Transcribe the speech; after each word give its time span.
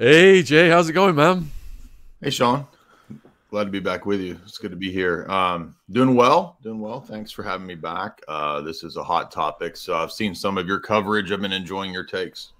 Hey 0.00 0.44
Jay, 0.44 0.68
how's 0.68 0.88
it 0.88 0.92
going, 0.92 1.16
man? 1.16 1.50
Hey 2.22 2.30
Sean, 2.30 2.68
glad 3.50 3.64
to 3.64 3.70
be 3.70 3.80
back 3.80 4.06
with 4.06 4.20
you. 4.20 4.38
It's 4.44 4.56
good 4.56 4.70
to 4.70 4.76
be 4.76 4.92
here. 4.92 5.26
Um, 5.28 5.74
doing 5.90 6.14
well, 6.14 6.56
doing 6.62 6.78
well. 6.78 7.00
Thanks 7.00 7.32
for 7.32 7.42
having 7.42 7.66
me 7.66 7.74
back. 7.74 8.22
Uh, 8.28 8.60
this 8.60 8.84
is 8.84 8.96
a 8.96 9.02
hot 9.02 9.32
topic, 9.32 9.76
so 9.76 9.96
I've 9.96 10.12
seen 10.12 10.36
some 10.36 10.56
of 10.56 10.68
your 10.68 10.78
coverage. 10.78 11.32
I've 11.32 11.40
been 11.40 11.50
enjoying 11.50 11.92
your 11.92 12.04
takes. 12.04 12.52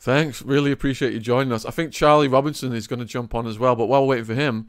Thanks, 0.00 0.40
really 0.40 0.72
appreciate 0.72 1.12
you 1.12 1.20
joining 1.20 1.52
us. 1.52 1.66
I 1.66 1.70
think 1.70 1.92
Charlie 1.92 2.28
Robinson 2.28 2.72
is 2.72 2.86
going 2.86 3.00
to 3.00 3.04
jump 3.04 3.34
on 3.34 3.46
as 3.46 3.58
well, 3.58 3.76
but 3.76 3.84
while 3.84 4.00
we're 4.00 4.08
waiting 4.08 4.24
for 4.24 4.34
him, 4.34 4.68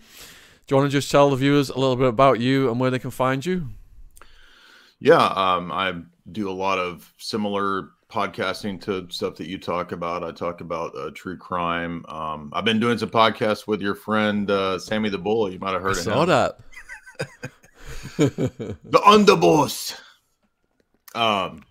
do 0.68 0.75
you 0.75 0.82
want 0.82 0.91
to 0.91 0.98
just 0.98 1.09
tell 1.09 1.30
the 1.30 1.38
viewers 1.38 1.70
a 1.70 1.80
little 1.80 1.96
bit 1.96 2.09
about 2.09 2.41
you 2.41 2.70
and 2.70 2.77
where 2.77 2.91
they 2.91 3.00
can 3.00 3.09
find 3.09 3.46
you? 3.46 3.70
Yeah, 5.00 5.25
um, 5.27 5.71
I 5.71 5.93
do 6.30 6.50
a 6.50 6.52
lot 6.52 6.77
of 6.77 7.14
similar 7.18 7.91
podcasting 8.10 8.82
to 8.82 9.07
stuff 9.10 9.36
that 9.36 9.48
you 9.48 9.57
talk 9.57 9.91
about. 9.91 10.23
I 10.23 10.32
talk 10.32 10.62
about 10.62 10.96
uh, 10.98 11.12
true 11.14 11.38
crime. 11.38 12.04
Um, 12.08 12.50
I've 12.54 12.66
been 12.66 12.80
doing 12.80 12.98
some 12.98 13.09
podcasts 13.09 13.67
with 13.67 13.81
your 13.81 13.95
friend 13.95 14.50
uh, 14.50 14.80
Sammy 14.80 15.09
the 15.09 15.17
Bull. 15.17 15.52
You 15.52 15.59
might 15.59 15.73
have 15.73 15.81
heard 15.81 15.95
I 15.95 16.00
of 16.00 16.04
saw 16.04 16.23
him. 16.23 16.30
that. 16.30 16.59
the 18.17 19.00
underboss. 19.05 19.95
Um, 21.14 21.64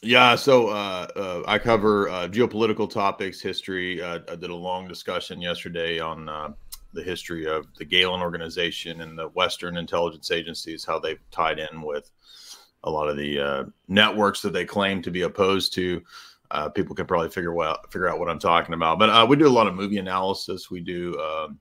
yeah, 0.00 0.36
so 0.36 0.68
uh, 0.68 1.08
uh, 1.16 1.42
I 1.46 1.58
cover 1.58 2.08
uh, 2.08 2.28
geopolitical 2.28 2.88
topics, 2.88 3.40
history. 3.40 4.00
Uh, 4.00 4.20
I 4.30 4.36
did 4.36 4.50
a 4.50 4.54
long 4.54 4.86
discussion 4.86 5.40
yesterday 5.40 5.98
on 5.98 6.28
uh, 6.28 6.50
the 6.92 7.02
history 7.02 7.46
of 7.46 7.66
the 7.78 7.84
Gehlen 7.84 8.20
organization 8.20 9.00
and 9.00 9.18
the 9.18 9.28
Western 9.30 9.76
intelligence 9.76 10.30
agencies, 10.30 10.84
how 10.84 11.00
they've 11.00 11.18
tied 11.32 11.58
in 11.58 11.82
with 11.82 12.10
a 12.84 12.90
lot 12.90 13.08
of 13.08 13.16
the 13.16 13.40
uh, 13.40 13.64
networks 13.88 14.42
that 14.42 14.52
they 14.52 14.64
claim 14.64 15.02
to 15.02 15.10
be 15.10 15.22
opposed 15.22 15.74
to. 15.74 16.02
Uh, 16.50 16.68
people 16.68 16.94
can 16.94 17.06
probably 17.06 17.28
figure 17.28 17.52
well 17.52 17.78
figure 17.90 18.08
out 18.08 18.18
what 18.18 18.30
I'm 18.30 18.38
talking 18.38 18.74
about. 18.74 18.98
But 18.98 19.10
uh, 19.10 19.26
we 19.28 19.36
do 19.36 19.46
a 19.46 19.50
lot 19.50 19.66
of 19.66 19.74
movie 19.74 19.98
analysis. 19.98 20.70
We 20.70 20.80
do 20.80 21.18
um, 21.20 21.58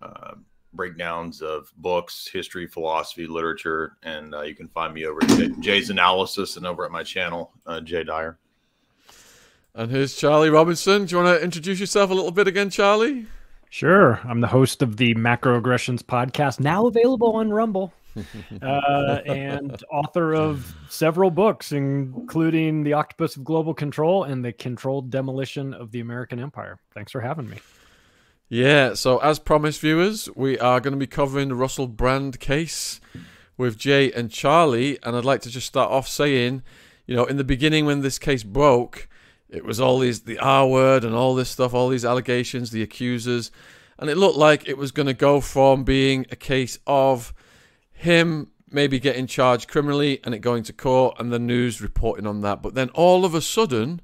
uh, 0.00 0.34
breakdowns 0.72 1.42
of 1.42 1.72
books, 1.78 2.28
history, 2.32 2.66
philosophy, 2.66 3.26
literature, 3.26 3.96
and 4.02 4.34
uh, 4.34 4.42
you 4.42 4.54
can 4.54 4.68
find 4.68 4.94
me 4.94 5.06
over 5.06 5.22
at 5.22 5.60
Jay's 5.60 5.90
Analysis 5.90 6.56
and 6.56 6.66
over 6.66 6.84
at 6.84 6.90
my 6.90 7.02
channel, 7.02 7.52
uh, 7.66 7.80
Jay 7.80 8.04
Dyer. 8.04 8.38
And 9.74 9.90
here's 9.90 10.16
Charlie 10.16 10.50
Robinson. 10.50 11.04
Do 11.04 11.16
you 11.16 11.22
want 11.22 11.38
to 11.38 11.44
introduce 11.44 11.80
yourself 11.80 12.10
a 12.10 12.14
little 12.14 12.30
bit 12.30 12.46
again, 12.46 12.70
Charlie? 12.70 13.26
Sure. 13.68 14.20
I'm 14.24 14.40
the 14.40 14.46
host 14.46 14.80
of 14.80 14.96
the 14.96 15.14
Macroaggressions 15.14 16.02
podcast, 16.02 16.60
now 16.60 16.86
available 16.86 17.32
on 17.32 17.50
Rumble 17.50 17.92
uh, 18.62 19.20
and 19.26 19.82
author 19.90 20.34
of 20.34 20.74
several 20.88 21.30
books, 21.30 21.72
including 21.72 22.82
The 22.82 22.94
Octopus 22.94 23.36
of 23.36 23.44
Global 23.44 23.74
Control 23.74 24.24
and 24.24 24.44
The 24.44 24.52
Controlled 24.52 25.10
Demolition 25.10 25.74
of 25.74 25.90
the 25.90 26.00
American 26.00 26.38
Empire. 26.38 26.78
Thanks 26.94 27.12
for 27.12 27.20
having 27.20 27.48
me. 27.48 27.58
Yeah, 28.48 28.94
so 28.94 29.18
as 29.18 29.40
promised, 29.40 29.80
viewers, 29.80 30.28
we 30.36 30.56
are 30.58 30.80
going 30.80 30.92
to 30.92 30.98
be 30.98 31.08
covering 31.08 31.48
the 31.48 31.56
Russell 31.56 31.88
Brand 31.88 32.38
case 32.38 33.00
with 33.56 33.76
Jay 33.76 34.12
and 34.12 34.30
Charlie. 34.30 34.98
And 35.02 35.16
I'd 35.16 35.24
like 35.24 35.40
to 35.42 35.50
just 35.50 35.66
start 35.66 35.90
off 35.90 36.06
saying, 36.06 36.62
you 37.06 37.16
know, 37.16 37.24
in 37.24 37.38
the 37.38 37.44
beginning 37.44 37.86
when 37.86 38.02
this 38.02 38.20
case 38.20 38.44
broke, 38.44 39.08
it 39.48 39.64
was 39.64 39.80
all 39.80 39.98
these, 39.98 40.22
the 40.22 40.38
R 40.38 40.66
word 40.68 41.04
and 41.04 41.14
all 41.14 41.34
this 41.34 41.50
stuff, 41.50 41.74
all 41.74 41.88
these 41.88 42.04
allegations, 42.04 42.70
the 42.70 42.82
accusers. 42.82 43.50
And 43.98 44.08
it 44.08 44.16
looked 44.16 44.36
like 44.36 44.68
it 44.68 44.78
was 44.78 44.92
going 44.92 45.06
to 45.06 45.14
go 45.14 45.40
from 45.40 45.82
being 45.82 46.26
a 46.30 46.36
case 46.36 46.78
of 46.86 47.34
him 47.96 48.50
maybe 48.70 48.98
getting 48.98 49.26
charged 49.26 49.68
criminally 49.68 50.20
and 50.24 50.34
it 50.34 50.40
going 50.40 50.62
to 50.64 50.72
court 50.72 51.16
and 51.18 51.32
the 51.32 51.38
news 51.38 51.80
reporting 51.80 52.26
on 52.26 52.42
that. 52.42 52.62
But 52.62 52.74
then 52.74 52.90
all 52.90 53.24
of 53.24 53.34
a 53.34 53.40
sudden, 53.40 54.00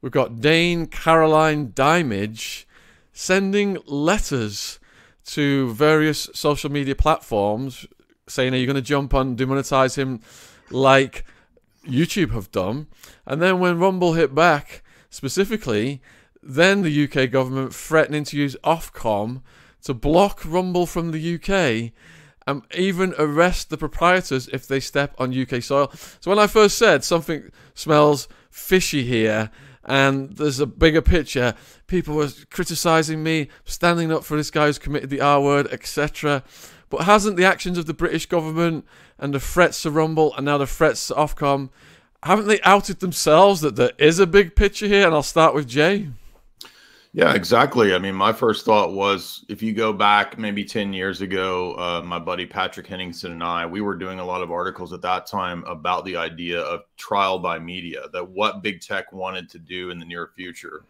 we've 0.00 0.12
got 0.12 0.40
Dame 0.40 0.86
Caroline 0.86 1.68
Dinenage 1.72 2.64
sending 3.12 3.78
letters 3.86 4.78
to 5.24 5.72
various 5.72 6.28
social 6.34 6.70
media 6.70 6.94
platforms 6.94 7.86
saying, 8.28 8.54
Are 8.54 8.56
you 8.56 8.66
going 8.66 8.76
to 8.76 8.82
jump 8.82 9.12
on, 9.12 9.36
demonetize 9.36 9.96
him 9.96 10.20
like 10.70 11.24
YouTube 11.84 12.32
have 12.32 12.52
done? 12.52 12.86
And 13.26 13.42
then 13.42 13.58
when 13.58 13.78
Rumble 13.78 14.12
hit 14.12 14.34
back 14.34 14.84
specifically, 15.10 16.00
then 16.42 16.82
the 16.82 17.04
UK 17.04 17.30
government 17.30 17.74
threatening 17.74 18.24
to 18.24 18.36
use 18.36 18.56
Ofcom 18.62 19.42
to 19.82 19.94
block 19.94 20.42
Rumble 20.44 20.86
from 20.86 21.10
the 21.10 21.34
UK 21.34 21.92
and 22.46 22.62
even 22.74 23.14
arrest 23.18 23.70
the 23.70 23.76
proprietors 23.76 24.48
if 24.48 24.66
they 24.66 24.80
step 24.80 25.14
on 25.18 25.36
UK 25.36 25.62
soil. 25.62 25.90
So 26.20 26.30
when 26.30 26.38
I 26.38 26.46
first 26.46 26.78
said 26.78 27.02
something 27.02 27.50
smells 27.74 28.28
fishy 28.50 29.02
here 29.02 29.50
and 29.84 30.36
there's 30.36 30.60
a 30.60 30.66
bigger 30.66 31.02
picture, 31.02 31.54
people 31.86 32.14
were 32.14 32.30
criticizing 32.50 33.22
me, 33.22 33.48
standing 33.64 34.12
up 34.12 34.24
for 34.24 34.36
this 34.36 34.50
guy 34.50 34.66
who's 34.66 34.78
committed 34.78 35.10
the 35.10 35.20
R 35.20 35.40
word, 35.40 35.68
etc. 35.72 36.42
But 36.88 37.02
hasn't 37.02 37.36
the 37.36 37.44
actions 37.44 37.78
of 37.78 37.86
the 37.86 37.94
British 37.94 38.26
government 38.26 38.86
and 39.18 39.34
the 39.34 39.40
threats 39.40 39.82
to 39.82 39.90
Rumble 39.90 40.34
and 40.36 40.44
now 40.44 40.58
the 40.58 40.66
threats 40.66 41.08
to 41.08 41.14
Ofcom, 41.14 41.70
haven't 42.22 42.46
they 42.46 42.60
outed 42.62 43.00
themselves 43.00 43.60
that 43.60 43.76
there 43.76 43.92
is 43.98 44.18
a 44.18 44.26
big 44.26 44.56
picture 44.56 44.86
here? 44.86 45.06
And 45.06 45.14
I'll 45.14 45.22
start 45.22 45.54
with 45.54 45.68
Jay. 45.68 46.08
Yeah, 47.16 47.32
exactly. 47.32 47.94
I 47.94 47.98
mean, 47.98 48.14
my 48.14 48.30
first 48.30 48.66
thought 48.66 48.92
was 48.92 49.42
if 49.48 49.62
you 49.62 49.72
go 49.72 49.90
back 49.90 50.36
maybe 50.36 50.62
10 50.62 50.92
years 50.92 51.22
ago, 51.22 51.72
uh, 51.78 52.02
my 52.04 52.18
buddy 52.18 52.44
Patrick 52.44 52.86
Henningsen 52.86 53.32
and 53.32 53.42
I, 53.42 53.64
we 53.64 53.80
were 53.80 53.96
doing 53.96 54.18
a 54.18 54.24
lot 54.24 54.42
of 54.42 54.50
articles 54.50 54.92
at 54.92 55.00
that 55.00 55.24
time 55.24 55.64
about 55.64 56.04
the 56.04 56.14
idea 56.14 56.60
of 56.60 56.82
trial 56.98 57.38
by 57.38 57.58
media, 57.58 58.02
that 58.12 58.28
what 58.28 58.62
big 58.62 58.82
tech 58.82 59.14
wanted 59.14 59.48
to 59.48 59.58
do 59.58 59.88
in 59.88 59.98
the 59.98 60.04
near 60.04 60.32
future 60.36 60.84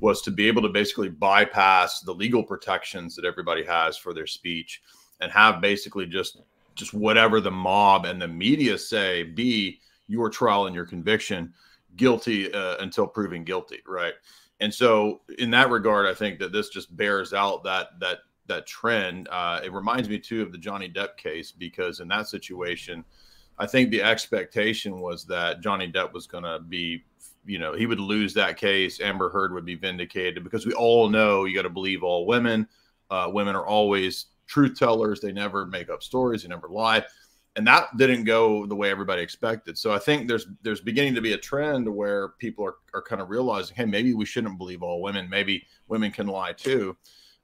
was 0.00 0.22
to 0.22 0.32
be 0.32 0.48
able 0.48 0.60
to 0.62 0.68
basically 0.70 1.08
bypass 1.08 2.00
the 2.00 2.12
legal 2.12 2.42
protections 2.42 3.14
that 3.14 3.24
everybody 3.24 3.64
has 3.64 3.96
for 3.96 4.12
their 4.12 4.26
speech 4.26 4.82
and 5.20 5.30
have 5.30 5.60
basically 5.60 6.04
just 6.04 6.40
just 6.74 6.94
whatever 6.94 7.40
the 7.40 7.48
mob 7.48 8.06
and 8.06 8.20
the 8.20 8.26
media 8.26 8.76
say 8.76 9.22
be 9.22 9.78
your 10.08 10.28
trial 10.30 10.66
and 10.66 10.74
your 10.74 10.86
conviction 10.86 11.54
guilty 11.96 12.52
uh, 12.52 12.76
until 12.78 13.06
proven 13.06 13.44
guilty 13.44 13.78
right 13.86 14.14
and 14.60 14.72
so 14.72 15.20
in 15.38 15.50
that 15.50 15.70
regard 15.70 16.06
i 16.06 16.14
think 16.14 16.38
that 16.38 16.52
this 16.52 16.68
just 16.68 16.94
bears 16.96 17.32
out 17.32 17.64
that 17.64 17.98
that 18.00 18.18
that 18.46 18.66
trend. 18.66 19.28
Uh, 19.30 19.60
it 19.62 19.72
reminds 19.72 20.08
me 20.08 20.18
too 20.18 20.42
of 20.42 20.50
the 20.50 20.58
johnny 20.58 20.88
depp 20.88 21.16
case 21.16 21.52
because 21.52 22.00
in 22.00 22.08
that 22.08 22.28
situation 22.28 23.04
i 23.58 23.66
think 23.66 23.90
the 23.90 24.02
expectation 24.02 25.00
was 25.00 25.24
that 25.24 25.60
johnny 25.60 25.90
depp 25.90 26.12
was 26.12 26.26
going 26.26 26.44
to 26.44 26.58
be 26.58 27.04
you 27.44 27.58
know 27.58 27.74
he 27.74 27.86
would 27.86 28.00
lose 28.00 28.34
that 28.34 28.56
case 28.56 29.00
amber 29.00 29.30
heard 29.30 29.52
would 29.52 29.64
be 29.64 29.76
vindicated 29.76 30.42
because 30.44 30.66
we 30.66 30.72
all 30.72 31.08
know 31.08 31.44
you 31.44 31.54
got 31.54 31.62
to 31.62 31.70
believe 31.70 32.02
all 32.02 32.26
women. 32.26 32.66
Uh, 33.10 33.28
women 33.32 33.56
are 33.56 33.66
always 33.66 34.26
truth 34.46 34.78
tellers. 34.78 35.20
They 35.20 35.32
never 35.32 35.66
make 35.66 35.90
up 35.90 36.02
stories. 36.02 36.42
They 36.42 36.48
never 36.48 36.68
lie 36.68 37.04
and 37.56 37.66
that 37.66 37.96
didn't 37.96 38.24
go 38.24 38.64
the 38.66 38.76
way 38.76 38.90
everybody 38.90 39.22
expected. 39.22 39.76
So 39.76 39.92
I 39.92 39.98
think 39.98 40.28
there's 40.28 40.46
there's 40.62 40.80
beginning 40.80 41.14
to 41.16 41.20
be 41.20 41.32
a 41.32 41.38
trend 41.38 41.88
where 41.88 42.30
people 42.38 42.64
are, 42.64 42.76
are 42.94 43.02
kind 43.02 43.20
of 43.20 43.30
realizing, 43.30 43.76
hey, 43.76 43.84
maybe 43.84 44.14
we 44.14 44.24
shouldn't 44.24 44.58
believe 44.58 44.82
all 44.82 45.02
women. 45.02 45.28
Maybe 45.28 45.66
women 45.88 46.12
can 46.12 46.26
lie 46.26 46.52
too. 46.52 46.96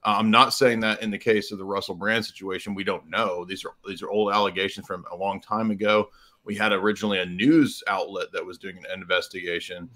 Uh, 0.04 0.16
I'm 0.18 0.30
not 0.30 0.54
saying 0.54 0.80
that 0.80 1.02
in 1.02 1.10
the 1.10 1.18
case 1.18 1.50
of 1.50 1.58
the 1.58 1.64
Russell 1.64 1.96
Brand 1.96 2.24
situation, 2.24 2.74
we 2.74 2.84
don't 2.84 3.10
know. 3.10 3.44
These 3.44 3.64
are 3.64 3.72
these 3.86 4.02
are 4.02 4.10
old 4.10 4.32
allegations 4.32 4.86
from 4.86 5.04
a 5.10 5.16
long 5.16 5.40
time 5.40 5.70
ago. 5.70 6.08
We 6.44 6.54
had 6.54 6.72
originally 6.72 7.18
a 7.18 7.26
news 7.26 7.82
outlet 7.88 8.28
that 8.32 8.46
was 8.46 8.58
doing 8.58 8.78
an 8.78 9.00
investigation. 9.00 9.90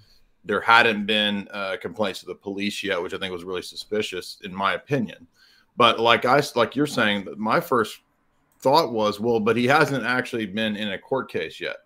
There 0.44 0.60
hadn't 0.60 1.06
been 1.06 1.46
uh, 1.52 1.76
complaints 1.80 2.20
to 2.20 2.26
the 2.26 2.34
police 2.34 2.82
yet, 2.82 3.00
which 3.00 3.14
I 3.14 3.18
think 3.18 3.32
was 3.32 3.44
really 3.44 3.62
suspicious, 3.62 4.38
in 4.42 4.52
my 4.52 4.74
opinion. 4.74 5.28
But 5.76 6.00
like 6.00 6.24
I 6.24 6.42
like 6.56 6.74
you're 6.74 6.88
saying, 6.88 7.28
my 7.36 7.60
first 7.60 8.00
thought 8.60 8.92
was, 8.92 9.20
well, 9.20 9.40
but 9.40 9.56
he 9.56 9.66
hasn't 9.66 10.04
actually 10.04 10.46
been 10.46 10.76
in 10.76 10.92
a 10.92 10.98
court 10.98 11.30
case 11.30 11.60
yet. 11.60 11.76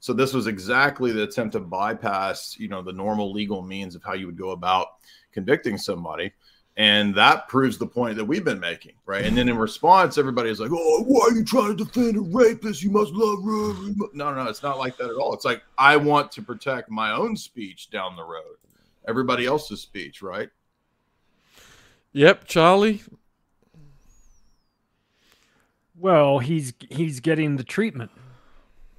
So 0.00 0.12
this 0.12 0.32
was 0.32 0.46
exactly 0.46 1.12
the 1.12 1.24
attempt 1.24 1.52
to 1.52 1.60
bypass, 1.60 2.56
you 2.58 2.68
know, 2.68 2.82
the 2.82 2.92
normal 2.92 3.32
legal 3.32 3.62
means 3.62 3.94
of 3.94 4.02
how 4.02 4.14
you 4.14 4.26
would 4.26 4.38
go 4.38 4.50
about 4.50 4.88
convicting 5.32 5.76
somebody. 5.76 6.32
And 6.76 7.12
that 7.16 7.48
proves 7.48 7.76
the 7.76 7.88
point 7.88 8.16
that 8.16 8.24
we've 8.24 8.44
been 8.44 8.60
making, 8.60 8.92
right? 9.04 9.24
And 9.24 9.36
then 9.36 9.48
in 9.48 9.58
response, 9.58 10.16
everybody's 10.16 10.60
like, 10.60 10.70
"Oh, 10.72 11.02
why 11.02 11.26
are 11.26 11.34
you 11.34 11.44
trying 11.44 11.76
to 11.76 11.84
defend 11.84 12.16
a 12.16 12.20
rapist? 12.20 12.84
You 12.84 12.92
must 12.92 13.10
love." 13.12 13.40
No, 13.44 14.08
no, 14.12 14.32
no, 14.32 14.48
it's 14.48 14.62
not 14.62 14.78
like 14.78 14.96
that 14.98 15.10
at 15.10 15.16
all. 15.16 15.34
It's 15.34 15.44
like 15.44 15.62
I 15.76 15.96
want 15.96 16.30
to 16.32 16.42
protect 16.42 16.88
my 16.88 17.10
own 17.10 17.36
speech 17.36 17.90
down 17.90 18.14
the 18.14 18.22
road, 18.22 18.58
everybody 19.08 19.44
else's 19.44 19.80
speech, 19.80 20.22
right? 20.22 20.50
Yep, 22.12 22.44
Charlie. 22.44 23.02
Well, 26.00 26.38
he's 26.38 26.72
he's 26.90 27.20
getting 27.20 27.56
the 27.56 27.64
treatment. 27.64 28.10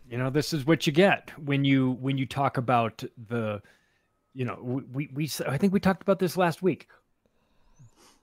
You 0.10 0.18
know, 0.18 0.30
this 0.30 0.54
is 0.54 0.66
what 0.66 0.88
you 0.88 0.94
get 0.94 1.32
when 1.40 1.64
you 1.64 1.92
when 2.02 2.18
you 2.18 2.26
talk 2.26 2.58
about 2.58 3.04
the 3.30 3.62
you 4.34 4.46
know, 4.46 4.84
we 4.92 5.10
we 5.14 5.30
I 5.48 5.58
think 5.58 5.74
we 5.74 5.80
talked 5.80 6.02
about 6.02 6.20
this 6.20 6.38
last 6.38 6.62
week. 6.62 6.88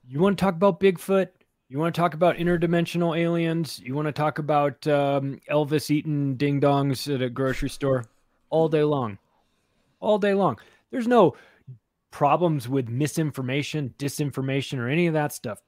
You 0.07 0.19
want 0.19 0.37
to 0.37 0.41
talk 0.43 0.55
about 0.55 0.79
Bigfoot? 0.79 1.29
You 1.69 1.79
want 1.79 1.93
to 1.93 1.99
talk 1.99 2.13
about 2.13 2.37
interdimensional 2.37 3.17
aliens? 3.17 3.79
You 3.79 3.93
want 3.93 4.07
to 4.07 4.13
talk 4.13 4.39
about 4.39 4.87
um, 4.87 5.39
Elvis 5.49 5.91
eating 5.91 6.35
ding 6.35 6.61
dongs 6.61 7.13
at 7.13 7.21
a 7.21 7.29
grocery 7.29 7.69
store 7.69 8.05
all 8.49 8.69
day 8.69 8.83
long, 8.83 9.17
all 9.99 10.17
day 10.17 10.33
long. 10.33 10.57
There's 10.91 11.07
no 11.07 11.35
problems 12.09 12.69
with 12.69 12.87
misinformation, 12.87 13.93
disinformation, 13.97 14.77
or 14.79 14.87
any 14.87 15.07
of 15.07 15.13
that 15.13 15.33
stuff. 15.33 15.61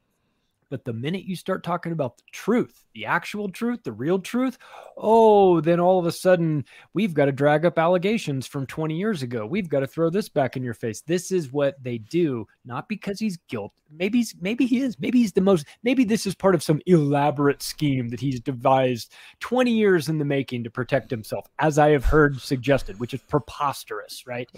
But 0.70 0.84
the 0.84 0.92
minute 0.92 1.24
you 1.24 1.34
start 1.34 1.64
talking 1.64 1.90
about 1.90 2.16
the 2.16 2.22
truth, 2.30 2.86
the 2.94 3.04
actual 3.04 3.48
truth, 3.48 3.82
the 3.82 3.92
real 3.92 4.20
truth, 4.20 4.56
oh, 4.96 5.60
then 5.60 5.80
all 5.80 5.98
of 5.98 6.06
a 6.06 6.12
sudden 6.12 6.64
we've 6.94 7.12
got 7.12 7.24
to 7.24 7.32
drag 7.32 7.66
up 7.66 7.76
allegations 7.76 8.46
from 8.46 8.66
20 8.66 8.96
years 8.96 9.22
ago. 9.22 9.44
We've 9.44 9.68
got 9.68 9.80
to 9.80 9.88
throw 9.88 10.10
this 10.10 10.28
back 10.28 10.56
in 10.56 10.62
your 10.62 10.74
face. 10.74 11.00
This 11.00 11.32
is 11.32 11.52
what 11.52 11.82
they 11.82 11.98
do, 11.98 12.46
not 12.64 12.88
because 12.88 13.18
he's 13.18 13.36
guilt. 13.48 13.72
Maybe 13.90 14.18
he's, 14.18 14.36
maybe 14.40 14.64
he 14.64 14.78
is. 14.78 14.96
Maybe 15.00 15.18
he's 15.18 15.32
the 15.32 15.40
most. 15.40 15.66
Maybe 15.82 16.04
this 16.04 16.24
is 16.24 16.36
part 16.36 16.54
of 16.54 16.62
some 16.62 16.80
elaborate 16.86 17.62
scheme 17.62 18.08
that 18.10 18.20
he's 18.20 18.40
devised 18.40 19.12
20 19.40 19.72
years 19.72 20.08
in 20.08 20.18
the 20.18 20.24
making 20.24 20.62
to 20.64 20.70
protect 20.70 21.10
himself, 21.10 21.48
as 21.58 21.78
I 21.78 21.90
have 21.90 22.04
heard 22.04 22.40
suggested, 22.40 23.00
which 23.00 23.12
is 23.12 23.20
preposterous, 23.22 24.24
right? 24.24 24.48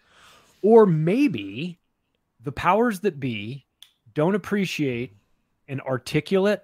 or 0.62 0.84
maybe 0.84 1.78
the 2.42 2.52
powers 2.52 3.00
that 3.00 3.18
be 3.18 3.64
don't 4.12 4.34
appreciate 4.34 5.14
an 5.68 5.80
articulate, 5.80 6.62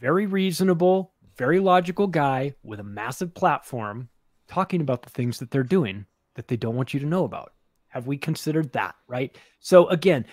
very 0.00 0.26
reasonable, 0.26 1.12
very 1.36 1.60
logical 1.60 2.06
guy 2.06 2.54
with 2.62 2.80
a 2.80 2.84
massive 2.84 3.34
platform 3.34 4.08
talking 4.48 4.80
about 4.80 5.02
the 5.02 5.10
things 5.10 5.38
that 5.38 5.50
they're 5.50 5.62
doing 5.62 6.06
that 6.34 6.48
they 6.48 6.56
don't 6.56 6.76
want 6.76 6.92
you 6.92 7.00
to 7.00 7.06
know 7.06 7.24
about. 7.24 7.52
Have 7.88 8.06
we 8.06 8.16
considered 8.16 8.72
that, 8.72 8.94
right? 9.06 9.36
So 9.60 9.88
again, 9.88 10.24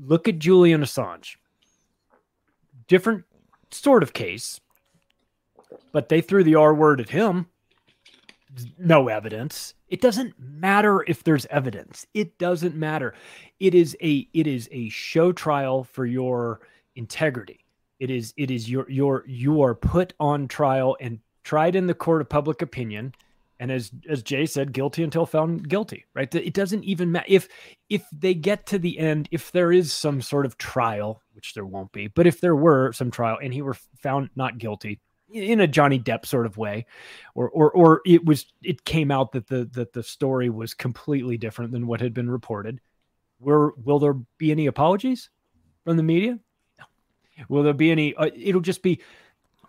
look 0.00 0.28
at 0.28 0.38
Julian 0.38 0.82
Assange. 0.82 1.36
Different 2.86 3.24
sort 3.70 4.02
of 4.02 4.12
case, 4.12 4.60
but 5.92 6.08
they 6.08 6.20
threw 6.20 6.44
the 6.44 6.56
R 6.56 6.74
word 6.74 7.00
at 7.00 7.10
him. 7.10 7.46
No 8.78 9.08
evidence. 9.08 9.74
It 9.90 10.00
doesn't 10.00 10.34
matter 10.38 11.04
if 11.06 11.24
there's 11.24 11.46
evidence. 11.46 12.06
It 12.14 12.38
doesn't 12.38 12.76
matter. 12.76 13.12
It 13.58 13.74
is 13.74 13.96
a 14.00 14.28
it 14.32 14.46
is 14.46 14.68
a 14.72 14.88
show 14.88 15.32
trial 15.32 15.84
for 15.84 16.06
your 16.06 16.60
integrity. 16.94 17.64
It 17.98 18.10
is 18.10 18.32
it 18.36 18.50
is 18.50 18.70
your 18.70 18.88
your 18.88 19.24
you 19.26 19.62
are 19.62 19.74
put 19.74 20.14
on 20.20 20.48
trial 20.48 20.96
and 21.00 21.18
tried 21.42 21.74
in 21.74 21.86
the 21.86 21.94
court 21.94 22.20
of 22.20 22.28
public 22.28 22.62
opinion 22.62 23.14
and 23.58 23.70
as 23.70 23.90
as 24.08 24.22
Jay 24.22 24.46
said 24.46 24.72
guilty 24.72 25.02
until 25.02 25.26
found 25.26 25.68
guilty, 25.68 26.06
right? 26.14 26.34
It 26.34 26.54
doesn't 26.54 26.84
even 26.84 27.12
matter 27.12 27.26
if 27.28 27.48
if 27.88 28.04
they 28.12 28.32
get 28.32 28.66
to 28.66 28.78
the 28.78 28.98
end 28.98 29.28
if 29.30 29.52
there 29.52 29.72
is 29.72 29.92
some 29.92 30.22
sort 30.22 30.46
of 30.46 30.56
trial, 30.56 31.20
which 31.34 31.54
there 31.54 31.66
won't 31.66 31.92
be, 31.92 32.06
but 32.08 32.26
if 32.26 32.40
there 32.40 32.56
were 32.56 32.92
some 32.92 33.10
trial 33.10 33.38
and 33.42 33.52
he 33.52 33.60
were 33.60 33.76
found 34.02 34.30
not 34.34 34.58
guilty, 34.58 35.00
in 35.32 35.60
a 35.60 35.66
Johnny 35.66 35.98
Depp 35.98 36.26
sort 36.26 36.46
of 36.46 36.56
way, 36.56 36.86
or 37.34 37.48
or 37.50 37.70
or 37.70 38.00
it 38.04 38.24
was 38.24 38.46
it 38.62 38.84
came 38.84 39.10
out 39.10 39.32
that 39.32 39.48
the 39.48 39.68
that 39.72 39.92
the 39.92 40.02
story 40.02 40.50
was 40.50 40.74
completely 40.74 41.36
different 41.36 41.72
than 41.72 41.86
what 41.86 42.00
had 42.00 42.14
been 42.14 42.30
reported. 42.30 42.80
Were 43.38 43.74
will 43.82 43.98
there 43.98 44.14
be 44.38 44.50
any 44.50 44.66
apologies 44.66 45.30
from 45.84 45.96
the 45.96 46.02
media? 46.02 46.38
No. 46.78 46.84
Will 47.48 47.62
there 47.62 47.72
be 47.72 47.90
any? 47.90 48.14
Uh, 48.14 48.30
it'll 48.34 48.60
just 48.60 48.82
be 48.82 49.00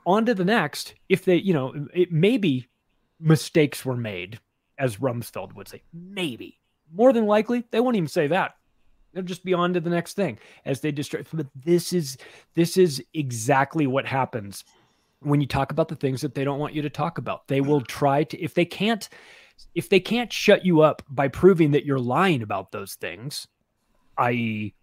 on 0.05 0.25
to 0.25 0.33
the 0.33 0.45
next. 0.45 0.95
If 1.09 1.25
they, 1.25 1.35
you 1.35 1.53
know, 1.53 1.87
it 1.93 2.11
maybe 2.11 2.67
mistakes 3.19 3.85
were 3.85 3.97
made, 3.97 4.39
as 4.77 4.97
Rumsfeld 4.97 5.53
would 5.53 5.67
say. 5.67 5.83
Maybe 5.93 6.59
more 6.93 7.13
than 7.13 7.25
likely 7.25 7.63
they 7.71 7.79
won't 7.79 7.95
even 7.95 8.07
say 8.07 8.27
that. 8.27 8.55
They'll 9.13 9.23
just 9.23 9.43
be 9.43 9.53
on 9.53 9.73
to 9.73 9.81
the 9.81 9.89
next 9.89 10.13
thing 10.13 10.39
as 10.65 10.79
they 10.79 10.91
distract. 10.91 11.29
But 11.33 11.47
this 11.55 11.93
is 11.93 12.17
this 12.55 12.77
is 12.77 13.03
exactly 13.13 13.87
what 13.87 14.05
happens 14.05 14.63
when 15.21 15.39
you 15.39 15.47
talk 15.47 15.71
about 15.71 15.87
the 15.87 15.95
things 15.95 16.21
that 16.21 16.35
they 16.35 16.43
don't 16.43 16.59
want 16.59 16.73
you 16.73 16.81
to 16.81 16.89
talk 16.89 17.17
about. 17.17 17.47
They 17.47 17.59
mm-hmm. 17.59 17.69
will 17.69 17.81
try 17.81 18.23
to 18.25 18.39
if 18.39 18.53
they 18.53 18.65
can't 18.65 19.07
if 19.75 19.89
they 19.89 19.99
can't 19.99 20.33
shut 20.33 20.65
you 20.65 20.81
up 20.81 21.03
by 21.09 21.27
proving 21.27 21.71
that 21.71 21.85
you're 21.85 21.99
lying 21.99 22.41
about 22.41 22.71
those 22.71 22.95
things, 22.95 23.47
i.e. 24.17 24.73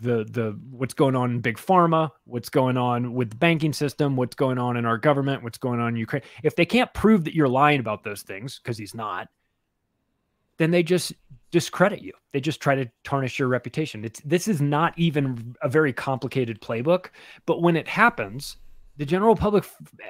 the 0.00 0.24
the 0.24 0.58
what's 0.70 0.94
going 0.94 1.16
on 1.16 1.32
in 1.32 1.40
big 1.40 1.56
pharma, 1.56 2.10
what's 2.24 2.48
going 2.48 2.76
on 2.76 3.14
with 3.14 3.30
the 3.30 3.36
banking 3.36 3.72
system, 3.72 4.16
what's 4.16 4.36
going 4.36 4.58
on 4.58 4.76
in 4.76 4.86
our 4.86 4.98
government, 4.98 5.42
what's 5.42 5.58
going 5.58 5.80
on 5.80 5.88
in 5.88 5.96
Ukraine. 5.96 6.22
If 6.42 6.56
they 6.56 6.66
can't 6.66 6.92
prove 6.94 7.24
that 7.24 7.34
you're 7.34 7.48
lying 7.48 7.80
about 7.80 8.04
those 8.04 8.22
things 8.22 8.60
because 8.62 8.78
he's 8.78 8.94
not, 8.94 9.28
then 10.58 10.70
they 10.70 10.82
just 10.82 11.12
discredit 11.50 12.00
you. 12.00 12.12
They 12.32 12.40
just 12.40 12.60
try 12.60 12.76
to 12.76 12.88
tarnish 13.02 13.38
your 13.38 13.48
reputation. 13.48 14.04
It's 14.04 14.20
this 14.20 14.46
is 14.46 14.60
not 14.60 14.96
even 14.96 15.56
a 15.62 15.68
very 15.68 15.92
complicated 15.92 16.60
playbook, 16.60 17.06
but 17.46 17.60
when 17.60 17.76
it 17.76 17.88
happens, 17.88 18.56
the 19.00 19.06
general 19.06 19.34
public 19.34 19.64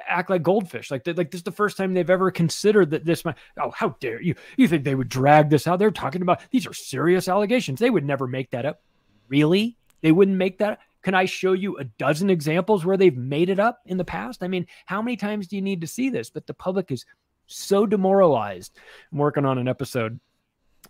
act 0.05 0.29
like 0.29 0.43
goldfish. 0.43 0.91
Like, 0.91 1.07
like 1.07 1.31
this 1.31 1.39
is 1.39 1.43
the 1.43 1.51
first 1.51 1.77
time 1.77 1.93
they've 1.93 2.09
ever 2.09 2.29
considered 2.29 2.91
that 2.91 3.05
this 3.05 3.23
might. 3.23 3.37
Oh, 3.57 3.71
how 3.71 3.95
dare 4.01 4.21
you? 4.21 4.35
You 4.57 4.67
think 4.67 4.83
they 4.83 4.95
would 4.95 5.07
drag 5.07 5.49
this 5.49 5.65
out? 5.65 5.79
They're 5.79 5.91
talking 5.91 6.21
about 6.21 6.41
these 6.51 6.67
are 6.67 6.73
serious 6.73 7.29
allegations. 7.29 7.79
They 7.79 7.89
would 7.89 8.03
never 8.03 8.27
make 8.27 8.51
that 8.51 8.65
up. 8.65 8.81
Really? 9.29 9.77
They 10.01 10.11
wouldn't 10.11 10.35
make 10.35 10.57
that. 10.57 10.79
Can 11.03 11.15
I 11.15 11.23
show 11.23 11.53
you 11.53 11.77
a 11.77 11.85
dozen 11.85 12.29
examples 12.29 12.83
where 12.83 12.97
they've 12.97 13.15
made 13.15 13.49
it 13.49 13.61
up 13.61 13.79
in 13.85 13.95
the 13.95 14.03
past? 14.03 14.43
I 14.43 14.49
mean, 14.49 14.67
how 14.87 15.01
many 15.01 15.15
times 15.15 15.47
do 15.47 15.55
you 15.55 15.61
need 15.61 15.79
to 15.79 15.87
see 15.87 16.09
this? 16.09 16.29
But 16.29 16.45
the 16.45 16.53
public 16.53 16.91
is 16.91 17.05
so 17.47 17.85
demoralized. 17.85 18.77
I'm 19.13 19.19
working 19.19 19.45
on 19.45 19.57
an 19.57 19.69
episode 19.69 20.19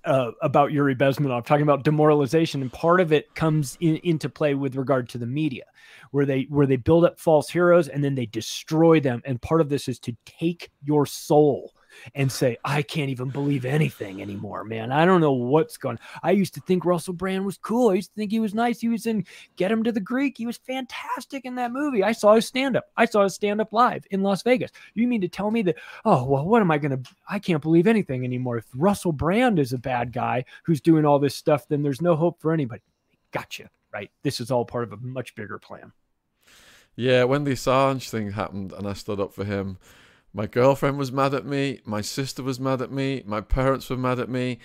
uh, 0.05 0.31
about 0.41 0.71
Yuri 0.71 0.95
Bezmenov, 0.95 1.45
talking 1.45 1.63
about 1.63 1.83
demoralization, 1.83 2.61
and 2.61 2.71
part 2.71 2.99
of 2.99 3.11
it 3.11 3.33
comes 3.35 3.77
in, 3.79 3.97
into 3.97 4.29
play 4.29 4.55
with 4.55 4.75
regard 4.75 5.09
to 5.09 5.17
the 5.17 5.25
media, 5.25 5.63
where 6.11 6.25
they 6.25 6.47
where 6.49 6.65
they 6.65 6.75
build 6.75 7.05
up 7.05 7.19
false 7.19 7.49
heroes 7.49 7.87
and 7.87 8.03
then 8.03 8.15
they 8.15 8.25
destroy 8.25 8.99
them. 8.99 9.21
And 9.25 9.41
part 9.41 9.61
of 9.61 9.69
this 9.69 9.87
is 9.87 9.99
to 9.99 10.15
take 10.25 10.71
your 10.83 11.05
soul 11.05 11.73
and 12.15 12.31
say, 12.31 12.57
I 12.63 12.81
can't 12.81 13.09
even 13.09 13.29
believe 13.29 13.65
anything 13.65 14.21
anymore, 14.21 14.63
man. 14.63 14.91
I 14.91 15.05
don't 15.05 15.21
know 15.21 15.33
what's 15.33 15.77
going. 15.77 15.99
I 16.23 16.31
used 16.31 16.53
to 16.55 16.61
think 16.61 16.85
Russell 16.85 17.13
Brand 17.13 17.45
was 17.45 17.57
cool. 17.57 17.89
I 17.89 17.95
used 17.95 18.11
to 18.11 18.15
think 18.15 18.31
he 18.31 18.39
was 18.39 18.53
nice. 18.53 18.79
He 18.79 18.89
was 18.89 19.05
in 19.05 19.25
Get 19.55 19.71
Him 19.71 19.83
to 19.83 19.91
the 19.91 19.99
Greek. 19.99 20.37
He 20.37 20.45
was 20.45 20.57
fantastic 20.57 21.45
in 21.45 21.55
that 21.55 21.71
movie. 21.71 22.03
I 22.03 22.11
saw 22.11 22.35
his 22.35 22.47
stand 22.47 22.75
up. 22.75 22.85
I 22.97 23.05
saw 23.05 23.23
his 23.23 23.35
stand 23.35 23.61
up 23.61 23.73
live 23.73 24.05
in 24.11 24.23
Las 24.23 24.43
Vegas. 24.43 24.71
You 24.93 25.07
mean 25.07 25.21
to 25.21 25.27
tell 25.27 25.51
me 25.51 25.61
that? 25.63 25.77
Oh 26.05 26.23
well, 26.25 26.45
what 26.45 26.61
am 26.61 26.71
I 26.71 26.77
gonna? 26.77 27.01
I 27.29 27.39
can't 27.39 27.61
believe 27.61 27.87
anything 27.87 28.23
anymore. 28.23 28.57
If 28.57 28.65
Russell 28.75 29.11
Brand 29.11 29.59
is 29.59 29.73
a 29.73 29.77
bad 29.77 30.11
guy 30.13 30.45
who's 30.63 30.81
doing 30.81 31.05
all 31.05 31.19
this 31.19 31.35
stuff, 31.35 31.67
then 31.67 31.81
there's 31.81 32.01
no 32.01 32.15
hope 32.15 32.41
for 32.41 32.53
anybody. 32.53 32.81
Gotcha. 33.31 33.69
Right. 33.93 34.11
This 34.23 34.39
is 34.39 34.51
all 34.51 34.65
part 34.65 34.85
of 34.85 34.93
a 34.93 34.97
much 34.97 35.35
bigger 35.35 35.59
plan. 35.59 35.91
Yeah, 36.95 37.23
when 37.23 37.43
the 37.43 37.51
Assange 37.51 38.09
thing 38.09 38.31
happened 38.31 38.73
and 38.73 38.87
I 38.87 38.93
stood 38.93 39.19
up 39.19 39.33
for 39.33 39.45
him, 39.45 39.77
my 40.33 40.47
girlfriend 40.47 40.97
was 40.97 41.11
mad 41.11 41.33
at 41.33 41.45
me. 41.45 41.81
My 41.85 42.01
sister 42.01 42.41
was 42.43 42.59
mad 42.59 42.81
at 42.81 42.91
me. 42.91 43.23
My 43.25 43.41
parents 43.41 43.89
were 43.89 43.97
mad 43.97 44.19
at 44.19 44.29
me. 44.29 44.59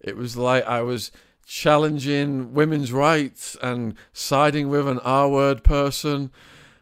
It 0.00 0.16
was 0.16 0.36
like 0.36 0.64
I 0.66 0.82
was 0.82 1.12
challenging 1.46 2.54
women's 2.54 2.92
rights 2.92 3.56
and 3.62 3.94
siding 4.12 4.68
with 4.68 4.88
an 4.88 4.98
R 5.00 5.28
word 5.28 5.62
person. 5.62 6.30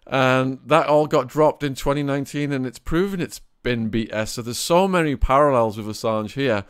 And 0.06 0.58
that 0.66 0.86
all 0.86 1.06
got 1.06 1.28
dropped 1.28 1.62
in 1.62 1.74
2019, 1.74 2.52
and 2.52 2.66
it's 2.66 2.78
proven 2.78 3.20
it's 3.20 3.40
been 3.62 3.90
BS. 3.90 4.28
So 4.28 4.42
there's 4.42 4.58
so 4.58 4.88
many 4.88 5.16
parallels 5.16 5.76
with 5.76 5.86
Assange 5.86 6.32
here. 6.32 6.64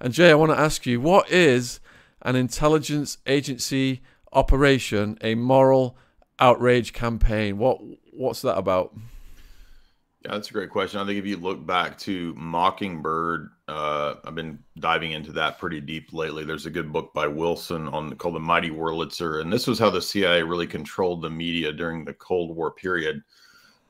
And 0.00 0.14
Jay, 0.14 0.30
I 0.30 0.34
want 0.34 0.52
to 0.52 0.58
ask 0.58 0.86
you 0.86 1.00
what 1.00 1.30
is 1.30 1.80
an 2.22 2.36
intelligence 2.36 3.18
agency 3.26 4.00
operation, 4.32 5.18
a 5.20 5.34
moral 5.34 5.96
outrage 6.38 6.92
campaign? 6.92 7.58
What 7.58 7.80
What's 8.12 8.42
that 8.42 8.56
about? 8.56 8.94
Yeah, 10.22 10.32
that's 10.32 10.50
a 10.50 10.52
great 10.52 10.68
question. 10.68 11.00
I 11.00 11.06
think 11.06 11.18
if 11.18 11.24
you 11.24 11.38
look 11.38 11.64
back 11.64 11.96
to 12.00 12.34
Mockingbird, 12.36 13.48
uh, 13.68 14.16
I've 14.22 14.34
been 14.34 14.58
diving 14.78 15.12
into 15.12 15.32
that 15.32 15.58
pretty 15.58 15.80
deep 15.80 16.12
lately. 16.12 16.44
There's 16.44 16.66
a 16.66 16.70
good 16.70 16.92
book 16.92 17.14
by 17.14 17.26
Wilford 17.26 18.18
called 18.18 18.34
The 18.34 18.40
Mighty 18.40 18.68
Wurlitzer, 18.68 19.40
and 19.40 19.50
this 19.50 19.66
was 19.66 19.78
how 19.78 19.88
the 19.88 20.02
CIA 20.02 20.42
really 20.42 20.66
controlled 20.66 21.22
the 21.22 21.30
media 21.30 21.72
during 21.72 22.04
the 22.04 22.12
Cold 22.12 22.54
War 22.54 22.70
period. 22.70 23.22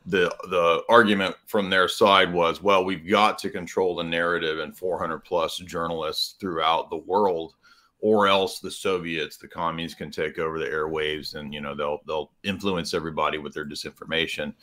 The 0.06 0.32
the 0.50 0.84
argument 0.88 1.34
from 1.46 1.68
their 1.68 1.88
side 1.88 2.32
was, 2.32 2.62
well, 2.62 2.84
we've 2.84 3.08
got 3.08 3.36
to 3.40 3.50
control 3.50 3.96
the 3.96 4.04
narrative 4.04 4.60
and 4.60 4.76
400 4.76 5.18
plus 5.24 5.58
journalists 5.58 6.36
throughout 6.38 6.90
the 6.90 6.96
world, 6.96 7.54
or 7.98 8.28
else 8.28 8.60
the 8.60 8.70
Soviets, 8.70 9.36
the 9.36 9.48
communists, 9.48 9.98
can 9.98 10.12
take 10.12 10.38
over 10.38 10.60
the 10.60 10.66
airwaves, 10.66 11.34
and 11.34 11.52
you 11.52 11.60
know 11.60 11.74
they'll 11.74 11.98
they'll 12.06 12.30
influence 12.44 12.94
everybody 12.94 13.38
with 13.38 13.52
their 13.52 13.66
disinformation 13.66 14.54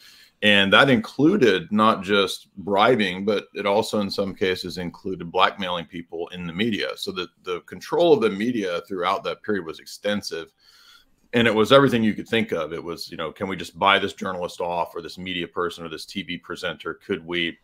and 0.44 0.72
that 0.72 0.89
included 0.89 1.72
not 1.72 2.03
just 2.03 2.50
bribing, 2.58 3.25
but 3.25 3.48
it 3.56 3.65
also, 3.65 4.01
in 4.01 4.12
some 4.12 4.36
cases, 4.36 4.77
included 4.77 5.32
blackmailing 5.32 5.86
people 5.86 6.27
in 6.27 6.46
the 6.46 6.53
media. 6.53 6.89
So 6.96 7.12
that 7.13 7.29
the 7.44 7.62
control 7.62 8.13
of 8.13 8.22
the 8.22 8.29
media 8.29 8.82
throughout 8.88 9.24
that 9.24 9.41
period 9.41 9.65
was 9.65 9.79
extensive. 9.79 10.51
And 11.34 11.48
it 11.48 11.53
was 11.53 11.72
everything 11.72 12.03
you 12.03 12.13
could 12.13 12.27
think 12.27 12.51
of. 12.51 12.72
It 12.72 12.84
was, 12.84 13.10
you 13.10 13.17
know, 13.17 13.32
can 13.32 13.48
we 13.48 13.56
just 13.56 13.79
buy 13.79 13.98
this 13.98 14.13
journalist 14.13 14.62
off 14.62 14.96
or 14.96 15.01
this 15.01 15.17
media 15.17 15.48
person 15.48 15.84
or 15.84 15.89
this 15.89 16.06
TV 16.06 16.41
presenter? 16.41 16.94
Could 16.94 17.25
we 17.25 17.58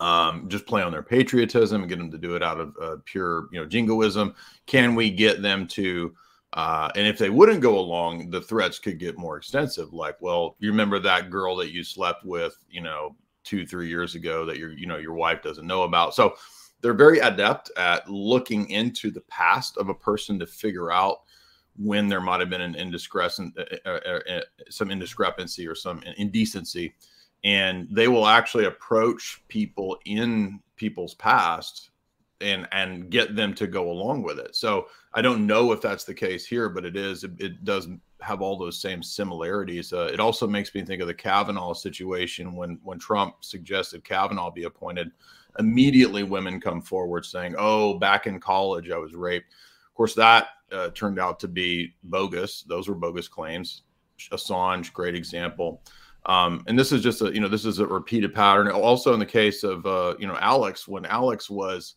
um, 0.00 0.48
just 0.48 0.66
play 0.66 0.82
on 0.82 0.90
their 0.90 1.02
patriotism 1.04 1.82
and 1.82 1.88
get 1.88 1.98
them 1.98 2.10
to 2.10 2.18
do 2.18 2.34
it 2.34 2.42
out 2.42 2.58
of 2.58 2.74
uh, 2.82 2.96
pure, 3.04 3.46
you 3.52 3.60
know, 3.60 3.66
jingoism? 3.66 4.34
Can 4.66 4.96
we 4.96 5.08
get 5.08 5.40
them 5.40 5.68
to 5.68 6.14
uh, 6.54 6.90
and 6.94 7.06
if 7.06 7.16
they 7.16 7.30
wouldn't 7.30 7.60
go 7.60 7.78
along, 7.78 8.30
the 8.30 8.40
threats 8.40 8.78
could 8.78 8.98
get 8.98 9.16
more 9.16 9.36
extensive. 9.36 9.92
Like, 9.92 10.16
well, 10.20 10.56
you 10.58 10.70
remember 10.70 10.98
that 10.98 11.30
girl 11.30 11.56
that 11.56 11.72
you 11.72 11.82
slept 11.82 12.24
with, 12.24 12.56
you 12.70 12.82
know, 12.82 13.16
two, 13.42 13.66
three 13.66 13.88
years 13.88 14.14
ago 14.14 14.44
that 14.44 14.58
your, 14.58 14.72
you 14.72 14.86
know, 14.86 14.98
your 14.98 15.14
wife 15.14 15.42
doesn't 15.42 15.66
know 15.66 15.84
about. 15.84 16.14
So 16.14 16.34
they're 16.82 16.92
very 16.92 17.20
adept 17.20 17.70
at 17.76 18.08
looking 18.08 18.68
into 18.70 19.10
the 19.10 19.22
past 19.22 19.78
of 19.78 19.88
a 19.88 19.94
person 19.94 20.38
to 20.40 20.46
figure 20.46 20.92
out 20.92 21.20
when 21.76 22.06
there 22.06 22.20
might 22.20 22.40
have 22.40 22.50
been 22.50 22.60
an 22.60 22.74
indiscretion, 22.74 23.52
uh, 23.56 23.88
uh, 23.88 24.20
uh, 24.28 24.40
some 24.68 24.90
indiscrepancy 24.90 25.66
or 25.66 25.74
some 25.74 26.02
indecency, 26.18 26.94
and 27.44 27.88
they 27.90 28.08
will 28.08 28.26
actually 28.26 28.66
approach 28.66 29.42
people 29.48 29.98
in 30.04 30.60
people's 30.76 31.14
past 31.14 31.91
and 32.42 32.68
and 32.72 33.10
get 33.10 33.34
them 33.36 33.54
to 33.54 33.66
go 33.66 33.90
along 33.90 34.22
with 34.22 34.38
it. 34.38 34.54
So 34.54 34.88
I 35.14 35.22
don't 35.22 35.46
know 35.46 35.72
if 35.72 35.80
that's 35.80 36.04
the 36.04 36.14
case 36.14 36.44
here, 36.44 36.68
but 36.68 36.84
it 36.84 36.96
is. 36.96 37.24
It, 37.24 37.32
it 37.38 37.64
does 37.64 37.88
have 38.20 38.40
all 38.40 38.56
those 38.56 38.80
same 38.80 39.02
similarities. 39.02 39.92
Uh, 39.92 40.10
it 40.12 40.20
also 40.20 40.46
makes 40.46 40.74
me 40.74 40.82
think 40.82 41.00
of 41.00 41.08
the 41.08 41.14
Kavanaugh 41.14 41.72
situation 41.72 42.54
when 42.54 42.78
when 42.82 42.98
Trump 42.98 43.36
suggested 43.40 44.04
Kavanaugh 44.04 44.50
be 44.50 44.64
appointed. 44.64 45.10
Immediately, 45.58 46.22
women 46.22 46.60
come 46.60 46.80
forward 46.80 47.24
saying, 47.24 47.54
"Oh, 47.58 47.98
back 47.98 48.26
in 48.26 48.40
college, 48.40 48.90
I 48.90 48.98
was 48.98 49.14
raped." 49.14 49.52
Of 49.88 49.94
course, 49.94 50.14
that 50.14 50.48
uh, 50.72 50.88
turned 50.90 51.18
out 51.18 51.38
to 51.40 51.48
be 51.48 51.94
bogus. 52.04 52.62
Those 52.62 52.88
were 52.88 52.94
bogus 52.94 53.28
claims. 53.28 53.82
Assange, 54.30 54.92
great 54.92 55.14
example. 55.14 55.82
Um, 56.26 56.62
and 56.68 56.78
this 56.78 56.92
is 56.92 57.02
just 57.02 57.20
a 57.22 57.32
you 57.32 57.40
know 57.40 57.48
this 57.48 57.64
is 57.64 57.80
a 57.80 57.86
repeated 57.86 58.34
pattern. 58.34 58.68
Also, 58.68 59.12
in 59.12 59.18
the 59.18 59.26
case 59.26 59.64
of 59.64 59.84
uh, 59.86 60.14
you 60.18 60.26
know 60.26 60.36
Alex, 60.40 60.86
when 60.86 61.04
Alex 61.06 61.50
was 61.50 61.96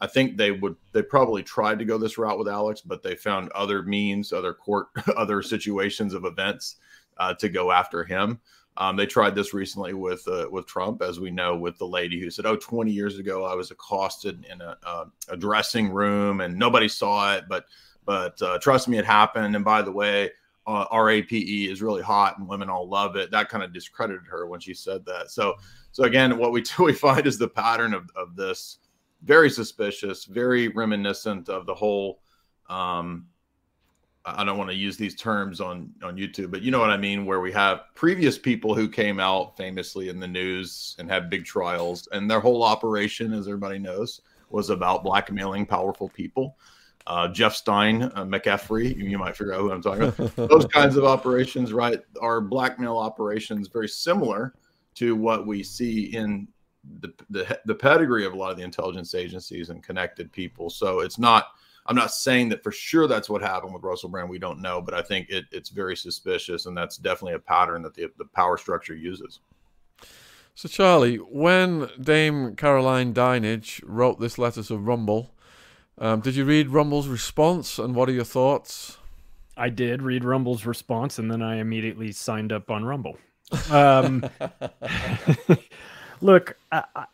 I 0.00 0.06
think 0.06 0.36
they 0.36 0.50
would 0.50 0.76
they 0.92 1.02
probably 1.02 1.42
tried 1.42 1.78
to 1.78 1.84
go 1.84 1.98
this 1.98 2.18
route 2.18 2.38
with 2.38 2.48
Alex, 2.48 2.80
but 2.80 3.02
they 3.02 3.14
found 3.14 3.50
other 3.50 3.82
means, 3.82 4.32
other 4.32 4.52
court, 4.52 4.88
other 5.16 5.42
situations 5.42 6.14
of 6.14 6.24
events 6.24 6.76
uh, 7.18 7.34
to 7.34 7.48
go 7.48 7.70
after 7.70 8.04
him. 8.04 8.40
Um, 8.76 8.96
they 8.96 9.06
tried 9.06 9.36
this 9.36 9.54
recently 9.54 9.94
with 9.94 10.26
uh, 10.26 10.48
with 10.50 10.66
Trump, 10.66 11.00
as 11.00 11.20
we 11.20 11.30
know, 11.30 11.56
with 11.56 11.78
the 11.78 11.86
lady 11.86 12.20
who 12.20 12.30
said, 12.30 12.44
"Oh, 12.44 12.56
20 12.56 12.90
years 12.90 13.18
ago, 13.18 13.44
I 13.44 13.54
was 13.54 13.70
accosted 13.70 14.44
in 14.50 14.60
a, 14.60 14.76
a, 15.28 15.36
dressing 15.36 15.90
room 15.90 16.40
and 16.40 16.58
nobody 16.58 16.88
saw 16.88 17.36
it, 17.36 17.44
but 17.48 17.66
but 18.04 18.40
uh, 18.42 18.58
trust 18.58 18.88
me, 18.88 18.98
it 18.98 19.04
happened." 19.04 19.54
And 19.54 19.64
by 19.64 19.82
the 19.82 19.92
way, 19.92 20.32
uh, 20.66 20.86
RAPE 20.92 21.32
is 21.32 21.82
really 21.82 22.02
hot 22.02 22.38
and 22.38 22.48
women 22.48 22.68
all 22.68 22.88
love 22.88 23.14
it. 23.14 23.30
That 23.30 23.48
kind 23.48 23.62
of 23.62 23.72
discredited 23.72 24.26
her 24.28 24.46
when 24.48 24.58
she 24.58 24.74
said 24.74 25.06
that. 25.06 25.30
So 25.30 25.54
so 25.92 26.02
again, 26.02 26.36
what 26.36 26.50
we 26.50 26.64
we 26.80 26.92
find 26.92 27.28
is 27.28 27.38
the 27.38 27.48
pattern 27.48 27.94
of 27.94 28.10
of 28.16 28.34
this 28.34 28.78
very 29.24 29.50
suspicious, 29.50 30.24
very 30.26 30.68
reminiscent 30.68 31.48
of 31.48 31.66
the 31.66 31.74
whole. 31.74 32.20
Um, 32.68 33.26
I 34.26 34.42
don't 34.42 34.56
want 34.56 34.70
to 34.70 34.76
use 34.76 34.96
these 34.96 35.14
terms 35.14 35.60
on 35.60 35.90
on 36.02 36.16
YouTube, 36.16 36.50
but 36.50 36.62
you 36.62 36.70
know 36.70 36.80
what 36.80 36.90
I 36.90 36.96
mean, 36.96 37.26
where 37.26 37.40
we 37.40 37.52
have 37.52 37.82
previous 37.94 38.38
people 38.38 38.74
who 38.74 38.88
came 38.88 39.20
out 39.20 39.56
famously 39.56 40.08
in 40.08 40.18
the 40.18 40.28
news 40.28 40.96
and 40.98 41.10
had 41.10 41.28
big 41.28 41.44
trials, 41.44 42.08
and 42.12 42.30
their 42.30 42.40
whole 42.40 42.62
operation, 42.62 43.32
as 43.32 43.46
everybody 43.46 43.78
knows, 43.78 44.20
was 44.48 44.70
about 44.70 45.04
blackmailing 45.04 45.66
powerful 45.66 46.08
people. 46.08 46.56
Uh, 47.06 47.28
Jeff 47.28 47.54
Stein, 47.54 48.04
uh, 48.14 48.24
McCaffrey, 48.24 48.96
you 48.96 49.18
might 49.18 49.36
figure 49.36 49.52
out 49.52 49.60
who 49.60 49.70
I'm 49.70 49.82
talking 49.82 50.04
about. 50.04 50.36
Those 50.48 50.64
kinds 50.64 50.96
of 50.96 51.04
operations, 51.04 51.74
right, 51.74 52.00
are 52.18 52.40
blackmail 52.40 52.96
operations 52.96 53.68
very 53.68 53.88
similar 53.88 54.54
to 54.94 55.14
what 55.14 55.46
we 55.46 55.62
see 55.62 56.14
in 56.16 56.48
the, 57.00 57.12
the 57.30 57.60
the 57.64 57.74
pedigree 57.74 58.26
of 58.26 58.32
a 58.32 58.36
lot 58.36 58.50
of 58.50 58.56
the 58.56 58.62
intelligence 58.62 59.14
agencies 59.14 59.70
and 59.70 59.82
connected 59.82 60.32
people. 60.32 60.70
So 60.70 61.00
it's 61.00 61.18
not. 61.18 61.48
I'm 61.86 61.96
not 61.96 62.14
saying 62.14 62.48
that 62.48 62.62
for 62.62 62.72
sure 62.72 63.06
that's 63.06 63.28
what 63.28 63.42
happened 63.42 63.74
with 63.74 63.82
Russell 63.82 64.08
Brand. 64.08 64.30
We 64.30 64.38
don't 64.38 64.62
know, 64.62 64.80
but 64.80 64.94
I 64.94 65.02
think 65.02 65.28
it, 65.28 65.44
it's 65.52 65.68
very 65.68 65.94
suspicious, 65.94 66.64
and 66.64 66.74
that's 66.74 66.96
definitely 66.96 67.34
a 67.34 67.38
pattern 67.38 67.82
that 67.82 67.94
the 67.94 68.10
the 68.16 68.24
power 68.24 68.56
structure 68.56 68.94
uses. 68.94 69.40
So 70.54 70.68
Charlie, 70.68 71.16
when 71.16 71.88
Dame 72.00 72.54
Caroline 72.54 73.12
Dinenage 73.12 73.82
wrote 73.84 74.20
this 74.20 74.38
letter 74.38 74.62
to 74.62 74.78
Rumble, 74.78 75.34
um, 75.98 76.20
did 76.20 76.36
you 76.36 76.44
read 76.44 76.70
Rumble's 76.70 77.08
response, 77.08 77.78
and 77.78 77.94
what 77.94 78.08
are 78.08 78.12
your 78.12 78.24
thoughts? 78.24 78.98
I 79.56 79.68
did 79.68 80.02
read 80.02 80.24
Rumble's 80.24 80.64
response, 80.64 81.18
and 81.18 81.30
then 81.30 81.42
I 81.42 81.56
immediately 81.56 82.12
signed 82.12 82.52
up 82.52 82.70
on 82.70 82.84
Rumble. 82.84 83.16
Um, 83.70 84.28
Look, 86.20 86.56
I, 86.72 86.84
I, 86.94 87.04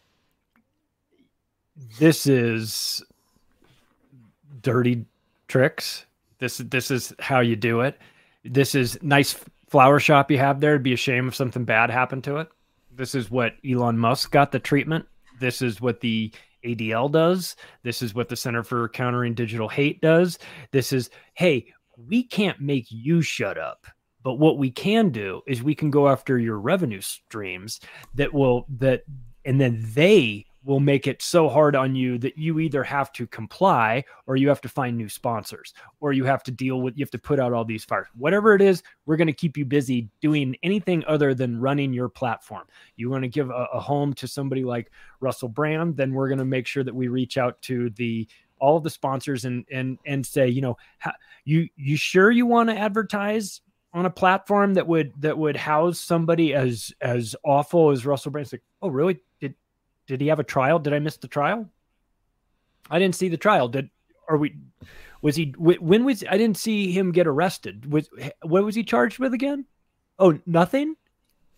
this 1.98 2.26
is 2.26 3.02
dirty 4.62 5.04
tricks. 5.48 6.06
This 6.38 6.58
this 6.58 6.90
is 6.90 7.12
how 7.18 7.40
you 7.40 7.56
do 7.56 7.80
it. 7.80 7.98
This 8.44 8.74
is 8.74 8.98
nice 9.02 9.36
flower 9.68 10.00
shop 10.00 10.30
you 10.30 10.38
have 10.38 10.60
there. 10.60 10.72
It'd 10.72 10.82
be 10.82 10.92
a 10.92 10.96
shame 10.96 11.28
if 11.28 11.34
something 11.34 11.64
bad 11.64 11.90
happened 11.90 12.24
to 12.24 12.36
it. 12.38 12.48
This 12.92 13.14
is 13.14 13.30
what 13.30 13.54
Elon 13.68 13.98
Musk 13.98 14.30
got 14.30 14.52
the 14.52 14.58
treatment. 14.58 15.06
This 15.38 15.62
is 15.62 15.80
what 15.80 16.00
the 16.00 16.32
ADL 16.64 17.10
does. 17.10 17.56
This 17.82 18.02
is 18.02 18.14
what 18.14 18.28
the 18.28 18.36
Center 18.36 18.62
for 18.62 18.88
Countering 18.88 19.34
Digital 19.34 19.68
Hate 19.68 20.00
does. 20.00 20.38
This 20.70 20.92
is, 20.92 21.10
hey, 21.34 21.72
we 21.96 22.22
can't 22.22 22.60
make 22.60 22.86
you 22.90 23.22
shut 23.22 23.58
up. 23.58 23.86
But 24.22 24.34
what 24.34 24.58
we 24.58 24.70
can 24.70 25.10
do 25.10 25.42
is 25.46 25.62
we 25.62 25.74
can 25.74 25.90
go 25.90 26.08
after 26.08 26.38
your 26.38 26.58
revenue 26.58 27.00
streams 27.00 27.80
that 28.14 28.32
will 28.32 28.66
that 28.78 29.02
and 29.44 29.60
then 29.60 29.82
they 29.94 30.46
will 30.62 30.80
make 30.80 31.06
it 31.06 31.22
so 31.22 31.48
hard 31.48 31.74
on 31.74 31.94
you 31.94 32.18
that 32.18 32.36
you 32.36 32.58
either 32.58 32.84
have 32.84 33.10
to 33.12 33.26
comply 33.26 34.04
or 34.26 34.36
you 34.36 34.48
have 34.48 34.60
to 34.60 34.68
find 34.68 34.96
new 34.96 35.08
sponsors 35.08 35.72
or 36.00 36.12
you 36.12 36.24
have 36.24 36.42
to 36.42 36.50
deal 36.50 36.82
with 36.82 36.96
you 36.98 37.02
have 37.02 37.10
to 37.10 37.18
put 37.18 37.40
out 37.40 37.52
all 37.52 37.64
these 37.64 37.84
fires. 37.84 38.08
Whatever 38.16 38.54
it 38.54 38.60
is 38.60 38.82
we're 39.06 39.16
going 39.16 39.26
to 39.26 39.32
keep 39.32 39.56
you 39.56 39.64
busy 39.64 40.08
doing 40.20 40.54
anything 40.62 41.02
other 41.06 41.34
than 41.34 41.58
running 41.58 41.92
your 41.92 42.10
platform. 42.10 42.64
You 42.96 43.08
want 43.08 43.22
to 43.22 43.28
give 43.28 43.48
a, 43.48 43.68
a 43.72 43.80
home 43.80 44.12
to 44.14 44.28
somebody 44.28 44.64
like 44.64 44.90
russell 45.20 45.48
brand 45.48 45.96
then 45.96 46.12
we're 46.12 46.28
going 46.28 46.38
to 46.38 46.44
make 46.44 46.66
sure 46.66 46.84
that 46.84 46.94
we 46.94 47.08
reach 47.08 47.38
out 47.38 47.60
to 47.62 47.90
the 47.90 48.28
all 48.58 48.78
the 48.78 48.90
sponsors 48.90 49.46
and 49.46 49.64
and 49.70 49.98
and 50.04 50.24
say 50.24 50.46
you 50.46 50.60
know 50.60 50.76
you 51.44 51.68
you 51.76 51.96
sure 51.96 52.30
you 52.30 52.44
want 52.44 52.68
to 52.68 52.76
advertise 52.76 53.62
on 53.92 54.06
a 54.06 54.10
platform 54.10 54.74
that 54.74 54.86
would 54.86 55.12
that 55.20 55.36
would 55.36 55.56
house 55.56 55.98
somebody 55.98 56.54
as 56.54 56.92
as 57.00 57.34
awful 57.44 57.90
as 57.90 58.06
Russell 58.06 58.30
Brand. 58.30 58.52
like, 58.52 58.62
oh, 58.82 58.88
really? 58.88 59.20
Did 59.40 59.54
did 60.06 60.20
he 60.20 60.28
have 60.28 60.38
a 60.38 60.44
trial? 60.44 60.78
Did 60.78 60.94
I 60.94 60.98
miss 60.98 61.16
the 61.16 61.28
trial? 61.28 61.68
I 62.90 62.98
didn't 62.98 63.16
see 63.16 63.28
the 63.28 63.36
trial. 63.36 63.68
Did 63.68 63.90
are 64.28 64.36
we? 64.36 64.56
Was 65.22 65.36
he? 65.36 65.54
When 65.58 66.04
was? 66.04 66.24
I 66.28 66.38
didn't 66.38 66.56
see 66.56 66.92
him 66.92 67.12
get 67.12 67.26
arrested. 67.26 67.92
Was 67.92 68.08
what 68.42 68.64
was 68.64 68.74
he 68.74 68.84
charged 68.84 69.18
with 69.18 69.34
again? 69.34 69.66
Oh, 70.18 70.38
nothing. 70.46 70.96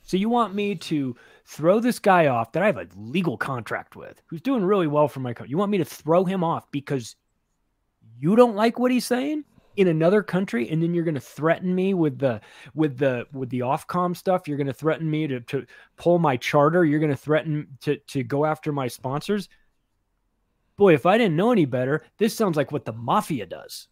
So 0.02 0.16
you 0.16 0.28
want 0.28 0.54
me 0.54 0.74
to 0.74 1.16
throw 1.46 1.78
this 1.78 1.98
guy 1.98 2.26
off 2.26 2.52
that 2.52 2.62
I 2.62 2.66
have 2.66 2.76
a 2.76 2.88
legal 2.96 3.36
contract 3.36 3.94
with, 3.94 4.20
who's 4.26 4.40
doing 4.40 4.64
really 4.64 4.88
well 4.88 5.06
for 5.06 5.20
my 5.20 5.32
company? 5.32 5.50
You 5.50 5.58
want 5.58 5.70
me 5.70 5.78
to 5.78 5.84
throw 5.84 6.24
him 6.24 6.42
off 6.42 6.68
because 6.72 7.14
you 8.18 8.34
don't 8.34 8.56
like 8.56 8.78
what 8.78 8.90
he's 8.90 9.04
saying? 9.04 9.44
In 9.76 9.88
another 9.88 10.22
country 10.22 10.68
and 10.70 10.82
then 10.82 10.94
you're 10.94 11.04
going 11.04 11.14
to 11.14 11.20
threaten 11.20 11.74
me 11.74 11.94
with 11.94 12.18
the 12.18 12.40
with 12.74 12.98
the 12.98 13.26
with 13.32 13.50
the 13.50 13.60
ofcom 13.60 14.16
stuff. 14.16 14.46
You're 14.46 14.56
going 14.56 14.66
to 14.66 14.72
threaten 14.72 15.10
me 15.10 15.26
to 15.26 15.40
to 15.40 15.66
pull 15.96 16.18
my 16.18 16.36
charter. 16.36 16.84
You're 16.84 17.00
going 17.00 17.10
to 17.10 17.16
threaten 17.16 17.68
to 17.82 17.96
to 17.96 18.22
go 18.22 18.44
after 18.44 18.72
my 18.72 18.88
sponsors. 18.88 19.48
Boy 20.76 20.94
if 20.94 21.06
i 21.06 21.18
didn't 21.18 21.36
know 21.36 21.52
any 21.52 21.66
better 21.66 22.02
this 22.18 22.34
sounds 22.34 22.56
like 22.56 22.72
what 22.72 22.84
the 22.84 22.92
mafia 22.92 23.46
does. 23.46 23.88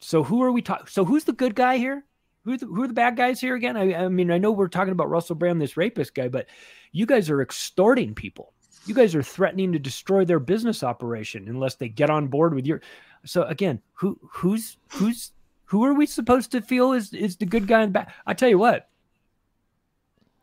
So 0.00 0.22
who 0.22 0.42
are 0.42 0.52
we 0.52 0.62
talking 0.62 0.86
so 0.88 1.04
who's 1.04 1.24
the 1.24 1.32
good 1.32 1.54
guy 1.54 1.78
here? 1.78 2.04
Who, 2.44 2.56
the, 2.56 2.66
who 2.66 2.84
are 2.84 2.88
the 2.88 2.94
bad 2.94 3.16
guys 3.16 3.40
here 3.40 3.56
again? 3.56 3.76
I, 3.76 3.94
I 3.94 4.08
mean 4.08 4.30
i 4.30 4.38
know 4.38 4.52
we're 4.52 4.68
talking 4.68 4.92
about 4.92 5.10
russell 5.10 5.34
brand 5.34 5.60
this 5.60 5.76
rapist 5.76 6.14
guy 6.14 6.28
but 6.28 6.46
you 6.92 7.04
guys 7.04 7.28
are 7.28 7.42
extorting 7.42 8.14
people. 8.14 8.54
You 8.86 8.94
guys 8.94 9.14
are 9.14 9.22
threatening 9.22 9.72
to 9.72 9.78
destroy 9.78 10.24
their 10.24 10.38
business 10.38 10.82
operation 10.82 11.46
unless 11.48 11.74
they 11.74 11.88
get 11.88 12.08
on 12.08 12.28
board 12.28 12.54
with 12.54 12.66
your 12.66 12.80
so 13.26 13.42
again, 13.44 13.80
who 13.94 14.18
who's 14.22 14.76
who's 14.92 15.32
who 15.66 15.84
are 15.84 15.94
we 15.94 16.06
supposed 16.06 16.52
to 16.52 16.60
feel 16.60 16.92
is 16.92 17.12
is 17.12 17.36
the 17.36 17.46
good 17.46 17.66
guy 17.66 17.82
in 17.82 17.90
the 17.90 17.92
back? 17.92 18.14
I 18.26 18.34
tell 18.34 18.48
you 18.48 18.58
what, 18.58 18.88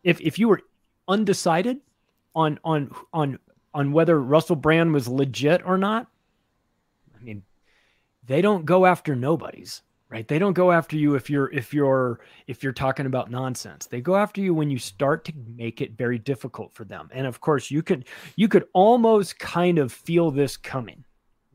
if 0.03 0.19
if 0.21 0.37
you 0.37 0.49
were 0.49 0.61
undecided 1.07 1.79
on 2.35 2.59
on 2.63 2.93
on 3.13 3.39
on 3.73 3.91
whether 3.91 4.21
Russell 4.21 4.55
Brand 4.55 4.93
was 4.93 5.07
legit 5.07 5.65
or 5.65 5.77
not, 5.77 6.07
I 7.19 7.23
mean, 7.23 7.43
they 8.25 8.41
don't 8.41 8.65
go 8.65 8.85
after 8.85 9.15
nobodies, 9.15 9.81
right? 10.09 10.27
They 10.27 10.37
don't 10.37 10.53
go 10.53 10.71
after 10.71 10.97
you 10.97 11.15
if 11.15 11.29
you're 11.29 11.51
if 11.51 11.73
you're 11.73 12.19
if 12.47 12.61
you're 12.61 12.73
talking 12.73 13.05
about 13.05 13.31
nonsense. 13.31 13.85
They 13.85 14.01
go 14.01 14.15
after 14.17 14.41
you 14.41 14.53
when 14.53 14.69
you 14.69 14.77
start 14.77 15.23
to 15.25 15.33
make 15.55 15.81
it 15.81 15.97
very 15.97 16.19
difficult 16.19 16.73
for 16.73 16.83
them. 16.83 17.09
And 17.13 17.25
of 17.25 17.39
course, 17.39 17.71
you 17.71 17.81
could 17.81 18.05
you 18.35 18.49
could 18.49 18.65
almost 18.73 19.39
kind 19.39 19.79
of 19.79 19.91
feel 19.91 20.31
this 20.31 20.57
coming 20.57 21.05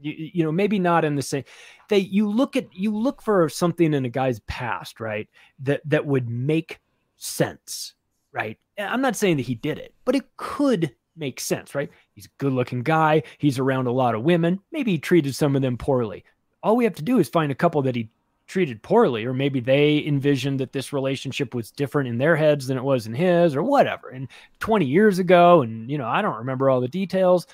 you, 0.01 0.31
you 0.35 0.45
know 0.45 0.53
maybe 0.53 0.79
not 0.79 1.05
in 1.05 1.15
the 1.15 1.23
same 1.23 1.45
they 1.89 1.99
you 1.99 2.29
look 2.29 2.57
at 2.57 2.67
you 2.75 2.97
look 2.97 3.23
for 3.23 3.49
something 3.49 3.95
in 3.95 4.05
a 4.05 4.09
guy's 4.09 4.41
past 4.41 5.01
right 5.01 5.29
that 5.61 5.81
that 5.85 6.07
would 6.07 6.29
make 6.29 6.81
sense 7.17 7.95
right? 8.33 8.59
I'm 8.79 9.01
not 9.01 9.17
saying 9.17 9.39
that 9.39 9.47
he 9.47 9.55
did 9.55 9.79
it 9.79 9.95
but 10.05 10.15
it 10.15 10.25
could 10.37 10.95
make 11.17 11.41
sense 11.41 11.75
right? 11.75 11.91
He's 12.15 12.27
a 12.27 12.39
good 12.39 12.53
looking 12.53 12.83
guy. 12.83 13.23
He's 13.39 13.59
around 13.59 13.87
a 13.87 13.93
lot 13.93 14.15
of 14.15 14.23
women. 14.23 14.61
Maybe 14.71 14.93
he 14.93 14.99
treated 14.99 15.35
some 15.35 15.57
of 15.57 15.63
them 15.63 15.77
poorly. 15.77 16.25
All 16.63 16.77
we 16.77 16.85
have 16.85 16.95
to 16.95 17.03
do 17.03 17.19
is 17.19 17.29
find 17.29 17.51
a 17.51 17.57
couple 17.57 17.83
that 17.83 17.97
he 17.97 18.11
treated 18.47 18.83
poorly 18.83 19.27
or 19.27 19.35
maybe 19.35 19.61
they 19.61 20.03
envisioned 20.07 20.59
that 20.61 20.73
this 20.73 20.93
relationship 20.93 21.55
was 21.55 21.71
different 21.71 22.09
in 22.09 22.17
their 22.17 22.35
heads 22.35 22.67
than 22.67 22.79
it 22.79 22.85
was 22.85 23.07
in 23.07 23.15
his 23.15 23.55
or 23.55 23.63
whatever. 23.63 24.09
And 24.09 24.29
20 24.61 24.87
years 24.87 25.19
ago 25.19 25.63
and 25.63 25.91
you 25.91 25.99
know 25.99 26.07
i 26.07 26.23
don't 26.23 26.39
remember 26.39 26.71
all 26.71 26.81
the 26.81 26.89
details 26.89 27.47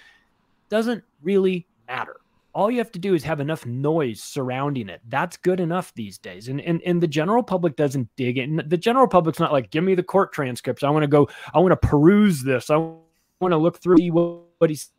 doesn't 0.68 1.04
really 1.22 1.66
matter. 1.86 2.16
All 2.54 2.70
you 2.70 2.78
have 2.78 2.92
to 2.92 2.98
do 2.98 3.14
is 3.14 3.24
have 3.24 3.40
enough 3.40 3.66
noise 3.66 4.22
surrounding 4.22 4.88
it. 4.88 5.00
That's 5.08 5.36
good 5.36 5.58
enough 5.58 5.92
these 5.94 6.18
days. 6.18 6.48
And 6.48 6.60
and, 6.60 6.80
and 6.82 7.02
the 7.02 7.08
general 7.08 7.42
public 7.42 7.76
doesn't 7.76 8.08
dig 8.16 8.38
it. 8.38 8.70
the 8.70 8.76
general 8.76 9.08
public's 9.08 9.40
not 9.40 9.52
like, 9.52 9.70
give 9.70 9.84
me 9.84 9.94
the 9.94 10.02
court 10.02 10.32
transcripts. 10.32 10.82
I 10.82 10.90
want 10.90 11.02
to 11.02 11.08
go, 11.08 11.28
I 11.52 11.58
want 11.58 11.72
to 11.72 11.88
peruse 11.88 12.42
this. 12.42 12.70
I 12.70 12.76
want 12.76 13.52
to 13.52 13.56
look 13.56 13.80
through 13.80 13.98
what, 14.12 14.42
what 14.58 14.70
he's 14.70 14.90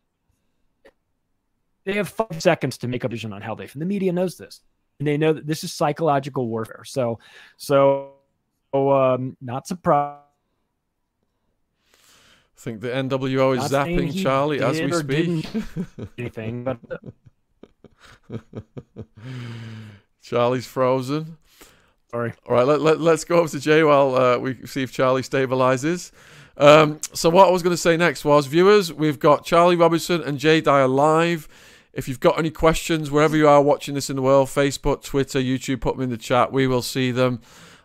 they 1.85 1.93
have 1.93 2.09
five 2.09 2.41
seconds 2.41 2.77
to 2.79 2.88
make 2.88 3.03
a 3.03 3.07
decision 3.07 3.31
on 3.31 3.41
how 3.41 3.55
they. 3.55 3.65
and 3.71 3.81
The 3.81 3.85
media 3.85 4.12
knows 4.12 4.38
this, 4.38 4.62
and 5.00 5.07
they 5.07 5.17
know 5.17 5.33
that 5.33 5.45
this 5.45 5.63
is 5.63 5.71
psychological 5.71 6.47
warfare. 6.47 6.83
So, 6.83 7.19
so, 7.57 8.13
um, 8.74 9.38
not 9.39 9.67
surprised. 9.67 10.21
I 11.93 12.59
think 12.59 12.81
the 12.81 12.88
NWO 12.88 13.55
is 13.55 13.71
not 13.71 13.88
zapping 13.88 14.24
Charlie 14.24 14.62
as 14.62 14.81
we 14.81 14.91
speak. 14.91 15.47
anything, 16.17 16.63
but 16.63 16.79
Charlie's 20.21 20.65
frozen. 20.65 21.38
Sorry. 22.12 22.33
All 22.47 22.55
right, 22.55 22.65
let, 22.65 22.81
let, 22.81 23.00
let's 23.00 23.25
go 23.25 23.39
over 23.39 23.50
to 23.50 23.59
Jay 23.59 23.83
while 23.83 24.15
uh, 24.15 24.38
we 24.38 24.65
see 24.65 24.83
if 24.83 24.91
Charlie 24.91 25.21
stabilizes. 25.21 26.12
Um, 26.57 27.00
so, 27.13 27.29
what 27.29 27.47
I 27.47 27.51
was 27.51 27.62
going 27.62 27.74
to 27.74 27.81
say 27.81 27.97
next 27.97 28.24
was 28.24 28.45
viewers, 28.45 28.93
we've 28.93 29.19
got 29.19 29.45
Charlie 29.45 29.75
Robinson 29.75 30.21
and 30.21 30.39
Jay 30.39 30.62
Dyer 30.62 30.88
live. 30.88 31.47
If 31.93 32.07
you've 32.07 32.19
got 32.19 32.39
any 32.39 32.51
questions, 32.51 33.12
wherever 33.12 33.35
you 33.35 33.47
are 33.47 33.62
watching 33.62 33.95
this 33.95 34.09
in 34.09 34.15
the 34.15 34.21
world, 34.21 34.47
Facebook, 34.50 35.03
Twitter, 35.03 35.39
YouTube, 35.39 35.81
put 35.81 35.95
them 35.95 36.03
in 36.03 36.09
the 36.09 36.17
chat. 36.17 36.51
We 36.51 36.67
will 36.67 36.81
see 36.81 37.12
them. 37.12 37.41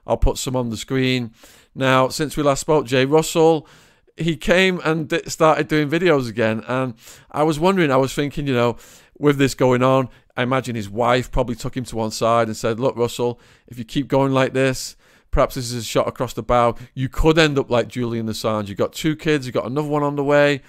I'll 0.07 0.17
put 0.17 0.39
some 0.39 0.57
on 0.57 0.71
the 0.71 0.77
screen. 0.77 1.33
Now, 1.75 2.09
since 2.09 2.37
we 2.37 2.43
last 2.43 2.61
spoke, 2.61 2.87
Jay 2.87 3.05
Russell, 3.05 3.69
he 4.17 4.37
came 4.37 4.81
and 4.85 5.13
started 5.27 5.69
doing 5.69 5.89
videos 5.89 6.29
again. 6.29 6.65
And 6.67 6.95
I 7.31 7.43
was 7.45 7.59
wondering, 7.59 7.91
I 7.91 7.97
was 7.97 8.13
thinking, 8.13 8.47
you 8.47 8.55
know, 8.55 8.77
with 9.21 9.39
this 9.39 9.55
going 9.55 9.83
on, 9.83 10.09
I 10.37 10.43
imagine 10.43 10.75
his 10.75 10.89
wife 10.89 11.31
probably 11.31 11.55
took 11.55 11.77
him 11.77 11.85
to 11.85 11.97
one 11.97 12.11
side 12.11 12.49
and 12.49 12.57
said, 12.57 12.81
Look, 12.81 12.97
Russell, 12.97 13.41
if 13.69 13.79
you 13.79 13.85
keep 13.85 14.09
going 14.09 14.33
like 14.33 14.53
this, 14.53 14.97
perhaps 15.31 15.55
this 15.55 15.71
is 15.71 15.83
a 15.83 15.87
shot 15.87 16.09
across 16.09 16.33
the 16.33 16.43
bow. 16.43 16.77
You 16.95 17.09
could 17.09 17.39
end 17.39 17.59
up 17.59 17.71
like 17.71 17.89
Julian 17.89 18.27
Assange. 18.27 18.69
You've 18.69 18.79
got 18.79 18.93
two 18.93 19.17
kids, 19.17 19.47
you've 19.47 19.55
got 19.55 19.67
another 19.67 19.89
one 19.89 20.03
on 20.03 20.17
the 20.17 20.25
way. 20.25 20.63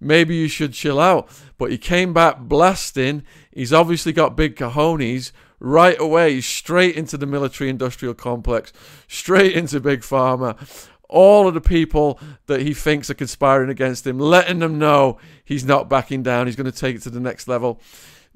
Maybe 0.00 0.36
you 0.36 0.48
should 0.48 0.72
chill 0.72 1.00
out. 1.00 1.28
But 1.58 1.70
he 1.70 1.78
came 1.78 2.12
back 2.12 2.40
blasting. 2.40 3.22
He's 3.52 3.72
obviously 3.72 4.12
got 4.12 4.36
big 4.36 4.56
cojones 4.56 5.32
right 5.60 5.98
away, 5.98 6.40
straight 6.40 6.94
into 6.94 7.16
the 7.16 7.26
military 7.26 7.70
industrial 7.70 8.14
complex, 8.14 8.72
straight 9.08 9.54
into 9.54 9.80
Big 9.80 10.00
Pharma. 10.00 10.88
All 11.14 11.46
of 11.46 11.54
the 11.54 11.60
people 11.60 12.18
that 12.46 12.62
he 12.62 12.74
thinks 12.74 13.08
are 13.08 13.14
conspiring 13.14 13.70
against 13.70 14.04
him, 14.04 14.18
letting 14.18 14.58
them 14.58 14.80
know 14.80 15.18
he's 15.44 15.64
not 15.64 15.88
backing 15.88 16.24
down, 16.24 16.46
he's 16.46 16.56
going 16.56 16.70
to 16.70 16.76
take 16.76 16.96
it 16.96 17.02
to 17.02 17.10
the 17.10 17.20
next 17.20 17.46
level. 17.46 17.80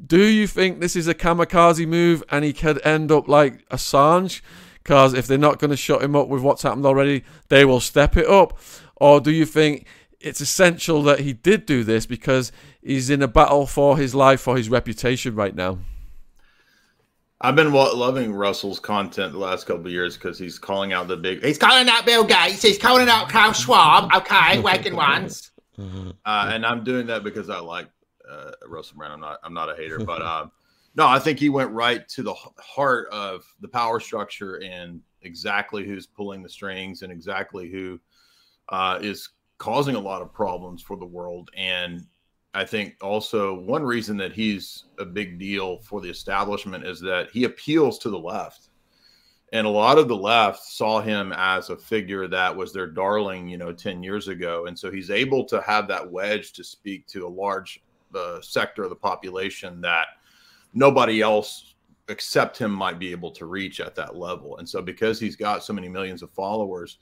Do 0.04 0.22
you 0.22 0.46
think 0.46 0.78
this 0.78 0.94
is 0.94 1.08
a 1.08 1.14
kamikaze 1.14 1.88
move 1.88 2.22
and 2.30 2.44
he 2.44 2.52
could 2.52 2.80
end 2.86 3.10
up 3.10 3.26
like 3.26 3.68
Assange? 3.68 4.42
Because 4.84 5.12
if 5.12 5.26
they're 5.26 5.36
not 5.36 5.58
going 5.58 5.72
to 5.72 5.76
shut 5.76 6.04
him 6.04 6.14
up 6.14 6.28
with 6.28 6.40
what's 6.40 6.62
happened 6.62 6.86
already, 6.86 7.24
they 7.48 7.64
will 7.64 7.80
step 7.80 8.16
it 8.16 8.28
up. 8.28 8.56
Or 8.94 9.20
do 9.20 9.32
you 9.32 9.44
think 9.44 9.84
it's 10.20 10.40
essential 10.40 11.02
that 11.02 11.18
he 11.18 11.32
did 11.32 11.66
do 11.66 11.82
this 11.82 12.06
because 12.06 12.52
he's 12.80 13.10
in 13.10 13.22
a 13.22 13.28
battle 13.28 13.66
for 13.66 13.98
his 13.98 14.14
life, 14.14 14.40
for 14.40 14.56
his 14.56 14.70
reputation 14.70 15.34
right 15.34 15.54
now? 15.54 15.78
I've 17.40 17.54
been 17.54 17.72
loving 17.72 18.32
Russell's 18.32 18.80
content 18.80 19.32
the 19.32 19.38
last 19.38 19.66
couple 19.66 19.86
of 19.86 19.92
years 19.92 20.16
because 20.16 20.38
he's 20.38 20.58
calling 20.58 20.92
out 20.92 21.06
the 21.06 21.16
big. 21.16 21.44
He's 21.44 21.58
calling 21.58 21.88
out 21.88 22.04
Bill 22.04 22.24
Gates. 22.24 22.62
He's 22.62 22.78
calling 22.78 23.08
out 23.08 23.28
Klaus 23.28 23.60
Schwab. 23.60 24.12
Okay, 24.12 24.60
waking 24.60 24.96
ones. 24.96 25.52
Uh, 26.26 26.50
and 26.52 26.66
I'm 26.66 26.82
doing 26.82 27.06
that 27.06 27.22
because 27.22 27.48
I 27.48 27.60
like 27.60 27.86
uh, 28.28 28.50
Russell 28.66 28.96
Brand. 28.96 29.12
I'm 29.12 29.20
not. 29.20 29.38
I'm 29.44 29.54
not 29.54 29.70
a 29.70 29.76
hater, 29.76 30.00
but 30.00 30.20
um, 30.26 30.50
no, 30.96 31.06
I 31.06 31.20
think 31.20 31.38
he 31.38 31.48
went 31.50 31.70
right 31.70 32.06
to 32.08 32.24
the 32.24 32.34
heart 32.34 33.06
of 33.12 33.44
the 33.60 33.68
power 33.68 34.00
structure 34.00 34.56
and 34.56 35.00
exactly 35.22 35.86
who's 35.86 36.04
pulling 36.04 36.42
the 36.42 36.48
strings 36.48 37.02
and 37.02 37.12
exactly 37.12 37.70
who 37.70 38.00
uh, 38.70 38.98
is 39.00 39.28
causing 39.58 39.94
a 39.94 40.00
lot 40.00 40.20
of 40.20 40.32
problems 40.32 40.82
for 40.82 40.96
the 40.96 41.06
world. 41.06 41.48
And 41.56 42.04
I 42.54 42.64
think 42.64 42.96
also 43.02 43.58
one 43.60 43.82
reason 43.82 44.16
that 44.18 44.32
he's 44.32 44.84
a 44.98 45.04
big 45.04 45.38
deal 45.38 45.78
for 45.78 46.00
the 46.00 46.08
establishment 46.08 46.84
is 46.84 47.00
that 47.00 47.30
he 47.30 47.44
appeals 47.44 47.98
to 48.00 48.10
the 48.10 48.18
left. 48.18 48.70
And 49.52 49.66
a 49.66 49.70
lot 49.70 49.98
of 49.98 50.08
the 50.08 50.16
left 50.16 50.62
saw 50.62 51.00
him 51.00 51.32
as 51.34 51.70
a 51.70 51.76
figure 51.76 52.28
that 52.28 52.54
was 52.54 52.72
their 52.72 52.86
darling, 52.86 53.48
you 53.48 53.56
know, 53.56 53.72
10 53.72 54.02
years 54.02 54.28
ago. 54.28 54.66
And 54.66 54.78
so 54.78 54.90
he's 54.90 55.10
able 55.10 55.44
to 55.46 55.62
have 55.62 55.88
that 55.88 56.10
wedge 56.10 56.52
to 56.54 56.64
speak 56.64 57.06
to 57.08 57.26
a 57.26 57.28
large 57.28 57.82
uh, 58.14 58.40
sector 58.42 58.82
of 58.82 58.90
the 58.90 58.96
population 58.96 59.80
that 59.80 60.08
nobody 60.74 61.22
else 61.22 61.74
except 62.08 62.58
him 62.58 62.72
might 62.72 62.98
be 62.98 63.10
able 63.10 63.30
to 63.32 63.46
reach 63.46 63.80
at 63.80 63.94
that 63.94 64.16
level. 64.16 64.58
And 64.58 64.68
so 64.68 64.82
because 64.82 65.20
he's 65.20 65.36
got 65.36 65.64
so 65.64 65.72
many 65.72 65.88
millions 65.88 66.22
of 66.22 66.30
followers, 66.30 66.98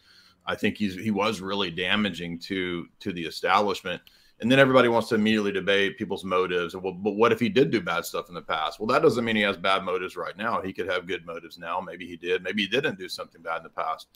I 0.46 0.54
think 0.54 0.76
he's 0.76 0.94
he 0.94 1.11
was 1.11 1.40
really 1.40 1.70
damaging 1.70 2.38
to 2.40 2.87
to 3.00 3.12
the 3.12 3.24
establishment. 3.24 4.00
And 4.40 4.53
then 4.53 4.59
everybody 4.59 4.88
wants 4.88 5.09
to 5.09 5.14
immediately 5.14 5.53
debate 5.53 5.96
people's 5.96 6.25
motives. 6.25 6.77
Well, 6.77 6.92
but 6.92 7.12
what 7.12 7.33
if 7.33 7.40
he 7.40 7.49
did 7.49 7.70
do 7.70 7.81
bad 7.81 8.05
stuff 8.05 8.29
in 8.29 8.35
the 8.35 8.42
past? 8.42 8.79
Well, 8.79 8.87
that 8.88 9.03
doesn't 9.03 9.25
mean 9.25 9.37
he 9.37 9.42
has 9.42 9.57
bad 9.57 9.83
motives 9.83 10.14
right 10.14 10.37
now. 10.37 10.61
He 10.61 10.75
could 10.75 10.88
have 10.88 11.07
good 11.07 11.25
motives 11.25 11.57
now. 11.57 11.81
Maybe 11.81 12.07
he 12.07 12.16
did. 12.16 12.42
Maybe 12.42 12.62
he 12.62 12.68
didn't 12.68 12.99
do 12.99 13.09
something 13.09 13.40
bad 13.40 13.59
in 13.59 13.62
the 13.62 13.70
past. 13.70 14.09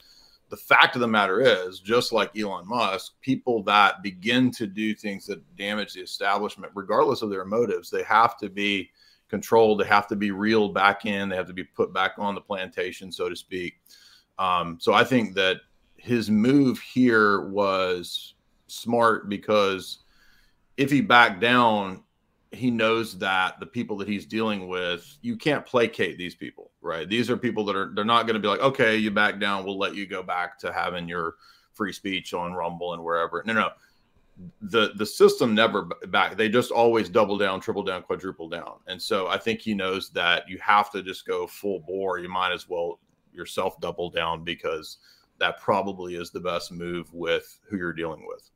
The 0.49 0.57
fact 0.57 0.95
of 0.95 1.01
the 1.01 1.07
matter 1.07 1.41
is, 1.41 1.79
just 1.79 2.11
like 2.11 2.37
Elon 2.37 2.67
Musk, 2.67 3.13
people 3.21 3.63
that 3.63 4.03
begin 4.03 4.51
to 4.51 4.67
do 4.67 4.93
things 4.93 5.25
that 5.25 5.55
damage 5.55 5.93
the 5.93 6.01
establishment, 6.01 6.73
regardless 6.75 7.21
of 7.21 7.29
their 7.29 7.45
motives, 7.45 7.89
they 7.89 8.03
have 8.03 8.37
to 8.39 8.49
be 8.49 8.91
controlled. 9.29 9.79
They 9.79 9.85
have 9.85 10.07
to 10.09 10.15
be 10.15 10.29
reeled 10.29 10.75
back 10.75 11.05
in. 11.05 11.29
They 11.29 11.37
have 11.37 11.47
to 11.47 11.53
be 11.53 11.63
put 11.63 11.93
back 11.93 12.15
on 12.17 12.35
the 12.35 12.41
plantation, 12.41 13.11
so 13.11 13.29
to 13.29 13.35
speak. 13.35 13.75
Um, 14.37 14.77
so 14.79 14.93
I 14.93 15.03
think 15.03 15.33
that 15.35 15.61
his 15.95 16.29
move 16.29 16.79
here 16.79 17.47
was 17.47 18.33
smart 18.67 19.29
because 19.29 19.99
if 20.81 20.89
he 20.89 21.01
backed 21.01 21.39
down, 21.39 22.03
he 22.51 22.71
knows 22.71 23.17
that 23.19 23.59
the 23.59 23.65
people 23.65 23.97
that 23.97 24.07
he's 24.07 24.25
dealing 24.25 24.67
with, 24.67 25.17
you 25.21 25.37
can't 25.37 25.65
placate 25.65 26.17
these 26.17 26.35
people, 26.35 26.71
right? 26.81 27.07
These 27.07 27.29
are 27.29 27.37
people 27.37 27.63
that 27.65 27.75
are 27.75 27.91
they're 27.95 28.03
not 28.03 28.23
going 28.23 28.33
to 28.33 28.41
be 28.41 28.47
like, 28.47 28.59
okay, 28.59 28.97
you 28.97 29.11
back 29.11 29.39
down, 29.39 29.63
we'll 29.63 29.77
let 29.77 29.95
you 29.95 30.05
go 30.05 30.23
back 30.23 30.57
to 30.59 30.73
having 30.73 31.07
your 31.07 31.35
free 31.73 31.93
speech 31.93 32.33
on 32.33 32.53
Rumble 32.53 32.93
and 32.93 33.03
wherever. 33.03 33.43
No, 33.45 33.53
no, 33.53 33.69
the 34.61 34.91
the 34.95 35.05
system 35.05 35.53
never 35.53 35.83
back 36.07 36.35
they 36.35 36.49
just 36.49 36.71
always 36.71 37.09
double 37.09 37.37
down 37.37 37.59
triple 37.59 37.83
down 37.83 38.01
quadruple 38.01 38.49
down 38.49 38.79
and 38.87 38.99
so 38.99 39.27
i 39.27 39.37
think 39.37 39.59
he 39.59 39.73
knows 39.73 40.09
that 40.09 40.47
you 40.49 40.57
have 40.57 40.89
to 40.89 41.03
just 41.03 41.27
go 41.27 41.45
full 41.45 41.79
bore 41.81 42.17
you 42.17 42.29
might 42.29 42.51
as 42.51 42.67
well 42.67 42.97
yourself 43.33 43.79
double 43.81 44.09
down 44.09 44.43
because 44.43 44.97
that 45.37 45.59
probably 45.59 46.15
is 46.15 46.31
the 46.31 46.39
best 46.39 46.71
move 46.71 47.13
with 47.13 47.59
who 47.69 47.77
you're 47.77 47.93
dealing 47.93 48.25
with 48.25 48.49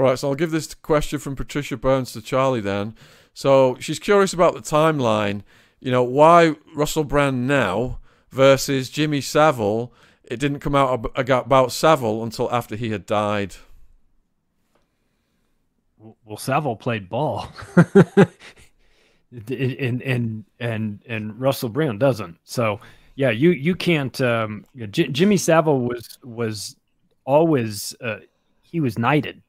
all 0.00 0.08
right 0.08 0.18
so 0.18 0.28
i'll 0.28 0.34
give 0.34 0.50
this 0.50 0.74
question 0.74 1.18
from 1.18 1.36
patricia 1.36 1.76
burns 1.76 2.12
to 2.12 2.20
charlie 2.22 2.60
then 2.60 2.94
so 3.34 3.76
she's 3.78 3.98
curious 3.98 4.32
about 4.32 4.54
the 4.54 4.60
timeline 4.60 5.42
you 5.80 5.90
know 5.90 6.02
why 6.02 6.54
russell 6.74 7.04
brand 7.04 7.46
now 7.46 7.98
versus 8.30 8.90
jimmy 8.90 9.20
savile 9.20 9.92
it 10.24 10.38
didn't 10.38 10.60
come 10.60 10.74
out 10.74 11.10
about 11.16 11.72
savile 11.72 12.22
until 12.22 12.50
after 12.52 12.76
he 12.76 12.90
had 12.90 13.06
died 13.06 13.56
well, 16.24 16.36
Savile 16.36 16.76
played 16.76 17.08
ball, 17.08 17.48
and 19.48 20.02
and 20.02 20.44
and 20.58 21.02
and 21.06 21.40
Russell 21.40 21.68
Brand 21.68 22.00
doesn't. 22.00 22.38
So 22.44 22.80
yeah, 23.16 23.30
you 23.30 23.50
you 23.50 23.74
can't. 23.74 24.18
Um, 24.20 24.64
J- 24.90 25.08
Jimmy 25.08 25.36
Savile 25.36 25.80
was 25.80 26.18
was 26.22 26.76
always 27.24 27.94
uh, 28.00 28.20
he 28.62 28.80
was 28.80 28.98
knighted, 28.98 29.42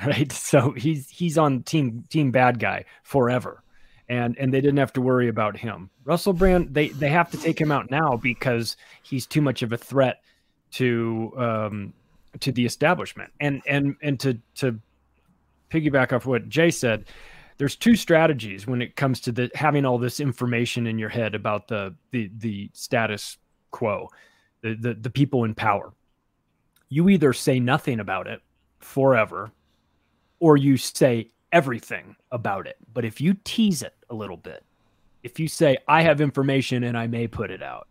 right? 0.06 0.30
So 0.32 0.72
he's 0.72 1.08
he's 1.08 1.36
on 1.36 1.62
team 1.62 2.04
team 2.08 2.30
bad 2.30 2.58
guy 2.58 2.84
forever, 3.02 3.62
and 4.08 4.36
and 4.38 4.52
they 4.52 4.60
didn't 4.60 4.78
have 4.78 4.92
to 4.94 5.00
worry 5.00 5.28
about 5.28 5.56
him. 5.56 5.90
Russell 6.04 6.32
Brand 6.32 6.72
they 6.72 6.88
they 6.88 7.08
have 7.08 7.30
to 7.32 7.38
take 7.38 7.60
him 7.60 7.70
out 7.70 7.90
now 7.90 8.16
because 8.16 8.76
he's 9.02 9.26
too 9.26 9.42
much 9.42 9.62
of 9.62 9.72
a 9.72 9.76
threat 9.76 10.22
to 10.72 11.32
um 11.36 11.92
to 12.38 12.52
the 12.52 12.64
establishment 12.64 13.32
and 13.40 13.60
and 13.66 13.96
and 14.02 14.20
to 14.20 14.38
to 14.54 14.78
piggyback 15.70 16.12
off 16.12 16.26
what 16.26 16.48
Jay 16.48 16.70
said, 16.70 17.04
there's 17.58 17.76
two 17.76 17.94
strategies 17.94 18.66
when 18.66 18.82
it 18.82 18.96
comes 18.96 19.20
to 19.20 19.32
the 19.32 19.50
having 19.54 19.84
all 19.84 19.98
this 19.98 20.20
information 20.20 20.86
in 20.86 20.98
your 20.98 21.08
head 21.08 21.34
about 21.34 21.68
the 21.68 21.94
the 22.10 22.30
the 22.38 22.70
status 22.72 23.36
quo, 23.70 24.08
the 24.62 24.74
the, 24.74 24.94
the 24.94 25.10
people 25.10 25.44
in 25.44 25.54
power. 25.54 25.92
You 26.88 27.08
either 27.08 27.32
say 27.32 27.60
nothing 27.60 28.00
about 28.00 28.26
it 28.26 28.40
forever, 28.80 29.52
or 30.40 30.56
you 30.56 30.76
say 30.76 31.28
everything 31.52 32.16
about 32.32 32.66
it. 32.66 32.76
But 32.92 33.04
if 33.04 33.20
you 33.20 33.36
tease 33.44 33.82
it 33.82 33.94
a 34.10 34.14
little 34.14 34.36
bit, 34.36 34.64
if 35.22 35.38
you 35.38 35.48
say, 35.48 35.76
I 35.86 36.02
have 36.02 36.20
information 36.20 36.84
and 36.84 36.96
I 36.98 37.06
may 37.06 37.28
put 37.28 37.50
it 37.50 37.62
out, 37.62 37.86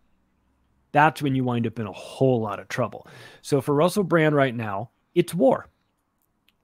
that's 0.92 1.22
when 1.22 1.36
you 1.36 1.44
wind 1.44 1.68
up 1.68 1.80
in 1.80 1.88
a 1.88 1.92
whole 1.92 2.42
lot 2.42 2.60
of 2.60 2.68
trouble. 2.68 3.08
So 3.42 3.62
for 3.62 3.76
Russell 3.76 4.04
Brand 4.04 4.36
right 4.36 4.56
now, 4.56 4.90
it's 5.14 5.34
war 5.34 5.70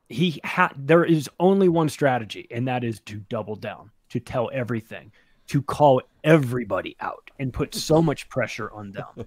he 0.09 0.39
had 0.43 0.69
there 0.75 1.03
is 1.03 1.29
only 1.39 1.69
one 1.69 1.89
strategy, 1.89 2.47
and 2.51 2.67
that 2.67 2.83
is 2.83 2.99
to 3.01 3.17
double 3.29 3.55
down, 3.55 3.91
to 4.09 4.19
tell 4.19 4.49
everything, 4.53 5.11
to 5.47 5.61
call 5.61 6.01
everybody 6.23 6.95
out 6.99 7.29
and 7.39 7.53
put 7.53 7.73
so 7.73 8.01
much 8.01 8.29
pressure 8.29 8.71
on 8.71 8.91
them. 8.91 9.25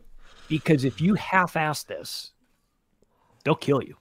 Because 0.49 0.85
if 0.85 1.01
you 1.01 1.15
half-ass 1.15 1.85
this, 1.85 2.33
they'll 3.45 3.55
kill 3.55 3.83
you. 3.83 3.97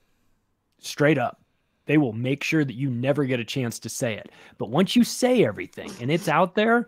Straight 0.78 1.18
up. 1.18 1.42
They 1.88 1.96
will 1.96 2.12
make 2.12 2.44
sure 2.44 2.66
that 2.66 2.76
you 2.76 2.90
never 2.90 3.24
get 3.24 3.40
a 3.40 3.44
chance 3.44 3.78
to 3.78 3.88
say 3.88 4.14
it. 4.14 4.30
But 4.58 4.68
once 4.68 4.94
you 4.94 5.04
say 5.04 5.42
everything 5.42 5.90
and 6.00 6.10
it's 6.10 6.28
out 6.28 6.54
there, 6.54 6.86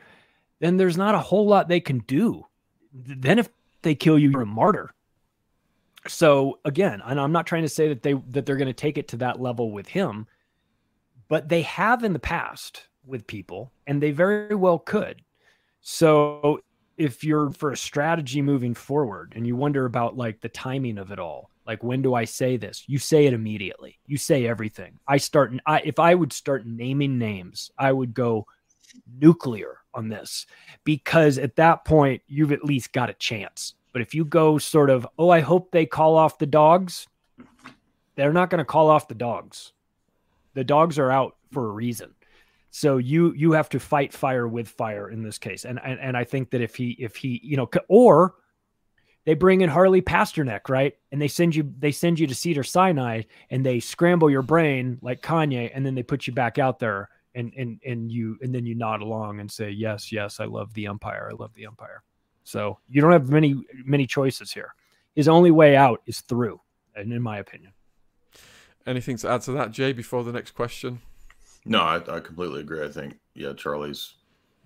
then 0.61 0.77
there's 0.77 0.99
not 0.99 1.15
a 1.15 1.21
whole 1.21 1.47
lot 1.47 1.69
they 1.69 1.81
can 1.81 2.01
do. 2.01 2.47
Then 2.93 3.39
if 3.39 3.49
they 3.81 3.95
kill 3.95 4.19
you, 4.19 4.29
you're 4.31 4.43
a 4.43 4.47
martyr. 4.47 4.93
So 6.07 6.59
again, 6.67 7.01
and 7.03 7.19
I'm 7.19 7.33
not 7.33 7.47
trying 7.47 7.63
to 7.63 7.69
say 7.69 7.89
that 7.89 8.03
they 8.03 8.13
that 8.29 8.45
they're 8.45 8.57
going 8.57 8.67
to 8.67 8.75
take 8.75 8.99
it 8.99 9.09
to 9.09 9.17
that 9.17 9.41
level 9.41 9.73
with 9.73 9.89
him, 9.89 10.27
but 11.29 11.49
they 11.49 11.63
have 11.63 12.05
in 12.05 12.13
the 12.13 12.19
past 12.19 12.87
with 13.07 13.27
people, 13.27 13.73
and 13.87 14.03
they 14.03 14.11
very 14.11 14.55
well 14.55 14.79
could. 14.79 15.23
So 15.81 16.61
if 16.99 17.25
you're 17.25 17.51
for 17.53 17.73
a 17.73 17.77
strategy 17.77 18.43
moving 18.43 18.75
forward 18.75 19.33
and 19.35 19.47
you 19.47 19.57
wonder 19.57 19.87
about 19.87 20.19
like 20.19 20.41
the 20.43 20.51
timing 20.51 20.99
of 20.99 21.11
it 21.11 21.19
all, 21.19 21.50
like 21.71 21.85
when 21.85 22.03
do 22.03 22.15
I 22.15 22.25
say 22.25 22.57
this? 22.57 22.83
You 22.89 22.99
say 22.99 23.27
it 23.27 23.33
immediately. 23.33 24.01
You 24.05 24.17
say 24.17 24.45
everything. 24.45 24.99
I 25.07 25.19
start 25.19 25.53
I 25.67 25.79
if 25.85 26.01
I 26.01 26.17
would 26.17 26.33
start 26.33 26.67
naming 26.67 27.17
names, 27.17 27.71
I 27.79 27.93
would 27.93 28.13
go 28.13 28.49
nuclear 29.21 29.77
on 29.95 30.09
this 30.09 30.47
because 30.83 31.39
at 31.39 31.55
that 31.57 31.85
point 31.85 32.23
you've 32.27 32.51
at 32.51 32.65
least 32.65 32.93
got 32.93 33.09
a 33.09 33.15
chance. 33.15 33.75
But 33.93 34.03
if 34.03 34.17
you 34.17 34.25
go 34.25 34.59
sort 34.59 34.91
of, 34.91 35.07
oh, 35.17 35.31
I 35.31 35.39
hope 35.39 35.71
they 35.71 35.87
call 35.87 36.17
off 36.17 36.39
the 36.39 36.47
dogs, 36.47 37.07
they're 38.17 38.33
not 38.33 38.51
going 38.51 38.59
to 38.59 38.65
call 38.65 38.91
off 38.91 39.07
the 39.07 39.15
dogs. 39.15 39.73
The 40.55 40.65
dogs 40.65 40.99
are 40.99 41.13
out 41.13 41.37
for 41.53 41.67
a 41.69 41.73
reason. 41.73 42.17
So 42.73 42.97
you 42.99 43.33
you 43.35 43.53
have 43.53 43.69
to 43.69 43.79
fight 43.79 44.13
fire 44.13 44.49
with 44.49 44.67
fire 44.67 45.09
in 45.09 45.23
this 45.23 45.39
case. 45.39 45.65
And 45.65 45.79
and, 45.85 46.01
and 46.01 46.17
I 46.17 46.25
think 46.25 46.51
that 46.51 46.63
if 46.63 46.75
he 46.75 46.97
if 46.99 47.15
he, 47.15 47.41
you 47.45 47.57
know, 47.57 47.71
or 47.87 48.35
they 49.31 49.35
bring 49.35 49.61
in 49.61 49.71
Harley 49.71 50.03
Pasternak, 50.03 50.69
right? 50.69 50.93
And 51.13 51.23
they 51.23 51.29
send 51.29 51.55
you 51.55 51.73
they 51.79 51.93
send 51.93 52.19
you 52.19 52.27
to 52.27 52.35
Cedar 52.35 52.65
Sinai 52.65 53.23
and 53.51 53.65
they 53.65 53.79
scramble 53.79 54.29
your 54.29 54.43
brain 54.43 54.99
like 55.03 55.23
Kanye 55.23 55.71
and 55.73 55.87
then 55.87 55.95
they 55.95 56.03
put 56.03 56.27
you 56.27 56.33
back 56.33 56.59
out 56.59 56.81
there 56.81 57.09
and 57.37 57.53
and 57.57 57.79
and 57.87 58.11
you 58.11 58.37
and 58.43 58.53
then 58.53 58.67
you 58.67 58.75
nod 58.75 59.03
along 59.03 59.39
and 59.39 59.49
say, 59.49 59.71
"Yes, 59.71 60.11
yes, 60.11 60.41
I 60.41 60.47
love 60.47 60.75
the 60.75 60.89
umpire. 60.89 61.29
I 61.31 61.37
love 61.37 61.55
the 61.55 61.65
umpire." 61.65 62.03
So 62.43 62.81
you 62.89 63.01
don't 63.01 63.13
have 63.13 63.29
many 63.29 63.55
many 63.85 64.05
choices 64.05 64.51
here. 64.51 64.75
His 65.15 65.29
only 65.29 65.53
way 65.53 65.77
out 65.77 66.03
is 66.07 66.23
through, 66.23 66.61
and 66.97 67.13
in 67.13 67.23
my 67.23 67.39
opinion. 67.39 67.73
Anything 68.85 69.17
to 69.19 69.31
add 69.31 69.43
to 69.43 69.53
that, 69.53 69.71
Jay? 69.71 69.93
Before 69.93 70.25
the 70.25 70.33
next 70.33 70.57
question. 70.57 71.03
No, 71.65 71.83
I, 71.83 71.99
I 72.17 72.19
completely 72.19 72.63
agree. 72.63 72.85
I 72.85 72.89
think 72.89 73.21
yeah, 73.35 73.53
Charlie's 73.53 74.17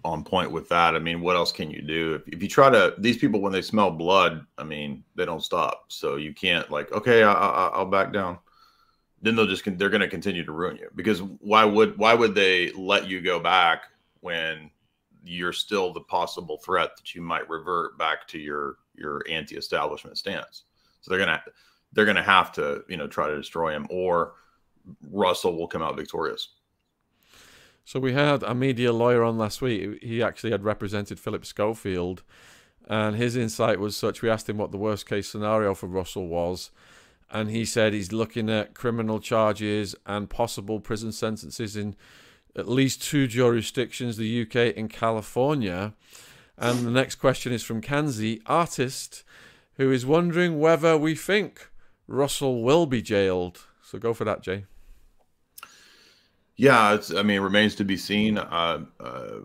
on 0.04 0.22
point 0.22 0.50
with 0.50 0.68
that. 0.68 0.94
I 0.94 0.98
mean, 0.98 1.20
what 1.20 1.36
else 1.36 1.50
can 1.50 1.70
you 1.70 1.80
do 1.82 2.14
if, 2.14 2.28
if 2.28 2.42
you 2.42 2.48
try 2.48 2.70
to? 2.70 2.94
These 2.98 3.18
people, 3.18 3.40
when 3.40 3.52
they 3.52 3.62
smell 3.62 3.90
blood, 3.90 4.46
I 4.58 4.64
mean, 4.64 5.04
they 5.14 5.24
don't 5.24 5.42
stop. 5.42 5.86
So 5.88 6.16
you 6.16 6.34
can't 6.34 6.70
like, 6.70 6.92
okay, 6.92 7.22
I, 7.22 7.32
I, 7.32 7.66
I'll 7.68 7.86
back 7.86 8.12
down. 8.12 8.38
Then 9.22 9.36
they'll 9.36 9.46
just 9.46 9.64
they're 9.78 9.88
going 9.88 10.02
to 10.02 10.08
continue 10.08 10.44
to 10.44 10.52
ruin 10.52 10.76
you 10.76 10.90
because 10.94 11.22
why 11.22 11.64
would 11.64 11.96
why 11.96 12.12
would 12.12 12.34
they 12.34 12.72
let 12.72 13.08
you 13.08 13.22
go 13.22 13.40
back 13.40 13.84
when 14.20 14.70
you're 15.24 15.52
still 15.52 15.92
the 15.92 16.00
possible 16.00 16.58
threat 16.58 16.90
that 16.96 17.14
you 17.14 17.22
might 17.22 17.48
revert 17.48 17.96
back 17.98 18.28
to 18.28 18.38
your 18.38 18.76
your 18.94 19.22
anti-establishment 19.28 20.18
stance. 20.18 20.64
So 21.00 21.10
they're 21.10 21.24
gonna 21.24 21.42
they're 21.92 22.04
gonna 22.04 22.22
have 22.22 22.52
to 22.52 22.84
you 22.88 22.96
know 22.96 23.06
try 23.06 23.28
to 23.28 23.36
destroy 23.36 23.72
him, 23.72 23.86
or 23.90 24.34
Russell 25.10 25.56
will 25.56 25.68
come 25.68 25.82
out 25.82 25.96
victorious. 25.96 26.48
So 27.85 28.01
we 28.01 28.14
had 28.14 28.42
a 28.42 28.55
media 28.55 28.92
lawyer 28.92 29.23
on 29.23 29.37
last 29.37 29.61
week. 29.61 30.03
He 30.03 30.23
actually 30.23 30.53
had 30.53 30.64
represented 30.64 31.20
Philip 31.20 31.44
Schofield, 31.44 32.23
and 32.88 33.16
his 33.16 33.37
insight 33.37 33.79
was 33.79 33.94
such. 33.94 34.23
We 34.23 34.31
asked 34.31 34.49
him 34.49 34.57
what 34.57 34.70
the 34.70 34.79
worst 34.79 35.07
case 35.07 35.29
scenario 35.29 35.75
for 35.75 35.87
Russell 35.87 36.27
was, 36.27 36.70
and 37.31 37.51
he 37.51 37.66
said 37.66 37.92
he's 37.92 38.12
looking 38.12 38.49
at 38.49 38.75
criminal 38.75 39.20
charges 39.20 39.94
and 40.07 40.31
possible 40.31 40.81
prison 40.81 41.12
sentences 41.12 41.77
in 41.77 41.94
at 42.57 42.68
least 42.68 43.03
two 43.03 43.27
jurisdictions, 43.27 44.16
the 44.16 44.42
UK 44.42 44.75
and 44.77 44.88
California. 44.88 45.92
And 46.57 46.87
the 46.87 46.90
next 46.90 47.16
question 47.16 47.53
is 47.53 47.64
from 47.64 47.83
Kanzi, 47.83 48.40
artist, 48.47 49.25
who 49.75 49.90
is 49.90 50.07
wondering 50.07 50.59
whether 50.59 50.97
we 50.97 51.14
think 51.14 51.68
Russell 52.07 52.62
will 52.62 52.87
be 52.87 53.03
jailed. 53.03 53.66
So 53.83 53.99
go 53.99 54.14
for 54.14 54.25
that, 54.25 54.42
Jay. 54.42 54.64
Yeah, 56.56 56.94
it's. 56.94 57.12
I 57.12 57.22
mean, 57.22 57.38
it 57.38 57.40
remains 57.40 57.74
to 57.76 57.84
be 57.84 57.96
seen. 57.96 58.38
Uh, 58.38 58.84
uh, 59.00 59.40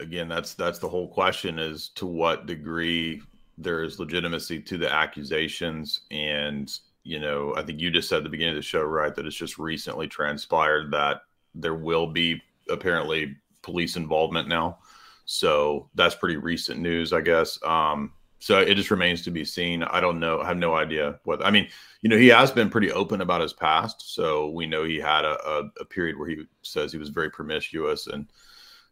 again, 0.00 0.28
that's 0.28 0.54
that's 0.54 0.78
the 0.78 0.88
whole 0.88 1.08
question: 1.08 1.58
is 1.58 1.90
to 1.90 2.06
what 2.06 2.46
degree 2.46 3.22
there 3.56 3.82
is 3.82 4.00
legitimacy 4.00 4.60
to 4.62 4.78
the 4.78 4.92
accusations, 4.92 6.02
and 6.10 6.72
you 7.04 7.20
know, 7.20 7.54
I 7.56 7.62
think 7.62 7.80
you 7.80 7.90
just 7.90 8.08
said 8.08 8.18
at 8.18 8.24
the 8.24 8.30
beginning 8.30 8.54
of 8.54 8.58
the 8.58 8.62
show, 8.62 8.82
right, 8.82 9.14
that 9.14 9.26
it's 9.26 9.36
just 9.36 9.58
recently 9.58 10.08
transpired 10.08 10.90
that 10.92 11.22
there 11.54 11.74
will 11.74 12.06
be 12.08 12.42
apparently 12.68 13.36
police 13.62 13.96
involvement 13.96 14.48
now. 14.48 14.78
So 15.24 15.88
that's 15.94 16.14
pretty 16.14 16.36
recent 16.36 16.80
news, 16.80 17.12
I 17.12 17.20
guess. 17.20 17.58
Um, 17.64 18.12
so 18.40 18.58
it 18.58 18.74
just 18.74 18.90
remains 18.90 19.22
to 19.22 19.30
be 19.30 19.44
seen. 19.44 19.82
I 19.82 20.00
don't 20.00 20.18
know. 20.18 20.40
I 20.40 20.46
have 20.48 20.56
no 20.56 20.74
idea 20.74 21.20
what. 21.24 21.44
I 21.44 21.50
mean, 21.50 21.68
you 22.00 22.08
know, 22.08 22.16
he 22.16 22.28
has 22.28 22.50
been 22.50 22.70
pretty 22.70 22.90
open 22.90 23.20
about 23.20 23.42
his 23.42 23.52
past. 23.52 24.14
So 24.14 24.48
we 24.48 24.66
know 24.66 24.82
he 24.82 24.98
had 24.98 25.26
a, 25.26 25.38
a, 25.46 25.70
a 25.80 25.84
period 25.84 26.18
where 26.18 26.28
he 26.28 26.44
says 26.62 26.90
he 26.90 26.98
was 26.98 27.10
very 27.10 27.30
promiscuous, 27.30 28.06
and 28.06 28.26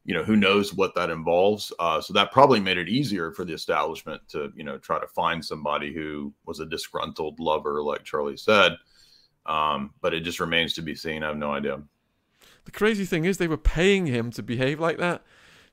you 0.04 0.14
know, 0.14 0.22
who 0.22 0.37
knows 0.37 0.74
what 0.74 0.94
that 0.94 1.08
involves. 1.08 1.72
Uh, 1.78 2.00
so 2.00 2.12
that 2.12 2.30
probably 2.30 2.61
made 2.61 2.76
it 2.76 2.90
easier 2.90 3.32
for 3.32 3.44
the 3.44 3.54
establishment 3.54 4.20
to, 4.28 4.52
you 4.54 4.64
know, 4.64 4.78
try 4.78 5.00
to 5.00 5.06
find 5.06 5.44
somebody 5.44 5.92
who 5.92 6.32
was 6.46 6.61
a 6.61 6.66
disgruntled 6.66 7.40
lover, 7.40 7.82
like 7.82 8.04
Charlie 8.04 8.37
said. 8.37 8.76
Um, 9.46 9.94
but 10.02 10.14
it 10.14 10.20
just 10.20 10.40
remains 10.40 10.74
to 10.74 10.82
be 10.82 10.94
seen. 10.94 11.22
I 11.22 11.28
have 11.28 11.37
no 11.37 11.52
idea. 11.52 11.82
The 12.66 12.70
crazy 12.70 13.06
thing 13.06 13.24
is, 13.24 13.38
they 13.38 13.48
were 13.48 13.56
paying 13.56 14.06
him 14.06 14.30
to 14.32 14.42
behave 14.42 14.78
like 14.78 14.98
that. 14.98 15.22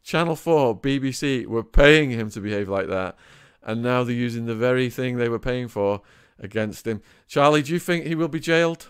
Channel 0.03 0.35
4, 0.35 0.79
BBC 0.79 1.45
were 1.45 1.63
paying 1.63 2.11
him 2.11 2.29
to 2.31 2.39
behave 2.39 2.69
like 2.69 2.87
that. 2.87 3.17
And 3.65 3.81
now 3.81 4.03
they're 4.03 4.15
using 4.15 4.45
the 4.45 4.55
very 4.55 4.89
thing 4.89 5.17
they 5.17 5.29
were 5.29 5.39
paying 5.39 5.67
for 5.67 6.01
against 6.39 6.85
him. 6.85 7.01
Charlie, 7.27 7.63
do 7.63 7.73
you 7.73 7.79
think 7.79 8.05
he 8.05 8.15
will 8.15 8.27
be 8.27 8.39
jailed? 8.39 8.87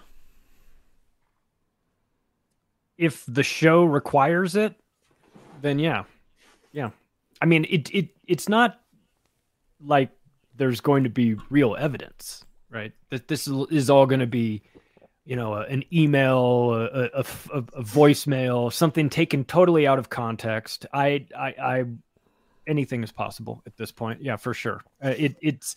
If 2.98 3.24
the 3.28 3.44
show 3.44 3.84
requires 3.86 4.56
it, 4.56 4.76
then 5.62 5.80
yeah. 5.80 6.04
Yeah. 6.72 6.92
I 7.42 7.46
mean, 7.46 7.66
it, 7.70 7.94
it 7.94 8.10
it's 8.28 8.50
not 8.50 8.82
like 9.82 10.10
there's 10.56 10.82
going 10.82 11.04
to 11.04 11.10
be 11.10 11.36
real 11.50 11.76
evidence, 11.78 12.44
right? 12.70 12.94
That 13.10 13.28
this 13.28 13.48
is 13.48 13.90
all 13.90 14.06
going 14.06 14.22
to 14.22 14.28
be 14.28 14.62
you 15.26 15.36
know, 15.36 15.56
an 15.56 15.84
email, 15.92 16.72
a, 16.72 17.10
a, 17.14 17.26
a, 17.52 17.84
voicemail, 17.84 18.72
something 18.72 19.10
taken 19.10 19.44
totally 19.44 19.88
out 19.88 19.98
of 19.98 20.10
context. 20.10 20.86
I, 20.94 21.26
I, 21.36 21.48
I, 21.60 21.86
anything 22.68 23.04
is 23.04 23.12
possible 23.12 23.62
at 23.66 23.78
this 23.78 23.92
point. 23.92 24.22
Yeah, 24.22 24.36
for 24.38 24.54
sure. 24.54 24.82
Uh, 25.04 25.14
it, 25.18 25.36
it's 25.42 25.76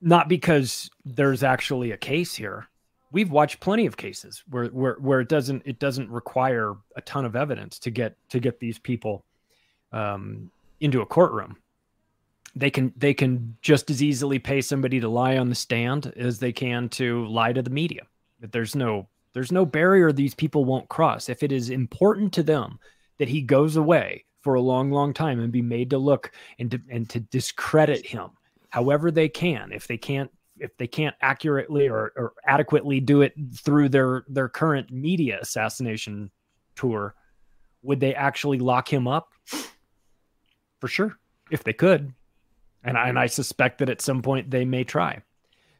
not 0.00 0.28
because 0.28 0.90
there's 1.04 1.42
actually 1.42 1.92
a 1.92 1.96
case 1.96 2.34
here. 2.34 2.66
We've 3.12 3.30
watched 3.30 3.60
plenty 3.60 3.86
of 3.86 3.96
cases 3.96 4.42
where, 4.48 4.66
where, 4.66 4.94
where 4.94 5.20
it 5.20 5.28
doesn't, 5.28 5.62
it 5.64 5.78
doesn't 5.78 6.10
require 6.10 6.76
a 6.96 7.00
ton 7.00 7.24
of 7.24 7.34
evidence 7.34 7.78
to 7.80 7.90
get, 7.90 8.16
to 8.30 8.38
get 8.40 8.60
these 8.60 8.78
people 8.78 9.24
um, 9.92 10.50
into 10.80 11.00
a 11.00 11.06
courtroom 11.06 11.56
they 12.54 12.70
can 12.70 12.92
they 12.96 13.14
can 13.14 13.56
just 13.62 13.90
as 13.90 14.02
easily 14.02 14.38
pay 14.38 14.60
somebody 14.60 15.00
to 15.00 15.08
lie 15.08 15.38
on 15.38 15.48
the 15.48 15.54
stand 15.54 16.12
as 16.16 16.38
they 16.38 16.52
can 16.52 16.88
to 16.88 17.26
lie 17.26 17.52
to 17.52 17.62
the 17.62 17.70
media. 17.70 18.02
But 18.40 18.52
there's 18.52 18.74
no 18.74 19.08
there's 19.32 19.52
no 19.52 19.64
barrier 19.64 20.10
these 20.12 20.34
people 20.34 20.64
won't 20.64 20.88
cross. 20.88 21.28
If 21.28 21.42
it 21.42 21.52
is 21.52 21.70
important 21.70 22.32
to 22.34 22.42
them 22.42 22.78
that 23.18 23.28
he 23.28 23.42
goes 23.42 23.76
away 23.76 24.24
for 24.42 24.54
a 24.54 24.60
long, 24.60 24.90
long 24.90 25.12
time 25.12 25.40
and 25.40 25.52
be 25.52 25.62
made 25.62 25.90
to 25.90 25.98
look 25.98 26.32
and 26.58 26.70
to, 26.70 26.80
and 26.90 27.08
to 27.10 27.20
discredit 27.20 28.06
him, 28.06 28.30
however 28.70 29.10
they 29.10 29.28
can, 29.28 29.72
if 29.72 29.86
they 29.86 29.98
can't 29.98 30.30
if 30.62 30.76
they 30.76 30.86
can't 30.86 31.16
accurately 31.22 31.88
or, 31.88 32.12
or 32.16 32.34
adequately 32.44 33.00
do 33.00 33.22
it 33.22 33.32
through 33.54 33.88
their 33.88 34.24
their 34.28 34.48
current 34.48 34.90
media 34.90 35.38
assassination 35.40 36.30
tour, 36.76 37.14
would 37.82 38.00
they 38.00 38.14
actually 38.14 38.58
lock 38.58 38.92
him 38.92 39.08
up? 39.08 39.32
For 40.80 40.88
sure, 40.88 41.18
if 41.50 41.64
they 41.64 41.72
could 41.72 42.14
and 42.82 42.96
I, 42.96 43.08
and 43.08 43.18
I 43.18 43.26
suspect 43.26 43.78
that 43.78 43.88
at 43.88 44.00
some 44.00 44.22
point 44.22 44.50
they 44.50 44.64
may 44.64 44.84
try. 44.84 45.22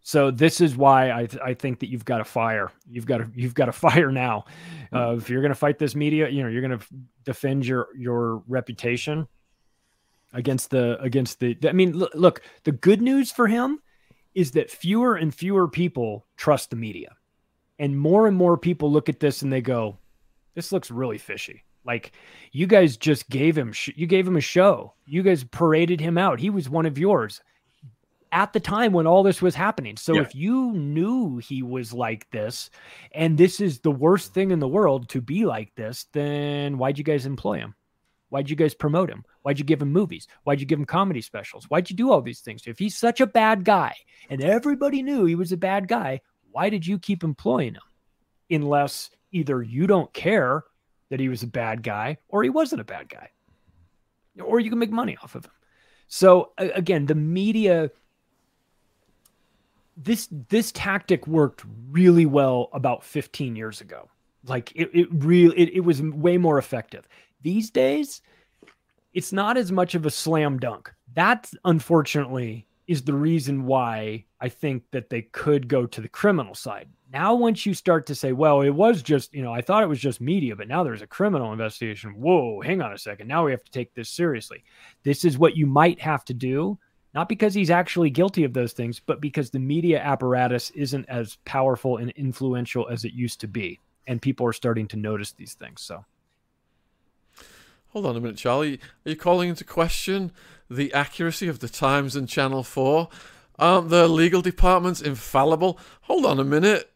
So 0.03 0.31
this 0.31 0.61
is 0.61 0.77
why 0.77 1.13
I 1.13 1.27
th- 1.27 1.43
I 1.45 1.55
think 1.55 1.81
that 1.81 1.91
you've 1.91 2.05
got 2.05 2.19
to 2.19 2.25
fire. 2.25 2.73
You've 2.89 3.07
got 3.07 3.19
to 3.19 3.29
you've 3.35 3.55
got 3.55 3.67
to 3.67 3.73
fire 3.89 4.11
now. 4.11 4.45
Uh, 4.93 5.17
if 5.19 5.29
you're 5.29 5.43
going 5.43 5.51
to 5.53 5.59
fight 5.59 5.79
this 5.79 5.95
media, 5.95 6.29
you 6.29 6.43
know 6.43 6.49
you're 6.49 6.67
going 6.67 6.79
to 6.79 6.87
defend 7.25 7.67
your 7.67 7.89
your 7.97 8.43
reputation 8.49 9.29
against 10.33 10.71
the 10.71 11.01
against 11.01 11.41
the. 11.41 11.57
I 11.69 11.73
mean, 11.73 11.93
look, 11.93 12.13
look. 12.15 12.43
The 12.65 12.73
good 12.73 13.03
news 13.03 13.31
for 13.31 13.47
him 13.47 13.81
is 14.35 14.53
that 14.53 14.71
fewer 14.71 15.17
and 15.17 15.35
fewer 15.35 15.69
people 15.69 16.27
trust 16.37 16.71
the 16.71 16.77
media, 16.77 17.15
And 17.79 17.99
more 17.99 18.27
and 18.27 18.37
more 18.37 18.57
people 18.57 18.91
look 18.91 19.09
at 19.09 19.21
this 19.21 19.43
and 19.43 19.53
they 19.53 19.61
go, 19.61 19.99
this 20.55 20.73
looks 20.73 20.91
really 20.91 21.19
fishy. 21.19 21.65
Like 21.85 22.13
you 22.53 22.67
guys 22.67 22.97
just 22.97 23.29
gave 23.31 23.57
him, 23.57 23.73
sh- 23.73 23.91
you 23.97 24.07
gave 24.07 24.27
him 24.27 24.37
a 24.37 24.41
show. 24.41 24.95
You 25.07 25.23
guys 25.23 25.45
paraded 25.45 26.01
him 26.01 26.19
out. 26.19 26.39
He 26.39 26.51
was 26.51 26.69
one 26.69 26.87
of 26.87 26.99
yours 26.99 27.41
at 28.33 28.53
the 28.53 28.61
time 28.61 28.93
when 28.93 29.07
all 29.07 29.23
this 29.23 29.43
was 29.43 29.55
happening. 29.55 29.97
So 29.97 30.15
yeah. 30.15 30.23
if 30.23 30.35
you 30.35 30.73
knew 30.73 31.39
he 31.39 31.63
was 31.63 31.93
like 31.93 32.31
this 32.31 32.71
and 33.13 33.37
this 33.37 33.61
is 33.61 33.81
the 33.81 33.91
worst 33.91 34.33
thing 34.33 34.51
in 34.51 34.61
the 34.61 34.69
world 34.69 35.09
to 35.11 35.21
be 35.21 35.45
like 35.45 35.75
this, 35.75 36.07
then 36.13 36.79
why'd 36.79 36.99
you 36.99 37.05
guys 37.05 37.27
employ 37.27 37.59
him? 37.59 37.75
Why'd 38.29 38.49
you 38.49 38.57
guys 38.57 38.75
promote 38.75 39.11
him? 39.11 39.25
Why'd 39.43 39.59
you 39.59 39.65
give 39.65 39.83
him 39.83 39.93
movies? 39.93 40.29
Why'd 40.45 40.61
you 40.61 40.67
give 40.67 40.79
him 40.79 40.85
comedy 40.85 41.21
specials? 41.21 41.65
Why'd 41.65 41.91
you 41.91 41.97
do 41.97 42.13
all 42.13 42.23
these 42.23 42.41
things? 42.41 42.63
If 42.67 42.79
he's 42.79 42.97
such 42.97 43.21
a 43.21 43.27
bad 43.27 43.65
guy 43.65 43.95
and 44.29 44.43
everybody 44.43 45.03
knew 45.03 45.25
he 45.25 45.35
was 45.35 45.51
a 45.51 45.57
bad 45.57 45.89
guy, 45.89 46.21
why 46.53 46.71
did 46.71 46.87
you 46.87 46.99
keep 46.99 47.25
employing 47.25 47.75
him? 47.75 47.83
Unless 48.51 49.11
either 49.33 49.63
you 49.63 49.87
don't 49.87 50.13
care 50.13 50.65
that 51.11 51.21
he 51.21 51.29
was 51.29 51.43
a 51.43 51.49
bad 51.49 51.83
guy 51.83 52.19
or 52.29 52.43
he 52.43 52.51
wasn't 52.51 52.81
a 52.81 52.85
bad 52.85 53.09
guy, 53.09 53.31
or 54.41 54.61
you 54.61 54.71
can 54.71 54.79
make 54.79 54.93
money 54.93 55.17
off 55.23 55.35
of 55.35 55.45
him. 55.45 55.53
So 56.07 56.53
again, 56.57 57.07
the 57.07 57.15
media 57.15 57.91
this 59.97 60.29
this 60.49 60.73
tactic 60.73 61.27
worked 61.27 61.65
really 61.91 62.27
well 62.27 62.69
about 62.73 63.05
15 63.05 63.57
years 63.57 63.81
ago. 63.81 64.09
Like 64.47 64.73
it, 64.75 64.91
it 64.95 65.09
really 65.11 65.59
it, 65.59 65.71
it 65.75 65.81
was 65.81 66.01
way 66.03 66.39
more 66.39 66.59
effective. 66.59 67.09
These 67.43 67.71
days, 67.71 68.23
it's 69.13 69.33
not 69.33 69.57
as 69.57 69.73
much 69.73 69.95
of 69.95 70.07
a 70.07 70.11
slam 70.11 70.59
dunk. 70.59 70.93
That 71.15 71.51
unfortunately 71.65 72.67
is 72.87 73.03
the 73.03 73.15
reason 73.15 73.67
why 73.67 74.25
I 74.41 74.49
think 74.49 74.83
that 74.91 75.11
they 75.11 75.23
could 75.23 75.69
go 75.69 75.87
to 75.87 76.01
the 76.01 76.09
criminal 76.09 76.55
side. 76.55 76.89
Now, 77.13 77.35
once 77.35 77.65
you 77.67 77.75
start 77.75 78.07
to 78.07 78.15
say, 78.15 78.33
well, 78.33 78.63
it 78.63 78.71
was 78.71 79.03
just, 79.03 79.33
you 79.33 79.43
know, 79.43 79.53
I 79.53 79.61
thought 79.61 79.83
it 79.83 79.89
was 79.89 80.01
just 80.01 80.21
media, 80.21 80.57
but 80.57 80.67
now 80.69 80.83
there's 80.83 81.03
a 81.03 81.07
criminal 81.07 81.53
investigation. 81.53 82.11
Whoa, 82.21 82.61
hang 82.61 82.83
on 82.83 82.93
a 82.93 82.99
second. 82.99 83.29
Now 83.29 83.45
we 83.45 83.53
have 83.53 83.65
to 83.65 83.71
take 83.71 83.95
this 83.95 84.09
seriously. 84.09 84.65
This 85.05 85.25
is 85.25 85.39
what 85.39 85.57
you 85.57 85.67
might 85.67 86.01
have 86.01 86.25
to 86.27 86.35
do 86.35 86.79
not 87.15 87.29
because 87.29 87.55
he's 87.55 87.71
actually 87.71 88.11
guilty 88.11 88.45
of 88.45 88.53
those 88.53 88.73
things, 88.73 89.01
but 89.05 89.21
because 89.21 89.51
the 89.51 89.59
media 89.59 90.01
apparatus 90.01 90.71
isn't 90.71 91.09
as 91.09 91.39
powerful 91.45 91.97
and 91.97 92.11
influential 92.11 92.89
as 92.89 93.05
it 93.05 93.13
used 93.13 93.41
to 93.41 93.49
be. 93.49 93.81
And 94.07 94.23
people 94.23 94.47
are 94.47 94.53
starting 94.53 94.87
to 94.89 94.97
notice 94.97 95.33
these 95.33 95.55
things. 95.55 95.83
So, 95.83 96.05
hold 97.89 98.07
on 98.07 98.17
a 98.17 98.21
minute, 98.21 98.37
Charlie. 98.37 98.81
Are 99.05 99.11
you 99.11 99.17
calling 99.17 99.49
into 99.49 99.65
question 99.65 100.33
the 100.71 100.93
accuracy 100.93 101.49
of 101.49 101.59
the 101.59 101.69
Times 101.69 102.17
and 102.17 102.29
Channel 102.29 102.63
4? 102.63 103.09
Aren't 103.59 103.91
the 103.91 104.09
legal 104.09 104.41
departments 104.41 105.03
infallible? 105.03 105.79
Hold 106.03 106.25
on 106.25 106.39
a 106.39 106.45
minute. 106.45 106.91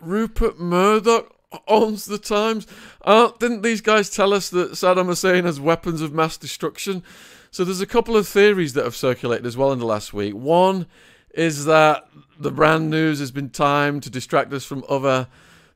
Rupert 0.00 0.58
Murdoch 0.58 1.34
owns 1.66 2.06
the 2.06 2.18
Times. 2.18 2.66
Uh, 3.02 3.30
didn't 3.38 3.62
these 3.62 3.80
guys 3.80 4.10
tell 4.10 4.34
us 4.34 4.50
that 4.50 4.72
Saddam 4.72 5.06
Hussein 5.06 5.44
has 5.44 5.60
weapons 5.60 6.02
of 6.02 6.12
mass 6.12 6.36
destruction? 6.36 7.02
So 7.50 7.64
there's 7.64 7.80
a 7.80 7.86
couple 7.86 8.16
of 8.16 8.28
theories 8.28 8.74
that 8.74 8.84
have 8.84 8.94
circulated 8.94 9.44
as 9.44 9.56
well 9.56 9.72
in 9.72 9.78
the 9.78 9.86
last 9.86 10.12
week. 10.12 10.34
One 10.34 10.86
is 11.34 11.64
that 11.64 12.06
the 12.38 12.50
brand 12.50 12.90
news 12.90 13.18
has 13.18 13.30
been 13.30 13.50
timed 13.50 14.02
to 14.04 14.10
distract 14.10 14.52
us 14.52 14.64
from 14.64 14.84
other 14.88 15.28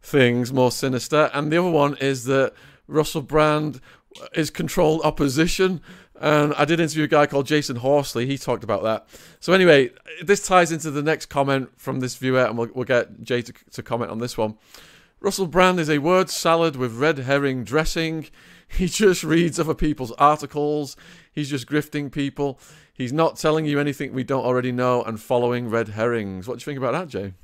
things 0.03 0.53
more 0.53 0.71
sinister, 0.71 1.31
and 1.33 1.51
the 1.51 1.59
other 1.59 1.71
one 1.71 1.97
is 1.97 2.25
that 2.25 2.53
Russell 2.87 3.23
Brand 3.23 3.81
is 4.35 4.51
controlled 4.51 5.01
opposition. 5.03 5.81
And 6.21 6.55
I 6.55 6.65
did 6.65 6.79
interview 6.79 7.05
a 7.05 7.09
guy 7.09 7.27
called 7.27 7.47
Jason 7.47 7.77
Horsley. 7.77 8.25
He 8.25 8.39
talked 8.39 8.63
about 8.63 8.85
that. 8.85 9.09
So 9.41 9.53
anyway, 9.53 9.91
this 10.23 10.47
ties 10.47 10.71
into 10.71 10.93
the 10.93 11.03
next 11.03 11.27
comment 11.27 11.71
from 11.77 11.99
this 12.01 12.15
viewer, 12.17 12.45
and 12.45 12.57
we'll, 12.57 12.71
we'll 12.73 12.85
get 12.85 13.23
Jay 13.23 13.43
to, 13.43 13.53
to 13.73 13.83
comment 13.83 14.13
on 14.13 14.21
this 14.21 14.39
one. 14.39 14.57
Russell 15.21 15.49
Brand 15.49 15.81
is 15.81 15.91
a 15.91 15.99
word 15.99 16.31
salad 16.31 16.77
with 16.77 16.95
red 16.95 17.19
herring 17.19 17.65
dressing. 17.65 18.29
He 18.79 18.89
just 18.89 19.23
reads 19.23 19.61
other 19.61 19.75
people's 19.75 20.11
articles. 20.13 20.97
He's 21.31 21.49
just 21.49 21.69
grifting 21.69 22.11
people. 22.11 22.59
He's 22.93 23.13
not 23.13 23.37
telling 23.37 23.67
you 23.67 23.79
anything 23.79 24.13
we 24.13 24.25
don't 24.25 24.45
already 24.45 24.73
know 24.73 25.03
and 25.05 25.21
following 25.21 25.69
red 25.69 25.91
herrings. 25.91 26.49
What 26.49 26.59
do 26.59 26.63
you 26.63 26.65
think 26.65 26.79
about 26.79 26.93
that, 26.93 27.09
Jay? 27.09 27.35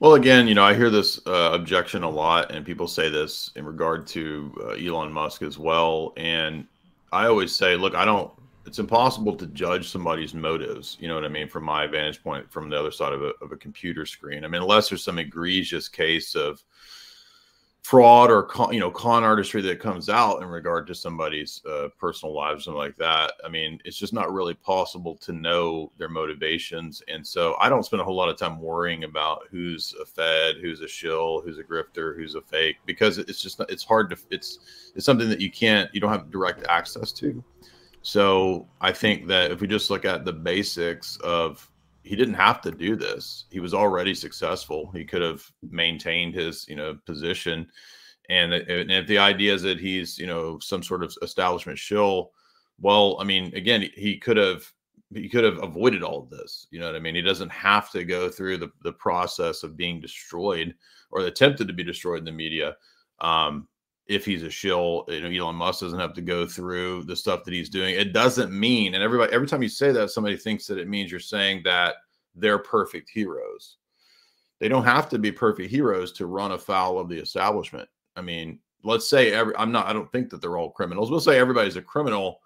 Well, 0.00 0.14
again, 0.14 0.48
you 0.48 0.56
know, 0.56 0.64
I 0.64 0.74
hear 0.74 0.90
this 0.90 1.24
uh, 1.26 1.50
objection 1.52 2.02
a 2.02 2.10
lot, 2.10 2.50
and 2.50 2.66
people 2.66 2.88
say 2.88 3.08
this 3.08 3.52
in 3.54 3.64
regard 3.64 4.08
to 4.08 4.52
uh, 4.60 4.68
Elon 4.70 5.12
Musk 5.12 5.42
as 5.42 5.56
well. 5.56 6.12
And 6.16 6.66
I 7.12 7.26
always 7.26 7.54
say, 7.54 7.76
look, 7.76 7.94
I 7.94 8.04
don't. 8.04 8.30
It's 8.66 8.78
impossible 8.78 9.36
to 9.36 9.46
judge 9.48 9.88
somebody's 9.88 10.34
motives. 10.34 10.96
You 10.98 11.06
know 11.06 11.14
what 11.14 11.24
I 11.24 11.28
mean? 11.28 11.48
From 11.48 11.64
my 11.64 11.86
vantage 11.86 12.22
point, 12.24 12.50
from 12.50 12.70
the 12.70 12.78
other 12.78 12.90
side 12.90 13.12
of 13.12 13.22
a, 13.22 13.32
of 13.40 13.52
a 13.52 13.56
computer 13.56 14.04
screen. 14.04 14.44
I 14.44 14.48
mean, 14.48 14.62
unless 14.62 14.88
there's 14.88 15.04
some 15.04 15.18
egregious 15.18 15.88
case 15.88 16.34
of 16.34 16.64
fraud 17.84 18.30
or 18.30 18.42
con, 18.42 18.72
you 18.72 18.80
know 18.80 18.90
con 18.90 19.22
artistry 19.22 19.60
that 19.60 19.78
comes 19.78 20.08
out 20.08 20.40
in 20.40 20.48
regard 20.48 20.86
to 20.86 20.94
somebody's 20.94 21.60
uh, 21.70 21.88
personal 21.98 22.34
lives 22.34 22.66
and 22.66 22.74
like 22.74 22.96
that 22.96 23.34
i 23.44 23.48
mean 23.48 23.78
it's 23.84 23.98
just 23.98 24.14
not 24.14 24.32
really 24.32 24.54
possible 24.54 25.14
to 25.14 25.34
know 25.34 25.92
their 25.98 26.08
motivations 26.08 27.02
and 27.08 27.24
so 27.24 27.54
i 27.60 27.68
don't 27.68 27.84
spend 27.84 28.00
a 28.00 28.04
whole 28.04 28.16
lot 28.16 28.30
of 28.30 28.38
time 28.38 28.58
worrying 28.58 29.04
about 29.04 29.42
who's 29.50 29.94
a 30.00 30.06
fed 30.06 30.54
who's 30.62 30.80
a 30.80 30.88
shill 30.88 31.42
who's 31.42 31.58
a 31.58 31.62
grifter 31.62 32.16
who's 32.16 32.36
a 32.36 32.40
fake 32.40 32.76
because 32.86 33.18
it's 33.18 33.42
just 33.42 33.60
it's 33.68 33.84
hard 33.84 34.08
to 34.08 34.16
it's 34.30 34.60
it's 34.96 35.04
something 35.04 35.28
that 35.28 35.42
you 35.42 35.50
can't 35.50 35.94
you 35.94 36.00
don't 36.00 36.10
have 36.10 36.30
direct 36.30 36.66
access 36.68 37.12
to. 37.12 37.44
So 38.00 38.66
i 38.80 38.92
think 38.92 39.26
that 39.26 39.50
if 39.50 39.60
we 39.60 39.66
just 39.66 39.90
look 39.90 40.06
at 40.06 40.24
the 40.24 40.32
basics 40.32 41.18
of 41.18 41.70
he 42.04 42.14
didn't 42.14 42.34
have 42.34 42.60
to 42.60 42.70
do 42.70 42.96
this. 42.96 43.46
He 43.50 43.60
was 43.60 43.74
already 43.74 44.14
successful. 44.14 44.90
He 44.92 45.04
could 45.04 45.22
have 45.22 45.42
maintained 45.62 46.34
his, 46.34 46.66
you 46.68 46.76
know, 46.76 46.98
position. 47.06 47.66
And, 48.28 48.52
and 48.52 48.90
if 48.90 49.06
the 49.06 49.18
idea 49.18 49.54
is 49.54 49.62
that 49.62 49.80
he's, 49.80 50.18
you 50.18 50.26
know, 50.26 50.58
some 50.60 50.82
sort 50.82 51.02
of 51.02 51.16
establishment 51.22 51.78
shill, 51.78 52.30
well, 52.78 53.16
I 53.20 53.24
mean, 53.24 53.54
again, 53.54 53.88
he 53.94 54.18
could 54.18 54.36
have 54.36 54.70
he 55.14 55.28
could 55.28 55.44
have 55.44 55.62
avoided 55.62 56.02
all 56.02 56.22
of 56.22 56.30
this. 56.30 56.66
You 56.70 56.80
know 56.80 56.86
what 56.86 56.96
I 56.96 56.98
mean? 56.98 57.14
He 57.14 57.22
doesn't 57.22 57.50
have 57.50 57.90
to 57.92 58.04
go 58.04 58.28
through 58.28 58.58
the, 58.58 58.70
the 58.82 58.92
process 58.92 59.62
of 59.62 59.76
being 59.76 60.00
destroyed 60.00 60.74
or 61.10 61.20
attempted 61.20 61.68
to 61.68 61.74
be 61.74 61.84
destroyed 61.84 62.18
in 62.18 62.24
the 62.24 62.32
media. 62.32 62.76
Um, 63.20 63.68
if 64.06 64.24
he's 64.24 64.42
a 64.42 64.50
shill, 64.50 65.04
you 65.08 65.20
know, 65.20 65.30
Elon 65.30 65.56
Musk 65.56 65.80
doesn't 65.80 65.98
have 65.98 66.12
to 66.14 66.20
go 66.20 66.46
through 66.46 67.04
the 67.04 67.16
stuff 67.16 67.44
that 67.44 67.54
he's 67.54 67.70
doing. 67.70 67.94
It 67.94 68.12
doesn't 68.12 68.52
mean, 68.52 68.94
and 68.94 69.02
everybody, 69.02 69.32
every 69.32 69.46
time 69.46 69.62
you 69.62 69.68
say 69.68 69.92
that, 69.92 70.10
somebody 70.10 70.36
thinks 70.36 70.66
that 70.66 70.78
it 70.78 70.88
means 70.88 71.10
you're 71.10 71.20
saying 71.20 71.62
that 71.64 71.94
they're 72.34 72.58
perfect 72.58 73.08
heroes. 73.08 73.78
They 74.60 74.68
don't 74.68 74.84
have 74.84 75.08
to 75.10 75.18
be 75.18 75.32
perfect 75.32 75.70
heroes 75.70 76.12
to 76.12 76.26
run 76.26 76.52
afoul 76.52 76.98
of 76.98 77.08
the 77.08 77.18
establishment. 77.18 77.88
I 78.14 78.20
mean, 78.20 78.58
let's 78.82 79.08
say 79.08 79.32
every, 79.32 79.56
I'm 79.56 79.72
not, 79.72 79.86
I 79.86 79.94
don't 79.94 80.10
think 80.12 80.28
that 80.30 80.42
they're 80.42 80.58
all 80.58 80.70
criminals. 80.70 81.10
We'll 81.10 81.20
say 81.20 81.38
everybody's 81.38 81.76
a 81.76 81.82
criminal 81.82 82.40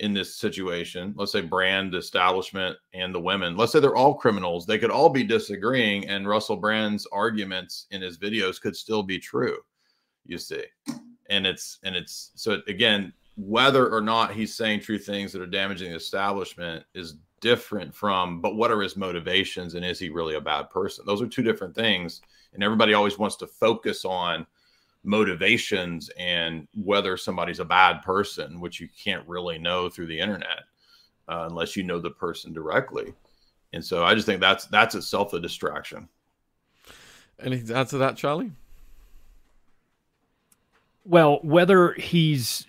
in 0.00 0.14
this 0.14 0.36
situation. 0.36 1.14
Let's 1.16 1.32
say 1.32 1.42
brand 1.42 1.94
establishment 1.94 2.76
and 2.94 3.14
the 3.14 3.20
women. 3.20 3.56
Let's 3.56 3.72
say 3.72 3.80
they're 3.80 3.94
all 3.94 4.14
criminals. 4.14 4.64
They 4.64 4.78
could 4.78 4.90
all 4.90 5.10
be 5.10 5.22
disagreeing, 5.22 6.08
and 6.08 6.26
Russell 6.26 6.56
Brand's 6.56 7.06
arguments 7.12 7.86
in 7.90 8.00
his 8.00 8.18
videos 8.18 8.60
could 8.60 8.74
still 8.74 9.02
be 9.02 9.18
true 9.18 9.58
you 10.26 10.38
see. 10.38 10.64
And 11.30 11.46
it's 11.46 11.78
and 11.84 11.96
it's 11.96 12.32
so 12.34 12.60
again 12.68 13.12
whether 13.36 13.88
or 13.92 14.00
not 14.00 14.32
he's 14.32 14.54
saying 14.54 14.80
true 14.80 14.98
things 14.98 15.32
that 15.32 15.42
are 15.42 15.46
damaging 15.46 15.90
the 15.90 15.96
establishment 15.96 16.84
is 16.94 17.16
different 17.40 17.94
from 17.94 18.40
but 18.40 18.54
what 18.54 18.70
are 18.70 18.80
his 18.80 18.96
motivations 18.96 19.74
and 19.74 19.84
is 19.84 19.98
he 19.98 20.08
really 20.08 20.36
a 20.36 20.40
bad 20.40 20.70
person? 20.70 21.04
Those 21.06 21.20
are 21.20 21.26
two 21.26 21.42
different 21.42 21.74
things. 21.74 22.22
And 22.52 22.62
everybody 22.62 22.94
always 22.94 23.18
wants 23.18 23.36
to 23.36 23.46
focus 23.46 24.04
on 24.04 24.46
motivations 25.02 26.10
and 26.16 26.66
whether 26.74 27.16
somebody's 27.16 27.58
a 27.58 27.64
bad 27.64 28.00
person 28.02 28.60
which 28.60 28.80
you 28.80 28.88
can't 29.02 29.26
really 29.28 29.58
know 29.58 29.90
through 29.90 30.06
the 30.06 30.18
internet 30.18 30.60
uh, 31.28 31.46
unless 31.50 31.76
you 31.76 31.82
know 31.82 31.98
the 31.98 32.10
person 32.10 32.52
directly. 32.52 33.12
And 33.72 33.84
so 33.84 34.04
i 34.04 34.14
just 34.14 34.26
think 34.26 34.40
that's 34.40 34.66
that's 34.66 34.94
itself 34.94 35.32
a 35.32 35.40
distraction. 35.40 36.08
Anything 37.40 37.66
to 37.66 37.76
add 37.76 37.88
to 37.88 37.98
that 37.98 38.16
charlie 38.16 38.52
well, 41.04 41.38
whether 41.42 41.92
he's 41.94 42.66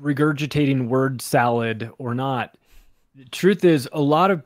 regurgitating 0.00 0.88
word 0.88 1.20
salad 1.20 1.90
or 1.98 2.14
not, 2.14 2.56
the 3.14 3.24
truth 3.26 3.64
is 3.64 3.88
a 3.92 4.00
lot 4.00 4.30
of 4.30 4.42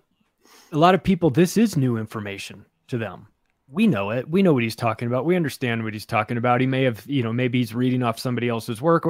a 0.72 0.78
lot 0.78 0.94
of 0.94 1.02
people 1.02 1.30
this 1.30 1.56
is 1.56 1.76
new 1.76 1.98
information 1.98 2.64
to 2.88 2.98
them. 2.98 3.26
We 3.68 3.86
know 3.86 4.10
it. 4.10 4.28
We 4.28 4.42
know 4.42 4.52
what 4.52 4.62
he's 4.62 4.76
talking 4.76 5.08
about. 5.08 5.24
We 5.24 5.36
understand 5.36 5.84
what 5.84 5.92
he's 5.92 6.06
talking 6.06 6.36
about. 6.36 6.60
He 6.60 6.66
may 6.66 6.82
have, 6.84 7.04
you 7.06 7.22
know, 7.22 7.32
maybe 7.32 7.58
he's 7.58 7.74
reading 7.74 8.02
off 8.02 8.18
somebody 8.18 8.48
else's 8.48 8.82
work. 8.82 9.06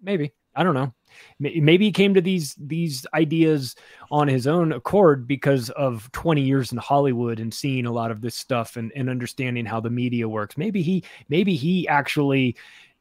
Maybe. 0.00 0.32
I 0.54 0.62
don't 0.64 0.74
know. 0.74 0.92
Maybe 1.38 1.86
he 1.86 1.92
came 1.92 2.12
to 2.14 2.20
these 2.20 2.54
these 2.58 3.06
ideas 3.14 3.74
on 4.10 4.28
his 4.28 4.46
own 4.46 4.72
accord 4.72 5.26
because 5.26 5.70
of 5.70 6.10
20 6.12 6.42
years 6.42 6.72
in 6.72 6.78
Hollywood 6.78 7.40
and 7.40 7.52
seeing 7.52 7.86
a 7.86 7.92
lot 7.92 8.10
of 8.10 8.20
this 8.20 8.34
stuff 8.34 8.76
and, 8.76 8.92
and 8.94 9.08
understanding 9.08 9.64
how 9.64 9.80
the 9.80 9.90
media 9.90 10.28
works. 10.28 10.58
Maybe 10.58 10.82
he 10.82 11.04
maybe 11.28 11.54
he 11.54 11.88
actually 11.88 12.56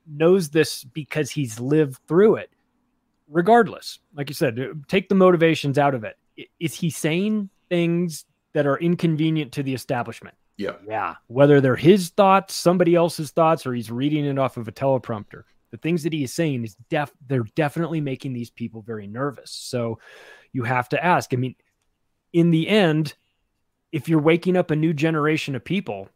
knows 0.08 0.50
this 0.50 0.84
because 0.84 1.30
he's 1.32 1.60
lived 1.60 2.00
through 2.08 2.36
it. 2.36 2.52
Regardless, 3.30 4.00
like 4.14 4.30
you 4.30 4.36
said, 4.36 4.60
take 4.88 5.08
the 5.08 5.16
motivations 5.16 5.78
out 5.78 5.96
of 5.96 6.04
it. 6.04 6.18
Is 6.60 6.74
he 6.74 6.90
saying 6.90 7.50
things 7.70 8.26
that 8.54 8.68
are 8.68 8.78
inconvenient 8.78 9.54
to 9.54 9.64
the 9.64 9.74
establishment? 9.74 10.36
Yeah. 10.58 10.74
Yeah. 10.88 11.16
Whether 11.28 11.62
they're 11.62 11.76
his 11.76 12.10
thoughts, 12.10 12.54
somebody 12.54 12.94
else's 12.94 13.32
thoughts, 13.32 13.66
or 13.66 13.74
he's 13.74 13.90
reading 13.90 14.26
it 14.26 14.38
off 14.38 14.58
of 14.58 14.68
a 14.68 14.72
teleprompter. 14.72 15.44
The 15.72 15.78
things 15.78 16.04
that 16.04 16.12
he 16.14 16.24
is 16.24 16.34
saying 16.34 16.66
is 16.66 16.76
def 16.90 17.14
they're 17.28 17.46
definitely 17.56 18.02
making 18.02 18.34
these 18.34 18.50
people 18.50 18.82
very 18.82 19.08
nervous. 19.08 19.52
So 19.52 20.00
you 20.52 20.64
have 20.64 20.90
to 20.90 21.04
ask. 21.04 21.34
I 21.34 21.38
mean, 21.38 21.56
in 22.34 22.52
the 22.52 22.68
end, 22.68 23.16
if 23.92 24.10
you're 24.10 24.22
waking 24.22 24.58
up 24.58 24.72
a 24.72 24.76
new 24.76 24.94
generation 24.94 25.56
of 25.56 25.64
people 25.64 26.10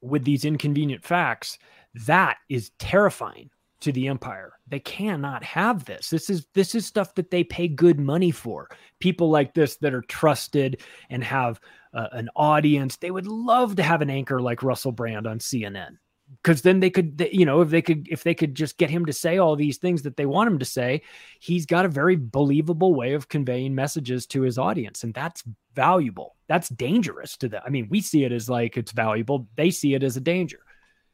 with 0.00 0.24
these 0.24 0.44
inconvenient 0.44 1.04
facts, 1.04 1.58
that 1.94 2.38
is 2.48 2.70
terrifying 2.78 3.50
to 3.80 3.92
the 3.92 4.08
empire. 4.08 4.52
They 4.68 4.78
cannot 4.78 5.42
have 5.42 5.84
this. 5.84 6.10
This 6.10 6.30
is 6.30 6.46
this 6.54 6.74
is 6.74 6.86
stuff 6.86 7.14
that 7.14 7.30
they 7.30 7.44
pay 7.44 7.68
good 7.68 7.98
money 7.98 8.30
for. 8.30 8.68
People 8.98 9.30
like 9.30 9.54
this 9.54 9.76
that 9.78 9.94
are 9.94 10.02
trusted 10.02 10.82
and 11.08 11.24
have 11.24 11.60
uh, 11.94 12.08
an 12.12 12.28
audience. 12.36 12.96
They 12.96 13.10
would 13.10 13.26
love 13.26 13.76
to 13.76 13.82
have 13.82 14.02
an 14.02 14.10
anchor 14.10 14.40
like 14.40 14.62
Russell 14.62 14.92
Brand 14.92 15.26
on 15.26 15.38
CNN 15.38 15.96
because 16.42 16.62
then 16.62 16.80
they 16.80 16.90
could 16.90 17.28
you 17.32 17.44
know 17.44 17.60
if 17.60 17.70
they 17.70 17.82
could 17.82 18.06
if 18.08 18.22
they 18.22 18.34
could 18.34 18.54
just 18.54 18.78
get 18.78 18.90
him 18.90 19.06
to 19.06 19.12
say 19.12 19.38
all 19.38 19.56
these 19.56 19.78
things 19.78 20.02
that 20.02 20.16
they 20.16 20.26
want 20.26 20.48
him 20.48 20.58
to 20.58 20.64
say 20.64 21.02
he's 21.40 21.66
got 21.66 21.84
a 21.84 21.88
very 21.88 22.16
believable 22.16 22.94
way 22.94 23.14
of 23.14 23.28
conveying 23.28 23.74
messages 23.74 24.26
to 24.26 24.42
his 24.42 24.58
audience 24.58 25.02
and 25.02 25.12
that's 25.12 25.42
valuable 25.74 26.36
that's 26.48 26.68
dangerous 26.68 27.36
to 27.36 27.48
them 27.48 27.62
i 27.66 27.68
mean 27.70 27.88
we 27.90 28.00
see 28.00 28.24
it 28.24 28.32
as 28.32 28.48
like 28.48 28.76
it's 28.76 28.92
valuable 28.92 29.48
they 29.56 29.70
see 29.70 29.94
it 29.94 30.02
as 30.02 30.16
a 30.16 30.20
danger 30.20 30.60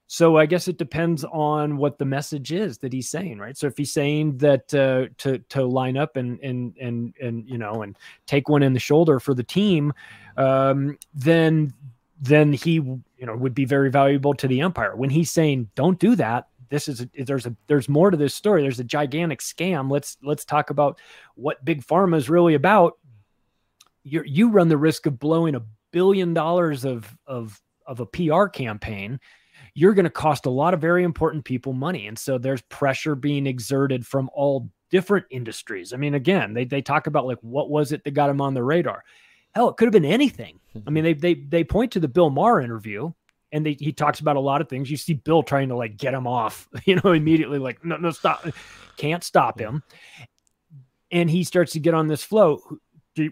so 0.09 0.37
I 0.37 0.47
guess 0.47 0.69
it 0.69 0.79
depends 0.79 1.25
on 1.25 1.77
what 1.77 1.99
the 1.99 2.05
message 2.05 2.53
is 2.53 2.79
that 2.79 2.93
he's 2.93 3.09
saying, 3.09 3.39
right? 3.39 3.57
So 3.57 3.67
if 3.67 3.77
he's 3.77 3.93
saying 3.93 4.39
that 4.39 4.73
uh, 4.73 5.13
to 5.19 5.39
to 5.39 5.65
line 5.65 5.97
up 5.97 6.17
and 6.17 6.39
and 6.41 6.77
and 6.81 7.13
and 7.21 7.49
you 7.49 7.59
know 7.59 7.83
and 7.83 7.97
take 8.27 8.49
one 8.49 8.63
in 8.63 8.73
the 8.73 8.81
shoulder 8.81 9.19
for 9.19 9.35
the 9.35 9.43
team, 9.43 9.93
um, 10.37 10.97
then 11.13 11.73
then 12.21 12.53
he 12.53 12.75
you 12.75 13.03
know 13.21 13.35
would 13.35 13.55
be 13.55 13.65
very 13.65 13.91
valuable 13.91 14.33
to 14.35 14.47
the 14.47 14.61
empire. 14.61 14.95
When 14.95 15.11
he's 15.11 15.33
saying 15.33 15.71
don't 15.75 15.99
do 15.99 16.15
that, 16.15 16.49
this 16.69 16.87
is 16.87 17.05
there's 17.19 17.47
a 17.47 17.57
there's 17.67 17.89
more 17.89 18.13
to 18.13 18.17
this 18.17 18.35
story. 18.35 18.63
There's 18.63 18.81
a 18.81 18.85
gigantic 18.85 19.41
scam. 19.41 19.91
Let's 19.91 20.19
let's 20.23 20.45
talk 20.45 20.71
about 20.71 21.01
what 21.35 21.65
big 21.65 21.85
pharma 21.85 22.17
is 22.17 22.31
really 22.31 22.55
about. 22.55 22.97
You 24.05 24.23
you 24.25 24.51
run 24.51 24.69
the 24.69 24.77
risk 24.77 25.07
of 25.07 25.19
blowing 25.19 25.57
a 25.57 25.63
billion 25.91 26.33
dollars 26.33 26.85
of 26.85 27.13
of 27.27 27.61
of 27.89 27.99
a 27.99 28.07
PR 28.07 28.47
campaign 28.47 29.19
you're 29.75 29.95
going 29.95 30.05
to 30.05 30.11
cost 30.11 30.47
a 30.47 30.51
lot 30.51 30.75
of 30.75 30.81
very 30.81 31.05
important 31.05 31.45
people 31.45 31.73
money. 31.73 32.07
And 32.07 32.19
so 32.19 32.39
there's 32.39 32.63
pressure 32.63 33.15
being 33.15 33.47
exerted 33.47 34.07
from 34.07 34.31
all 34.33 34.71
different 34.91 35.27
industries. 35.31 35.93
I 35.93 35.97
mean, 35.97 36.15
again, 36.15 36.55
they, 36.55 36.65
they 36.65 36.83
talk 36.83 37.07
about 37.07 37.27
like, 37.27 37.39
what 37.43 37.71
was 37.71 37.93
it 37.93 38.05
that 38.05 38.13
got 38.13 38.31
him 38.31 38.41
on 38.41 38.55
the 38.55 38.63
radar? 38.63 39.05
Hell, 39.55 39.69
it 39.69 39.77
could 39.77 39.87
have 39.87 39.93
been 39.93 40.05
anything. 40.05 40.59
I 40.87 40.91
mean, 40.91 41.05
they, 41.05 41.15
they, 41.15 41.35
they 41.35 41.65
point 41.65 41.93
to 41.93 42.01
the 42.01 42.09
Bill 42.09 42.31
Maher 42.31 42.61
interview 42.61 43.13
and 43.53 43.65
they, 43.65 43.77
he 43.79 43.93
talks 43.93 44.21
about 44.21 44.37
a 44.37 44.41
lot 44.41 44.61
of 44.61 44.69
things. 44.69 44.91
You 44.91 44.97
see 44.97 45.15
Bill 45.15 45.43
trying 45.43 45.69
to 45.69 45.77
like 45.77 45.97
get 45.97 46.15
him 46.15 46.27
off, 46.27 46.69
you 46.85 46.99
know, 47.03 47.13
immediately 47.13 47.59
like, 47.59 47.85
no, 47.85 47.97
no, 47.97 48.11
stop. 48.11 48.47
Can't 48.97 49.23
stop 49.23 49.61
him. 49.61 49.83
And 51.11 51.31
he 51.31 51.45
starts 51.45 51.73
to 51.73 51.81
get 51.81 51.95
on 51.95 52.07
this 52.07 52.25
flow. 52.25 52.61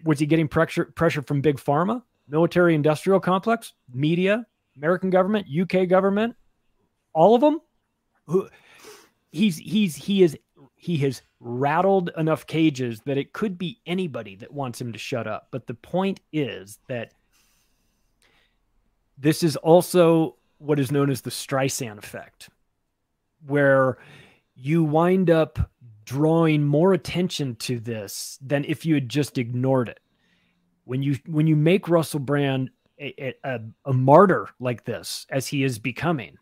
Was 0.03 0.19
he 0.19 0.25
getting 0.25 0.47
pressure, 0.47 0.85
pressure 0.85 1.21
from 1.21 1.41
big 1.41 1.57
pharma, 1.57 2.01
military 2.27 2.75
industrial 2.75 3.19
complex, 3.19 3.73
media, 3.93 4.45
American 4.77 5.09
government, 5.09 5.47
UK 5.47 5.87
government, 5.87 6.35
all 7.13 7.35
of 7.35 7.41
them. 7.41 7.59
Who 8.27 8.49
he's 9.31 9.57
he's 9.57 9.95
he 9.95 10.23
is 10.23 10.37
he 10.75 10.97
has 10.97 11.21
rattled 11.39 12.11
enough 12.17 12.45
cages 12.47 13.01
that 13.05 13.17
it 13.17 13.33
could 13.33 13.57
be 13.57 13.79
anybody 13.85 14.35
that 14.35 14.53
wants 14.53 14.79
him 14.79 14.91
to 14.93 14.99
shut 14.99 15.27
up. 15.27 15.47
But 15.51 15.67
the 15.67 15.73
point 15.73 16.19
is 16.31 16.79
that 16.87 17.13
this 19.17 19.43
is 19.43 19.55
also 19.57 20.35
what 20.57 20.79
is 20.79 20.91
known 20.91 21.09
as 21.09 21.21
the 21.21 21.29
Streisand 21.29 21.97
effect, 21.97 22.49
where 23.45 23.97
you 24.55 24.83
wind 24.83 25.29
up 25.29 25.71
drawing 26.05 26.63
more 26.63 26.93
attention 26.93 27.55
to 27.55 27.79
this 27.79 28.37
than 28.41 28.63
if 28.65 28.85
you 28.85 28.93
had 28.93 29.09
just 29.09 29.37
ignored 29.37 29.89
it. 29.89 29.99
When 30.83 31.01
you 31.01 31.17
when 31.25 31.47
you 31.47 31.55
make 31.55 31.89
Russell 31.89 32.19
Brand 32.19 32.69
a, 32.99 33.33
a, 33.43 33.59
a 33.85 33.93
martyr 33.93 34.47
like 34.59 34.83
this 34.85 35.25
as 35.29 35.47
he 35.47 35.63
is 35.63 35.79
becoming. 35.79 36.37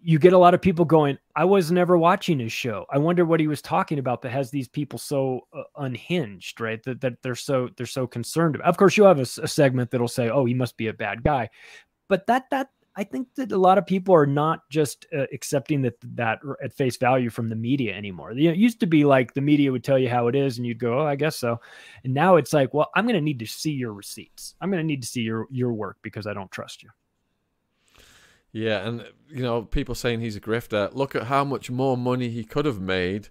You 0.00 0.18
get 0.18 0.32
a 0.32 0.38
lot 0.38 0.54
of 0.54 0.62
people 0.62 0.84
going 0.84 1.18
i 1.34 1.44
was 1.44 1.72
never 1.72 1.98
watching 1.98 2.38
his 2.38 2.52
show. 2.52 2.86
I 2.90 2.98
wonder 2.98 3.24
what 3.24 3.40
he 3.40 3.48
was 3.48 3.60
talking 3.60 3.98
about 3.98 4.22
that 4.22 4.30
has 4.30 4.50
these 4.50 4.68
people 4.68 4.98
so 4.98 5.46
uh, 5.52 5.62
unhinged 5.76 6.60
right? 6.60 6.82
That, 6.84 7.00
that 7.00 7.14
they're 7.22 7.34
so 7.34 7.68
they're 7.76 7.86
so 7.86 8.06
concerned 8.06 8.54
about 8.54 8.68
of 8.68 8.76
course 8.76 8.96
you'll 8.96 9.08
have 9.08 9.18
a, 9.18 9.42
a, 9.42 9.48
segment 9.48 9.90
that'll 9.90 10.08
say 10.08 10.28
oh 10.30 10.44
he 10.44 10.54
must 10.54 10.76
be 10.76 10.86
a 10.86 10.92
bad 10.92 11.24
guy. 11.24 11.48
But 12.08 12.26
that 12.26 12.48
that 12.50 12.70
I 12.98 13.04
think 13.04 13.32
that 13.36 13.52
a 13.52 13.56
lot 13.56 13.78
of 13.78 13.86
people 13.86 14.12
are 14.12 14.26
not 14.26 14.68
just 14.70 15.06
uh, 15.16 15.26
accepting 15.32 15.82
that 15.82 15.94
that 16.16 16.40
at 16.60 16.72
face 16.72 16.96
value 16.96 17.30
from 17.30 17.48
the 17.48 17.54
media 17.54 17.94
anymore. 17.94 18.32
You 18.32 18.48
know, 18.48 18.54
it 18.54 18.58
used 18.58 18.80
to 18.80 18.86
be 18.86 19.04
like 19.04 19.34
the 19.34 19.40
media 19.40 19.70
would 19.70 19.84
tell 19.84 20.00
you 20.00 20.08
how 20.08 20.26
it 20.26 20.34
is, 20.34 20.58
and 20.58 20.66
you'd 20.66 20.80
go, 20.80 20.98
"Oh, 20.98 21.06
I 21.06 21.14
guess 21.14 21.36
so," 21.36 21.60
and 22.02 22.12
now 22.12 22.34
it's 22.34 22.52
like, 22.52 22.74
"Well, 22.74 22.90
I'm 22.96 23.04
going 23.04 23.14
to 23.14 23.20
need 23.20 23.38
to 23.38 23.46
see 23.46 23.70
your 23.70 23.92
receipts. 23.92 24.56
I'm 24.60 24.68
going 24.68 24.82
to 24.82 24.86
need 24.86 25.02
to 25.02 25.08
see 25.08 25.20
your 25.20 25.46
your 25.48 25.72
work 25.72 25.98
because 26.02 26.26
I 26.26 26.34
don't 26.34 26.50
trust 26.50 26.82
you." 26.82 26.90
Yeah, 28.50 28.84
and 28.88 29.06
you 29.28 29.42
know, 29.42 29.62
people 29.62 29.94
saying 29.94 30.18
he's 30.18 30.34
a 30.34 30.40
grifter. 30.40 30.92
Look 30.92 31.14
at 31.14 31.28
how 31.28 31.44
much 31.44 31.70
more 31.70 31.96
money 31.96 32.30
he 32.30 32.42
could 32.42 32.64
have 32.64 32.80
made 32.80 33.28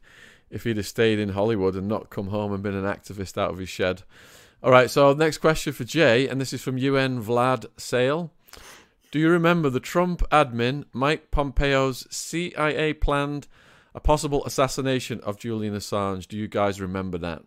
if 0.49 0.63
he'd 0.63 0.77
have 0.77 0.87
stayed 0.87 1.19
in 1.19 1.29
Hollywood 1.29 1.75
and 1.75 1.89
not 1.89 2.09
come 2.09 2.27
home 2.27 2.53
and 2.53 2.63
been 2.63 2.73
an 2.73 2.85
activist 2.85 3.37
out 3.37 3.51
of 3.51 3.57
his 3.57 3.67
shed. 3.67 4.03
All 4.63 4.71
right, 4.71 4.89
so 4.89 5.11
next 5.11 5.39
question 5.39 5.73
for 5.73 5.83
Jay, 5.83 6.29
and 6.29 6.39
this 6.39 6.53
is 6.53 6.61
from 6.61 6.77
UN 6.77 7.21
Vlad 7.21 7.65
Sale. 7.75 8.31
Do 9.11 9.19
you 9.19 9.29
remember 9.29 9.69
the 9.69 9.79
Trump 9.79 10.21
admin 10.29 10.85
Mike 10.91 11.31
Pompeo's 11.31 12.07
CIA 12.09 12.93
planned 12.93 13.47
a 13.95 13.99
possible 13.99 14.45
assassination 14.45 15.21
of 15.21 15.39
Julian 15.39 15.73
Assange? 15.73 16.27
Do 16.27 16.37
you 16.37 16.47
guys 16.47 16.81
remember 16.81 17.17
that? 17.19 17.43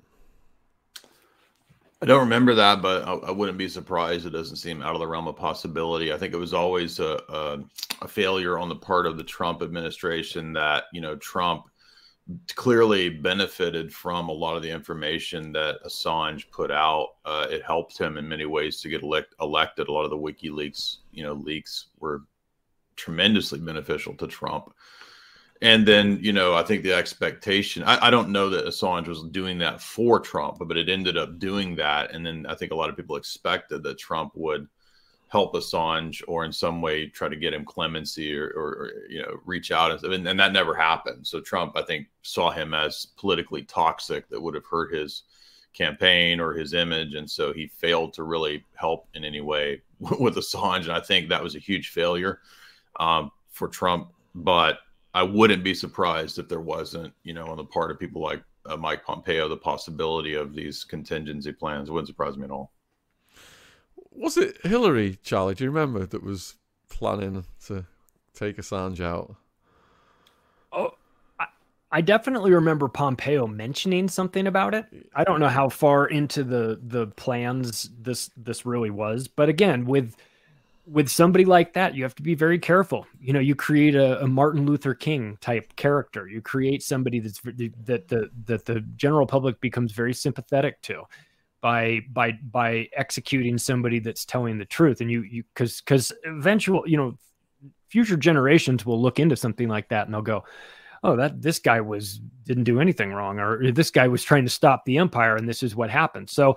I 2.02 2.06
don't 2.06 2.20
remember 2.20 2.54
that, 2.54 2.80
but 2.80 3.06
I, 3.06 3.12
I, 3.12 3.30
wouldn't 3.30 3.58
be 3.58 3.68
surprised. 3.68 4.24
It 4.24 4.30
doesn't 4.30 4.56
seem 4.56 4.80
out 4.80 4.94
of 4.94 5.00
the 5.00 5.06
realm 5.06 5.28
of 5.28 5.36
possibility. 5.36 6.14
I 6.14 6.16
think 6.16 6.32
it 6.32 6.38
was 6.38 6.54
always 6.54 6.98
a, 6.98 7.20
a, 7.28 7.58
a 8.00 8.08
failure 8.08 8.58
on 8.58 8.70
the 8.70 8.76
part 8.76 9.04
of 9.04 9.18
the 9.18 9.24
Trump 9.24 9.62
administration 9.62 10.54
that 10.54 10.84
you 10.94 11.02
know 11.02 11.16
Trump 11.16 11.69
clearly 12.54 13.08
benefited 13.08 13.92
from 13.92 14.28
a 14.28 14.32
lot 14.32 14.56
of 14.56 14.62
the 14.62 14.70
information 14.70 15.52
that 15.52 15.82
Assange 15.84 16.50
put 16.50 16.70
out. 16.70 17.16
Uh, 17.24 17.46
it 17.50 17.62
helped 17.64 17.98
him 17.98 18.16
in 18.16 18.28
many 18.28 18.46
ways 18.46 18.80
to 18.80 18.88
get 18.88 19.02
elect- 19.02 19.34
elected. 19.40 19.88
A 19.88 19.92
lot 19.92 20.04
of 20.04 20.10
the 20.10 20.16
WikiLeaks, 20.16 20.98
you 21.12 21.24
know, 21.24 21.32
leaks 21.32 21.86
were 21.98 22.22
tremendously 22.96 23.58
beneficial 23.58 24.14
to 24.14 24.26
Trump. 24.26 24.72
And 25.62 25.86
then, 25.86 26.18
you 26.22 26.32
know, 26.32 26.54
I 26.54 26.62
think 26.62 26.82
the 26.82 26.94
expectation, 26.94 27.82
I, 27.82 28.06
I, 28.06 28.10
don't 28.10 28.30
know 28.30 28.48
that 28.48 28.64
Assange 28.64 29.08
was 29.08 29.24
doing 29.24 29.58
that 29.58 29.80
for 29.80 30.18
Trump, 30.18 30.56
but 30.60 30.78
it 30.78 30.88
ended 30.88 31.18
up 31.18 31.38
doing 31.38 31.76
that. 31.76 32.14
And 32.14 32.24
then 32.24 32.46
I 32.48 32.54
think 32.54 32.72
a 32.72 32.76
lot 32.76 32.88
of 32.88 32.96
people 32.96 33.16
expected 33.16 33.82
that 33.82 33.98
Trump 33.98 34.32
would– 34.34 34.68
help 35.30 35.54
Assange 35.54 36.22
or 36.26 36.44
in 36.44 36.52
some 36.52 36.82
way 36.82 37.06
try 37.06 37.28
to 37.28 37.36
get 37.36 37.54
him 37.54 37.64
clemency 37.64 38.36
or, 38.36 38.48
or, 38.48 38.68
or 38.68 38.92
you 39.08 39.22
know 39.22 39.38
reach 39.46 39.70
out 39.70 40.02
and, 40.02 40.26
and 40.26 40.40
that 40.40 40.52
never 40.52 40.74
happened. 40.74 41.26
So 41.26 41.40
Trump, 41.40 41.76
I 41.76 41.82
think, 41.82 42.08
saw 42.22 42.50
him 42.50 42.74
as 42.74 43.06
politically 43.16 43.62
toxic 43.62 44.28
that 44.28 44.40
would 44.40 44.54
have 44.54 44.66
hurt 44.66 44.92
his 44.92 45.22
campaign 45.72 46.40
or 46.40 46.52
his 46.52 46.74
image, 46.74 47.14
and 47.14 47.30
so 47.30 47.52
he 47.52 47.68
failed 47.68 48.12
to 48.14 48.24
really 48.24 48.64
help 48.74 49.08
in 49.14 49.24
any 49.24 49.40
way 49.40 49.82
with 50.18 50.34
Assange. 50.34 50.82
And 50.82 50.92
I 50.92 51.00
think 51.00 51.28
that 51.28 51.42
was 51.42 51.54
a 51.54 51.60
huge 51.60 51.90
failure 51.90 52.40
um, 52.98 53.30
for 53.50 53.68
Trump. 53.68 54.12
But 54.34 54.80
I 55.14 55.22
wouldn't 55.22 55.62
be 55.62 55.74
surprised 55.74 56.38
if 56.38 56.48
there 56.48 56.60
wasn't, 56.60 57.12
you 57.22 57.34
know, 57.34 57.46
on 57.46 57.56
the 57.56 57.64
part 57.64 57.92
of 57.92 58.00
people 58.00 58.20
like 58.20 58.42
uh, 58.66 58.76
Mike 58.76 59.04
Pompeo, 59.04 59.48
the 59.48 59.56
possibility 59.56 60.34
of 60.34 60.54
these 60.54 60.82
contingency 60.82 61.52
plans. 61.52 61.88
It 61.88 61.92
wouldn't 61.92 62.08
surprise 62.08 62.36
me 62.36 62.44
at 62.44 62.50
all 62.50 62.72
was 64.12 64.36
it 64.36 64.58
Hillary, 64.64 65.18
Charlie? 65.22 65.54
Do 65.54 65.64
you 65.64 65.70
remember 65.70 66.06
that 66.06 66.22
was 66.22 66.56
planning 66.88 67.44
to 67.66 67.86
take 68.34 68.56
Assange 68.56 69.00
out? 69.00 69.36
Oh, 70.72 70.92
I, 71.38 71.46
I 71.90 72.00
definitely 72.00 72.52
remember 72.52 72.88
Pompeo 72.88 73.46
mentioning 73.46 74.08
something 74.08 74.46
about 74.46 74.74
it. 74.74 74.86
I 75.14 75.24
don't 75.24 75.40
know 75.40 75.48
how 75.48 75.68
far 75.68 76.06
into 76.06 76.44
the 76.44 76.80
the 76.82 77.08
plans 77.08 77.90
this 78.00 78.30
this 78.36 78.66
really 78.66 78.90
was, 78.90 79.28
but 79.28 79.48
again, 79.48 79.86
with 79.86 80.16
with 80.86 81.08
somebody 81.08 81.44
like 81.44 81.74
that, 81.74 81.94
you 81.94 82.02
have 82.02 82.16
to 82.16 82.22
be 82.22 82.34
very 82.34 82.58
careful. 82.58 83.06
You 83.20 83.32
know, 83.32 83.40
you 83.40 83.54
create 83.54 83.94
a, 83.94 84.22
a 84.22 84.26
Martin 84.26 84.66
Luther 84.66 84.94
King 84.94 85.38
type 85.40 85.76
character. 85.76 86.26
You 86.26 86.40
create 86.40 86.82
somebody 86.82 87.20
that's 87.20 87.40
that 87.40 88.08
the 88.08 88.30
that 88.46 88.66
the 88.66 88.80
general 88.96 89.26
public 89.26 89.60
becomes 89.60 89.92
very 89.92 90.14
sympathetic 90.14 90.82
to 90.82 91.04
by 91.60 92.00
by 92.12 92.32
by 92.50 92.88
executing 92.96 93.58
somebody 93.58 93.98
that's 93.98 94.24
telling 94.24 94.58
the 94.58 94.64
truth 94.64 95.00
and 95.00 95.10
you 95.10 95.22
you 95.22 95.42
because 95.54 95.80
because 95.80 96.12
eventual 96.24 96.82
you 96.86 96.96
know 96.96 97.16
future 97.88 98.16
generations 98.16 98.86
will 98.86 99.00
look 99.00 99.18
into 99.18 99.36
something 99.36 99.68
like 99.68 99.88
that 99.88 100.06
and 100.06 100.14
they'll 100.14 100.22
go 100.22 100.44
oh 101.02 101.16
that 101.16 101.42
this 101.42 101.58
guy 101.58 101.80
was 101.80 102.20
didn't 102.44 102.64
do 102.64 102.80
anything 102.80 103.12
wrong 103.12 103.38
or 103.38 103.72
this 103.72 103.90
guy 103.90 104.08
was 104.08 104.22
trying 104.22 104.44
to 104.44 104.50
stop 104.50 104.84
the 104.84 104.98
empire 104.98 105.36
and 105.36 105.48
this 105.48 105.62
is 105.62 105.76
what 105.76 105.90
happened 105.90 106.28
so 106.28 106.56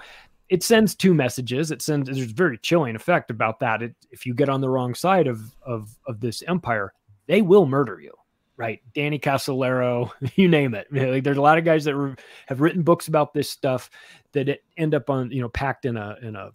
it 0.49 0.61
sends 0.61 0.93
two 0.93 1.15
messages. 1.15 1.71
It 1.71 1.81
sends 1.81 2.05
there's 2.05 2.29
a 2.29 2.33
very 2.33 2.59
chilling 2.59 2.95
effect 2.95 3.31
about 3.31 3.59
that. 3.61 3.81
It, 3.81 3.95
if 4.11 4.25
you 4.25 4.35
get 4.35 4.49
on 4.49 4.61
the 4.61 4.69
wrong 4.69 4.93
side 4.93 5.25
of 5.25 5.41
of 5.65 5.89
of 6.05 6.19
this 6.19 6.43
empire, 6.43 6.93
they 7.25 7.41
will 7.41 7.65
murder 7.65 7.99
you. 7.99 8.13
Right, 8.55 8.81
Danny 8.93 9.17
Casolaro, 9.17 10.11
you 10.35 10.47
name 10.47 10.75
it. 10.75 10.87
Like 10.91 11.23
there's 11.23 11.37
a 11.37 11.41
lot 11.41 11.57
of 11.57 11.65
guys 11.65 11.85
that 11.85 11.95
re- 11.95 12.15
have 12.47 12.61
written 12.61 12.83
books 12.83 13.07
about 13.07 13.33
this 13.33 13.49
stuff 13.49 13.89
that 14.33 14.59
end 14.77 14.93
up 14.93 15.09
on 15.09 15.31
you 15.31 15.41
know 15.41 15.49
packed 15.49 15.85
in 15.85 15.97
a 15.97 16.17
in 16.21 16.35
a 16.35 16.51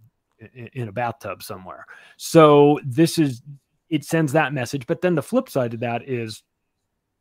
in 0.72 0.88
a 0.88 0.92
bathtub 0.92 1.42
somewhere. 1.42 1.86
So 2.16 2.78
this 2.84 3.18
is 3.18 3.42
it 3.90 4.04
sends 4.04 4.32
that 4.32 4.52
message. 4.52 4.86
But 4.86 5.00
then 5.00 5.14
the 5.14 5.22
flip 5.22 5.48
side 5.48 5.74
of 5.74 5.80
that 5.80 6.08
is 6.08 6.42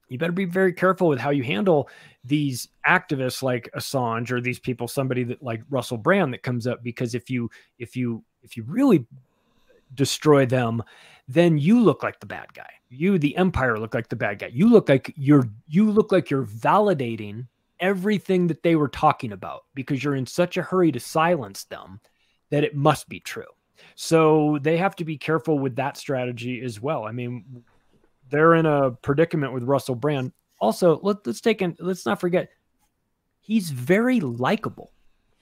you 0.09 0.17
better 0.17 0.31
be 0.31 0.45
very 0.45 0.73
careful 0.73 1.07
with 1.07 1.19
how 1.19 1.31
you 1.31 1.43
handle 1.43 1.89
these 2.23 2.69
activists 2.87 3.43
like 3.43 3.69
Assange 3.75 4.31
or 4.31 4.39
these 4.39 4.59
people, 4.59 4.87
somebody 4.87 5.23
that 5.23 5.43
like 5.43 5.61
Russell 5.69 5.97
Brand 5.97 6.33
that 6.33 6.43
comes 6.43 6.67
up 6.67 6.83
because 6.83 7.15
if 7.15 7.29
you 7.29 7.49
if 7.77 7.95
you 7.95 8.23
if 8.41 8.55
you 8.55 8.63
really 8.63 9.05
destroy 9.93 10.45
them, 10.45 10.83
then 11.27 11.57
you 11.57 11.81
look 11.81 12.03
like 12.03 12.19
the 12.19 12.25
bad 12.25 12.53
guy. 12.53 12.69
You, 12.89 13.19
the 13.19 13.35
empire, 13.35 13.77
look 13.77 13.93
like 13.93 14.09
the 14.09 14.15
bad 14.15 14.39
guy. 14.39 14.51
You 14.53 14.69
look 14.69 14.87
like 14.87 15.13
you're 15.17 15.49
you 15.67 15.91
look 15.91 16.11
like 16.11 16.29
you're 16.29 16.45
validating 16.45 17.47
everything 17.79 18.47
that 18.47 18.63
they 18.63 18.75
were 18.75 18.87
talking 18.87 19.33
about 19.33 19.65
because 19.75 20.03
you're 20.03 20.15
in 20.15 20.25
such 20.25 20.57
a 20.57 20.61
hurry 20.61 20.91
to 20.91 20.99
silence 20.99 21.65
them 21.65 21.99
that 22.49 22.63
it 22.63 22.75
must 22.75 23.09
be 23.09 23.19
true. 23.19 23.43
So 23.95 24.57
they 24.61 24.77
have 24.77 24.95
to 24.97 25.05
be 25.05 25.17
careful 25.17 25.59
with 25.59 25.75
that 25.75 25.97
strategy 25.97 26.61
as 26.61 26.81
well. 26.81 27.03
I 27.03 27.11
mean, 27.11 27.63
they're 28.29 28.55
in 28.55 28.65
a 28.65 28.91
predicament 28.91 29.53
with 29.53 29.63
Russell 29.63 29.95
Brand. 29.95 30.31
Also, 30.59 30.99
let, 31.03 31.27
us 31.27 31.41
take 31.41 31.61
in, 31.61 31.75
let's 31.79 32.05
not 32.05 32.19
forget 32.19 32.49
he's 33.41 33.69
very 33.69 34.19
likable, 34.19 34.91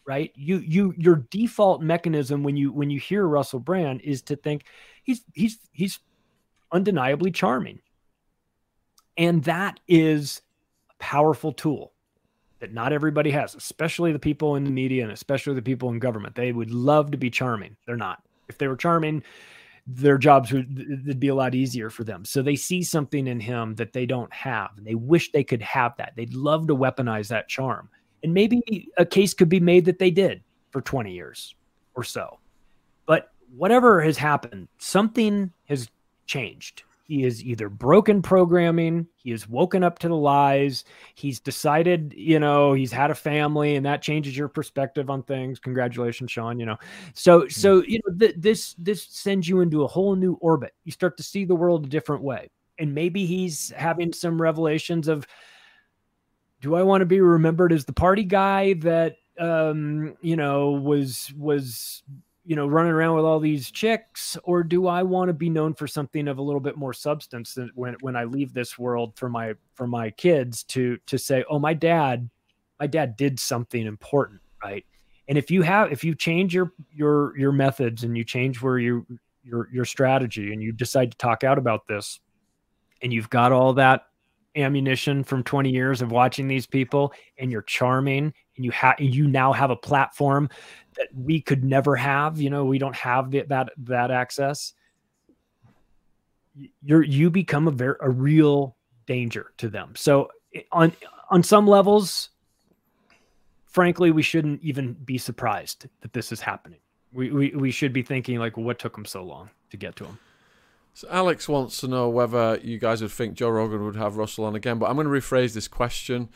right? 0.06 0.32
You 0.36 0.58
you 0.60 0.94
your 0.98 1.26
default 1.30 1.82
mechanism 1.82 2.44
when 2.44 2.56
you 2.56 2.72
when 2.72 2.90
you 2.90 3.00
hear 3.00 3.28
Russell 3.28 3.60
Brand 3.60 4.02
is 4.02 4.22
to 4.24 4.36
think 4.36 4.66
he's 5.04 5.24
he's 5.34 5.60
he's 5.72 6.00
undeniably 6.72 7.32
charming. 7.32 7.80
And 9.18 9.44
that 9.46 9.80
is 9.88 10.42
a 10.92 10.94
powerful 11.04 11.54
tool 11.54 11.94
that 12.60 12.74
not 12.74 12.94
everybody 12.94 13.32
has, 13.32 13.56
especially 13.56 14.12
the 14.12 14.20
people 14.20 14.56
in 14.56 14.64
the 14.64 14.72
media 14.72 15.04
and 15.04 15.12
especially 15.12 15.54
the 15.54 15.62
people 15.62 15.90
in 15.90 16.00
government. 16.00 16.36
They 16.36 16.52
would 16.52 16.72
love 16.72 17.12
to 17.12 17.18
be 17.18 17.30
charming. 17.30 17.76
They're 17.86 17.96
not. 17.96 18.24
If 18.48 18.58
they 18.58 18.68
were 18.68 18.76
charming, 18.76 19.24
their 19.88 20.18
jobs 20.18 20.52
would 20.52 21.20
be 21.20 21.28
a 21.28 21.36
lot 21.36 21.54
easier 21.56 21.90
for 21.90 22.04
them. 22.04 22.26
So 22.26 22.42
they 22.42 22.56
see 22.56 22.82
something 22.84 23.28
in 23.28 23.40
him 23.40 23.76
that 23.76 23.94
they 23.94 24.06
don't 24.06 24.34
have, 24.34 24.72
and 24.78 24.86
they 24.86 24.96
wish 24.96 25.32
they 25.32 25.44
could 25.44 25.62
have 25.62 25.96
that. 25.98 26.14
They'd 26.16 26.34
love 26.34 26.68
to 26.68 26.76
weaponize 26.76 27.28
that 27.28 27.48
charm, 27.48 27.90
and 28.24 28.34
maybe 28.34 28.90
a 28.98 29.06
case 29.06 29.34
could 29.34 29.50
be 29.50 29.60
made 29.60 29.86
that 29.86 30.00
they 30.00 30.12
did 30.12 30.44
for 30.72 30.82
20 30.82 31.12
years 31.12 31.56
or 31.96 32.04
so. 32.04 32.40
But 33.06 33.32
whatever 33.56 34.02
has 34.02 34.18
happened, 34.18 34.68
something 34.78 35.52
has 35.66 35.90
changed. 36.26 36.84
He 37.08 37.24
is 37.24 37.44
either 37.44 37.70
broken 37.70 38.24
programming, 38.24 39.06
he 39.16 39.30
has 39.30 39.48
woken 39.48 39.84
up 39.84 40.00
to 40.00 40.08
the 40.08 40.16
lies, 40.16 40.86
he's 41.14 41.40
decided, 41.40 42.16
you 42.18 42.40
know, 42.40 42.74
he's 42.74 42.92
had 42.92 43.12
a 43.12 43.16
family 43.16 43.76
and 43.76 43.86
that 43.86 44.02
changes 44.02 44.36
your 44.36 44.48
perspective 44.48 45.12
on 45.12 45.22
things. 45.22 45.60
Congratulations, 45.60 46.32
Sean, 46.32 46.60
you 46.60 46.66
know. 46.66 46.78
So 47.14 47.42
hmm. 47.42 47.50
so 47.50 47.84
you 47.84 48.00
know 48.06 48.18
th- 48.18 48.36
this 48.38 48.74
this 48.80 49.04
sends 49.04 49.48
you 49.48 49.62
into 49.62 49.84
a 49.84 49.88
whole 49.88 50.16
new 50.16 50.34
orbit. 50.42 50.74
You 50.84 50.92
start 50.92 51.16
to 51.18 51.24
see 51.24 51.46
the 51.46 51.56
world 51.56 51.86
a 51.86 51.90
different 51.90 52.24
way. 52.24 52.50
And 52.80 52.94
maybe 52.96 53.26
he's 53.28 53.70
having 53.78 54.12
some 54.12 54.42
revelations 54.42 55.08
of 55.08 55.28
do 56.66 56.74
I 56.74 56.82
want 56.82 57.02
to 57.02 57.06
be 57.06 57.22
remembered 57.22 57.72
as 57.72 57.86
the 57.86 57.94
party 57.94 58.24
guy 58.24 58.74
that 58.74 59.18
um 59.40 60.18
you 60.22 60.36
know 60.36 60.72
was 60.72 61.32
was 61.38 62.02
you 62.46 62.56
know, 62.56 62.68
running 62.68 62.92
around 62.92 63.16
with 63.16 63.26
all 63.26 63.40
these 63.40 63.72
chicks, 63.72 64.38
or 64.44 64.62
do 64.62 64.86
I 64.86 65.02
want 65.02 65.30
to 65.30 65.34
be 65.34 65.50
known 65.50 65.74
for 65.74 65.88
something 65.88 66.28
of 66.28 66.38
a 66.38 66.42
little 66.44 66.60
bit 66.60 66.78
more 66.78 66.94
substance 66.94 67.56
than 67.56 67.72
when 67.74 67.96
when 68.02 68.16
I 68.16 68.26
leave 68.26 68.54
this 68.54 68.78
world 68.78 69.14
for 69.16 69.30
my 69.30 69.56
for 69.74 69.88
my 69.88 70.12
kids 70.12 70.64
to 70.66 70.98
to 71.08 71.18
say, 71.18 71.44
oh, 71.50 71.58
my 71.58 71.74
dad, 71.74 72.30
my 72.80 72.86
dad 72.86 73.18
did 73.18 73.40
something 73.40 73.88
important, 73.88 74.42
right? 74.64 74.86
And 75.28 75.40
if 75.40 75.50
you 75.50 75.64
have 75.64 75.92
if 75.92 76.04
you 76.04 76.14
change 76.14 76.54
your 76.54 76.72
your 76.94 77.36
your 77.36 77.52
methods 77.52 78.04
and 78.04 78.16
you 78.16 78.24
change 78.24 78.62
where 78.62 78.78
you 78.78 79.08
your 79.44 79.68
your 79.74 79.86
strategy 79.86 80.54
and 80.54 80.62
you 80.62 80.72
decide 80.72 81.12
to 81.12 81.18
talk 81.18 81.44
out 81.44 81.58
about 81.58 81.88
this, 81.88 82.20
and 83.02 83.12
you've 83.12 83.32
got 83.32 83.54
all 83.54 83.74
that 83.74 84.06
ammunition 84.56 85.24
from 85.24 85.44
20 85.44 85.70
years 85.70 86.02
of 86.02 86.12
watching 86.12 86.48
these 86.48 86.66
people 86.66 87.14
and 87.38 87.52
you're 87.52 87.62
charming 87.62 88.34
and 88.56 88.66
you 88.66 88.72
have 88.72 89.00
you 89.00 89.28
now 89.28 89.52
have 89.54 89.70
a 89.70 89.76
platform 89.76 90.50
that 90.96 91.08
we 91.14 91.42
could 91.42 91.64
never 91.64 91.96
have. 91.96 92.40
You 92.40 92.50
know, 92.50 92.66
we 92.66 92.78
don't 92.78 92.96
have 92.96 93.32
the, 93.32 93.42
that 93.44 93.70
that 93.78 94.12
access. 94.12 94.74
You're 96.82 97.04
you 97.04 97.30
become 97.30 97.68
a 97.68 97.72
very 97.72 97.96
a 98.02 98.10
real 98.10 98.78
danger 99.06 99.52
to 99.58 99.70
them. 99.70 99.94
So 99.96 100.30
on 100.72 100.94
on 101.30 101.44
some 101.44 101.68
levels, 101.68 102.30
frankly, 103.66 104.12
we 104.12 104.22
shouldn't 104.22 104.62
even 104.62 104.94
be 104.94 105.18
surprised 105.18 105.88
that 106.02 106.14
this 106.14 106.32
is 106.32 106.40
happening. 106.40 106.80
We 107.12 107.32
we, 107.32 107.50
we 107.50 107.72
should 107.72 107.94
be 107.94 108.04
thinking 108.04 108.40
like, 108.40 108.56
what 108.58 108.80
took 108.80 108.96
them 108.96 109.06
so 109.06 109.24
long 109.24 109.50
to 109.72 109.78
get 109.78 109.96
to 109.98 110.06
him? 110.06 110.20
So 110.96 111.10
Alex 111.12 111.50
wants 111.50 111.82
to 111.82 111.90
know 111.90 112.08
whether 112.08 112.58
you 112.64 112.80
guys 112.80 113.02
would 113.02 113.12
think 113.12 113.34
Joe 113.34 113.50
Rogan 113.50 113.84
would 113.84 113.98
have 113.98 114.16
Russell 114.16 114.46
on 114.46 114.56
again, 114.56 114.80
but 114.80 114.90
I'm 114.90 114.96
going 114.96 115.06
to 115.06 115.12
rephrase 115.12 115.54
this 115.54 115.68
question. 115.68 116.30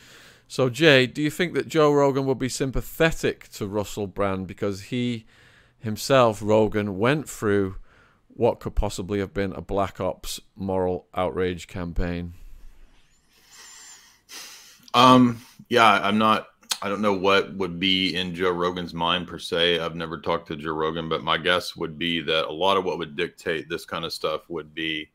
So, 0.49 0.69
Jay, 0.69 1.07
do 1.07 1.21
you 1.21 1.31
think 1.31 1.53
that 1.53 1.69
Joe 1.69 1.93
Rogan 1.93 2.25
would 2.25 2.39
be 2.39 2.49
sympathetic 2.49 3.47
to 3.53 3.65
Russell 3.65 4.05
Brand 4.05 4.47
because 4.47 4.81
he 4.83 5.25
himself, 5.79 6.41
Rogan, 6.41 6.99
went 6.99 7.29
through 7.29 7.77
what 8.27 8.59
could 8.59 8.75
possibly 8.75 9.19
have 9.19 9.33
been 9.33 9.53
a 9.53 9.61
black 9.61 10.01
ops 10.01 10.41
moral 10.57 11.07
outrage 11.15 11.67
campaign? 11.67 12.33
Um, 14.93 15.41
yeah, 15.69 15.89
I'm 15.89 16.17
not. 16.17 16.48
I 16.81 16.87
don't 16.87 17.01
know 17.01 17.13
what 17.13 17.53
would 17.55 17.79
be 17.79 18.15
in 18.15 18.33
Joe 18.33 18.51
Rogan's 18.51 18.93
mind 18.93 19.27
per 19.27 19.37
se. 19.37 19.79
I've 19.79 19.95
never 19.95 20.19
talked 20.19 20.47
to 20.47 20.55
Joe 20.55 20.73
Rogan, 20.73 21.09
but 21.09 21.23
my 21.23 21.37
guess 21.37 21.75
would 21.75 21.97
be 21.97 22.21
that 22.21 22.47
a 22.47 22.51
lot 22.51 22.77
of 22.77 22.85
what 22.85 22.97
would 22.97 23.17
dictate 23.17 23.67
this 23.67 23.83
kind 23.83 24.05
of 24.05 24.13
stuff 24.13 24.49
would 24.49 24.73
be 24.73 25.09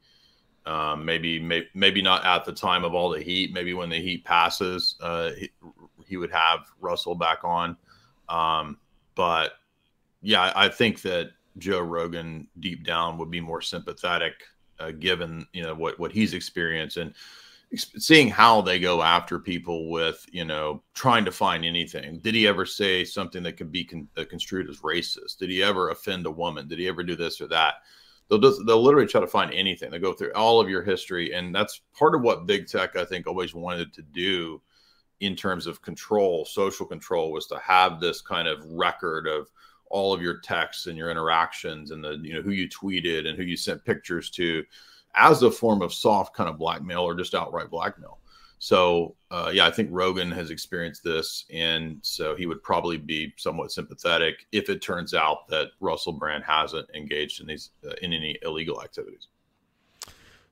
um, 0.66 1.04
maybe, 1.04 1.40
may, 1.40 1.66
maybe 1.74 2.02
not 2.02 2.24
at 2.24 2.44
the 2.44 2.52
time 2.52 2.84
of 2.84 2.94
all 2.94 3.08
the 3.10 3.22
heat. 3.22 3.52
Maybe 3.52 3.72
when 3.72 3.88
the 3.88 4.00
heat 4.00 4.24
passes, 4.24 4.96
uh, 5.00 5.30
he, 5.32 5.50
he, 6.06 6.16
would 6.16 6.32
have 6.32 6.66
Russell 6.80 7.14
back 7.14 7.44
on. 7.44 7.76
Um, 8.28 8.78
but 9.14 9.52
yeah, 10.22 10.52
I 10.54 10.68
think 10.68 11.02
that 11.02 11.30
Joe 11.58 11.80
Rogan 11.80 12.48
deep 12.60 12.84
down 12.84 13.18
would 13.18 13.30
be 13.30 13.40
more 13.40 13.60
sympathetic, 13.60 14.34
uh, 14.78 14.90
given 14.90 15.46
you 15.52 15.62
know 15.62 15.74
what 15.74 15.98
what 16.00 16.12
he's 16.12 16.34
experienced 16.34 16.96
and 16.96 17.14
seeing 17.76 18.28
how 18.28 18.60
they 18.60 18.78
go 18.78 19.02
after 19.02 19.38
people 19.38 19.90
with 19.90 20.24
you 20.30 20.44
know 20.44 20.82
trying 20.94 21.24
to 21.24 21.32
find 21.32 21.64
anything. 21.64 22.18
Did 22.20 22.34
he 22.34 22.46
ever 22.46 22.66
say 22.66 23.04
something 23.04 23.42
that 23.42 23.56
could 23.56 23.72
be 23.72 23.84
con- 23.84 24.08
uh, 24.16 24.24
construed 24.28 24.68
as 24.68 24.80
racist? 24.80 25.38
Did 25.38 25.50
he 25.50 25.62
ever 25.62 25.90
offend 25.90 26.26
a 26.26 26.30
woman? 26.30 26.68
Did 26.68 26.78
he 26.78 26.88
ever 26.88 27.02
do 27.02 27.16
this 27.16 27.40
or 27.40 27.46
that? 27.48 27.74
they'll 28.28 28.38
just 28.38 28.60
they'll 28.66 28.82
literally 28.82 29.06
try 29.06 29.20
to 29.20 29.26
find 29.26 29.52
anything. 29.52 29.90
They 29.90 29.98
go 29.98 30.12
through 30.12 30.32
all 30.34 30.60
of 30.60 30.68
your 30.68 30.82
history, 30.82 31.32
and 31.34 31.54
that's 31.54 31.82
part 31.96 32.14
of 32.14 32.22
what 32.22 32.46
big 32.46 32.66
tech 32.66 32.96
I 32.96 33.04
think 33.04 33.26
always 33.26 33.54
wanted 33.54 33.92
to 33.94 34.02
do 34.02 34.60
in 35.20 35.36
terms 35.36 35.66
of 35.66 35.82
control, 35.82 36.44
social 36.44 36.86
control, 36.86 37.32
was 37.32 37.46
to 37.46 37.58
have 37.58 38.00
this 38.00 38.20
kind 38.20 38.48
of 38.48 38.64
record 38.66 39.26
of 39.26 39.50
all 39.90 40.12
of 40.12 40.22
your 40.22 40.40
texts 40.40 40.86
and 40.86 40.96
your 40.96 41.10
interactions 41.10 41.90
and 41.90 42.02
the 42.02 42.18
you 42.22 42.34
know 42.34 42.42
who 42.42 42.50
you 42.50 42.68
tweeted 42.68 43.26
and 43.28 43.36
who 43.36 43.44
you 43.44 43.56
sent 43.56 43.84
pictures 43.84 44.30
to 44.30 44.64
as 45.16 45.42
a 45.42 45.50
form 45.50 45.82
of 45.82 45.92
soft 45.92 46.34
kind 46.34 46.48
of 46.48 46.58
blackmail 46.58 47.02
or 47.02 47.14
just 47.14 47.34
outright 47.34 47.70
blackmail. 47.70 48.18
So 48.58 49.16
uh, 49.30 49.50
yeah, 49.52 49.66
I 49.66 49.70
think 49.70 49.90
Rogan 49.92 50.30
has 50.30 50.50
experienced 50.50 51.04
this, 51.04 51.44
and 51.52 51.98
so 52.02 52.34
he 52.34 52.46
would 52.46 52.62
probably 52.62 52.96
be 52.96 53.34
somewhat 53.36 53.72
sympathetic 53.72 54.46
if 54.52 54.70
it 54.70 54.80
turns 54.80 55.12
out 55.12 55.48
that 55.48 55.68
Russell 55.80 56.14
Brand 56.14 56.44
hasn't 56.44 56.88
engaged 56.94 57.40
in 57.40 57.46
these 57.46 57.70
uh, 57.86 57.94
in 58.00 58.12
any 58.12 58.38
illegal 58.42 58.82
activities. 58.82 59.28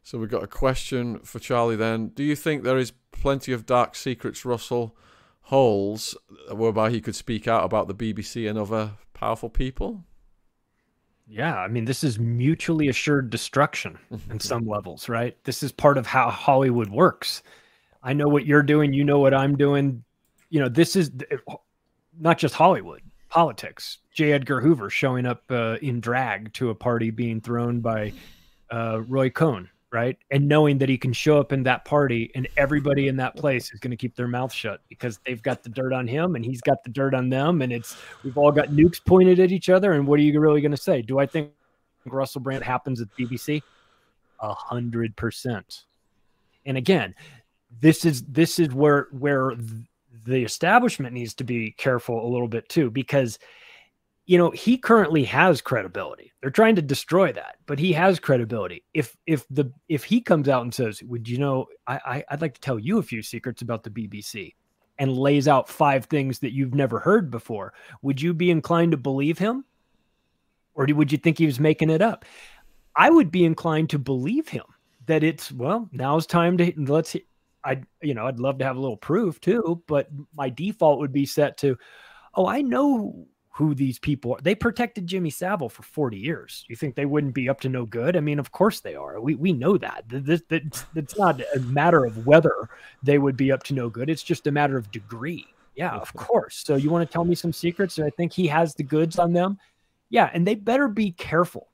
So 0.03 0.19
we've 0.19 0.29
got 0.29 0.43
a 0.43 0.49
question 0.49 1.21
for 1.21 1.39
Charlie. 1.39 1.77
Then, 1.77 2.09
do 2.09 2.23
you 2.23 2.37
think 2.37 2.65
there 2.65 2.77
is 2.77 2.93
plenty 3.13 3.53
of 3.53 3.67
dark 3.67 3.95
secrets 3.95 4.45
Russell 4.45 4.97
holds, 5.43 6.17
whereby 6.51 6.91
he 6.91 7.01
could 7.01 7.15
speak 7.15 7.47
out 7.47 7.65
about 7.65 7.89
the 7.89 7.95
BBC 7.95 8.49
and 8.49 8.59
other 8.59 8.93
powerful 9.15 9.49
people? 9.49 10.05
Yeah, 11.33 11.57
I 11.57 11.69
mean, 11.69 11.87
this 11.87 12.05
is 12.05 12.19
mutually 12.19 12.89
assured 12.89 13.31
destruction 13.31 13.99
in 14.31 14.39
some 14.39 14.67
levels, 14.67 15.09
right? 15.09 15.37
This 15.45 15.63
is 15.63 15.73
part 15.73 15.97
of 15.97 16.07
how 16.07 16.31
Hollywood 16.31 16.91
works 16.91 17.43
I 18.03 18.13
know 18.13 18.29
what 18.29 18.47
you're 18.47 18.63
doing. 18.63 18.93
You 18.93 19.05
know 19.05 19.21
what 19.21 19.35
I'm 19.35 19.57
doing. 19.57 20.03
You 20.51 20.61
know, 20.61 20.69
this 20.69 20.97
is 20.97 21.11
not 22.19 22.39
just 22.39 22.55
Hollywood 22.55 23.03
politics. 23.29 23.99
J. 24.13 24.33
Edgar 24.33 24.61
Hoover 24.61 24.91
showing 24.91 25.25
up 25.25 25.45
uh, 25.51 25.77
in 25.81 26.01
drag 26.01 26.53
to 26.55 26.71
a 26.71 26.75
party 26.75 27.11
being 27.11 27.41
thrown 27.41 27.81
by 27.81 28.13
uh, 28.71 29.01
Roy 29.07 29.31
Cohn, 29.31 29.71
right? 29.93 30.17
And 30.31 30.49
knowing 30.49 30.79
that 30.79 30.89
he 30.89 30.97
can 30.97 31.13
show 31.13 31.39
up 31.39 31.53
in 31.53 31.63
that 31.65 31.85
party 31.85 32.31
and 32.35 32.49
everybody 32.57 33.09
in 33.09 33.17
that 33.17 33.37
place 33.37 33.73
is 33.73 33.79
going 33.79 33.91
to 33.91 33.97
keep 33.97 34.17
their 34.17 34.27
mouth 34.27 34.53
shut 34.53 34.81
because 34.89 35.21
they've 35.27 35.43
got 35.43 35.63
the 35.63 35.69
dirt 35.69 35.93
on 35.93 36.07
him 36.07 36.35
and 36.35 36.45
he's 36.45 36.63
got 36.63 36.83
the 36.83 36.91
dirt 36.91 37.15
on 37.15 37.29
them. 37.29 37.61
And 37.61 37.73
it's, 37.73 37.95
we've 38.25 38.39
all 38.39 38.51
got 38.51 38.69
nukes 38.69 39.05
pointed 39.05 39.39
at 39.39 39.53
each 39.53 39.69
other. 39.69 39.93
And 39.93 40.07
what 40.07 40.19
are 40.19 40.23
you 40.23 40.41
really 40.41 40.63
going 40.63 40.73
to 40.73 40.79
say? 40.79 41.03
Do 41.03 41.19
I 41.19 41.27
think 41.27 41.51
Russell 42.07 42.41
Brand 42.41 42.65
happens 42.65 43.03
at 43.03 43.09
BBC? 43.19 43.63
A 44.41 44.55
hundred 44.55 45.15
percent. 45.15 45.85
And 46.65 46.79
again, 46.79 47.15
this 47.81 48.05
is, 48.07 48.23
this 48.23 48.59
is 48.59 48.73
where, 48.73 49.09
where 49.13 49.55
the 50.25 50.43
establishment 50.43 51.13
needs 51.13 51.35
to 51.35 51.45
be 51.45 51.73
careful 51.73 52.27
a 52.27 52.29
little 52.29 52.49
bit 52.49 52.69
too, 52.69 52.91
because 52.91 53.39
you 54.27 54.39
know 54.39 54.51
he 54.51 54.79
currently 54.79 55.25
has 55.25 55.61
credibility. 55.61 56.33
They're 56.41 56.51
trying 56.51 56.77
to 56.77 56.83
destroy 56.83 57.33
that 57.33 57.57
but 57.67 57.79
he 57.79 57.93
has 57.93 58.19
credibility. 58.19 58.85
If 58.95 59.17
if 59.27 59.47
the 59.49 59.73
if 59.89 60.05
he 60.05 60.21
comes 60.21 60.49
out 60.49 60.63
and 60.63 60.75
says 60.75 61.03
would 61.03 61.29
you 61.29 61.39
know 61.39 61.67
I, 61.87 62.01
I 62.05 62.25
i'd 62.31 62.41
like 62.41 62.55
to 62.55 62.61
tell 62.61 62.79
you 62.79 62.99
a 62.99 63.03
few 63.03 63.23
secrets 63.23 63.63
about 63.63 63.83
the 63.83 63.91
bbc 63.91 64.55
and 64.99 65.17
lays 65.17 65.49
out 65.49 65.69
five 65.69 66.05
things 66.07 66.39
that 66.41 66.53
you've 66.53 66.75
never 66.75 66.99
heard 66.99 67.31
before 67.31 67.73
would 68.03 68.21
you 68.21 68.35
be 68.35 68.51
inclined 68.51 68.93
to 68.93 68.99
believe 68.99 69.39
him? 69.39 69.65
Or 70.75 70.87
would 70.87 71.13
you 71.13 71.19
think 71.19 71.37
he 71.37 71.47
was 71.47 71.61
making 71.61 71.91
it 71.91 72.01
up? 72.01 72.25
I 72.97 73.11
would 73.11 73.31
be 73.31 73.45
inclined 73.45 73.91
to 73.91 73.99
believe 73.99 74.49
him 74.49 74.65
that 75.07 75.25
it's 75.25 75.51
well 75.51 75.89
now's 75.93 76.27
time 76.27 76.57
to 76.57 76.73
let's 76.77 77.17
i'd 77.65 77.85
you 78.03 78.15
know 78.15 78.27
i'd 78.27 78.39
love 78.39 78.59
to 78.59 78.65
have 78.65 78.77
a 78.77 78.81
little 78.81 78.97
proof 78.97 79.41
too 79.41 79.83
but 79.87 80.09
my 80.35 80.49
default 80.49 80.99
would 80.99 81.13
be 81.13 81.27
set 81.27 81.57
to 81.57 81.77
oh 82.35 82.47
i 82.47 82.61
know 82.61 83.27
who 83.53 83.75
these 83.75 83.99
people 83.99 84.33
are. 84.33 84.41
They 84.41 84.55
protected 84.55 85.07
Jimmy 85.07 85.29
Savile 85.29 85.69
for 85.69 85.83
40 85.83 86.17
years. 86.17 86.65
You 86.69 86.77
think 86.77 86.95
they 86.95 87.05
wouldn't 87.05 87.35
be 87.35 87.51
up 87.51 87.61
to 87.61 87.69
no 87.69 87.85
good? 87.85 88.17
I 88.17 88.21
mean, 88.21 88.39
of 88.39 88.51
course 88.51 88.81
they 88.81 88.95
are. 88.95 89.21
We, 89.21 89.35
we 89.35 89.53
know 89.53 89.77
that. 89.77 90.05
This, 90.09 90.43
this, 90.49 90.85
it's 90.95 91.19
not 91.19 91.41
a 91.55 91.61
matter 91.61 92.05
of 92.07 92.27
whether 92.27 92.71
they 93.03 93.19
would 93.19 93.37
be 93.37 93.53
up 93.53 93.63
to 93.65 93.75
no 93.75 93.91
good. 93.91 94.09
It's 94.09 94.23
just 94.23 94.47
a 94.47 94.53
matter 94.53 94.79
of 94.79 94.91
degree. 94.91 95.47
Yeah, 95.77 95.95
of 95.97 96.13
course. 96.15 96.63
So 96.65 96.77
you 96.77 96.91
want 96.91 97.09
to 97.09 97.13
tell 97.13 97.25
me 97.25 97.35
some 97.35 97.53
secrets? 97.53 97.99
I 97.99 98.11
think 98.11 98.33
he 98.33 98.47
has 98.47 98.75
the 98.75 98.83
goods 98.83 99.19
on 99.19 99.35
them. 99.35 99.59
Yeah, 100.09 100.31
and 100.33 100.47
they 100.47 100.55
better 100.55 100.89
be 100.89 101.13
careful 101.13 101.69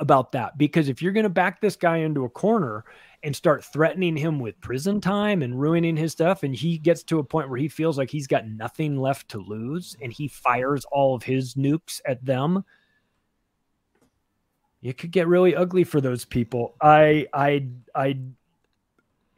about 0.00 0.32
that 0.32 0.58
because 0.58 0.88
if 0.88 1.00
you're 1.00 1.12
going 1.12 1.24
to 1.24 1.30
back 1.30 1.60
this 1.60 1.76
guy 1.76 1.98
into 1.98 2.24
a 2.24 2.28
corner 2.28 2.84
and 3.24 3.34
start 3.34 3.64
threatening 3.64 4.16
him 4.16 4.38
with 4.38 4.60
prison 4.60 5.00
time 5.00 5.42
and 5.42 5.58
ruining 5.58 5.96
his 5.96 6.12
stuff. 6.12 6.42
And 6.42 6.54
he 6.54 6.76
gets 6.76 7.02
to 7.04 7.18
a 7.18 7.24
point 7.24 7.48
where 7.48 7.58
he 7.58 7.68
feels 7.68 7.96
like 7.96 8.10
he's 8.10 8.26
got 8.26 8.46
nothing 8.46 8.98
left 8.98 9.30
to 9.30 9.38
lose 9.38 9.96
and 10.02 10.12
he 10.12 10.28
fires 10.28 10.84
all 10.92 11.14
of 11.14 11.22
his 11.22 11.54
nukes 11.54 12.02
at 12.06 12.24
them. 12.24 12.64
It 14.82 14.98
could 14.98 15.10
get 15.10 15.26
really 15.26 15.56
ugly 15.56 15.84
for 15.84 16.02
those 16.02 16.26
people. 16.26 16.74
I, 16.82 17.26
I, 17.32 17.66
I, 17.94 18.18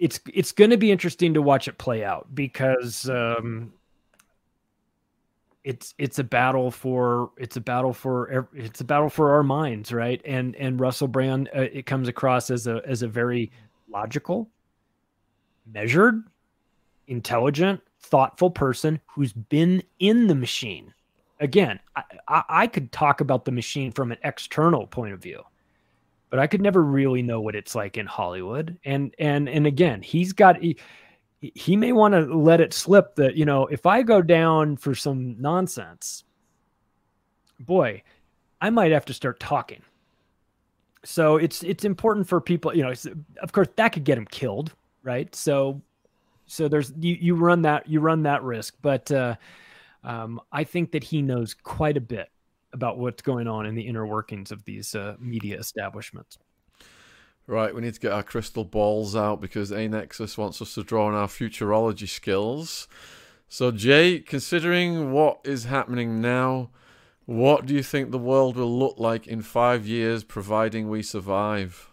it's, 0.01 0.19
it's 0.35 0.51
going 0.51 0.71
to 0.71 0.77
be 0.77 0.91
interesting 0.91 1.35
to 1.35 1.43
watch 1.43 1.69
it 1.69 1.79
play 1.79 2.03
out 2.03 2.35
because, 2.35 3.09
um, 3.09 3.73
it's 5.67 5.95
it's 5.99 6.19
a 6.19 6.25
battle 6.25 6.71
for 6.71 7.31
it's 7.37 7.57
a 7.57 7.61
battle 7.61 7.93
for 7.93 8.49
it's 8.55 8.81
a 8.81 8.85
battle 8.85 9.11
for 9.11 9.33
our 9.33 9.43
minds 9.43 9.93
right 9.93 10.23
and 10.25 10.55
and 10.57 10.81
russell 10.81 11.09
brand 11.09 11.51
uh, 11.57 11.63
it 11.63 11.87
comes 11.87 12.09
across 12.09 12.51
as 12.51 12.67
a 12.67 12.81
as 12.87 13.03
a 13.03 13.09
very 13.09 13.51
logical, 13.89 14.51
measured, 15.73 16.23
intelligent, 17.09 17.81
thoughtful 18.01 18.51
person 18.51 19.01
who's 19.07 19.33
been 19.33 19.83
in 19.99 20.27
the 20.27 20.35
machine. 20.35 20.93
Again, 21.41 21.81
I, 21.95 22.03
I, 22.29 22.43
I, 22.49 22.67
could 22.67 22.93
talk 22.93 23.21
about 23.21 23.45
the 23.45 23.53
machine 23.53 23.93
from 23.93 24.11
an 24.11 24.19
external 24.25 24.87
point 24.87 25.13
of 25.13 25.21
view, 25.23 25.43
but 26.31 26.39
I 26.39 26.47
could 26.47 26.63
never 26.63 26.83
really 26.83 27.23
know 27.23 27.41
what 27.41 27.55
it's 27.55 27.75
like 27.75 27.97
in 27.97 28.07
Hollywood. 28.07 28.79
And 28.85 29.15
and 29.19 29.49
and 29.49 29.67
again, 29.67 30.03
he's 30.03 30.33
got 30.33 30.63
he, 31.41 31.77
may 31.77 31.93
want 31.93 32.15
to 32.15 32.21
let 32.21 32.61
it 32.61 32.73
slip 32.73 33.15
that 33.17 33.37
you 33.37 33.45
know 33.45 33.67
if 33.67 33.87
I 33.87 34.03
go 34.03 34.23
down 34.23 34.77
for 34.77 34.95
some 34.95 35.41
nonsense, 35.41 36.25
boy, 37.61 38.03
I 38.61 38.71
might 38.71 38.93
have 38.93 39.05
to 39.07 39.15
start 39.15 39.41
talking. 39.41 39.83
So 41.05 41.37
it's 41.37 41.63
it's 41.63 41.85
important 41.85 42.29
for 42.29 42.41
people 42.41 42.75
you 42.75 42.83
know 42.83 42.93
of 43.43 43.53
course 43.53 43.69
that 43.77 43.91
could 43.91 44.05
get 44.05 44.19
him 44.19 44.27
killed 44.27 44.73
right? 45.03 45.33
So 45.35 45.81
so 46.47 46.69
there's 46.69 46.93
you 46.99 47.17
you 47.21 47.35
run 47.35 47.63
that 47.63 47.89
you 47.89 48.01
run 48.01 48.23
that 48.25 48.43
risk. 48.43 48.77
But 48.83 49.11
uh, 49.13 49.37
um, 50.07 50.41
i 50.53 50.65
think 50.65 50.93
that 50.93 51.05
he 51.05 51.21
knows 51.21 51.53
quite 51.53 51.99
a 51.99 52.01
bit 52.01 52.31
about 52.73 52.99
what's 52.99 53.23
going 53.23 53.47
on 53.47 53.67
in 53.67 53.75
the 53.75 53.87
inner 53.87 54.07
workings 54.07 54.51
of 54.53 54.65
these 54.65 54.95
uh, 54.95 55.17
media 55.19 55.59
establishments 55.59 56.39
right 57.47 57.75
we 57.75 57.81
need 57.81 57.95
to 57.95 58.01
get 58.01 58.13
our 58.13 58.23
crystal 58.23 58.65
balls 58.65 59.15
out 59.15 59.41
because 59.41 59.71
anexus 59.71 60.37
wants 60.37 60.61
us 60.61 60.75
to 60.75 60.83
draw 60.83 61.07
on 61.07 61.15
our 61.15 61.29
futurology 61.29 62.09
skills 62.09 62.89
so 63.49 63.71
jay 63.71 64.19
considering 64.19 65.13
what 65.13 65.41
is 65.45 65.65
happening 65.65 66.21
now 66.21 66.71
what 67.27 67.67
do 67.67 67.75
you 67.75 67.83
think 67.83 68.11
the 68.11 68.19
world 68.19 68.57
will 68.57 68.79
look 68.79 68.99
like 68.99 69.27
in 69.27 69.43
five 69.43 69.85
years, 69.85 70.23
providing 70.23 70.89
we 70.89 71.03
survive? 71.03 71.91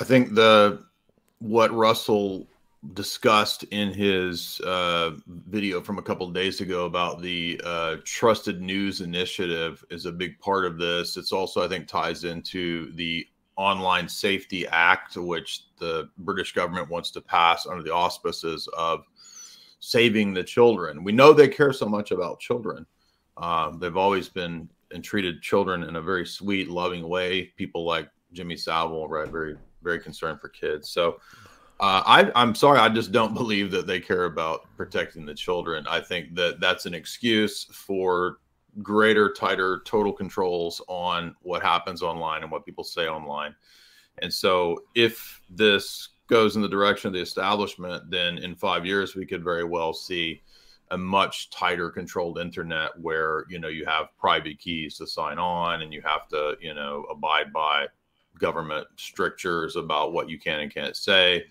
I 0.00 0.04
think 0.04 0.34
the 0.34 0.84
what 1.40 1.72
Russell 1.72 2.46
discussed 2.94 3.62
in 3.64 3.92
his 3.92 4.60
uh, 4.62 5.12
video 5.26 5.80
from 5.80 5.98
a 5.98 6.02
couple 6.02 6.26
of 6.26 6.34
days 6.34 6.60
ago 6.60 6.84
about 6.84 7.22
the 7.22 7.60
uh, 7.64 7.96
trusted 8.04 8.60
news 8.60 9.00
initiative 9.00 9.84
is 9.90 10.06
a 10.06 10.12
big 10.12 10.38
part 10.40 10.64
of 10.64 10.78
this. 10.78 11.16
It's 11.16 11.32
also, 11.32 11.64
I 11.64 11.68
think, 11.68 11.86
ties 11.86 12.24
into 12.24 12.92
the 12.94 13.26
Online 13.56 14.08
Safety 14.08 14.66
Act, 14.66 15.16
which 15.16 15.66
the 15.78 16.08
British 16.18 16.52
government 16.52 16.88
wants 16.90 17.10
to 17.12 17.20
pass 17.20 17.66
under 17.66 17.82
the 17.82 17.94
auspices 17.94 18.68
of 18.76 19.04
saving 19.78 20.34
the 20.34 20.44
children. 20.44 21.04
We 21.04 21.12
know 21.12 21.32
they 21.32 21.48
care 21.48 21.72
so 21.72 21.86
much 21.86 22.10
about 22.10 22.40
children. 22.40 22.84
Um, 23.36 23.78
they've 23.78 23.96
always 23.96 24.28
been 24.28 24.68
and 24.92 25.02
treated 25.02 25.40
children 25.40 25.84
in 25.84 25.96
a 25.96 26.02
very 26.02 26.26
sweet, 26.26 26.68
loving 26.68 27.08
way. 27.08 27.44
People 27.56 27.84
like 27.84 28.08
Jimmy 28.32 28.56
Savile, 28.56 29.08
right? 29.08 29.28
Very, 29.28 29.56
very 29.82 29.98
concerned 30.00 30.40
for 30.40 30.48
kids. 30.48 30.90
So 30.90 31.18
uh, 31.82 32.00
I, 32.06 32.30
I'm 32.36 32.54
sorry, 32.54 32.78
I 32.78 32.88
just 32.88 33.10
don't 33.10 33.34
believe 33.42 33.72
that 33.72 33.88
they 33.88 33.98
care 33.98 34.24
about 34.24 34.68
protecting 34.76 35.26
the 35.26 35.34
children. 35.34 35.84
I 35.88 36.00
think 36.00 36.34
that 36.36 36.60
that's 36.60 36.86
an 36.86 36.94
excuse 36.94 37.64
for 37.64 38.38
greater, 38.82 39.32
tighter, 39.32 39.82
total 39.84 40.12
controls 40.12 40.80
on 40.86 41.34
what 41.42 41.60
happens 41.60 42.00
online 42.00 42.42
and 42.42 42.52
what 42.52 42.64
people 42.64 42.84
say 42.84 43.08
online. 43.08 43.54
And 44.18 44.32
so 44.32 44.84
if 44.94 45.42
this 45.50 46.10
goes 46.28 46.54
in 46.54 46.62
the 46.62 46.68
direction 46.68 47.08
of 47.08 47.14
the 47.14 47.20
establishment, 47.20 48.08
then 48.08 48.38
in 48.38 48.54
five 48.54 48.86
years 48.86 49.16
we 49.16 49.26
could 49.26 49.42
very 49.42 49.64
well 49.64 49.92
see 49.92 50.40
a 50.92 50.96
much 50.96 51.50
tighter 51.50 51.90
controlled 51.90 52.38
internet 52.38 52.90
where 53.00 53.44
you 53.48 53.58
know 53.58 53.68
you 53.68 53.84
have 53.86 54.16
private 54.18 54.58
keys 54.58 54.98
to 54.98 55.06
sign 55.06 55.38
on 55.38 55.80
and 55.80 55.92
you 55.92 56.02
have 56.02 56.28
to 56.28 56.54
you 56.60 56.74
know 56.74 57.04
abide 57.10 57.50
by 57.50 57.86
government 58.38 58.86
strictures 58.96 59.76
about 59.76 60.12
what 60.12 60.28
you 60.28 60.38
can 60.38 60.60
and 60.60 60.72
can't 60.72 60.96
say 60.96 61.44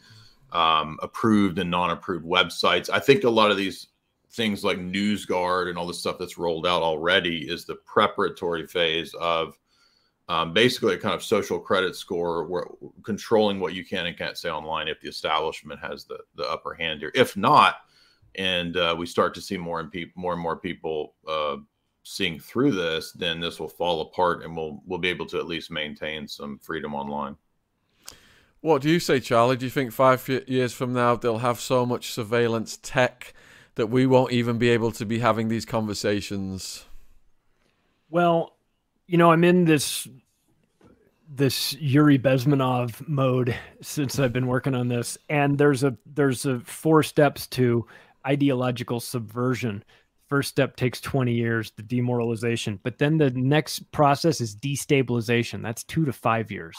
um, 0.51 0.97
approved 1.01 1.59
and 1.59 1.71
non-approved 1.71 2.25
websites 2.25 2.89
i 2.91 2.99
think 2.99 3.23
a 3.23 3.29
lot 3.29 3.51
of 3.51 3.57
these 3.57 3.87
things 4.31 4.63
like 4.63 4.77
newsguard 4.77 5.67
and 5.67 5.77
all 5.77 5.87
the 5.87 5.93
stuff 5.93 6.17
that's 6.17 6.37
rolled 6.37 6.65
out 6.65 6.81
already 6.81 7.49
is 7.49 7.65
the 7.65 7.75
preparatory 7.75 8.65
phase 8.65 9.13
of 9.15 9.57
um, 10.31 10.53
basically 10.53 10.93
a 10.93 10.97
kind 10.97 11.13
of 11.13 11.23
social 11.23 11.59
credit 11.59 11.93
score 11.93 12.45
where 12.45 12.65
controlling 13.03 13.59
what 13.59 13.73
you 13.73 13.83
can 13.83 14.05
and 14.05 14.17
can't 14.17 14.37
say 14.37 14.49
online 14.49 14.87
if 14.87 15.01
the 15.01 15.09
establishment 15.09 15.79
has 15.81 16.05
the 16.05 16.19
the 16.35 16.49
upper 16.49 16.73
hand 16.73 17.01
here. 17.01 17.11
If 17.13 17.35
not, 17.35 17.77
and 18.35 18.77
uh, 18.77 18.95
we 18.97 19.05
start 19.05 19.33
to 19.35 19.41
see 19.41 19.57
more 19.57 19.81
and 19.81 19.91
pe- 19.91 20.13
more 20.15 20.31
and 20.31 20.41
more 20.41 20.55
people 20.55 21.15
uh, 21.27 21.57
seeing 22.03 22.39
through 22.39 22.71
this, 22.71 23.11
then 23.11 23.41
this 23.41 23.59
will 23.59 23.67
fall 23.67 24.01
apart, 24.01 24.45
and 24.45 24.55
we'll 24.55 24.81
we'll 24.85 24.99
be 24.99 25.09
able 25.09 25.25
to 25.25 25.37
at 25.37 25.47
least 25.47 25.69
maintain 25.69 26.29
some 26.29 26.57
freedom 26.59 26.95
online. 26.95 27.35
What 28.61 28.83
do 28.83 28.89
you 28.89 28.99
say, 28.99 29.19
Charlie? 29.19 29.57
Do 29.57 29.65
you 29.65 29.71
think 29.71 29.91
five 29.91 30.27
years 30.47 30.71
from 30.71 30.93
now 30.93 31.15
they'll 31.15 31.39
have 31.39 31.59
so 31.59 31.83
much 31.85 32.11
surveillance 32.11 32.77
tech 32.81 33.33
that 33.75 33.87
we 33.87 34.05
won't 34.05 34.31
even 34.31 34.59
be 34.59 34.69
able 34.69 34.91
to 34.93 35.05
be 35.05 35.19
having 35.19 35.47
these 35.47 35.65
conversations? 35.65 36.85
Well, 38.11 38.55
you 39.07 39.17
know, 39.17 39.31
I'm 39.31 39.43
in 39.43 39.65
this 39.65 40.07
this 41.33 41.73
Yuri 41.75 42.19
Bezmenov 42.19 43.07
mode 43.07 43.55
since 43.81 44.19
I've 44.19 44.33
been 44.33 44.47
working 44.47 44.75
on 44.75 44.89
this, 44.89 45.17
and 45.27 45.57
there's 45.57 45.83
a 45.83 45.97
there's 46.05 46.45
a 46.45 46.59
four 46.59 47.01
steps 47.01 47.47
to 47.47 47.87
ideological 48.27 48.99
subversion. 48.99 49.83
First 50.27 50.49
step 50.49 50.75
takes 50.75 51.01
20 51.01 51.33
years, 51.33 51.71
the 51.71 51.83
demoralization, 51.83 52.79
but 52.83 52.99
then 52.99 53.17
the 53.17 53.31
next 53.31 53.91
process 53.91 54.39
is 54.39 54.55
destabilization. 54.55 55.61
That's 55.61 55.83
two 55.83 56.05
to 56.05 56.13
five 56.13 56.51
years. 56.51 56.77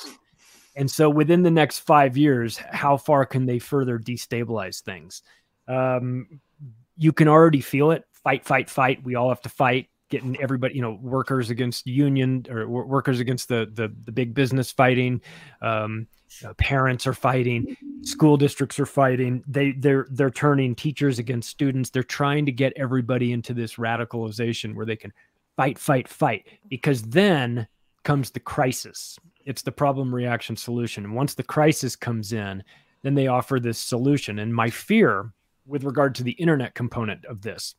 And 0.74 0.90
so 0.90 1.10
within 1.10 1.42
the 1.42 1.50
next 1.50 1.80
five 1.80 2.16
years, 2.16 2.56
how 2.56 2.96
far 2.96 3.26
can 3.26 3.46
they 3.46 3.58
further 3.58 3.98
destabilize 3.98 4.80
things? 4.82 5.22
Um, 5.68 6.40
you 6.96 7.12
can 7.12 7.28
already 7.28 7.60
feel 7.60 7.90
it. 7.90 8.04
Fight, 8.12 8.44
fight, 8.44 8.70
fight. 8.70 9.02
We 9.04 9.14
all 9.14 9.28
have 9.28 9.42
to 9.42 9.48
fight 9.48 9.88
getting 10.12 10.38
everybody, 10.42 10.74
you 10.74 10.82
know, 10.82 10.98
workers 11.00 11.48
against 11.48 11.86
union 11.86 12.44
or 12.50 12.68
workers 12.68 13.18
against 13.18 13.48
the 13.48 13.70
the, 13.72 13.92
the 14.04 14.12
big 14.12 14.34
business 14.34 14.70
fighting. 14.70 15.20
Um, 15.62 16.06
uh, 16.44 16.52
parents 16.54 17.06
are 17.06 17.14
fighting, 17.14 17.76
school 18.02 18.36
districts 18.36 18.78
are 18.78 18.86
fighting. 18.86 19.42
They 19.48 19.72
they're 19.72 20.06
they're 20.10 20.30
turning 20.30 20.74
teachers 20.74 21.18
against 21.18 21.48
students. 21.48 21.90
They're 21.90 22.02
trying 22.02 22.46
to 22.46 22.52
get 22.52 22.74
everybody 22.76 23.32
into 23.32 23.54
this 23.54 23.76
radicalization 23.76 24.74
where 24.74 24.86
they 24.86 24.96
can 24.96 25.12
fight, 25.56 25.78
fight, 25.78 26.08
fight. 26.08 26.46
Because 26.68 27.02
then 27.02 27.66
comes 28.04 28.30
the 28.30 28.40
crisis. 28.40 29.18
It's 29.44 29.62
the 29.62 29.72
problem, 29.72 30.14
reaction, 30.14 30.56
solution. 30.56 31.14
Once 31.14 31.34
the 31.34 31.42
crisis 31.42 31.96
comes 31.96 32.32
in, 32.32 32.62
then 33.02 33.14
they 33.14 33.26
offer 33.26 33.58
this 33.58 33.78
solution. 33.78 34.38
And 34.38 34.54
my 34.54 34.70
fear 34.70 35.32
with 35.66 35.84
regard 35.84 36.14
to 36.16 36.22
the 36.22 36.32
internet 36.32 36.74
component 36.74 37.24
of 37.26 37.42
this 37.42 37.74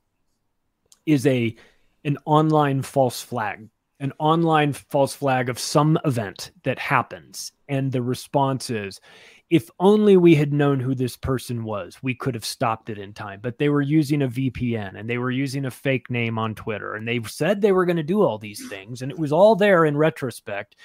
is 1.06 1.26
a 1.28 1.56
an 2.06 2.18
online 2.26 2.82
false 2.82 3.22
flag 3.22 3.70
an 4.04 4.12
online 4.20 4.74
false 4.74 5.16
flag 5.16 5.48
of 5.48 5.58
some 5.58 5.98
event 6.04 6.52
that 6.64 6.78
happens. 6.78 7.54
And 7.70 7.90
the 7.90 8.02
response 8.02 8.70
is 8.70 9.00
if 9.50 9.70
only 9.80 10.18
we 10.18 10.36
had 10.36 10.52
known 10.52 10.80
who 10.80 10.94
this 10.94 11.16
person 11.16 11.64
was 11.64 11.98
we 12.02 12.14
could 12.14 12.36
have 12.36 12.44
stopped 12.44 12.90
it 12.90 12.98
in 12.98 13.14
time. 13.14 13.40
But 13.42 13.60
they 13.60 13.70
were 13.70 13.82
using 13.82 14.22
a 14.22 14.28
vpn 14.28 15.00
and 15.00 15.10
they 15.10 15.18
were 15.18 15.32
using 15.32 15.64
a 15.64 15.72
fake 15.72 16.10
name 16.10 16.38
on 16.38 16.54
twitter. 16.54 16.96
And 16.96 17.08
they 17.08 17.22
said 17.24 17.62
they 17.62 17.72
were 17.72 17.86
going 17.86 17.98
to 17.98 18.04
do 18.04 18.22
all 18.22 18.38
these 18.38 18.68
things. 18.68 19.02
And 19.02 19.10
it 19.10 19.18
was 19.18 19.32
all 19.32 19.56
there 19.56 19.86
in 19.86 19.96
retrospect 19.96 20.76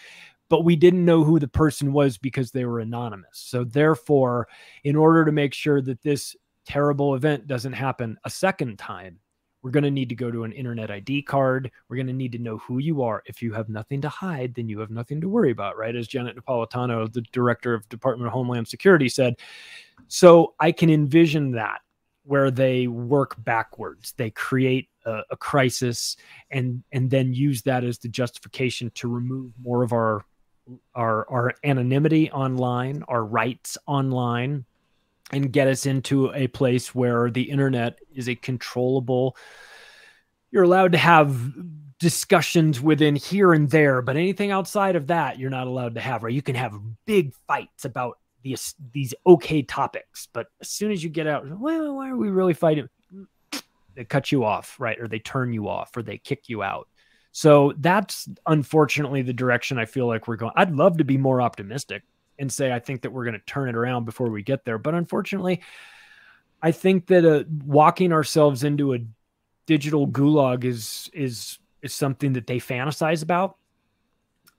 but 0.49 0.65
we 0.65 0.77
didn't 0.77 1.05
know 1.05 1.25
who 1.25 1.39
the 1.39 1.49
person 1.49 1.93
was 1.93 2.19
because 2.19 2.51
they 2.51 2.65
were 2.65 2.81
anonymous 2.81 3.29
so 3.33 3.65
therefore 3.65 4.49
in 4.85 4.97
order 4.97 5.25
to 5.25 5.33
make 5.33 5.55
sure 5.55 5.81
that 5.81 6.03
this 6.03 6.37
terrible 6.65 7.15
event 7.15 7.47
doesn't 7.47 7.73
happen 7.73 8.19
a 8.25 8.31
second 8.31 8.79
time 8.79 9.19
we're 9.63 9.71
going 9.71 9.85
to 9.85 9.91
need 9.91 10.09
to 10.09 10.15
go 10.15 10.31
to 10.31 10.45
an 10.45 10.53
internet 10.53 10.91
ID 10.91 11.23
card. 11.23 11.71
We're 11.89 11.97
going 11.97 12.07
to 12.07 12.13
need 12.13 12.33
to 12.33 12.39
know 12.39 12.59
who 12.59 12.79
you 12.79 13.03
are. 13.03 13.23
If 13.27 13.43
you 13.43 13.53
have 13.53 13.69
nothing 13.69 14.01
to 14.03 14.09
hide, 14.09 14.55
then 14.55 14.69
you 14.69 14.79
have 14.81 14.91
nothing 14.91 15.21
to 15.21 15.29
worry 15.29 15.51
about, 15.51 15.77
right? 15.77 15.95
As 15.95 16.07
Janet 16.07 16.37
Napolitano, 16.37 17.13
the 17.13 17.23
director 17.33 17.75
of 17.75 17.89
Department 17.89 18.29
of 18.29 18.33
Homeland 18.33 18.69
Security, 18.69 19.09
said. 19.09 19.35
So 20.07 20.55
I 20.61 20.71
can 20.73 20.91
envision 20.91 21.53
that 21.53 21.81
where 22.25 22.51
they 22.51 22.87
work 22.87 23.35
backwards. 23.45 24.13
They 24.17 24.31
create 24.31 24.89
a, 25.05 25.23
a 25.31 25.37
crisis 25.37 26.17
and 26.51 26.83
and 26.93 27.11
then 27.11 27.33
use 27.33 27.63
that 27.63 27.85
as 27.85 27.99
the 27.99 28.09
justification 28.09 28.91
to 28.95 29.09
remove 29.09 29.53
more 29.61 29.83
of 29.83 29.93
our 29.93 30.25
our 30.95 31.29
our 31.31 31.55
anonymity 31.65 32.31
online, 32.31 33.03
our 33.09 33.25
rights 33.25 33.79
online, 33.87 34.65
and 35.33 35.53
get 35.53 35.69
us 35.69 35.87
into 35.87 36.33
a 36.35 36.47
place 36.49 36.95
where 36.95 37.31
the 37.31 37.43
internet 37.43 37.99
is 38.15 38.29
a 38.29 38.35
controllable 38.35 39.37
you're 40.51 40.65
allowed 40.65 40.93
to 40.93 40.99
have 40.99 41.53
discussions 41.99 42.81
within 42.81 43.17
here 43.17 43.53
and 43.53 43.71
there 43.71 44.01
but 44.03 44.17
anything 44.17 44.51
outside 44.51 44.97
of 44.97 45.09
that 45.09 45.39
you're 45.39 45.51
not 45.51 45.67
allowed 45.67 45.95
to 45.95 46.01
have 46.01 46.23
right? 46.23 46.35
You 46.35 46.43
can 46.43 46.55
have 46.55 46.79
big 47.07 47.35
fights 47.47 47.85
about 47.85 48.19
these 48.43 48.75
these 48.93 49.15
okay 49.27 49.63
topics 49.63 50.29
but 50.33 50.47
as 50.61 50.69
soon 50.69 50.93
as 50.93 51.03
you 51.03 51.11
get 51.11 51.27
out 51.27 51.45
well 51.59 51.97
why 51.97 52.09
are 52.09 52.17
we 52.17 52.31
really 52.31 52.55
fighting? 52.55 52.89
They 53.95 54.05
cut 54.05 54.31
you 54.31 54.45
off 54.45 54.77
right? 54.79 54.99
Or 55.01 55.09
they 55.09 55.19
turn 55.19 55.53
you 55.53 55.69
off 55.69 55.97
or 55.97 56.03
they 56.03 56.19
kick 56.19 56.49
you 56.49 56.63
out 56.63 56.89
so 57.39 57.73
that's 57.79 58.29
unfortunately 58.47 59.23
the 59.23 59.33
direction 59.33 59.79
i 59.79 59.85
feel 59.85 60.07
like 60.07 60.27
we're 60.27 60.37
going 60.37 60.53
i'd 60.57 60.75
love 60.75 60.99
to 60.99 61.05
be 61.05 61.17
more 61.17 61.41
optimistic 61.41 62.03
and 62.39 62.53
say 62.53 62.73
I 62.73 62.79
think 62.79 63.03
that 63.03 63.11
we're 63.11 63.25
going 63.25 63.39
to 63.39 63.47
turn 63.47 63.69
it 63.69 63.75
around 63.75 64.05
before 64.05 64.31
we 64.31 64.43
get 64.43 64.65
there. 64.65 64.79
But 64.79 64.95
unfortunately, 64.95 65.61
I 66.63 66.73
think 66.73 67.07
that 67.09 67.25
uh, 67.25 67.45
walking 67.65 68.13
ourselves 68.13 68.65
into 68.65 68.95
a 68.95 68.99
digital 69.67 70.09
gulag 70.09 70.65
is 70.65 71.11
is 71.13 71.59
is 71.83 71.93
something 71.95 72.33
that 72.33 72.47
they 72.47 72.59
fantasize 72.59 73.23
about 73.23 73.58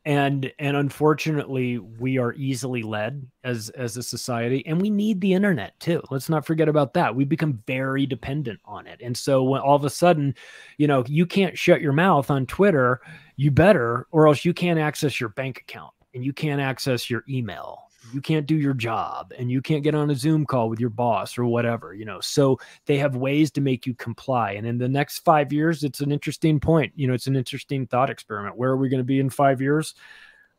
and 0.06 0.52
and 0.60 0.78
unfortunately 0.78 1.78
we 1.78 2.18
are 2.18 2.34
easily 2.34 2.82
led 2.82 3.26
as 3.43 3.70
as 3.72 3.97
a 3.97 4.04
society 4.04 4.66
and 4.66 4.82
we 4.82 4.89
need 4.89 5.20
the 5.22 5.34
internet 5.34 5.80
too. 5.80 6.02
Let's 6.10 6.30
not 6.30 6.45
forget 6.45 6.70
about 6.70 6.93
that. 6.93 7.16
We 7.16 7.26
become 7.26 7.62
very 7.68 8.06
dependent 8.06 8.60
on 8.66 8.88
it. 8.88 9.00
And 9.04 9.16
so 9.16 9.43
when 9.43 9.62
all 9.62 9.76
of 9.76 9.84
a 9.84 9.89
sudden 9.89 10.36
you 10.78 10.88
know 10.88 11.04
you 11.08 11.26
can't 11.26 11.58
shut 11.58 11.82
your 11.82 11.93
mouth 11.93 12.32
on 12.32 12.45
twitter 12.45 13.02
you 13.36 13.52
better 13.52 14.08
or 14.12 14.28
else 14.28 14.45
you 14.45 14.54
can't 14.54 14.80
access 14.80 15.20
your 15.20 15.30
bank 15.30 15.60
account 15.60 15.93
and 16.14 16.24
you 16.24 16.34
can't 16.34 16.62
access 16.62 17.10
your 17.10 17.24
email 17.30 17.89
you 18.14 18.22
can't 18.22 18.45
do 18.45 18.55
your 18.55 18.74
job 18.74 19.34
and 19.38 19.51
you 19.51 19.62
can't 19.62 19.84
get 19.84 19.95
on 19.95 20.10
a 20.10 20.16
zoom 20.16 20.45
call 20.45 20.70
with 20.70 20.80
your 20.80 20.89
boss 20.89 21.38
or 21.38 21.45
whatever 21.45 21.93
you 21.93 22.05
know? 22.05 22.20
So 22.22 22.60
they 22.86 22.97
have 22.97 23.16
ways 23.16 23.51
to 23.51 23.62
make 23.62 23.86
you 23.86 23.93
comply. 23.93 24.51
And 24.51 24.66
in 24.66 24.78
the 24.78 24.89
next 24.89 25.20
five 25.20 25.51
years 25.53 25.84
it's 25.84 25.99
an 26.01 26.12
interesting 26.12 26.60
point 26.60 26.93
you 26.95 27.07
know 27.07 27.14
it's 27.14 27.28
an 27.28 27.36
interesting 27.36 27.88
thought 27.88 28.10
experiment. 28.10 28.57
Where 28.57 28.72
are 28.72 28.78
we 28.78 28.89
going 28.89 28.99
to 28.99 29.05
be 29.05 29.20
in 29.20 29.30
five 29.30 29.62
years? 29.62 29.95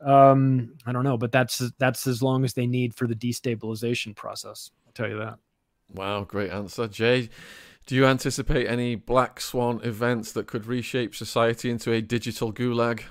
Um 0.00 0.74
i 0.86 0.92
don't 0.92 1.04
know 1.04 1.18
but 1.18 1.32
that's 1.32 1.58
that's 1.78 2.06
as 2.06 2.22
long 2.22 2.44
as 2.44 2.54
they 2.54 2.66
need 2.66 2.94
for 2.94 3.06
the 3.06 3.14
destabilization 3.14 4.16
process 4.16 4.70
i'll 4.86 4.92
tell 4.92 5.08
you 5.08 5.18
that. 5.18 5.38
Wow 5.92 6.24
great 6.24 6.50
answer. 6.50 6.88
Jay 6.88 7.28
do 7.86 7.96
you 7.96 8.06
anticipate 8.06 8.68
any 8.68 8.94
black 8.94 9.40
swan 9.40 9.80
events 9.82 10.32
that 10.32 10.46
could 10.46 10.66
reshape 10.66 11.14
society 11.14 11.70
into 11.70 11.92
a 11.92 12.00
digital 12.00 12.52
gulag 12.52 13.02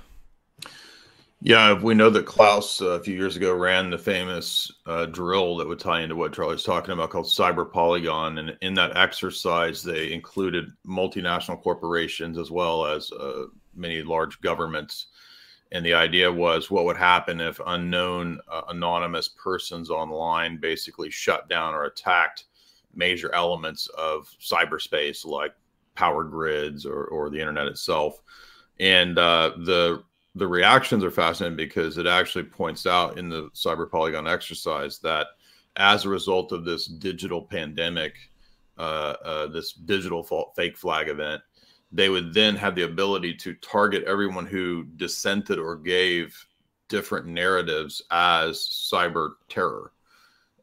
yeah, 1.42 1.74
we 1.74 1.94
know 1.94 2.10
that 2.10 2.26
Klaus 2.26 2.82
uh, 2.82 2.90
a 2.90 3.00
few 3.00 3.16
years 3.16 3.38
ago 3.38 3.54
ran 3.54 3.90
the 3.90 3.98
famous 3.98 4.72
uh, 4.86 5.06
drill 5.06 5.56
that 5.58 5.68
would 5.68 5.80
tie 5.80 6.02
into 6.02 6.16
what 6.16 6.34
Charlie's 6.34 6.64
talking 6.64 6.94
about 6.94 7.12
called 7.12 7.28
Cyber 7.28 7.72
Polygon. 7.72 8.40
And 8.40 8.58
in 8.62 8.74
that 8.74 8.98
exercise, 8.98 9.82
they 9.82 10.12
included 10.12 10.70
multinational 10.86 11.62
corporations 11.62 12.38
as 12.38 12.52
well 12.52 12.86
as 12.86 13.10
uh, 13.14 13.46
many 13.74 14.02
large 14.02 14.42
governments. 14.42 15.08
And 15.72 15.86
the 15.86 15.94
idea 15.94 16.30
was 16.30 16.70
what 16.70 16.84
would 16.84 16.98
happen 16.98 17.40
if 17.40 17.62
unknown 17.66 18.42
uh, 18.52 18.64
anonymous 18.68 19.30
persons 19.30 19.90
online 19.90 20.58
basically 20.58 21.10
shut 21.10 21.48
down 21.48 21.74
or 21.74 21.86
attacked 21.86 22.46
major 22.94 23.34
elements 23.34 23.88
of 23.98 24.30
cyberspace 24.42 25.26
like 25.26 25.54
power 25.96 26.26
grids 26.26 26.86
or, 26.86 27.06
or 27.06 27.30
the 27.30 27.40
internet 27.40 27.68
itself. 27.68 28.22
And 28.80 29.18
uh, 29.18 29.52
the 29.58 30.04
the 30.40 30.48
reactions 30.48 31.04
are 31.04 31.12
fascinating 31.12 31.58
because 31.58 31.98
it 31.98 32.08
actually 32.08 32.44
points 32.44 32.86
out 32.86 33.18
in 33.18 33.30
the 33.30 33.50
cyber 33.54 33.90
polygon 33.90 34.28
exercise 34.28 35.00
that 35.00 35.28
as 35.76 36.06
a 36.06 36.10
result 36.10 36.52
of 36.52 36.66
this 36.66 36.86
digital 36.88 37.42
pandemic 37.42 38.16
uh, 38.78 39.16
uh, 39.26 39.48
this 39.48 39.74
digital 39.74 40.24
fake 40.56 40.78
flag 40.78 41.10
event 41.10 41.42
they 41.92 42.10
would 42.10 42.34
then 42.34 42.56
have 42.56 42.76
the 42.76 42.84
ability 42.84 43.34
to 43.34 43.54
target 43.56 44.04
everyone 44.04 44.46
who 44.46 44.84
dissented 44.96 45.58
or 45.58 45.76
gave 45.76 46.46
different 46.88 47.28
narratives 47.28 48.02
as 48.12 48.58
cyber 48.58 49.32
terror. 49.48 49.92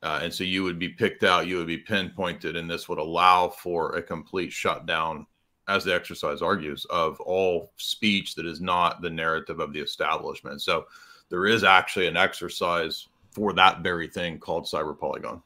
Uh, 0.03 0.21
and 0.23 0.33
so 0.33 0.45
you 0.45 0.63
would 0.63 0.79
be 0.79 0.91
picked 0.91 1.25
out 1.25 1.47
you 1.47 1.57
would 1.57 1.67
be 1.67 1.79
pinpointed 1.79 2.55
and 2.55 2.71
this 2.71 2.89
would 2.89 2.99
allow 2.99 3.49
for 3.49 3.97
a 3.97 4.03
complete 4.03 4.53
shutdown 4.53 5.27
as 5.69 5.85
the 5.85 5.95
exercise 5.95 6.43
argues, 6.43 6.85
of 6.87 7.21
all 7.21 7.73
speech 7.77 8.35
that 8.35 8.47
is 8.47 8.61
not 8.61 9.03
the 9.03 9.11
narrative 9.11 9.61
of 9.61 9.73
the 9.73 9.81
establishment. 9.81 10.63
So 10.63 10.87
there 11.29 11.47
is 11.47 11.65
actually 11.65 12.07
an 12.07 12.17
exercise 12.17 13.09
for 13.31 13.53
that 13.55 13.81
very 13.81 14.09
thing 14.09 14.39
called 14.39 14.65
Cyber 14.65 14.99
Polygon. 14.99 15.43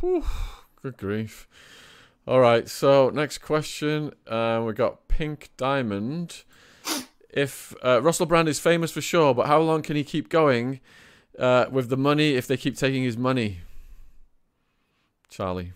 Whew, 0.00 0.24
good 0.82 0.96
grief. 0.96 1.48
All 2.26 2.40
right, 2.40 2.68
so 2.68 3.10
next 3.10 3.38
question. 3.38 4.12
Uh, 4.26 4.62
we 4.64 4.72
got 4.72 5.08
Pink 5.08 5.50
Diamond. 5.56 6.44
If 7.28 7.74
uh, 7.84 8.00
Russell 8.02 8.26
Brand 8.26 8.48
is 8.48 8.60
famous 8.60 8.90
for 8.92 9.00
sure, 9.00 9.34
but 9.34 9.46
how 9.46 9.60
long 9.60 9.82
can 9.82 9.96
he 9.96 10.04
keep 10.04 10.28
going 10.28 10.80
uh, 11.38 11.66
with 11.70 11.88
the 11.88 11.96
money 11.96 12.34
if 12.34 12.46
they 12.46 12.56
keep 12.56 12.76
taking 12.76 13.02
his 13.02 13.16
money? 13.16 13.60
Charlie. 15.28 15.72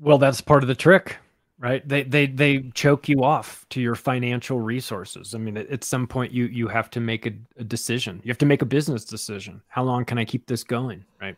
Well, 0.00 0.18
that's 0.18 0.40
part 0.40 0.62
of 0.62 0.68
the 0.68 0.74
trick, 0.74 1.16
right? 1.58 1.86
They 1.88 2.02
they 2.02 2.26
they 2.26 2.70
choke 2.74 3.08
you 3.08 3.22
off 3.24 3.66
to 3.70 3.80
your 3.80 3.94
financial 3.94 4.60
resources. 4.60 5.34
I 5.34 5.38
mean, 5.38 5.56
at 5.56 5.84
some 5.84 6.06
point 6.06 6.32
you 6.32 6.46
you 6.46 6.68
have 6.68 6.90
to 6.90 7.00
make 7.00 7.26
a, 7.26 7.32
a 7.58 7.64
decision. 7.64 8.20
You 8.24 8.30
have 8.30 8.38
to 8.38 8.46
make 8.46 8.62
a 8.62 8.66
business 8.66 9.04
decision. 9.04 9.62
How 9.68 9.84
long 9.84 10.04
can 10.04 10.18
I 10.18 10.24
keep 10.24 10.46
this 10.46 10.64
going, 10.64 11.04
right? 11.20 11.36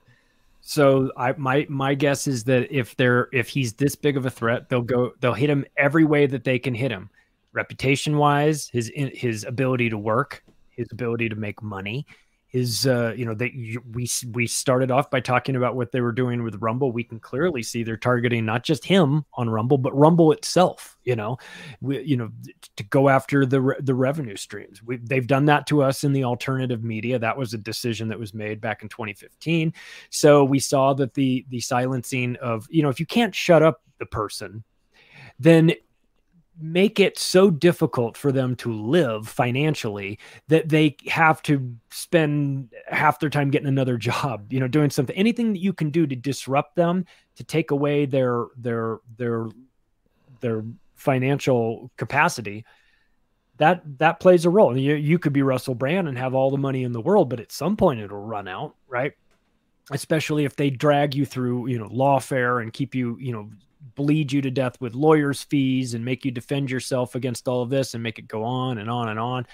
So 0.61 1.13
I 1.17 1.33
my 1.37 1.67
my 1.69 1.95
guess 1.95 2.27
is 2.27 2.45
that 2.45 2.73
if 2.77 2.97
they're 2.97 3.29
if 3.33 3.49
he's 3.49 3.75
this 3.75 3.95
big 3.95 4.17
of 4.17 4.27
a 4.27 4.31
threat, 4.31 4.69
they'll 4.69 4.83
go 4.83 5.13
they'll 5.21 5.35
hit 5.35 5.51
him 5.51 5.65
every 5.77 6.05
way 6.05 6.27
that 6.27 6.45
they 6.45 6.59
can 6.59 6.75
hit 6.75 6.91
him, 6.91 7.09
reputation 7.53 8.17
wise, 8.17 8.69
his 8.73 8.91
his 8.95 9.45
ability 9.45 9.91
to 9.91 9.99
work, 9.99 10.43
his 10.71 10.89
ability 10.91 11.29
to 11.29 11.37
make 11.37 11.63
money, 11.63 12.07
is 12.53 12.87
uh, 12.87 13.13
you 13.17 13.25
know 13.25 13.35
that 13.35 13.51
we 13.93 14.09
we 14.33 14.47
started 14.47 14.91
off 14.91 15.11
by 15.11 15.21
talking 15.21 15.57
about 15.57 15.75
what 15.75 15.93
they 15.93 16.01
were 16.01 16.13
doing 16.13 16.43
with 16.43 16.55
Rumble. 16.57 16.93
We 16.93 17.05
can 17.05 17.19
clearly 17.19 17.63
see 17.63 17.83
they're 17.83 17.97
targeting 17.97 18.45
not 18.45 18.63
just 18.63 18.85
him 18.85 19.25
on 19.35 19.51
Rumble, 19.51 19.79
but 19.79 19.97
Rumble 19.97 20.33
itself. 20.33 20.97
You 21.05 21.17
know, 21.17 21.39
we, 21.81 22.03
you 22.03 22.17
know 22.17 22.31
to 22.77 22.85
go 22.85 23.09
after 23.09 23.45
the 23.45 23.77
the 23.81 23.95
revenue 23.95 24.37
streams. 24.37 24.83
We, 24.83 24.97
they've 24.99 25.27
done 25.27 25.47
that 25.47 25.67
to 25.69 25.83
us 25.83 26.05
in 26.05 26.13
the 26.13 26.25
alternative 26.25 26.85
media. 26.85 27.19
That 27.19 27.37
was 27.37 27.53
a 27.53 27.59
decision 27.59 28.09
that 28.09 28.19
was 28.19 28.33
made 28.33 28.61
back 28.61 28.83
in 28.83 28.89
2015. 28.89 29.75
So 30.11 30.45
we 30.45 30.61
saw 30.61 30.95
that 30.95 31.15
the 31.15 31.45
the 31.49 31.61
silencing 31.61 32.37
of 32.37 32.67
you 32.71 32.83
know 32.83 32.91
if 32.91 33.01
you 33.01 33.07
can't 33.07 33.35
shut 33.35 33.63
up 33.63 33.83
the 33.99 34.07
person, 34.07 34.63
then 35.39 35.73
make 36.59 36.99
it 36.99 37.19
so 37.19 37.51
difficult 37.51 38.17
for 38.17 38.33
them 38.33 38.57
to 38.57 38.73
live 38.73 39.29
financially 39.29 40.19
that 40.49 40.69
they 40.69 40.97
have 41.07 41.43
to 41.43 41.77
spend 41.91 42.73
half 42.89 43.21
their 43.21 43.31
time 43.31 43.51
getting 43.51 43.69
another 43.69 43.97
job 43.99 44.53
you 44.53 44.61
know 44.61 44.69
doing 44.69 44.91
something 44.91 45.17
anything 45.17 45.53
that 45.53 45.61
you 45.61 45.73
can 45.73 45.91
do 45.91 46.07
to 46.07 46.17
disrupt 46.17 46.77
them 46.77 47.05
to 47.35 47.45
take 47.45 47.71
away 47.71 48.07
their 48.07 48.47
their 48.57 48.99
their 49.19 49.49
their 50.41 50.65
financial 50.95 51.91
capacity 51.97 52.65
that 53.59 53.81
that 53.99 54.21
plays 54.21 54.45
a 54.45 54.51
role. 54.51 54.77
You, 54.77 54.95
you 54.95 55.19
could 55.19 55.33
be 55.33 55.43
russell 55.43 55.75
brand 55.75 56.09
and 56.09 56.17
have 56.17 56.35
all 56.35 56.51
the 56.51 56.59
money 56.59 56.85
in 56.85 56.93
the 56.93 57.01
world 57.01 57.29
but 57.29 57.41
at 57.41 57.53
some 57.53 57.77
point 57.77 58.01
it'll 58.01 58.19
run 58.19 58.49
out 58.49 58.75
right? 58.89 59.13
Especially 59.91 60.45
if 60.45 60.57
they 60.57 60.71
drag 60.71 61.15
you 61.15 61.27
through 61.27 61.69
you 61.69 61.79
know 61.79 61.89
lawfare 61.89 62.63
and 62.63 62.73
keep 62.73 62.95
you 62.95 63.17
you 63.21 63.33
know 63.33 63.51
bleed 63.95 64.33
you 64.33 64.43
to 64.43 64.51
death 64.51 64.81
with 64.81 64.95
lawyers' 64.95 65.43
fees 65.43 65.95
and 65.95 66.05
make 66.05 66.25
you 66.25 66.31
defend 66.31 66.71
yourself 66.71 67.15
against 67.15 67.49
all 67.49 67.63
of 67.63 67.71
this 67.71 67.95
and 67.95 68.03
make 68.03 68.19
it 68.19 68.29
go 68.29 68.43
on 68.43 68.79
and 68.79 68.91
on 68.91 69.09
and 69.09 69.19
on 69.19 69.47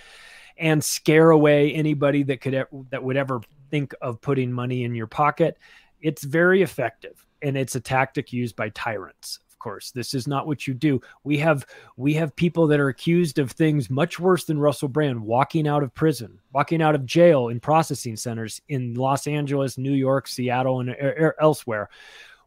and 0.56 0.82
scare 0.82 1.30
away 1.30 1.72
anybody 1.72 2.22
that 2.24 2.40
could 2.40 2.66
that 2.90 3.02
would 3.02 3.16
ever 3.16 3.40
think 3.70 3.94
of 4.00 4.20
putting 4.20 4.52
money 4.52 4.84
in 4.84 4.94
your 4.94 5.06
pocket. 5.06 5.58
It's 6.00 6.24
very 6.24 6.62
effective 6.62 7.24
and 7.40 7.56
it's 7.56 7.74
a 7.74 7.80
tactic 7.80 8.32
used 8.32 8.56
by 8.56 8.68
tyrants. 8.70 9.40
Of 9.50 9.58
course, 9.58 9.92
this 9.92 10.12
is 10.12 10.26
not 10.26 10.46
what 10.46 10.66
you 10.66 10.74
do. 10.74 11.00
We 11.24 11.38
have 11.38 11.64
we 11.96 12.14
have 12.14 12.34
people 12.34 12.66
that 12.66 12.80
are 12.80 12.88
accused 12.88 13.38
of 13.38 13.52
things 13.52 13.88
much 13.88 14.18
worse 14.18 14.44
than 14.44 14.58
Russell 14.58 14.88
Brand 14.88 15.20
walking 15.20 15.68
out 15.68 15.82
of 15.82 15.94
prison, 15.94 16.40
walking 16.52 16.82
out 16.82 16.94
of 16.94 17.06
jail 17.06 17.48
in 17.48 17.60
processing 17.60 18.16
centers 18.16 18.60
in 18.68 18.94
Los 18.94 19.26
Angeles, 19.26 19.78
New 19.78 19.92
York, 19.92 20.26
Seattle 20.26 20.80
and 20.80 21.34
elsewhere 21.40 21.88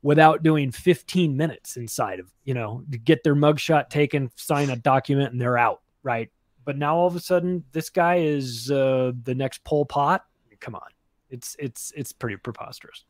without 0.05 0.43
doing 0.43 0.69
15 0.69 1.35
minutes 1.35 1.77
inside 1.77 2.19
of, 2.19 2.31
you 2.43 2.53
know, 2.53 2.83
to 2.91 2.97
get 2.99 3.23
their 3.23 3.33
mugshot 3.33 3.89
taken, 3.89 4.29
sign 4.35 4.69
a 4.69 4.75
document, 4.75 5.31
and 5.31 5.41
they're 5.41 5.57
out, 5.57 5.81
right? 6.03 6.29
But 6.63 6.77
now 6.77 6.95
all 6.95 7.07
of 7.07 7.15
a 7.15 7.19
sudden, 7.19 7.63
this 7.71 7.89
guy 7.89 8.17
is 8.17 8.69
uh, 8.69 9.13
the 9.23 9.33
next 9.33 9.63
Pol 9.63 9.83
Pot. 9.83 10.23
Come 10.59 10.75
on, 10.75 10.89
it's 11.31 11.55
it's 11.57 11.91
it's 11.95 12.11
pretty 12.11 12.37
preposterous. 12.37 13.03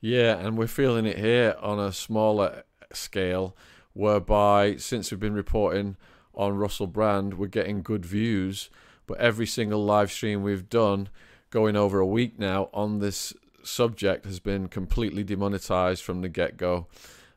Yeah, 0.00 0.38
and 0.38 0.56
we're 0.56 0.68
feeling 0.68 1.06
it 1.06 1.18
here 1.18 1.56
on 1.60 1.80
a 1.80 1.92
smaller 1.92 2.62
scale, 2.92 3.56
whereby 3.92 4.76
since 4.76 5.10
we've 5.10 5.18
been 5.18 5.34
reporting 5.34 5.96
on 6.34 6.56
Russell 6.56 6.86
Brand, 6.86 7.34
we're 7.34 7.48
getting 7.48 7.82
good 7.82 8.06
views. 8.06 8.70
But 9.08 9.18
every 9.18 9.46
single 9.46 9.84
live 9.84 10.12
stream 10.12 10.44
we've 10.44 10.68
done, 10.68 11.08
going 11.50 11.74
over 11.74 11.98
a 11.98 12.06
week 12.06 12.38
now 12.38 12.70
on 12.72 13.00
this 13.00 13.34
subject 13.64 14.24
has 14.24 14.40
been 14.40 14.68
completely 14.68 15.24
demonetized 15.24 16.02
from 16.02 16.22
the 16.22 16.28
get 16.28 16.56
go. 16.56 16.86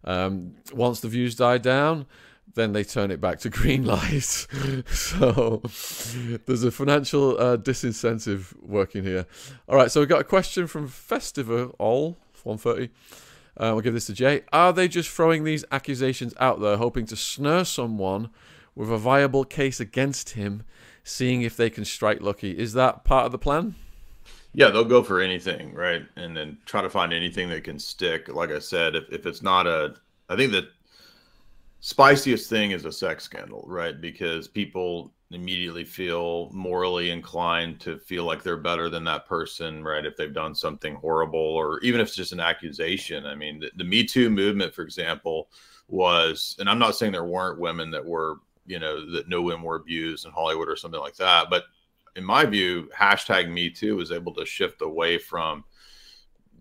Um, 0.04 0.56
once 0.74 1.00
the 1.00 1.08
views 1.08 1.36
die 1.36 1.58
down, 1.58 2.06
then 2.54 2.74
they 2.74 2.84
turn 2.84 3.12
it 3.12 3.20
back 3.20 3.40
to 3.40 3.50
green 3.50 3.86
light. 3.96 4.48
so 4.88 5.62
there's 6.46 6.64
a 6.64 6.72
financial 6.72 7.40
uh, 7.40 7.58
disincentive 7.58 8.54
working 8.62 9.04
here. 9.04 9.26
All 9.68 9.76
right, 9.76 9.92
so 9.92 10.00
we've 10.00 10.10
got 10.10 10.22
a 10.22 10.26
question 10.26 10.68
from 10.68 10.88
Festival 10.88 11.76
All 11.80 12.18
130. 12.44 12.92
Uh, 13.58 13.72
we'll 13.74 13.82
give 13.82 13.94
this 13.94 14.08
to 14.08 14.14
Jay. 14.14 14.42
Are 14.52 14.74
they 14.74 14.88
just 14.88 15.10
throwing 15.10 15.44
these 15.44 15.64
accusations 15.72 16.34
out 16.40 16.60
there, 16.60 16.78
hoping 16.78 17.06
to 17.08 17.16
snare 17.16 17.66
someone 17.66 18.30
with 18.76 18.92
a 18.92 18.98
viable 18.98 19.46
case 19.46 19.80
against 19.80 20.32
him, 20.32 20.64
seeing 21.04 21.42
if 21.42 21.56
they 21.56 21.70
can 21.70 21.86
strike 21.86 22.22
lucky? 22.22 22.58
Is 22.58 22.74
that 22.74 23.04
part 23.06 23.26
of 23.26 23.32
the 23.32 23.38
plan? 23.38 23.76
Yeah, 24.58 24.70
they'll 24.70 24.86
go 24.86 25.04
for 25.04 25.20
anything, 25.20 25.74
right? 25.74 26.04
And 26.16 26.36
then 26.36 26.58
try 26.66 26.82
to 26.82 26.90
find 26.90 27.12
anything 27.12 27.50
that 27.50 27.66
can 27.66 27.78
stick. 27.78 28.30
Like 28.30 28.52
I 28.52 28.60
said, 28.60 28.96
if, 28.96 29.04
if 29.12 29.26
it's 29.26 29.42
not 29.42 29.68
a, 29.68 29.96
I 30.30 30.38
think 30.38 30.54
the 30.54 30.70
spiciest 31.82 32.50
thing 32.50 32.72
is 32.72 32.86
a 32.86 32.92
sex 32.92 33.26
scandal, 33.26 33.66
right? 33.68 34.00
Because 34.00 34.48
people 34.48 35.12
immediately 35.32 35.84
feel 35.84 36.50
morally 36.54 37.12
inclined 37.12 37.82
to 37.82 38.00
feel 38.00 38.24
like 38.24 38.44
they're 38.44 38.56
better 38.56 38.90
than 38.90 39.04
that 39.04 39.28
person, 39.28 39.84
right? 39.84 40.06
If 40.06 40.16
they've 40.16 40.34
done 40.34 40.56
something 40.56 40.96
horrible 40.96 41.38
or 41.38 41.82
even 41.82 42.00
if 42.00 42.08
it's 42.08 42.16
just 42.16 42.32
an 42.32 42.40
accusation. 42.40 43.26
I 43.26 43.36
mean, 43.36 43.60
the, 43.60 43.72
the 43.76 43.84
Me 43.84 44.06
Too 44.06 44.30
movement, 44.30 44.74
for 44.74 44.84
example, 44.84 45.50
was, 45.90 46.56
and 46.60 46.70
I'm 46.70 46.80
not 46.80 46.96
saying 46.96 47.12
there 47.12 47.26
weren't 47.26 47.60
women 47.60 47.92
that 47.92 48.06
were, 48.06 48.38
you 48.66 48.80
know, 48.80 49.12
that 49.12 49.28
no 49.28 49.42
women 49.42 49.64
were 49.64 49.76
abused 49.76 50.26
in 50.26 50.32
Hollywood 50.32 50.70
or 50.70 50.78
something 50.78 51.02
like 51.02 51.18
that, 51.18 51.50
but 51.50 51.66
in 52.16 52.24
my 52.24 52.46
view, 52.46 52.90
hashtag 52.96 53.52
Me 53.52 53.70
Too 53.70 53.96
was 53.96 54.12
able 54.12 54.34
to 54.36 54.46
shift 54.46 54.82
away 54.82 55.18
from 55.18 55.64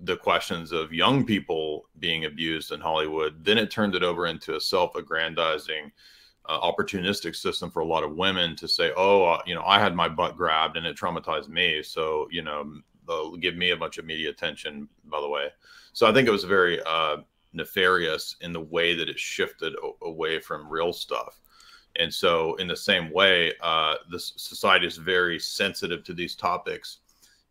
the 0.02 0.16
questions 0.16 0.72
of 0.72 0.92
young 0.92 1.24
people 1.24 1.84
being 1.98 2.24
abused 2.24 2.72
in 2.72 2.80
Hollywood. 2.80 3.44
Then 3.44 3.58
it 3.58 3.70
turned 3.70 3.94
it 3.94 4.02
over 4.02 4.26
into 4.26 4.56
a 4.56 4.60
self-aggrandizing, 4.60 5.92
uh, 6.46 6.60
opportunistic 6.60 7.36
system 7.36 7.70
for 7.70 7.80
a 7.80 7.86
lot 7.86 8.02
of 8.02 8.16
women 8.16 8.56
to 8.56 8.68
say, 8.68 8.92
"Oh, 8.96 9.24
uh, 9.24 9.42
you 9.46 9.54
know, 9.54 9.64
I 9.64 9.78
had 9.78 9.94
my 9.94 10.08
butt 10.08 10.36
grabbed 10.36 10.76
and 10.76 10.86
it 10.86 10.96
traumatized 10.96 11.48
me, 11.48 11.82
so 11.82 12.28
you 12.30 12.42
know, 12.42 12.80
they'll 13.06 13.36
give 13.36 13.56
me 13.56 13.70
a 13.70 13.76
bunch 13.76 13.98
of 13.98 14.04
media 14.04 14.30
attention." 14.30 14.88
By 15.04 15.20
the 15.20 15.28
way, 15.28 15.50
so 15.92 16.06
I 16.06 16.12
think 16.12 16.28
it 16.28 16.32
was 16.32 16.44
very 16.44 16.82
uh, 16.82 17.18
nefarious 17.52 18.36
in 18.40 18.52
the 18.52 18.60
way 18.60 18.94
that 18.94 19.08
it 19.08 19.18
shifted 19.18 19.74
away 20.02 20.40
from 20.40 20.68
real 20.68 20.92
stuff. 20.92 21.40
And 21.98 22.12
so, 22.12 22.54
in 22.56 22.66
the 22.66 22.76
same 22.76 23.12
way, 23.12 23.52
uh, 23.60 23.96
the 24.10 24.18
society 24.18 24.86
is 24.86 24.96
very 24.96 25.38
sensitive 25.38 26.02
to 26.04 26.14
these 26.14 26.34
topics, 26.34 26.98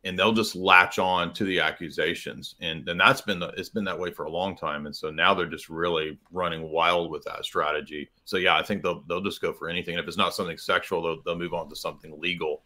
and 0.03 0.19
they'll 0.19 0.33
just 0.33 0.55
latch 0.55 0.99
on 0.99 1.33
to 1.35 1.45
the 1.45 1.61
accusations, 1.61 2.55
and 2.59 2.87
and 2.89 2.99
that's 2.99 3.21
been 3.21 3.39
the, 3.39 3.49
it's 3.49 3.69
been 3.69 3.85
that 3.85 3.97
way 3.97 4.11
for 4.11 4.25
a 4.25 4.31
long 4.31 4.57
time. 4.57 4.85
And 4.85 4.95
so 4.95 5.09
now 5.09 5.33
they're 5.33 5.45
just 5.45 5.69
really 5.69 6.19
running 6.31 6.69
wild 6.69 7.09
with 7.09 7.23
that 7.23 7.45
strategy. 7.45 8.09
So 8.25 8.37
yeah, 8.37 8.57
I 8.57 8.63
think 8.63 8.83
they'll 8.83 9.01
they'll 9.07 9.21
just 9.21 9.41
go 9.41 9.53
for 9.53 9.69
anything. 9.69 9.95
And 9.95 10.03
if 10.03 10.07
it's 10.07 10.17
not 10.17 10.35
something 10.35 10.57
sexual, 10.57 11.01
they'll 11.01 11.21
they'll 11.23 11.39
move 11.39 11.53
on 11.53 11.69
to 11.69 11.75
something 11.75 12.19
legal, 12.19 12.63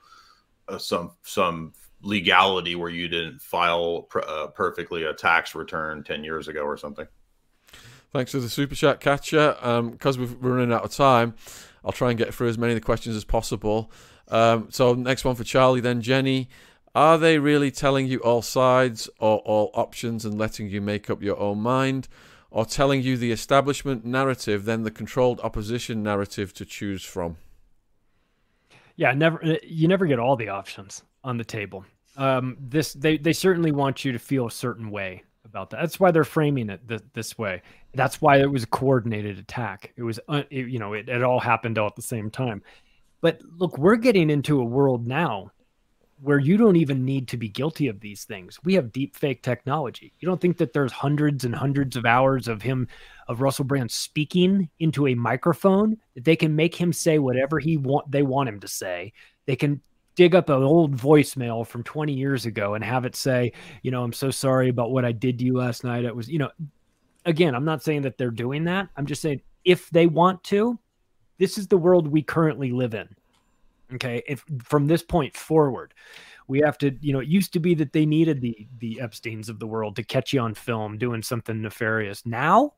uh, 0.68 0.80
some 0.80 1.12
some 1.22 1.74
legality 2.02 2.76
where 2.76 2.90
you 2.90 3.08
didn't 3.08 3.40
file 3.42 4.04
pr- 4.04 4.22
uh, 4.28 4.48
perfectly 4.48 5.04
a 5.04 5.14
tax 5.14 5.54
return 5.54 6.04
ten 6.04 6.24
years 6.24 6.48
ago 6.48 6.62
or 6.62 6.76
something. 6.76 7.08
Thanks 8.14 8.32
for 8.32 8.40
the 8.40 8.50
super 8.50 8.76
chat, 8.76 9.00
Catcher. 9.00 9.56
Because 9.92 10.18
um, 10.18 10.40
we're 10.42 10.50
running 10.50 10.74
out 10.74 10.84
of 10.84 10.92
time, 10.92 11.36
I'll 11.88 11.94
try 11.94 12.10
and 12.10 12.20
get 12.20 12.34
through 12.34 12.50
as 12.50 12.58
many 12.58 12.74
of 12.74 12.76
the 12.76 12.86
questions 12.86 13.16
as 13.16 13.24
possible. 13.24 13.90
Um, 14.28 14.68
so, 14.70 14.94
next 14.94 15.24
one 15.24 15.36
for 15.36 15.46
Charlie, 15.46 15.80
then 15.80 16.02
Jenny. 16.02 16.50
Are 16.94 17.18
they 17.18 17.40
really 17.40 17.72
telling 17.72 18.08
you 18.08 18.20
all 18.20 18.42
sides 18.42 19.10
or 19.20 19.38
all 19.40 19.72
options 19.74 20.26
and 20.26 20.38
letting 20.38 20.68
you 20.70 20.82
make 20.82 21.10
up 21.10 21.24
your 21.24 21.40
own 21.40 21.62
mind? 21.62 22.10
Or 22.52 22.66
telling 22.66 23.02
you 23.02 23.16
the 23.18 23.32
establishment 23.32 24.04
narrative, 24.04 24.66
then 24.66 24.84
the 24.84 24.92
controlled 24.92 25.40
opposition 25.42 26.04
narrative 26.04 26.54
to 26.56 26.66
choose 26.66 27.04
from? 27.04 27.38
Yeah, 28.96 29.14
never. 29.14 29.44
Uh, 29.44 29.56
you 29.64 29.88
never 29.88 30.08
get 30.08 30.20
all 30.20 30.36
the 30.36 30.50
options 30.50 31.04
on 31.24 31.38
the 31.38 31.46
table. 31.46 31.86
Um, 32.18 32.58
this 32.60 32.94
they 32.94 33.18
they 33.18 33.34
certainly 33.34 33.72
want 33.72 34.04
you 34.04 34.12
to 34.12 34.20
feel 34.20 34.48
a 34.48 34.52
certain 34.52 34.90
way 34.92 35.24
about 35.48 35.72
that. 35.72 35.82
That's 35.82 36.00
why 36.00 36.12
they're 36.12 36.24
framing 36.24 36.70
it 36.70 36.88
th- 36.88 37.02
this 37.14 37.38
way. 37.38 37.62
That's 37.94 38.22
why 38.22 38.38
it 38.38 38.52
was 38.52 38.64
a 38.64 38.68
coordinated 38.68 39.40
attack. 39.40 39.94
It 39.96 40.04
was, 40.04 40.20
uh, 40.28 40.44
it, 40.50 40.68
you 40.68 40.78
know, 40.78 40.94
it, 40.94 41.10
it 41.10 41.24
all 41.24 41.40
happened 41.40 41.78
all 41.78 41.88
at 41.88 41.96
the 41.96 42.02
same 42.02 42.30
time. 42.30 42.62
But 43.22 43.42
look, 43.58 43.78
we're 43.78 43.96
getting 43.96 44.30
into 44.30 44.60
a 44.62 44.66
world 44.66 45.08
now 45.08 45.52
where 46.22 46.40
you 46.40 46.58
don't 46.58 46.76
even 46.76 47.06
need 47.06 47.28
to 47.28 47.38
be 47.38 47.48
guilty 47.48 47.88
of 47.88 48.00
these 48.00 48.24
things. 48.24 48.60
We 48.64 48.74
have 48.74 48.92
deep 48.92 49.16
fake 49.16 49.44
technology. 49.44 50.14
You 50.20 50.28
don't 50.28 50.42
think 50.42 50.58
that 50.58 50.74
there's 50.74 50.92
hundreds 50.92 51.46
and 51.46 51.54
hundreds 51.54 51.96
of 51.96 52.06
hours 52.06 52.48
of 52.48 52.62
him, 52.62 52.88
of 53.28 53.42
Russell 53.42 53.66
Brand 53.66 53.92
speaking 53.92 54.70
into 54.80 55.08
a 55.08 55.16
microphone 55.16 55.98
that 56.16 56.26
they 56.26 56.36
can 56.36 56.56
make 56.56 56.76
him 56.76 56.92
say 56.92 57.20
whatever 57.20 57.60
he 57.60 57.78
want 57.78 58.10
they 58.12 58.24
want 58.24 58.50
him 58.50 58.60
to 58.62 58.68
say. 58.68 59.14
They 59.46 59.56
can 59.56 59.82
dig 60.18 60.34
up 60.34 60.50
an 60.50 60.64
old 60.64 60.98
voicemail 60.98 61.66
from 61.66 61.84
20 61.84 62.12
years 62.12 62.46
ago 62.48 62.74
and 62.74 62.84
have 62.84 63.06
it 63.06 63.16
say, 63.16 63.54
you 63.84 63.92
know, 63.92 64.04
I'm 64.04 64.12
so 64.12 64.32
sorry 64.32 64.68
about 64.68 64.92
what 64.92 65.06
I 65.06 65.12
did 65.12 65.38
to 65.40 65.46
you 65.46 65.56
last 65.56 65.84
night. 65.84 66.04
It 66.04 66.16
was, 66.16 66.28
you 66.28 66.40
know, 66.40 66.50
again, 67.24 67.54
I'm 67.54 67.64
not 67.64 67.84
saying 67.84 68.02
that 68.02 68.18
they're 68.18 68.32
doing 68.32 68.64
that. 68.66 68.90
I'm 68.98 69.06
just 69.06 69.22
saying 69.22 69.42
if 69.64 69.90
they 69.92 70.08
want 70.08 70.44
to, 70.46 70.78
this 71.38 71.60
is 71.60 71.68
the 71.68 71.78
world 71.78 72.08
we 72.08 72.24
currently 72.24 72.72
live 72.72 72.96
in. 72.96 73.08
Okay. 73.94 74.24
If 74.28 74.44
from 74.64 74.88
this 74.88 75.04
point 75.04 75.38
forward, 75.38 75.94
we 76.48 76.60
have 76.60 76.80
to, 76.80 76.98
you 77.00 77.14
know, 77.14 77.20
it 77.20 77.28
used 77.28 77.54
to 77.54 77.60
be 77.60 77.76
that 77.76 77.94
they 77.94 78.06
needed 78.06 78.42
the 78.42 78.68
the 78.80 79.00
Epsteins 79.02 79.50
of 79.50 79.60
the 79.60 79.68
world 79.68 79.96
to 79.98 80.04
catch 80.04 80.34
you 80.34 80.40
on 80.40 80.56
film 80.56 80.98
doing 80.98 81.22
something 81.22 81.62
nefarious. 81.62 82.26
Now 82.26 82.74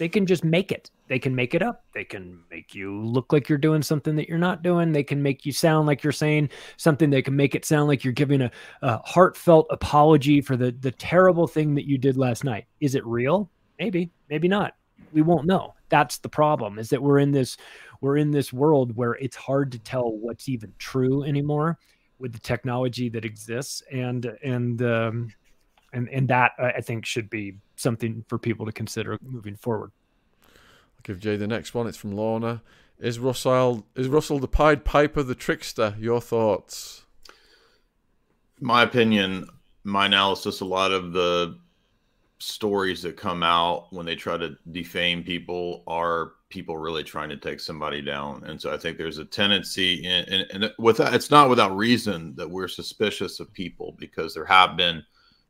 they 0.00 0.08
can 0.08 0.24
just 0.24 0.44
make 0.44 0.72
it. 0.72 0.90
They 1.08 1.18
can 1.18 1.34
make 1.34 1.54
it 1.54 1.60
up. 1.60 1.84
They 1.92 2.04
can 2.04 2.42
make 2.50 2.74
you 2.74 3.04
look 3.04 3.34
like 3.34 3.50
you're 3.50 3.58
doing 3.58 3.82
something 3.82 4.16
that 4.16 4.30
you're 4.30 4.38
not 4.38 4.62
doing. 4.62 4.92
They 4.92 5.02
can 5.02 5.22
make 5.22 5.44
you 5.44 5.52
sound 5.52 5.86
like 5.86 6.02
you're 6.02 6.10
saying 6.10 6.48
something. 6.78 7.10
They 7.10 7.20
can 7.20 7.36
make 7.36 7.54
it 7.54 7.66
sound 7.66 7.86
like 7.86 8.02
you're 8.02 8.14
giving 8.14 8.40
a, 8.40 8.50
a 8.80 8.96
heartfelt 9.06 9.66
apology 9.68 10.40
for 10.40 10.56
the 10.56 10.72
the 10.72 10.90
terrible 10.90 11.46
thing 11.46 11.74
that 11.74 11.86
you 11.86 11.98
did 11.98 12.16
last 12.16 12.44
night. 12.44 12.64
Is 12.80 12.94
it 12.94 13.04
real? 13.04 13.50
Maybe, 13.78 14.10
maybe 14.30 14.48
not. 14.48 14.74
We 15.12 15.20
won't 15.20 15.46
know. 15.46 15.74
That's 15.90 16.16
the 16.16 16.30
problem. 16.30 16.78
Is 16.78 16.88
that 16.88 17.02
we're 17.02 17.18
in 17.18 17.30
this 17.30 17.58
we're 18.00 18.16
in 18.16 18.30
this 18.30 18.54
world 18.54 18.96
where 18.96 19.16
it's 19.16 19.36
hard 19.36 19.70
to 19.72 19.78
tell 19.78 20.10
what's 20.10 20.48
even 20.48 20.72
true 20.78 21.24
anymore 21.24 21.78
with 22.18 22.32
the 22.32 22.40
technology 22.40 23.10
that 23.10 23.26
exists 23.26 23.82
and 23.92 24.24
and 24.42 24.80
um, 24.80 25.28
and 25.92 26.08
and 26.08 26.28
that 26.28 26.52
uh, 26.58 26.70
I 26.76 26.80
think 26.80 27.06
should 27.06 27.30
be 27.30 27.54
something 27.76 28.24
for 28.28 28.38
people 28.38 28.66
to 28.66 28.72
consider 28.72 29.18
moving 29.22 29.56
forward. 29.56 29.90
I'll 30.46 31.02
give 31.02 31.20
Jay 31.20 31.36
the 31.36 31.46
next 31.46 31.74
one. 31.74 31.86
It's 31.86 31.98
from 31.98 32.12
Lorna. 32.12 32.62
Is 32.98 33.18
Russell 33.18 33.86
is 33.96 34.08
Russell 34.08 34.38
the 34.38 34.48
Pied 34.48 34.84
Piper 34.84 35.22
the 35.22 35.34
trickster? 35.34 35.96
Your 35.98 36.20
thoughts? 36.20 37.04
My 38.60 38.82
opinion, 38.82 39.48
my 39.84 40.06
analysis, 40.06 40.60
a 40.60 40.66
lot 40.66 40.92
of 40.92 41.12
the 41.12 41.58
stories 42.38 43.02
that 43.02 43.16
come 43.16 43.42
out 43.42 43.92
when 43.92 44.06
they 44.06 44.16
try 44.16 44.36
to 44.36 44.56
defame 44.70 45.22
people 45.22 45.82
are 45.86 46.32
people 46.50 46.76
really 46.76 47.04
trying 47.04 47.28
to 47.28 47.36
take 47.36 47.60
somebody 47.60 48.02
down. 48.02 48.42
And 48.44 48.60
so 48.60 48.72
I 48.72 48.76
think 48.76 48.98
there's 48.98 49.18
a 49.18 49.24
tendency, 49.24 50.04
in, 50.04 50.24
and, 50.28 50.46
and 50.50 50.72
with 50.78 51.00
it's 51.00 51.30
not 51.30 51.48
without 51.48 51.76
reason 51.76 52.34
that 52.36 52.50
we're 52.50 52.68
suspicious 52.68 53.40
of 53.40 53.52
people 53.52 53.94
because 53.98 54.34
there 54.34 54.44
have 54.44 54.76
been 54.76 55.02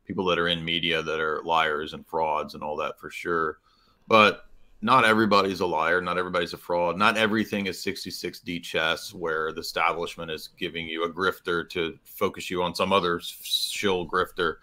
people 0.05 0.25
that 0.25 0.39
are 0.39 0.47
in 0.47 0.63
media 0.63 1.01
that 1.01 1.19
are 1.19 1.41
liars 1.43 1.93
and 1.93 2.05
frauds 2.05 2.53
and 2.53 2.63
all 2.63 2.75
that 2.77 2.99
for 2.99 3.09
sure. 3.09 3.59
But 4.07 4.45
not 4.81 5.05
everybody's 5.05 5.59
a 5.59 5.65
liar. 5.65 6.01
Not 6.01 6.17
everybody's 6.17 6.53
a 6.53 6.57
fraud. 6.57 6.97
Not 6.97 7.17
everything 7.17 7.67
is 7.67 7.77
66D 7.77 8.63
chess 8.63 9.13
where 9.13 9.51
the 9.51 9.61
establishment 9.61 10.31
is 10.31 10.49
giving 10.57 10.87
you 10.87 11.03
a 11.03 11.13
grifter 11.13 11.69
to 11.69 11.97
focus 12.03 12.49
you 12.49 12.63
on 12.63 12.73
some 12.73 12.91
other 12.91 13.19
shill 13.21 14.07
grifter. 14.07 14.55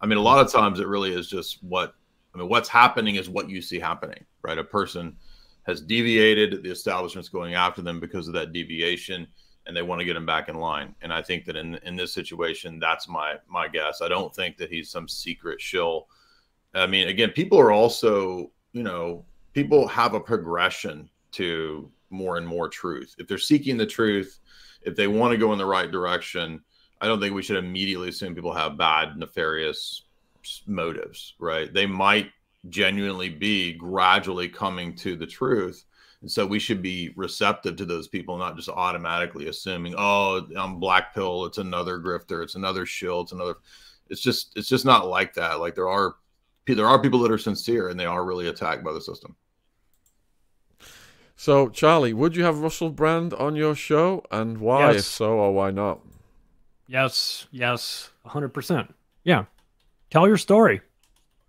I 0.00 0.06
mean, 0.06 0.18
a 0.18 0.22
lot 0.22 0.44
of 0.44 0.52
times 0.52 0.78
it 0.78 0.86
really 0.86 1.12
is 1.12 1.28
just 1.28 1.62
what, 1.64 1.94
I 2.34 2.38
mean, 2.38 2.48
what's 2.48 2.68
happening 2.68 3.16
is 3.16 3.28
what 3.28 3.50
you 3.50 3.60
see 3.60 3.80
happening, 3.80 4.24
right? 4.42 4.58
A 4.58 4.64
person 4.64 5.16
has 5.66 5.80
deviated, 5.80 6.62
the 6.62 6.70
establishment's 6.70 7.28
going 7.28 7.54
after 7.54 7.82
them 7.82 7.98
because 7.98 8.28
of 8.28 8.34
that 8.34 8.52
deviation 8.52 9.26
and 9.66 9.76
they 9.76 9.82
want 9.82 10.00
to 10.00 10.04
get 10.04 10.16
him 10.16 10.26
back 10.26 10.48
in 10.48 10.56
line. 10.56 10.94
And 11.02 11.12
I 11.12 11.22
think 11.22 11.44
that 11.46 11.56
in 11.56 11.76
in 11.84 11.96
this 11.96 12.12
situation, 12.12 12.78
that's 12.78 13.08
my 13.08 13.36
my 13.48 13.68
guess. 13.68 14.02
I 14.02 14.08
don't 14.08 14.34
think 14.34 14.56
that 14.58 14.70
he's 14.70 14.90
some 14.90 15.08
secret 15.08 15.60
shill. 15.60 16.08
I 16.74 16.86
mean, 16.86 17.08
again, 17.08 17.30
people 17.30 17.58
are 17.58 17.70
also, 17.70 18.50
you 18.72 18.82
know, 18.82 19.24
people 19.52 19.86
have 19.86 20.14
a 20.14 20.20
progression 20.20 21.08
to 21.32 21.90
more 22.10 22.36
and 22.36 22.46
more 22.46 22.68
truth. 22.68 23.14
If 23.18 23.28
they're 23.28 23.38
seeking 23.38 23.76
the 23.76 23.86
truth, 23.86 24.40
if 24.82 24.96
they 24.96 25.06
want 25.06 25.32
to 25.32 25.38
go 25.38 25.52
in 25.52 25.58
the 25.58 25.66
right 25.66 25.90
direction, 25.90 26.62
I 27.00 27.06
don't 27.06 27.20
think 27.20 27.34
we 27.34 27.42
should 27.42 27.56
immediately 27.56 28.08
assume 28.08 28.34
people 28.34 28.52
have 28.52 28.78
bad, 28.78 29.16
nefarious 29.16 30.02
motives, 30.66 31.34
right? 31.38 31.72
They 31.72 31.86
might 31.86 32.30
genuinely 32.68 33.28
be 33.28 33.72
gradually 33.72 34.48
coming 34.48 34.94
to 34.96 35.16
the 35.16 35.26
truth. 35.26 35.84
And 36.24 36.32
so 36.32 36.46
we 36.46 36.58
should 36.58 36.80
be 36.80 37.12
receptive 37.16 37.76
to 37.76 37.84
those 37.84 38.08
people, 38.08 38.38
not 38.38 38.56
just 38.56 38.70
automatically 38.70 39.48
assuming, 39.48 39.94
oh, 39.98 40.46
I'm 40.56 40.80
black 40.80 41.14
pill, 41.14 41.44
it's 41.44 41.58
another 41.58 41.98
grifter, 41.98 42.42
it's 42.42 42.54
another 42.54 42.86
shill, 42.86 43.20
it's 43.20 43.32
another. 43.32 43.56
It's 44.08 44.22
just 44.22 44.56
it's 44.56 44.66
just 44.66 44.86
not 44.86 45.06
like 45.06 45.34
that. 45.34 45.60
Like 45.60 45.74
there 45.74 45.90
are 45.90 46.14
there 46.66 46.86
are 46.86 46.98
people 46.98 47.18
that 47.18 47.30
are 47.30 47.36
sincere 47.36 47.90
and 47.90 48.00
they 48.00 48.06
are 48.06 48.24
really 48.24 48.48
attacked 48.48 48.82
by 48.82 48.94
the 48.94 49.02
system. 49.02 49.36
So, 51.36 51.68
Charlie, 51.68 52.14
would 52.14 52.36
you 52.36 52.44
have 52.44 52.60
Russell 52.60 52.88
Brand 52.88 53.34
on 53.34 53.54
your 53.54 53.74
show, 53.74 54.24
and 54.30 54.56
why, 54.56 54.92
yes. 54.92 55.00
if 55.00 55.04
so, 55.04 55.32
or 55.32 55.52
why 55.52 55.72
not? 55.72 56.00
Yes, 56.86 57.48
yes, 57.50 58.08
hundred 58.24 58.54
percent. 58.54 58.94
Yeah, 59.24 59.44
tell 60.08 60.26
your 60.26 60.38
story. 60.38 60.80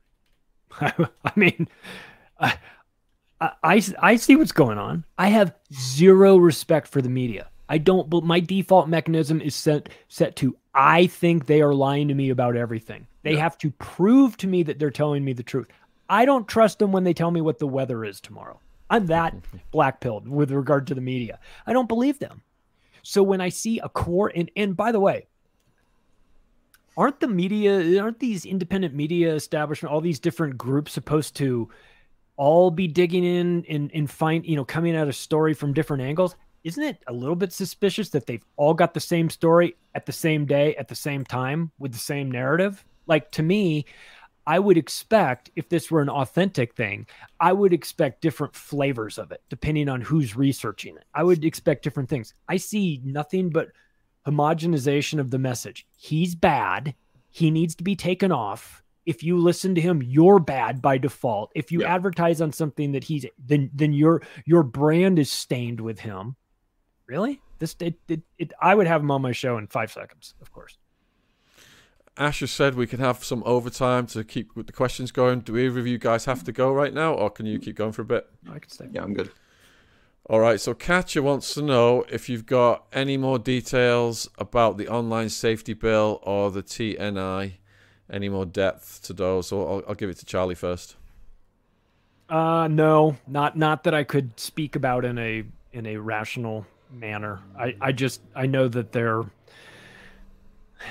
I 0.82 1.08
mean, 1.38 1.70
I, 2.42 2.58
I 3.42 3.82
I 4.00 4.16
see 4.16 4.36
what's 4.36 4.52
going 4.52 4.78
on. 4.78 5.04
I 5.18 5.28
have 5.28 5.54
zero 5.74 6.38
respect 6.38 6.88
for 6.88 7.02
the 7.02 7.10
media. 7.10 7.50
I 7.68 7.78
don't. 7.78 8.10
But 8.10 8.24
My 8.24 8.40
default 8.40 8.88
mechanism 8.88 9.42
is 9.42 9.56
set 9.56 9.90
set 10.08 10.36
to 10.38 10.56
I 10.74 11.08
think 11.08 11.46
they 11.46 11.62
are 11.62 11.74
lying 11.74 12.08
to 12.08 12.14
me 12.14 12.30
about 12.30 12.56
everything. 12.56 13.08
They 13.24 13.34
yeah. 13.34 13.40
have 13.40 13.58
to 13.60 13.72
prove 13.72 14.38
to 14.38 14.48
me 14.48 14.64
that 14.64 14.80
they're 14.80 14.92
telling 14.92 15.24
me 15.24 15.34
the 15.34 15.44
truth. 15.44 15.68
I 16.10 16.26
don't 16.26 16.48
trust 16.48 16.80
them 16.80 16.92
when 16.92 17.04
they 17.04 17.14
tell 17.14 17.32
me 17.32 17.42
what 17.42 17.60
the 17.60 17.68
weather 17.68 18.06
is 18.06 18.22
tomorrow. 18.22 18.60
I'm 18.90 19.08
that 19.08 19.36
black 19.72 20.00
pilled 20.00 20.28
with 20.28 20.52
regard 20.52 20.88
to 20.88 20.96
the 20.96 21.02
media. 21.02 21.40
I 21.66 21.74
don't 21.74 21.88
believe 21.88 22.20
them. 22.20 22.42
So 23.02 23.24
when 23.24 23.42
I 23.42 23.50
see 23.50 23.80
a 23.80 23.90
core, 23.90 24.32
and, 24.36 24.50
and 24.56 24.76
by 24.76 24.92
the 24.92 25.00
way, 25.00 25.28
aren't 26.98 27.20
the 27.20 27.28
media, 27.28 28.02
aren't 28.02 28.20
these 28.20 28.46
independent 28.46 28.94
media 28.94 29.34
establishment, 29.34 29.94
all 29.94 30.02
these 30.02 30.20
different 30.20 30.58
groups 30.58 30.92
supposed 30.92 31.36
to 31.38 31.70
all 32.38 32.72
be 32.72 32.88
digging 32.88 33.24
in 33.24 33.66
and, 33.70 33.92
and 33.94 34.10
find, 34.10 34.46
you 34.46 34.56
know, 34.56 34.66
coming 34.66 34.96
at 34.96 35.08
a 35.08 35.14
story 35.14 35.54
from 35.54 35.74
different 35.74 36.04
angles? 36.04 36.36
Isn't 36.64 36.84
it 36.84 36.98
a 37.08 37.14
little 37.14 37.36
bit 37.36 37.54
suspicious 37.54 38.10
that 38.10 38.26
they've 38.26 38.44
all 38.58 38.74
got 38.74 38.94
the 38.94 39.00
same 39.00 39.30
story 39.30 39.76
at 39.94 40.06
the 40.06 40.12
same 40.12 40.46
day, 40.46 40.76
at 40.76 40.88
the 40.88 40.96
same 40.96 41.24
time, 41.24 41.72
with 41.78 41.94
the 41.94 42.00
same 42.00 42.32
narrative? 42.32 42.84
Like 43.08 43.32
to 43.32 43.44
me, 43.44 43.86
I 44.48 44.60
would 44.60 44.78
expect 44.78 45.50
if 45.56 45.70
this 45.70 45.90
were 45.90 46.02
an 46.02 46.10
authentic 46.10 46.76
thing, 46.76 47.08
I 47.40 47.54
would 47.54 47.74
expect 47.74 48.22
different 48.22 48.56
flavors 48.56 49.18
of 49.18 49.32
it 49.32 49.42
depending 49.50 49.90
on 49.90 50.02
who's 50.02 50.36
researching 50.36 50.96
it. 50.98 51.06
I 51.14 51.24
would 51.24 51.44
expect 51.44 51.84
different 51.84 52.10
things. 52.10 52.34
I 52.48 52.58
see 52.58 53.02
nothing 53.04 53.50
but 53.50 53.70
homogenization 54.28 55.20
of 55.20 55.32
the 55.32 55.40
message. 55.40 55.88
He's 55.98 56.36
bad. 56.36 56.96
He 57.32 57.52
needs 57.52 57.76
to 57.76 57.84
be 57.84 57.96
taken 57.96 58.32
off. 58.32 58.84
If 59.06 59.24
you 59.24 59.38
listen 59.38 59.76
to 59.76 59.82
him, 59.82 60.02
you're 60.02 60.40
bad 60.40 60.82
by 60.82 60.98
default. 60.98 61.52
If 61.56 61.72
you 61.72 61.84
advertise 61.84 62.42
on 62.42 62.52
something 62.52 62.92
that 62.94 63.04
he's 63.04 63.26
then 63.38 63.70
then 63.74 63.94
your 63.94 64.22
your 64.46 64.64
brand 64.64 65.20
is 65.20 65.32
stained 65.32 65.80
with 65.80 66.00
him. 66.00 66.36
Really? 67.08 67.42
This 67.60 67.76
it, 67.80 67.96
it, 68.08 68.22
it 68.38 68.54
I 68.62 68.76
would 68.76 68.88
have 68.88 69.02
him 69.02 69.12
on 69.12 69.22
my 69.22 69.32
show 69.32 69.58
in 69.58 69.68
5 69.68 69.92
seconds, 69.92 70.34
of 70.42 70.52
course. 70.52 70.78
Asher 72.18 72.48
said 72.48 72.76
we 72.76 72.88
could 72.88 73.00
have 73.00 73.24
some 73.24 73.44
overtime 73.46 74.08
to 74.08 74.24
keep 74.24 74.54
the 74.56 74.72
questions 74.72 75.12
going. 75.12 75.42
Do 75.42 75.58
either 75.58 75.80
of 75.80 75.88
you 75.88 75.98
guys 75.98 76.26
have 76.26 76.44
to 76.46 76.52
go 76.52 76.72
right 76.72 76.94
now, 76.94 77.14
or 77.14 77.30
can 77.30 77.46
you 77.46 77.60
keep 77.60 77.76
going 77.76 77.92
for 77.92 78.04
a 78.04 78.06
bit? 78.06 78.28
I 78.50 78.60
can 78.60 78.70
stay. 78.70 78.88
Yeah, 78.92 79.04
I'm 79.04 79.14
good. 79.14 79.32
All 80.28 80.40
right. 80.40 80.60
So 80.60 80.74
Katya 80.74 81.22
wants 81.22 81.54
to 81.54 81.62
know 81.62 82.06
if 82.10 82.30
you've 82.30 82.46
got 82.46 82.86
any 82.94 83.18
more 83.18 83.38
details 83.38 84.30
about 84.38 84.78
the 84.78 84.88
online 84.88 85.30
safety 85.30 85.74
bill 85.74 86.20
or 86.24 86.50
the 86.52 86.64
TNI. 86.64 87.56
Any 88.10 88.30
more 88.30 88.46
depth 88.46 89.02
to 89.04 89.14
those? 89.14 89.48
So 89.48 89.68
I'll, 89.68 89.84
I'll 89.90 89.96
give 89.96 90.10
it 90.10 90.18
to 90.18 90.26
Charlie 90.26 90.56
first. 90.56 90.96
Uh, 92.30 92.68
no, 92.68 93.18
not 93.28 93.58
not 93.58 93.84
that 93.84 93.94
I 93.94 94.04
could 94.04 94.40
speak 94.40 94.76
about 94.76 95.06
in 95.06 95.18
a 95.18 95.44
in 95.74 95.86
a 95.86 95.98
rational 95.98 96.66
manner. 96.92 97.40
I 97.58 97.76
I 97.82 97.92
just 97.92 98.22
I 98.36 98.48
know 98.48 98.68
that 98.68 98.92
they're 98.92 99.24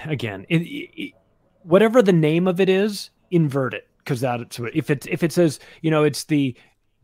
again, 0.04 0.46
it, 0.48 0.58
it, 0.58 1.14
whatever 1.62 2.02
the 2.02 2.12
name 2.12 2.46
of 2.46 2.60
it 2.60 2.68
is, 2.68 3.10
invert 3.30 3.74
it 3.74 3.88
because 3.98 4.20
that's 4.20 4.58
what 4.58 4.74
if 4.74 4.90
it's 4.90 5.06
if 5.06 5.22
it 5.22 5.32
says 5.32 5.58
you 5.82 5.90
know 5.90 6.04
it's 6.04 6.24
the 6.24 6.54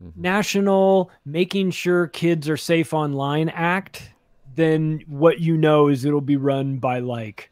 mm-hmm. 0.01 0.21
National 0.21 1.11
Making 1.25 1.71
Sure 1.71 2.07
Kids 2.07 2.47
Are 2.49 2.57
Safe 2.57 2.93
Online 2.93 3.49
Act, 3.49 4.11
then 4.55 5.03
what 5.07 5.39
you 5.39 5.57
know 5.57 5.87
is 5.87 6.05
it'll 6.05 6.21
be 6.21 6.37
run 6.37 6.77
by 6.77 6.99
like 6.99 7.50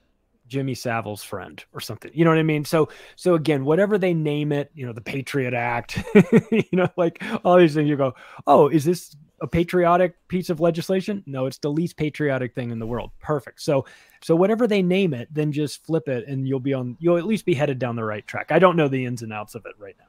Jimmy 0.49 0.73
Savile's 0.73 1.23
friend 1.23 1.63
or 1.73 1.79
something. 1.79 2.11
You 2.13 2.25
know 2.25 2.31
what 2.31 2.39
I 2.39 2.43
mean? 2.43 2.65
So 2.65 2.89
so 3.15 3.35
again, 3.35 3.63
whatever 3.63 3.97
they 3.97 4.13
name 4.13 4.51
it, 4.51 4.71
you 4.73 4.85
know, 4.85 4.93
the 4.93 5.01
Patriot 5.01 5.53
Act, 5.53 6.03
you 6.51 6.63
know, 6.73 6.89
like 6.97 7.23
all 7.45 7.57
these 7.57 7.75
things 7.75 7.87
you 7.87 7.95
go, 7.95 8.15
"Oh, 8.45 8.67
is 8.67 8.83
this 8.83 9.15
a 9.41 9.47
patriotic 9.47 10.15
piece 10.27 10.49
of 10.49 10.59
legislation? 10.59 11.23
No, 11.25 11.45
it's 11.45 11.57
the 11.57 11.71
least 11.71 11.97
patriotic 11.97 12.53
thing 12.55 12.71
in 12.71 12.79
the 12.79 12.87
world. 12.87 13.11
Perfect. 13.19 13.61
So 13.61 13.85
so 14.21 14.35
whatever 14.35 14.67
they 14.67 14.81
name 14.81 15.13
it, 15.13 15.27
then 15.31 15.51
just 15.51 15.85
flip 15.85 16.07
it 16.07 16.27
and 16.27 16.47
you'll 16.47 16.59
be 16.59 16.73
on 16.73 16.97
you'll 16.99 17.17
at 17.17 17.25
least 17.25 17.45
be 17.45 17.53
headed 17.53 17.79
down 17.79 17.95
the 17.95 18.03
right 18.03 18.25
track. 18.27 18.51
I 18.51 18.59
don't 18.59 18.75
know 18.75 18.87
the 18.87 19.05
ins 19.05 19.21
and 19.21 19.33
outs 19.33 19.55
of 19.55 19.65
it 19.65 19.73
right 19.77 19.95
now. 19.97 20.05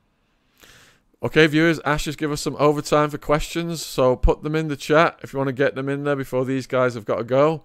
Okay, 1.22 1.46
viewers, 1.46 1.80
Ash 1.84 2.04
just 2.04 2.18
give 2.18 2.32
us 2.32 2.40
some 2.40 2.56
overtime 2.58 3.10
for 3.10 3.18
questions, 3.18 3.84
so 3.84 4.16
put 4.16 4.42
them 4.42 4.56
in 4.56 4.68
the 4.68 4.76
chat 4.76 5.18
if 5.22 5.32
you 5.32 5.38
want 5.38 5.48
to 5.48 5.52
get 5.52 5.74
them 5.74 5.88
in 5.88 6.04
there 6.04 6.16
before 6.16 6.46
these 6.46 6.66
guys 6.66 6.94
have 6.94 7.04
got 7.04 7.16
to 7.16 7.24
go. 7.24 7.62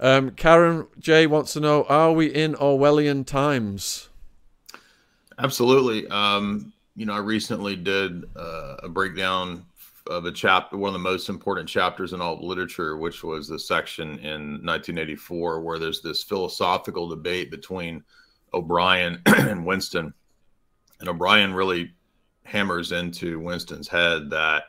Um, 0.00 0.32
Karen 0.32 0.86
J 0.98 1.26
wants 1.26 1.52
to 1.54 1.60
know: 1.60 1.84
Are 1.84 2.12
we 2.12 2.26
in 2.26 2.54
Orwellian 2.54 3.26
times? 3.26 4.08
Absolutely. 5.38 6.06
Um, 6.08 6.72
you 6.96 7.06
know, 7.06 7.14
I 7.14 7.18
recently 7.18 7.76
did 7.76 8.24
uh, 8.36 8.76
a 8.82 8.88
breakdown 8.88 9.66
of 10.08 10.26
a 10.26 10.32
chapter, 10.32 10.76
one 10.76 10.88
of 10.88 10.92
the 10.92 10.98
most 10.98 11.28
important 11.28 11.68
chapters 11.68 12.12
in 12.12 12.20
all 12.20 12.46
literature, 12.46 12.96
which 12.96 13.24
was 13.24 13.48
the 13.48 13.58
section 13.58 14.18
in 14.18 14.60
1984 14.64 15.60
where 15.60 15.78
there's 15.78 16.02
this 16.02 16.22
philosophical 16.22 17.08
debate 17.08 17.50
between 17.50 18.04
O'Brien 18.52 19.20
and 19.26 19.64
Winston. 19.64 20.12
And 21.00 21.08
O'Brien 21.08 21.54
really 21.54 21.92
hammers 22.44 22.92
into 22.92 23.40
Winston's 23.40 23.88
head 23.88 24.30
that 24.30 24.64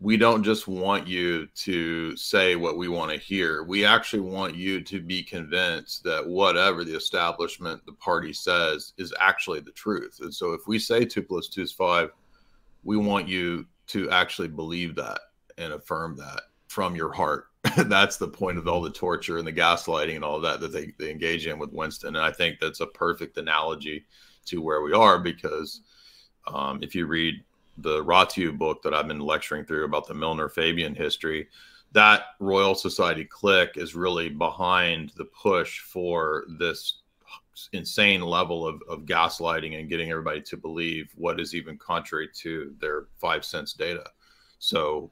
we 0.00 0.16
don't 0.16 0.42
just 0.42 0.66
want 0.66 1.06
you 1.06 1.46
to 1.48 2.16
say 2.16 2.56
what 2.56 2.78
we 2.78 2.88
want 2.88 3.12
to 3.12 3.18
hear. 3.18 3.62
We 3.64 3.84
actually 3.84 4.20
want 4.20 4.56
you 4.56 4.80
to 4.80 5.00
be 5.00 5.22
convinced 5.22 6.02
that 6.04 6.26
whatever 6.26 6.84
the 6.84 6.96
establishment, 6.96 7.84
the 7.84 7.92
party 7.92 8.32
says 8.32 8.94
is 8.96 9.12
actually 9.20 9.60
the 9.60 9.72
truth. 9.72 10.20
And 10.22 10.34
so 10.34 10.54
if 10.54 10.66
we 10.66 10.78
say 10.78 11.04
two 11.04 11.22
plus 11.22 11.48
two 11.48 11.62
is 11.62 11.72
five, 11.72 12.12
we 12.82 12.96
want 12.96 13.28
you 13.28 13.66
to 13.88 14.08
actually 14.10 14.48
believe 14.48 14.94
that 14.94 15.20
and 15.58 15.74
affirm 15.74 16.16
that 16.16 16.42
from 16.68 16.96
your 16.96 17.12
heart. 17.12 17.48
that's 17.76 18.16
the 18.16 18.28
point 18.28 18.56
of 18.56 18.66
all 18.66 18.80
the 18.80 18.88
torture 18.88 19.36
and 19.36 19.46
the 19.46 19.52
gaslighting 19.52 20.14
and 20.14 20.24
all 20.24 20.40
that 20.40 20.60
that 20.60 20.72
they, 20.72 20.94
they 20.98 21.10
engage 21.10 21.46
in 21.46 21.58
with 21.58 21.74
Winston. 21.74 22.16
And 22.16 22.24
I 22.24 22.32
think 22.32 22.58
that's 22.58 22.80
a 22.80 22.86
perfect 22.86 23.36
analogy 23.36 24.06
to 24.46 24.62
where 24.62 24.80
we 24.80 24.94
are 24.94 25.18
because 25.18 25.82
um, 26.46 26.78
if 26.82 26.94
you 26.94 27.04
read 27.04 27.34
the 27.82 28.04
Ratiu 28.04 28.56
book 28.56 28.82
that 28.82 28.94
I've 28.94 29.08
been 29.08 29.20
lecturing 29.20 29.64
through 29.64 29.84
about 29.84 30.06
the 30.06 30.14
Milner 30.14 30.48
Fabian 30.48 30.94
history, 30.94 31.48
that 31.92 32.22
Royal 32.38 32.74
Society 32.74 33.24
clique 33.24 33.76
is 33.76 33.94
really 33.94 34.28
behind 34.28 35.12
the 35.16 35.24
push 35.24 35.80
for 35.80 36.44
this 36.58 37.00
insane 37.72 38.22
level 38.22 38.66
of, 38.66 38.82
of 38.88 39.00
gaslighting 39.00 39.78
and 39.78 39.88
getting 39.88 40.10
everybody 40.10 40.40
to 40.40 40.56
believe 40.56 41.10
what 41.16 41.40
is 41.40 41.54
even 41.54 41.76
contrary 41.76 42.28
to 42.34 42.74
their 42.80 43.06
five 43.18 43.44
cents 43.44 43.72
data. 43.72 44.04
So 44.58 45.10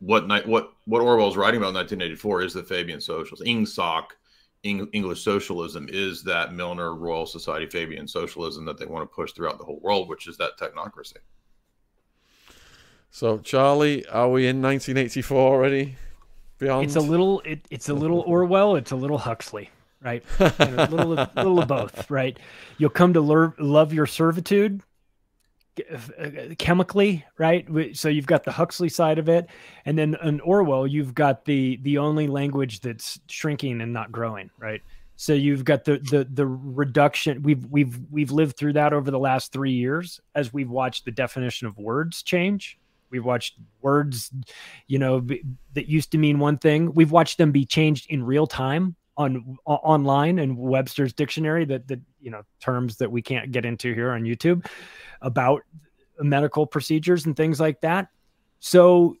what 0.00 0.26
what 0.46 0.72
what 0.86 1.02
Orwell's 1.02 1.36
writing 1.36 1.58
about 1.58 1.70
in 1.70 1.74
1984 1.76 2.42
is 2.42 2.54
the 2.54 2.62
Fabian 2.62 3.00
socialism. 3.00 3.46
Ingsoc, 3.46 4.04
English 4.62 5.22
socialism, 5.22 5.88
is 5.90 6.22
that 6.24 6.54
Milner 6.54 6.94
Royal 6.94 7.26
Society 7.26 7.66
Fabian 7.66 8.08
socialism 8.08 8.64
that 8.64 8.78
they 8.78 8.86
want 8.86 9.08
to 9.08 9.14
push 9.14 9.32
throughout 9.32 9.58
the 9.58 9.64
whole 9.64 9.80
world, 9.80 10.08
which 10.08 10.26
is 10.26 10.36
that 10.38 10.58
technocracy. 10.58 11.18
So, 13.14 13.38
Charlie, 13.38 14.04
are 14.06 14.28
we 14.28 14.48
in 14.48 14.60
1984 14.60 15.38
already? 15.38 15.94
Beyond? 16.58 16.86
It's 16.86 16.96
a 16.96 17.00
little. 17.00 17.38
It, 17.42 17.60
it's 17.70 17.88
a 17.88 17.94
little 17.94 18.22
Orwell. 18.22 18.74
It's 18.74 18.90
a 18.90 18.96
little 18.96 19.18
Huxley, 19.18 19.70
right? 20.02 20.24
a 20.40 20.88
little, 20.90 21.12
a 21.12 21.30
little 21.36 21.60
of 21.60 21.68
both, 21.68 22.10
right? 22.10 22.36
You'll 22.76 22.90
come 22.90 23.12
to 23.12 23.20
love 23.20 23.92
your 23.92 24.06
servitude 24.06 24.82
uh, 25.92 25.98
chemically, 26.58 27.24
right? 27.38 27.68
So 27.96 28.08
you've 28.08 28.26
got 28.26 28.42
the 28.42 28.50
Huxley 28.50 28.88
side 28.88 29.20
of 29.20 29.28
it, 29.28 29.46
and 29.84 29.96
then 29.96 30.16
in 30.24 30.40
Orwell, 30.40 30.84
you've 30.84 31.14
got 31.14 31.44
the 31.44 31.78
the 31.82 31.98
only 31.98 32.26
language 32.26 32.80
that's 32.80 33.20
shrinking 33.28 33.80
and 33.80 33.92
not 33.92 34.10
growing, 34.10 34.50
right? 34.58 34.82
So 35.14 35.34
you've 35.34 35.64
got 35.64 35.84
the 35.84 35.98
the 35.98 36.26
the 36.34 36.48
reduction. 36.48 37.44
We've 37.44 37.64
we've 37.66 37.96
we've 38.10 38.32
lived 38.32 38.56
through 38.56 38.72
that 38.72 38.92
over 38.92 39.12
the 39.12 39.20
last 39.20 39.52
three 39.52 39.70
years 39.70 40.20
as 40.34 40.52
we've 40.52 40.68
watched 40.68 41.04
the 41.04 41.12
definition 41.12 41.68
of 41.68 41.78
words 41.78 42.20
change. 42.24 42.76
We've 43.14 43.24
watched 43.24 43.54
words, 43.80 44.32
you 44.88 44.98
know, 44.98 45.20
b- 45.20 45.44
that 45.74 45.88
used 45.88 46.10
to 46.10 46.18
mean 46.18 46.40
one 46.40 46.58
thing. 46.58 46.92
We've 46.94 47.12
watched 47.12 47.38
them 47.38 47.52
be 47.52 47.64
changed 47.64 48.10
in 48.10 48.24
real 48.24 48.48
time 48.48 48.96
on 49.16 49.56
online 49.64 50.40
and 50.40 50.58
Webster's 50.58 51.12
dictionary 51.12 51.64
that 51.66 51.86
that 51.86 52.00
you 52.20 52.32
know 52.32 52.42
terms 52.60 52.96
that 52.96 53.12
we 53.12 53.22
can't 53.22 53.52
get 53.52 53.64
into 53.64 53.94
here 53.94 54.10
on 54.10 54.24
YouTube 54.24 54.66
about 55.22 55.62
medical 56.18 56.66
procedures 56.66 57.24
and 57.24 57.36
things 57.36 57.60
like 57.60 57.80
that. 57.82 58.08
So 58.58 59.16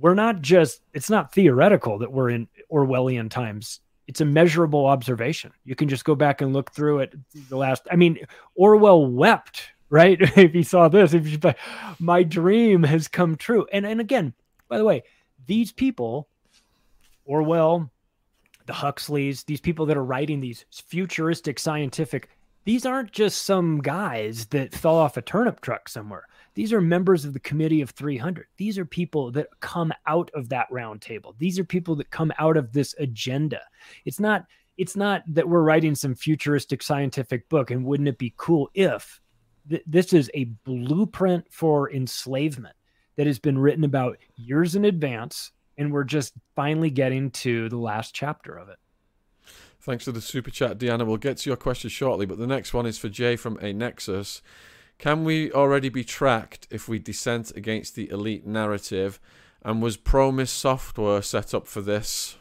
we're 0.00 0.14
not 0.14 0.40
just 0.40 0.82
it's 0.94 1.10
not 1.10 1.32
theoretical 1.32 1.98
that 1.98 2.12
we're 2.12 2.30
in 2.30 2.46
Orwellian 2.70 3.28
times. 3.28 3.80
It's 4.06 4.20
a 4.20 4.24
measurable 4.24 4.86
observation. 4.86 5.52
You 5.64 5.74
can 5.74 5.88
just 5.88 6.04
go 6.04 6.14
back 6.14 6.40
and 6.40 6.52
look 6.52 6.70
through 6.70 7.00
it 7.00 7.14
the 7.48 7.56
last 7.56 7.82
I 7.90 7.96
mean 7.96 8.20
Orwell 8.54 9.06
wept, 9.06 9.70
right? 9.90 10.18
if 10.36 10.52
he 10.52 10.62
saw 10.62 10.88
this, 10.88 11.14
if 11.14 11.26
you 11.26 11.38
my 11.98 12.22
dream 12.22 12.82
has 12.82 13.08
come 13.08 13.36
true. 13.36 13.66
And 13.72 13.86
and 13.86 14.00
again, 14.00 14.34
by 14.68 14.78
the 14.78 14.84
way, 14.84 15.02
these 15.46 15.72
people 15.72 16.28
Orwell, 17.28 17.90
the 18.66 18.72
Huxleys, 18.72 19.44
these 19.44 19.60
people 19.60 19.86
that 19.86 19.96
are 19.96 20.04
writing 20.04 20.40
these 20.40 20.64
futuristic 20.70 21.58
scientific, 21.58 22.30
these 22.64 22.86
aren't 22.86 23.12
just 23.12 23.44
some 23.44 23.80
guys 23.80 24.46
that 24.46 24.74
fell 24.74 24.96
off 24.96 25.16
a 25.16 25.22
turnip 25.22 25.60
truck 25.60 25.88
somewhere. 25.88 26.24
These 26.54 26.72
are 26.72 26.80
members 26.80 27.24
of 27.24 27.34
the 27.34 27.40
committee 27.40 27.82
of 27.82 27.90
300. 27.90 28.46
These 28.56 28.78
are 28.78 28.84
people 28.84 29.30
that 29.32 29.48
come 29.60 29.92
out 30.06 30.30
of 30.34 30.48
that 30.48 30.66
round 30.70 31.02
table. 31.02 31.34
These 31.38 31.58
are 31.58 31.64
people 31.64 31.94
that 31.96 32.10
come 32.10 32.32
out 32.38 32.56
of 32.56 32.72
this 32.72 32.94
agenda. 32.98 33.60
It's 34.04 34.18
not 34.18 34.46
it's 34.76 34.96
not 34.96 35.22
that 35.26 35.48
we're 35.48 35.62
writing 35.62 35.94
some 35.94 36.14
futuristic 36.14 36.82
scientific 36.82 37.48
book 37.48 37.70
and 37.70 37.84
wouldn't 37.84 38.08
it 38.08 38.18
be 38.18 38.32
cool 38.36 38.70
if 38.74 39.20
th- 39.68 39.82
this 39.86 40.12
is 40.12 40.30
a 40.34 40.44
blueprint 40.64 41.46
for 41.50 41.90
enslavement 41.90 42.74
that 43.16 43.26
has 43.26 43.38
been 43.38 43.58
written 43.58 43.84
about 43.84 44.18
years 44.36 44.74
in 44.74 44.84
advance 44.84 45.52
and 45.76 45.92
we're 45.92 46.04
just 46.04 46.34
finally 46.56 46.90
getting 46.90 47.30
to 47.30 47.68
the 47.68 47.76
last 47.76 48.14
chapter 48.14 48.56
of 48.56 48.68
it. 48.68 48.78
Thanks 49.80 50.04
for 50.04 50.12
the 50.12 50.20
super 50.20 50.50
chat, 50.50 50.78
Deanna. 50.78 51.06
We'll 51.06 51.16
get 51.16 51.38
to 51.38 51.50
your 51.50 51.56
question 51.56 51.88
shortly, 51.88 52.26
but 52.26 52.38
the 52.38 52.46
next 52.46 52.74
one 52.74 52.84
is 52.84 52.98
for 52.98 53.08
Jay 53.08 53.36
from 53.36 53.58
A 53.62 53.72
Nexus. 53.72 54.42
Can 54.98 55.22
we 55.22 55.52
already 55.52 55.88
be 55.88 56.02
tracked 56.02 56.66
if 56.70 56.88
we 56.88 56.98
dissent 56.98 57.52
against 57.56 57.94
the 57.94 58.10
elite 58.10 58.44
narrative? 58.44 59.20
And 59.62 59.80
was 59.80 59.96
Promis 59.96 60.50
software 60.50 61.22
set 61.22 61.54
up 61.54 61.68
for 61.68 61.80
this? 61.80 62.37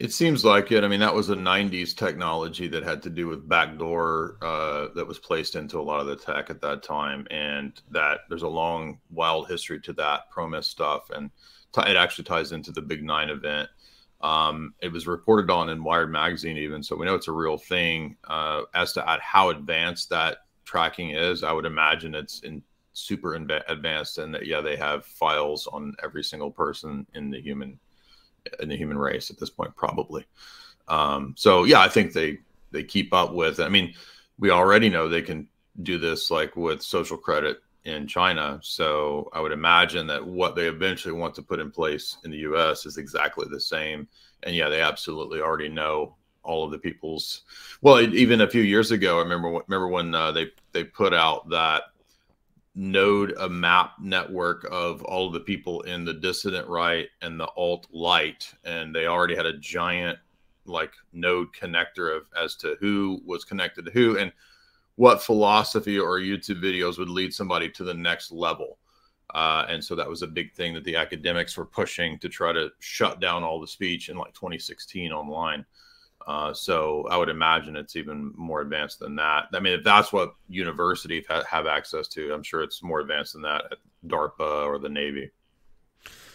It 0.00 0.14
seems 0.14 0.46
like 0.46 0.72
it. 0.72 0.82
I 0.82 0.88
mean, 0.88 1.00
that 1.00 1.14
was 1.14 1.28
a 1.28 1.36
90s 1.36 1.94
technology 1.94 2.68
that 2.68 2.82
had 2.82 3.02
to 3.02 3.10
do 3.10 3.28
with 3.28 3.46
backdoor 3.46 4.38
uh, 4.40 4.88
that 4.94 5.06
was 5.06 5.18
placed 5.18 5.56
into 5.56 5.78
a 5.78 5.82
lot 5.82 6.00
of 6.00 6.06
the 6.06 6.16
tech 6.16 6.48
at 6.48 6.62
that 6.62 6.82
time. 6.82 7.26
And 7.30 7.78
that 7.90 8.20
there's 8.30 8.40
a 8.40 8.48
long, 8.48 8.98
wild 9.10 9.48
history 9.48 9.78
to 9.82 9.92
that 9.92 10.32
Promis 10.34 10.64
stuff. 10.64 11.10
And 11.10 11.30
it 11.76 11.96
actually 11.96 12.24
ties 12.24 12.52
into 12.52 12.72
the 12.72 12.80
Big 12.80 13.04
Nine 13.04 13.28
event. 13.28 13.68
Um, 14.22 14.72
it 14.80 14.90
was 14.90 15.06
reported 15.06 15.50
on 15.50 15.68
in 15.68 15.84
Wired 15.84 16.10
magazine, 16.10 16.56
even 16.56 16.82
so 16.82 16.96
we 16.96 17.04
know 17.04 17.14
it's 17.14 17.28
a 17.28 17.32
real 17.32 17.58
thing. 17.58 18.16
Uh, 18.24 18.62
as 18.72 18.94
to 18.94 19.18
how 19.20 19.50
advanced 19.50 20.08
that 20.08 20.38
tracking 20.64 21.10
is, 21.10 21.42
I 21.42 21.52
would 21.52 21.66
imagine 21.66 22.14
it's 22.14 22.40
in 22.40 22.62
super 22.94 23.34
advanced, 23.34 24.16
and 24.16 24.34
that 24.34 24.46
yeah, 24.46 24.62
they 24.62 24.76
have 24.76 25.04
files 25.04 25.66
on 25.66 25.94
every 26.02 26.24
single 26.24 26.50
person 26.50 27.06
in 27.12 27.30
the 27.30 27.40
human 27.40 27.78
in 28.60 28.68
the 28.68 28.76
human 28.76 28.98
race 28.98 29.30
at 29.30 29.38
this 29.38 29.50
point, 29.50 29.74
probably. 29.76 30.26
Um, 30.88 31.34
so 31.36 31.64
yeah, 31.64 31.80
I 31.80 31.88
think 31.88 32.12
they 32.12 32.38
they 32.72 32.82
keep 32.82 33.12
up 33.12 33.32
with. 33.32 33.60
I 33.60 33.68
mean, 33.68 33.94
we 34.38 34.50
already 34.50 34.88
know 34.88 35.08
they 35.08 35.22
can 35.22 35.48
do 35.82 35.98
this 35.98 36.30
like 36.30 36.56
with 36.56 36.82
social 36.82 37.16
credit 37.16 37.62
in 37.84 38.06
China. 38.06 38.60
So 38.62 39.30
I 39.32 39.40
would 39.40 39.52
imagine 39.52 40.06
that 40.08 40.26
what 40.26 40.54
they 40.54 40.66
eventually 40.66 41.14
want 41.14 41.34
to 41.36 41.42
put 41.42 41.60
in 41.60 41.70
place 41.70 42.18
in 42.24 42.30
the 42.30 42.38
US 42.38 42.86
is 42.86 42.98
exactly 42.98 43.46
the 43.50 43.60
same. 43.60 44.06
And 44.42 44.54
yeah, 44.54 44.68
they 44.68 44.80
absolutely 44.80 45.40
already 45.40 45.68
know 45.68 46.16
all 46.42 46.64
of 46.64 46.70
the 46.70 46.78
people's. 46.78 47.42
Well, 47.82 48.00
even 48.00 48.40
a 48.40 48.50
few 48.50 48.62
years 48.62 48.90
ago, 48.90 49.18
I 49.18 49.22
remember 49.22 49.48
remember 49.48 49.88
when 49.88 50.14
uh, 50.14 50.32
they 50.32 50.50
they 50.72 50.84
put 50.84 51.14
out 51.14 51.48
that 51.50 51.84
node 52.74 53.34
a 53.38 53.48
map 53.48 53.94
network 54.00 54.66
of 54.70 55.02
all 55.02 55.26
of 55.26 55.32
the 55.32 55.40
people 55.40 55.80
in 55.82 56.04
the 56.04 56.14
dissident 56.14 56.68
right 56.68 57.08
and 57.22 57.38
the 57.38 57.48
alt 57.56 57.86
light, 57.92 58.52
and 58.64 58.94
they 58.94 59.06
already 59.06 59.34
had 59.34 59.46
a 59.46 59.58
giant 59.58 60.18
like 60.66 60.92
node 61.12 61.48
connector 61.52 62.16
of 62.16 62.24
as 62.40 62.54
to 62.54 62.76
who 62.80 63.20
was 63.24 63.44
connected 63.44 63.84
to 63.84 63.90
who 63.90 64.18
and 64.18 64.32
what 64.96 65.22
philosophy 65.22 65.98
or 65.98 66.18
YouTube 66.18 66.62
videos 66.62 66.98
would 66.98 67.08
lead 67.08 67.32
somebody 67.32 67.68
to 67.70 67.84
the 67.84 67.94
next 67.94 68.30
level. 68.30 68.78
Uh, 69.34 69.64
and 69.68 69.82
so 69.82 69.94
that 69.94 70.08
was 70.08 70.22
a 70.22 70.26
big 70.26 70.52
thing 70.52 70.74
that 70.74 70.84
the 70.84 70.96
academics 70.96 71.56
were 71.56 71.64
pushing 71.64 72.18
to 72.18 72.28
try 72.28 72.52
to 72.52 72.70
shut 72.80 73.20
down 73.20 73.42
all 73.42 73.60
the 73.60 73.66
speech 73.66 74.08
in 74.08 74.16
like 74.16 74.34
2016 74.34 75.12
online. 75.12 75.64
Uh, 76.26 76.52
so 76.52 77.06
I 77.10 77.16
would 77.16 77.28
imagine 77.28 77.76
it's 77.76 77.96
even 77.96 78.32
more 78.36 78.60
advanced 78.60 79.00
than 79.00 79.16
that. 79.16 79.46
I 79.52 79.60
mean, 79.60 79.72
if 79.72 79.84
that's 79.84 80.12
what 80.12 80.34
universities 80.48 81.24
ha- 81.28 81.44
have 81.48 81.66
access 81.66 82.08
to, 82.08 82.32
I'm 82.32 82.42
sure 82.42 82.62
it's 82.62 82.82
more 82.82 83.00
advanced 83.00 83.32
than 83.32 83.42
that 83.42 83.64
at 83.72 83.78
DARPA 84.06 84.66
or 84.66 84.78
the 84.78 84.88
Navy. 84.88 85.30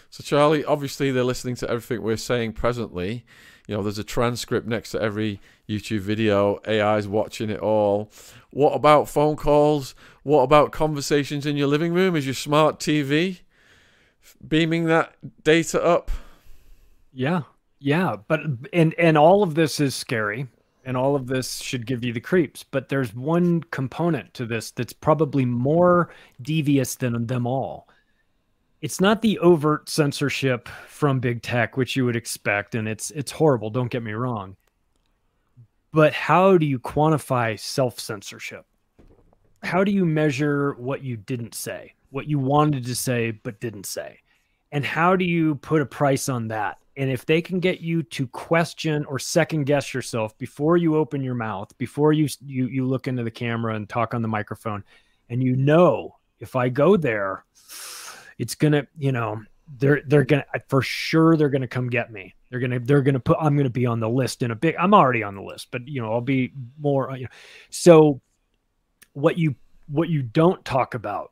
So, 0.09 0.23
Charlie, 0.23 0.63
obviously 0.63 1.11
they're 1.11 1.23
listening 1.23 1.55
to 1.57 1.69
everything 1.69 2.01
we're 2.01 2.17
saying 2.17 2.53
presently. 2.53 3.25
You 3.67 3.75
know, 3.75 3.83
there's 3.83 3.97
a 3.97 4.03
transcript 4.03 4.67
next 4.67 4.91
to 4.91 5.01
every 5.01 5.41
YouTube 5.67 5.99
video. 5.99 6.59
AI's 6.67 7.07
watching 7.07 7.49
it 7.49 7.59
all. 7.59 8.11
What 8.51 8.71
about 8.71 9.09
phone 9.09 9.35
calls? 9.35 9.95
What 10.23 10.43
about 10.43 10.71
conversations 10.71 11.45
in 11.45 11.57
your 11.57 11.67
living 11.67 11.93
room? 11.93 12.15
Is 12.15 12.25
your 12.25 12.35
smart 12.35 12.79
TV 12.79 13.41
beaming 14.47 14.85
that 14.85 15.15
data 15.43 15.83
up? 15.83 16.11
Yeah. 17.11 17.41
Yeah, 17.85 18.15
but 18.27 18.41
and 18.73 18.95
and 18.95 19.15
all 19.15 19.43
of 19.43 19.53
this 19.53 19.79
is 19.79 19.93
scary 19.93 20.47
and 20.85 20.97
all 20.97 21.15
of 21.15 21.27
this 21.27 21.59
should 21.59 21.85
give 21.85 22.03
you 22.03 22.13
the 22.13 22.19
creeps, 22.19 22.63
but 22.63 22.89
there's 22.89 23.13
one 23.13 23.61
component 23.61 24.33
to 24.33 24.47
this 24.47 24.71
that's 24.71 24.91
probably 24.91 25.45
more 25.45 26.09
devious 26.41 26.95
than 26.95 27.27
them 27.27 27.45
all. 27.45 27.87
It's 28.81 28.99
not 28.99 29.21
the 29.21 29.37
overt 29.37 29.87
censorship 29.87 30.67
from 30.87 31.19
big 31.19 31.43
tech 31.43 31.77
which 31.77 31.95
you 31.95 32.05
would 32.05 32.15
expect 32.15 32.73
and 32.73 32.87
it's 32.87 33.11
it's 33.11 33.31
horrible, 33.31 33.69
don't 33.69 33.91
get 33.91 34.01
me 34.01 34.13
wrong 34.13 34.57
but 35.95 36.11
how 36.11 36.57
do 36.57 36.65
you 36.65 36.79
quantify 36.79 37.57
self 37.57 37.99
censorship? 37.99 38.65
How 39.63 39.83
do 39.83 39.91
you 39.91 40.05
measure 40.05 40.73
what 40.73 41.03
you 41.03 41.17
didn't 41.17 41.53
say, 41.53 41.93
what 42.09 42.27
you 42.27 42.39
wanted 42.39 42.83
to 42.85 42.95
say 42.95 43.31
but 43.31 43.61
didn't 43.61 43.85
say? 43.85 44.19
And 44.71 44.83
how 44.83 45.15
do 45.15 45.23
you 45.23 45.55
put 45.55 45.83
a 45.83 45.85
price 45.85 46.27
on 46.27 46.47
that? 46.49 46.79
And 46.97 47.09
if 47.09 47.25
they 47.25 47.41
can 47.41 47.59
get 47.59 47.81
you 47.81 48.03
to 48.03 48.27
question 48.27 49.03
or 49.05 49.19
second 49.19 49.65
guess 49.65 49.93
yourself 49.93 50.37
before 50.37 50.77
you 50.77 50.95
open 50.95 51.21
your 51.21 51.35
mouth, 51.35 51.77
before 51.77 52.13
you 52.13 52.29
you 52.45 52.67
you 52.67 52.85
look 52.85 53.07
into 53.07 53.23
the 53.23 53.31
camera 53.31 53.75
and 53.75 53.89
talk 53.89 54.13
on 54.13 54.21
the 54.21 54.27
microphone, 54.27 54.83
and 55.29 55.43
you 55.43 55.55
know 55.55 56.15
if 56.39 56.55
I 56.55 56.69
go 56.69 56.97
there, 56.97 57.45
it's 58.37 58.55
gonna, 58.55 58.87
you 58.97 59.11
know, 59.11 59.41
they're 59.77 60.01
they're 60.05 60.23
gonna 60.23 60.45
for 60.67 60.81
sure 60.81 61.35
they're 61.35 61.49
gonna 61.49 61.67
come 61.67 61.89
get 61.89 62.11
me. 62.11 62.35
They're 62.49 62.59
gonna 62.59 62.79
they're 62.79 63.01
gonna 63.01 63.19
put 63.19 63.37
I'm 63.39 63.57
gonna 63.57 63.69
be 63.69 63.85
on 63.85 63.99
the 63.99 64.09
list 64.09 64.43
in 64.43 64.51
a 64.51 64.55
big. 64.55 64.75
I'm 64.77 64.93
already 64.93 65.23
on 65.23 65.35
the 65.35 65.41
list, 65.41 65.69
but 65.71 65.87
you 65.87 66.01
know 66.01 66.11
I'll 66.13 66.21
be 66.21 66.53
more. 66.77 67.15
You 67.17 67.23
know, 67.23 67.29
so 67.69 68.21
what 69.13 69.37
you 69.37 69.55
what 69.87 70.09
you 70.09 70.21
don't 70.21 70.63
talk 70.65 70.93
about 70.93 71.31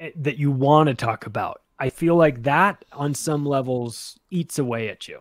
eh, 0.00 0.10
that 0.16 0.38
you 0.38 0.50
want 0.50 0.88
to 0.88 0.94
talk 0.94 1.26
about. 1.26 1.60
I 1.78 1.90
feel 1.90 2.16
like 2.16 2.42
that 2.42 2.84
on 2.92 3.14
some 3.14 3.44
levels 3.44 4.18
eats 4.30 4.58
away 4.58 4.88
at 4.88 5.08
you. 5.08 5.20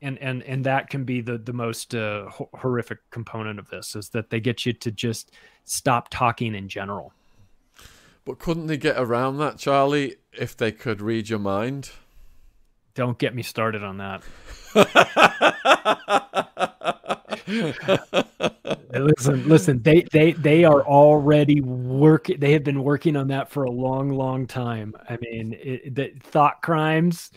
And 0.00 0.16
and 0.18 0.42
and 0.44 0.64
that 0.64 0.90
can 0.90 1.04
be 1.04 1.20
the 1.20 1.38
the 1.38 1.52
most 1.52 1.94
uh, 1.94 2.30
horrific 2.54 2.98
component 3.10 3.58
of 3.58 3.68
this 3.68 3.96
is 3.96 4.10
that 4.10 4.30
they 4.30 4.38
get 4.38 4.64
you 4.64 4.72
to 4.72 4.92
just 4.92 5.32
stop 5.64 6.08
talking 6.08 6.54
in 6.54 6.68
general. 6.68 7.12
But 8.24 8.38
couldn't 8.38 8.66
they 8.66 8.76
get 8.76 8.96
around 8.96 9.38
that, 9.38 9.58
Charlie, 9.58 10.16
if 10.32 10.56
they 10.56 10.70
could 10.70 11.00
read 11.00 11.28
your 11.28 11.38
mind? 11.38 11.90
Don't 12.98 13.16
get 13.16 13.32
me 13.32 13.44
started 13.44 13.84
on 13.84 13.98
that. 13.98 14.24
listen, 18.92 19.48
listen. 19.48 19.80
They 19.84 20.02
they 20.10 20.32
they 20.32 20.64
are 20.64 20.82
already 20.82 21.60
working. 21.60 22.40
They 22.40 22.54
have 22.54 22.64
been 22.64 22.82
working 22.82 23.14
on 23.14 23.28
that 23.28 23.50
for 23.50 23.62
a 23.62 23.70
long, 23.70 24.10
long 24.10 24.48
time. 24.48 24.96
I 25.08 25.16
mean, 25.20 25.56
it, 25.62 25.94
the 25.94 26.10
thought 26.24 26.60
crimes, 26.60 27.30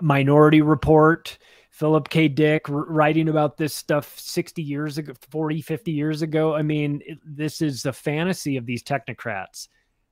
Minority 0.00 0.62
Report, 0.62 1.36
Philip 1.68 2.08
K. 2.08 2.28
Dick 2.28 2.62
writing 2.66 3.28
about 3.28 3.58
this 3.58 3.74
stuff 3.74 4.18
60 4.18 4.62
years 4.62 4.96
ago, 4.96 5.12
40, 5.30 5.60
50 5.60 5.92
years 5.92 6.22
ago. 6.22 6.54
I 6.54 6.62
mean, 6.62 7.02
this 7.26 7.60
is 7.60 7.82
the 7.82 7.92
fantasy 7.92 8.56
of 8.56 8.64
these 8.64 8.82
technocrats. 8.82 9.68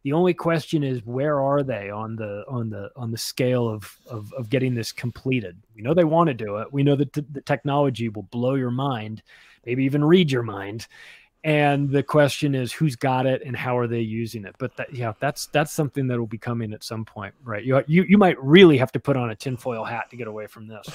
The 0.09 0.15
only 0.15 0.33
question 0.33 0.85
is 0.85 1.05
where 1.05 1.39
are 1.39 1.63
they 1.63 1.91
on 1.91 2.17
the 2.17 2.43
on 2.49 2.71
the 2.71 2.91
on 2.97 3.11
the 3.11 3.19
scale 3.19 3.69
of 3.69 3.95
of, 4.07 4.33
of 4.33 4.49
getting 4.49 4.75
this 4.75 4.91
completed? 4.91 5.61
We 5.77 5.83
know 5.83 5.93
they 5.93 6.05
want 6.05 6.29
to 6.29 6.35
do 6.35 6.57
it. 6.57 6.73
We 6.73 6.83
know 6.83 6.97
that 6.97 7.13
the 7.13 7.43
technology 7.43 8.09
will 8.09 8.23
blow 8.23 8.55
your 8.55 8.71
mind, 8.71 9.23
maybe 9.67 9.85
even 9.85 10.03
read 10.03 10.33
your 10.33 10.43
mind. 10.43 10.87
And 11.45 11.91
the 11.91 12.03
question 12.03 12.55
is 12.55 12.73
who's 12.73 12.97
got 12.97 13.27
it 13.27 13.43
and 13.45 13.55
how 13.55 13.77
are 13.77 13.87
they 13.87 14.01
using 14.01 14.47
it? 14.47 14.55
But 14.59 14.75
that 14.79 14.95
yeah, 14.95 15.13
that's 15.21 15.45
that's 15.49 15.73
something 15.73 16.07
that 16.07 16.19
will 16.19 16.27
be 16.27 16.39
coming 16.39 16.73
at 16.73 16.83
some 16.83 17.05
point, 17.05 17.35
right? 17.45 17.63
You 17.63 17.85
you 17.87 18.05
you 18.05 18.17
might 18.17 18.43
really 18.43 18.79
have 18.79 18.93
to 18.93 19.01
put 19.01 19.15
on 19.15 19.29
a 19.29 19.37
tinfoil 19.37 19.85
hat 19.85 20.09
to 20.09 20.17
get 20.17 20.27
away 20.27 20.47
from 20.47 20.69
this. 20.69 20.87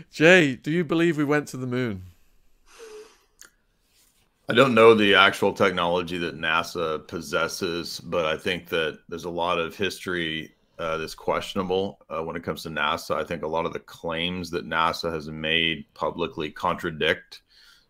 Jay, 0.10 0.56
do 0.56 0.70
you 0.70 0.84
believe 0.84 1.18
we 1.18 1.24
went 1.24 1.48
to 1.48 1.58
the 1.58 1.66
moon? 1.66 2.04
I 4.52 4.54
don't 4.54 4.74
know 4.74 4.92
the 4.92 5.14
actual 5.14 5.54
technology 5.54 6.18
that 6.18 6.38
NASA 6.38 7.08
possesses, 7.08 8.00
but 8.00 8.26
I 8.26 8.36
think 8.36 8.68
that 8.68 8.98
there's 9.08 9.24
a 9.24 9.30
lot 9.30 9.58
of 9.58 9.74
history 9.74 10.52
uh, 10.78 10.98
that's 10.98 11.14
questionable 11.14 12.04
uh, 12.10 12.22
when 12.22 12.36
it 12.36 12.42
comes 12.42 12.64
to 12.64 12.68
NASA. 12.68 13.16
I 13.16 13.24
think 13.24 13.44
a 13.44 13.48
lot 13.48 13.64
of 13.64 13.72
the 13.72 13.78
claims 13.78 14.50
that 14.50 14.68
NASA 14.68 15.10
has 15.10 15.30
made 15.30 15.86
publicly 15.94 16.50
contradict. 16.50 17.40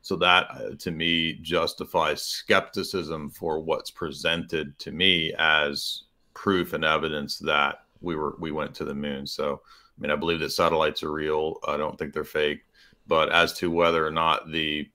So 0.02 0.14
that, 0.18 0.46
uh, 0.52 0.76
to 0.78 0.92
me, 0.92 1.40
justifies 1.42 2.22
skepticism 2.22 3.30
for 3.30 3.58
what's 3.58 3.90
presented 3.90 4.78
to 4.78 4.92
me 4.92 5.34
as 5.40 6.04
proof 6.32 6.74
and 6.74 6.84
evidence 6.84 7.40
that 7.40 7.86
we 8.02 8.14
were 8.14 8.36
we 8.38 8.52
went 8.52 8.72
to 8.76 8.84
the 8.84 8.94
moon. 8.94 9.26
So, 9.26 9.62
I 9.64 10.00
mean, 10.00 10.12
I 10.12 10.16
believe 10.16 10.38
that 10.38 10.50
satellites 10.50 11.02
are 11.02 11.10
real. 11.10 11.56
I 11.66 11.76
don't 11.76 11.98
think 11.98 12.14
they're 12.14 12.22
fake. 12.22 12.60
But 13.08 13.32
as 13.32 13.52
to 13.54 13.68
whether 13.68 14.06
or 14.06 14.12
not 14.12 14.52
the 14.52 14.88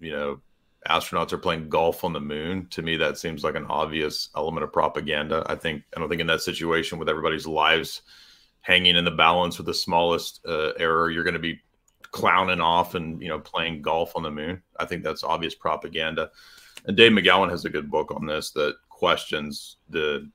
you 0.00 0.10
know 0.10 0.40
astronauts 0.88 1.32
are 1.32 1.38
playing 1.38 1.68
golf 1.68 2.04
on 2.04 2.12
the 2.12 2.20
moon 2.20 2.66
to 2.70 2.82
me 2.82 2.96
that 2.96 3.18
seems 3.18 3.44
like 3.44 3.54
an 3.54 3.66
obvious 3.66 4.30
element 4.36 4.64
of 4.64 4.72
propaganda. 4.72 5.44
I 5.46 5.54
think 5.54 5.82
i 5.96 6.00
don't 6.00 6.08
think 6.08 6.20
in 6.20 6.26
that 6.26 6.40
situation 6.40 6.98
with 6.98 7.08
everybody's 7.08 7.46
lives 7.46 8.02
hanging 8.62 8.96
in 8.96 9.04
the 9.04 9.10
balance 9.10 9.58
with 9.58 9.66
the 9.66 9.74
smallest 9.74 10.40
uh, 10.46 10.72
error 10.78 11.10
you're 11.10 11.24
going 11.24 11.34
to 11.34 11.40
be 11.40 11.60
clowning 12.12 12.60
off 12.60 12.94
and 12.94 13.20
you 13.22 13.28
know 13.28 13.38
playing 13.40 13.82
golf 13.82 14.14
on 14.16 14.22
the 14.22 14.30
moon. 14.30 14.62
I 14.78 14.84
think 14.84 15.02
that's 15.02 15.24
obvious 15.24 15.54
propaganda. 15.54 16.30
And 16.86 16.96
dave 16.96 17.12
mcgowan 17.12 17.50
has 17.50 17.64
a 17.64 17.70
good 17.70 17.90
book 17.90 18.12
on 18.14 18.26
this 18.26 18.50
that 18.52 18.76
questions 18.88 19.78
the 19.88 20.30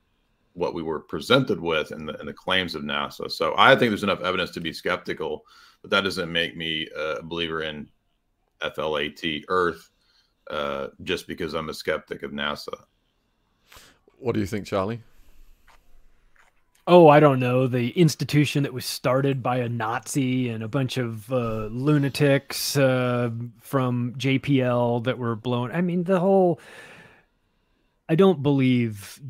what 0.54 0.74
we 0.74 0.82
were 0.82 1.00
presented 1.00 1.60
with 1.60 1.92
and 1.92 2.08
the, 2.08 2.18
and 2.18 2.28
the 2.28 2.32
claims 2.32 2.74
of 2.74 2.82
nasa. 2.82 3.30
So 3.30 3.54
i 3.56 3.76
think 3.76 3.90
there's 3.90 4.02
enough 4.02 4.22
evidence 4.22 4.50
to 4.52 4.60
be 4.60 4.72
skeptical 4.72 5.44
but 5.82 5.90
that 5.90 6.02
doesn't 6.02 6.32
make 6.32 6.56
me 6.56 6.88
a 6.96 7.22
believer 7.22 7.62
in 7.62 7.88
flat 8.74 9.24
earth 9.48 9.90
uh, 10.50 10.88
just 11.02 11.26
because 11.26 11.54
I'm 11.54 11.68
a 11.68 11.74
skeptic 11.74 12.22
of 12.22 12.32
NASA. 12.32 12.84
What 14.18 14.34
do 14.34 14.40
you 14.40 14.46
think, 14.46 14.66
Charlie? 14.66 15.00
Oh, 16.86 17.08
I 17.08 17.20
don't 17.20 17.38
know. 17.38 17.66
The 17.66 17.90
institution 17.90 18.62
that 18.62 18.72
was 18.72 18.86
started 18.86 19.42
by 19.42 19.58
a 19.58 19.68
Nazi 19.68 20.48
and 20.48 20.62
a 20.64 20.68
bunch 20.68 20.96
of 20.96 21.30
uh, 21.30 21.68
lunatics 21.70 22.78
uh, 22.78 23.30
from 23.60 24.14
JPL 24.16 25.04
that 25.04 25.18
were 25.18 25.36
blown. 25.36 25.70
I 25.70 25.82
mean, 25.82 26.04
the 26.04 26.18
whole. 26.18 26.60
I 28.08 28.14
don't 28.14 28.42
believe 28.42 29.20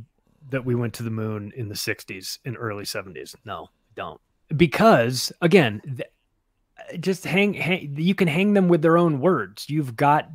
that 0.50 0.64
we 0.64 0.76
went 0.76 0.94
to 0.94 1.02
the 1.02 1.10
moon 1.10 1.52
in 1.56 1.68
the 1.68 1.74
60s 1.74 2.38
and 2.44 2.56
early 2.56 2.84
70s. 2.84 3.34
No, 3.44 3.70
don't. 3.96 4.20
Because, 4.56 5.32
again, 5.42 5.82
th- 5.84 7.00
just 7.00 7.24
hang, 7.24 7.54
hang, 7.54 7.96
you 7.98 8.14
can 8.14 8.28
hang 8.28 8.54
them 8.54 8.68
with 8.68 8.82
their 8.82 8.96
own 8.96 9.20
words. 9.20 9.68
You've 9.68 9.96
got 9.96 10.28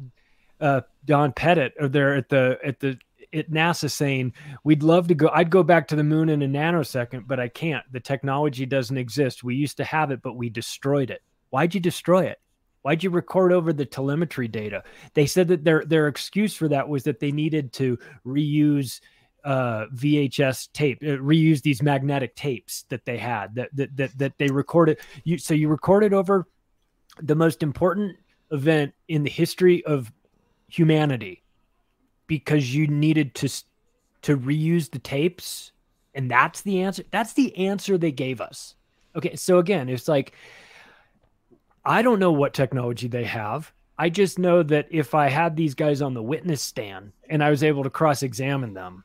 uh, 0.64 0.82
Don 1.06 1.34
Pettit 1.34 1.74
or 1.80 1.90
there 1.90 2.16
at 2.16 2.30
the 2.30 2.58
at 2.64 2.80
the 2.80 2.98
at 3.34 3.52
NASA 3.52 3.92
saying 3.92 4.34
we'd 4.64 4.82
love 4.82 5.08
to 5.10 5.16
go. 5.16 5.30
I'd 5.34 5.50
go 5.50 5.62
back 5.62 5.88
to 5.90 5.96
the 5.96 6.04
moon 6.04 6.30
in 6.30 6.42
a 6.42 6.48
nanosecond, 6.48 7.28
but 7.28 7.40
I 7.40 7.50
can't. 7.50 7.84
The 7.92 8.00
technology 8.00 8.66
doesn't 8.66 8.98
exist. 8.98 9.44
We 9.44 9.56
used 9.56 9.78
to 9.78 9.84
have 9.84 10.12
it, 10.12 10.22
but 10.22 10.36
we 10.36 10.50
destroyed 10.50 11.12
it. 11.12 11.22
Why'd 11.50 11.76
you 11.76 11.82
destroy 11.82 12.26
it? 12.26 12.40
Why'd 12.84 13.04
you 13.04 13.10
record 13.10 13.52
over 13.52 13.74
the 13.74 13.86
telemetry 13.86 14.48
data? 14.48 14.84
They 15.14 15.26
said 15.26 15.50
that 15.50 15.66
their 15.66 15.84
their 15.86 16.08
excuse 16.08 16.56
for 16.56 16.70
that 16.70 16.88
was 16.88 17.04
that 17.04 17.20
they 17.20 17.32
needed 17.32 17.74
to 17.74 18.00
reuse 18.26 19.02
uh, 19.44 19.88
VHS 19.94 20.72
tape, 20.72 21.00
uh, 21.04 21.18
reuse 21.18 21.62
these 21.62 21.82
magnetic 21.82 22.36
tapes 22.36 22.84
that 22.84 23.04
they 23.06 23.18
had 23.18 23.56
that 23.56 23.70
that 23.76 23.98
that, 23.98 24.18
that 24.18 24.38
they 24.38 24.48
recorded. 24.48 25.00
You 25.26 25.38
so 25.38 25.54
you 25.54 25.68
recorded 25.68 26.14
over 26.14 26.48
the 27.22 27.36
most 27.36 27.64
important 27.64 28.16
event 28.52 28.94
in 29.08 29.24
the 29.24 29.30
history 29.30 29.84
of 29.86 30.12
humanity 30.74 31.44
because 32.28 32.74
you 32.74 32.88
needed 32.88 33.36
to 33.36 33.50
to 34.24 34.38
reuse 34.38 34.90
the 34.90 35.00
tapes 35.00 35.72
and 36.16 36.32
that's 36.32 36.62
the 36.62 36.82
answer 36.82 37.04
that's 37.12 37.34
the 37.34 37.56
answer 37.58 37.98
they 37.98 38.12
gave 38.12 38.42
us. 38.42 38.76
Okay 39.16 39.36
so 39.36 39.60
again 39.60 39.90
it's 39.90 40.08
like 40.08 40.34
i 41.86 42.02
don't 42.02 42.20
know 42.20 42.32
what 42.32 42.54
technology 42.54 43.08
they 43.08 43.24
have. 43.24 43.72
I 43.96 44.10
just 44.10 44.40
know 44.40 44.64
that 44.64 44.88
if 44.90 45.14
i 45.14 45.30
had 45.30 45.56
these 45.56 45.76
guys 45.76 46.02
on 46.02 46.14
the 46.14 46.24
witness 46.24 46.62
stand 46.62 47.12
and 47.30 47.44
i 47.44 47.52
was 47.52 47.64
able 47.64 47.84
to 47.84 47.90
cross 47.92 48.24
examine 48.24 48.74
them 48.74 49.04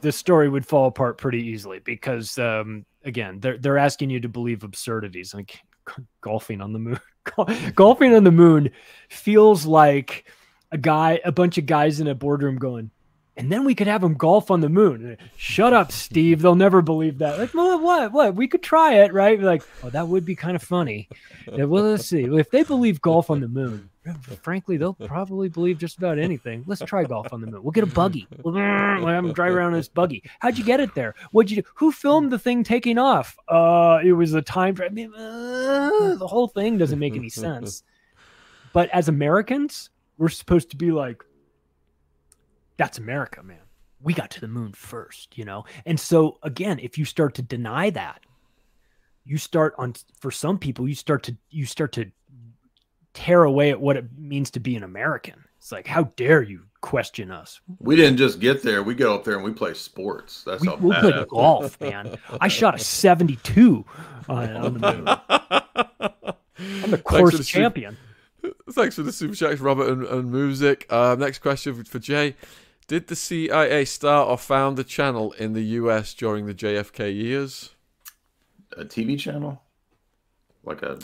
the 0.00 0.12
story 0.12 0.48
would 0.48 0.64
fall 0.64 0.86
apart 0.86 1.18
pretty 1.18 1.42
easily 1.42 1.80
because 1.80 2.38
um, 2.38 2.84
again 3.04 3.40
they're, 3.40 3.58
they're 3.58 3.78
asking 3.78 4.10
you 4.10 4.20
to 4.20 4.28
believe 4.28 4.64
absurdities. 4.64 5.34
Like 5.34 5.60
golfing 6.20 6.60
on 6.60 6.72
the 6.72 6.78
moon 6.78 7.00
golfing 7.74 8.14
on 8.14 8.24
the 8.24 8.30
moon 8.30 8.70
feels 9.08 9.66
like 9.66 10.30
a 10.72 10.78
guy, 10.78 11.20
a 11.24 11.32
bunch 11.32 11.58
of 11.58 11.66
guys 11.66 12.00
in 12.00 12.06
a 12.06 12.14
boardroom 12.14 12.56
going, 12.56 12.90
and 13.36 13.52
then 13.52 13.64
we 13.64 13.74
could 13.74 13.86
have 13.86 14.00
them 14.00 14.14
golf 14.14 14.50
on 14.50 14.60
the 14.60 14.68
moon. 14.68 15.18
Shut 15.36 15.74
up, 15.74 15.92
Steve. 15.92 16.40
They'll 16.40 16.54
never 16.54 16.80
believe 16.80 17.18
that. 17.18 17.38
Like, 17.38 17.52
well, 17.52 17.78
what? 17.78 18.12
What? 18.12 18.34
We 18.34 18.48
could 18.48 18.62
try 18.62 18.94
it, 18.94 19.12
right? 19.12 19.38
Like, 19.38 19.62
oh, 19.82 19.90
that 19.90 20.08
would 20.08 20.24
be 20.24 20.34
kind 20.34 20.56
of 20.56 20.62
funny. 20.62 21.08
Yeah, 21.52 21.64
well, 21.64 21.84
let's 21.84 22.06
see. 22.06 22.24
If 22.24 22.50
they 22.50 22.62
believe 22.62 23.02
golf 23.02 23.28
on 23.28 23.40
the 23.40 23.48
moon, 23.48 23.90
frankly, 24.42 24.78
they'll 24.78 24.94
probably 24.94 25.50
believe 25.50 25.76
just 25.78 25.98
about 25.98 26.18
anything. 26.18 26.64
Let's 26.66 26.80
try 26.82 27.04
golf 27.04 27.30
on 27.30 27.42
the 27.42 27.46
moon. 27.46 27.62
We'll 27.62 27.72
get 27.72 27.84
a 27.84 27.88
buggy. 27.88 28.26
We'll 28.42 28.54
drive 29.32 29.54
around 29.54 29.72
in 29.72 29.80
this 29.80 29.88
buggy. 29.88 30.22
How'd 30.40 30.56
you 30.56 30.64
get 30.64 30.80
it 30.80 30.94
there? 30.94 31.14
What'd 31.32 31.50
you 31.50 31.62
do? 31.62 31.68
Who 31.74 31.92
filmed 31.92 32.32
the 32.32 32.38
thing 32.38 32.64
taking 32.64 32.96
off? 32.96 33.36
Uh, 33.48 33.98
it 34.02 34.12
was 34.12 34.32
a 34.32 34.40
time. 34.42 34.76
I 34.82 34.88
mean, 34.88 35.12
uh, 35.14 36.14
the 36.14 36.26
whole 36.26 36.48
thing 36.48 36.78
doesn't 36.78 36.98
make 36.98 37.14
any 37.14 37.28
sense. 37.28 37.82
But 38.72 38.88
as 38.90 39.08
Americans, 39.08 39.90
we're 40.18 40.28
supposed 40.28 40.70
to 40.70 40.76
be 40.76 40.90
like, 40.90 41.22
that's 42.76 42.98
America, 42.98 43.42
man. 43.42 43.58
We 44.00 44.12
got 44.12 44.30
to 44.32 44.40
the 44.40 44.48
moon 44.48 44.72
first, 44.72 45.36
you 45.38 45.44
know? 45.44 45.64
And 45.84 45.98
so, 45.98 46.38
again, 46.42 46.78
if 46.80 46.98
you 46.98 47.04
start 47.04 47.34
to 47.34 47.42
deny 47.42 47.90
that, 47.90 48.22
you 49.24 49.38
start 49.38 49.74
on, 49.78 49.94
for 50.20 50.30
some 50.30 50.58
people, 50.58 50.88
you 50.88 50.94
start 50.94 51.22
to, 51.24 51.36
you 51.50 51.66
start 51.66 51.92
to 51.92 52.10
tear 53.14 53.44
away 53.44 53.70
at 53.70 53.80
what 53.80 53.96
it 53.96 54.06
means 54.16 54.50
to 54.52 54.60
be 54.60 54.76
an 54.76 54.82
American. 54.82 55.42
It's 55.58 55.72
like, 55.72 55.86
how 55.86 56.04
dare 56.16 56.42
you 56.42 56.62
question 56.80 57.30
us? 57.30 57.60
We 57.80 57.96
didn't 57.96 58.18
just 58.18 58.38
get 58.38 58.62
there. 58.62 58.82
We 58.82 58.94
go 58.94 59.14
up 59.14 59.24
there 59.24 59.34
and 59.34 59.42
we 59.42 59.52
play 59.52 59.74
sports. 59.74 60.44
That's 60.44 60.60
we, 60.62 60.68
how 60.68 60.76
we 60.76 60.94
play 60.94 61.24
golf, 61.28 61.80
man. 61.80 62.16
I 62.40 62.48
shot 62.48 62.76
a 62.76 62.78
72 62.78 63.84
on, 64.28 64.56
on 64.56 64.74
the 64.74 64.92
moon. 64.92 65.08
I'm 66.84 66.90
the 66.90 66.98
course 66.98 67.44
champion. 67.48 67.96
Thanks 68.70 68.96
for 68.96 69.02
the 69.02 69.12
super 69.12 69.34
chats, 69.34 69.60
Robert 69.60 69.88
and, 69.88 70.04
and 70.04 70.32
music. 70.32 70.86
Uh, 70.90 71.16
next 71.18 71.38
question 71.38 71.84
for 71.84 71.98
Jay: 71.98 72.34
Did 72.88 73.06
the 73.06 73.16
CIA 73.16 73.84
start 73.84 74.28
or 74.28 74.36
found 74.36 74.76
the 74.76 74.84
channel 74.84 75.32
in 75.32 75.52
the 75.52 75.62
U.S. 75.62 76.14
during 76.14 76.46
the 76.46 76.54
JFK 76.54 77.14
years? 77.14 77.70
A 78.76 78.84
TV 78.84 79.18
channel, 79.18 79.62
like 80.64 80.82
a 80.82 80.98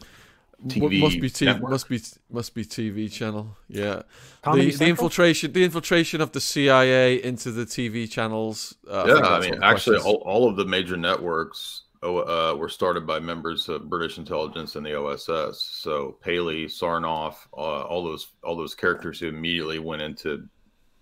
TV 0.67 1.01
must 1.01 1.21
be 1.21 1.31
TV, 1.31 1.47
network. 1.47 1.71
must 1.71 1.89
be 1.89 2.01
must 2.31 2.55
be 2.55 2.65
TV 2.65 3.11
channel. 3.11 3.57
Yeah, 3.69 4.03
Comedy 4.43 4.71
the, 4.71 4.77
the 4.77 4.87
infiltration 4.87 5.53
the 5.53 5.65
infiltration 5.65 6.21
of 6.21 6.33
the 6.33 6.41
CIA 6.41 7.23
into 7.23 7.53
the 7.53 7.65
TV 7.65 8.11
channels. 8.11 8.75
Uh, 8.89 9.05
yeah, 9.07 9.15
think 9.15 9.27
I 9.27 9.41
mean, 9.41 9.63
actually, 9.63 9.99
all, 9.99 10.23
all 10.27 10.49
of 10.49 10.57
the 10.57 10.65
major 10.65 10.97
networks 10.97 11.83
uh, 12.03 12.55
were 12.57 12.69
started 12.69 13.07
by 13.07 13.21
members 13.21 13.69
of 13.69 13.89
British 13.89 14.19
intelligence 14.19 14.77
and 14.77 14.85
the 14.85 14.99
OSS. 14.99 15.61
So 15.63 16.17
Paley, 16.21 16.67
Sarnoff, 16.67 17.47
uh, 17.53 17.83
all 17.83 18.03
those 18.03 18.29
all 18.43 18.57
those 18.57 18.75
characters 18.75 19.21
who 19.21 19.29
immediately 19.29 19.79
went 19.79 20.03
into 20.03 20.49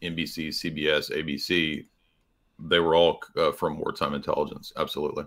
NBC, 0.03 0.49
CBS, 0.49 1.11
ABC, 1.11 1.87
they 2.59 2.81
were 2.81 2.95
all 2.95 3.23
uh, 3.37 3.53
from 3.53 3.79
wartime 3.79 4.15
intelligence. 4.15 4.73
Absolutely. 4.77 5.25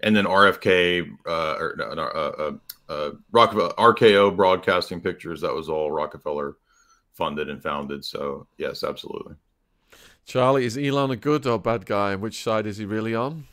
And 0.00 0.14
then 0.14 0.26
RFK, 0.26 1.10
uh, 1.26 1.56
or 1.58 1.74
no, 1.76 1.84
uh, 1.84 2.52
uh, 2.88 2.92
uh, 2.92 3.10
Rockefeller, 3.32 3.72
RKO 3.76 4.36
Broadcasting 4.36 5.00
Pictures, 5.00 5.40
that 5.40 5.52
was 5.52 5.68
all 5.68 5.90
Rockefeller 5.90 6.56
funded 7.14 7.48
and 7.48 7.60
founded. 7.60 8.04
So, 8.04 8.46
yes, 8.58 8.84
absolutely. 8.84 9.34
Charlie, 10.24 10.66
is 10.66 10.78
Elon 10.78 11.10
a 11.10 11.16
good 11.16 11.46
or 11.46 11.58
bad 11.58 11.84
guy, 11.84 12.14
which 12.14 12.42
side 12.42 12.66
is 12.66 12.76
he 12.76 12.84
really 12.84 13.14
on? 13.14 13.46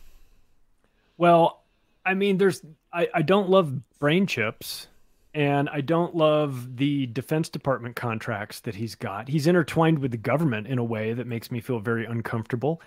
Well, 1.17 1.63
I 2.05 2.13
mean, 2.13 2.37
there's 2.37 2.61
I, 2.93 3.07
I 3.13 3.21
don't 3.21 3.49
love 3.49 3.73
brain 3.99 4.27
chips, 4.27 4.87
and 5.33 5.69
I 5.69 5.81
don't 5.81 6.15
love 6.15 6.77
the 6.77 7.07
Defense 7.07 7.49
Department 7.49 7.95
contracts 7.95 8.59
that 8.61 8.75
he's 8.75 8.95
got. 8.95 9.27
He's 9.27 9.47
intertwined 9.47 9.99
with 9.99 10.11
the 10.11 10.17
government 10.17 10.67
in 10.67 10.77
a 10.77 10.83
way 10.83 11.13
that 11.13 11.27
makes 11.27 11.51
me 11.51 11.61
feel 11.61 11.79
very 11.79 12.05
uncomfortable. 12.05 12.81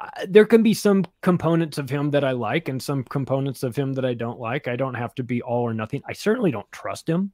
Uh, 0.00 0.08
There 0.28 0.46
can 0.46 0.62
be 0.62 0.74
some 0.74 1.04
components 1.22 1.78
of 1.78 1.90
him 1.90 2.10
that 2.12 2.24
I 2.24 2.32
like, 2.32 2.68
and 2.68 2.82
some 2.82 3.04
components 3.04 3.62
of 3.62 3.76
him 3.76 3.92
that 3.94 4.04
I 4.04 4.14
don't 4.14 4.40
like. 4.40 4.66
I 4.66 4.76
don't 4.76 4.94
have 4.94 5.14
to 5.16 5.22
be 5.22 5.42
all 5.42 5.62
or 5.62 5.74
nothing. 5.74 6.02
I 6.08 6.14
certainly 6.14 6.50
don't 6.50 6.70
trust 6.72 7.08
him. 7.08 7.32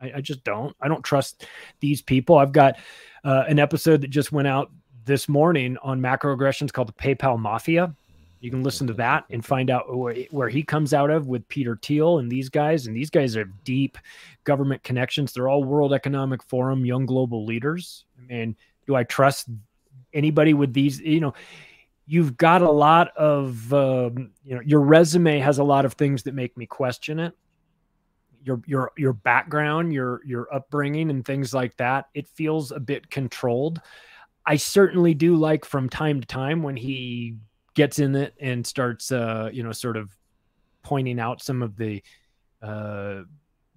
I, 0.00 0.12
I 0.16 0.20
just 0.20 0.44
don't. 0.44 0.76
I 0.80 0.88
don't 0.88 1.02
trust 1.04 1.46
these 1.80 2.02
people. 2.02 2.36
I've 2.36 2.52
got 2.52 2.76
uh, 3.24 3.44
an 3.48 3.58
episode 3.58 4.02
that 4.02 4.10
just 4.10 4.30
went 4.30 4.46
out 4.48 4.70
this 5.04 5.28
morning 5.28 5.78
on 5.82 6.00
macroaggressions 6.00 6.72
called 6.72 6.88
the 6.88 6.92
PayPal 6.92 7.38
Mafia. 7.38 7.94
You 8.40 8.50
can 8.50 8.62
listen 8.62 8.86
to 8.88 8.92
that 8.94 9.24
and 9.30 9.44
find 9.44 9.70
out 9.70 9.84
where, 10.30 10.48
he 10.48 10.62
comes 10.62 10.92
out 10.92 11.10
of 11.10 11.26
with 11.26 11.48
Peter 11.48 11.78
Thiel 11.80 12.18
and 12.18 12.30
these 12.30 12.48
guys. 12.48 12.86
And 12.86 12.96
these 12.96 13.10
guys 13.10 13.36
are 13.36 13.44
deep 13.64 13.98
government 14.44 14.82
connections. 14.82 15.32
They're 15.32 15.48
all 15.48 15.64
World 15.64 15.92
Economic 15.92 16.42
Forum, 16.42 16.84
young 16.84 17.06
global 17.06 17.44
leaders. 17.44 18.04
I 18.18 18.32
mean, 18.32 18.56
do 18.86 18.94
I 18.94 19.04
trust 19.04 19.48
anybody 20.12 20.54
with 20.54 20.72
these? 20.72 21.00
You 21.00 21.20
know, 21.20 21.34
you've 22.06 22.36
got 22.36 22.62
a 22.62 22.70
lot 22.70 23.16
of, 23.16 23.72
um, 23.72 24.30
you 24.44 24.54
know, 24.54 24.60
your 24.64 24.80
resume 24.80 25.38
has 25.38 25.58
a 25.58 25.64
lot 25.64 25.84
of 25.84 25.94
things 25.94 26.22
that 26.24 26.34
make 26.34 26.56
me 26.56 26.66
question 26.66 27.18
it. 27.18 27.34
Your 28.44 28.62
your 28.64 28.92
your 28.96 29.12
background, 29.12 29.92
your 29.92 30.20
your 30.24 30.54
upbringing, 30.54 31.10
and 31.10 31.24
things 31.24 31.52
like 31.52 31.76
that. 31.78 32.06
It 32.14 32.28
feels 32.28 32.70
a 32.70 32.78
bit 32.78 33.10
controlled. 33.10 33.80
I 34.44 34.54
certainly 34.54 35.14
do 35.14 35.34
like 35.34 35.64
from 35.64 35.88
time 35.88 36.20
to 36.20 36.26
time 36.26 36.62
when 36.62 36.76
he 36.76 37.38
gets 37.76 38.00
in 38.00 38.16
it 38.16 38.34
and 38.40 38.66
starts 38.66 39.12
uh 39.12 39.48
you 39.52 39.62
know 39.62 39.70
sort 39.70 39.96
of 39.96 40.10
pointing 40.82 41.20
out 41.20 41.40
some 41.40 41.62
of 41.62 41.76
the 41.76 42.02
uh 42.62 43.22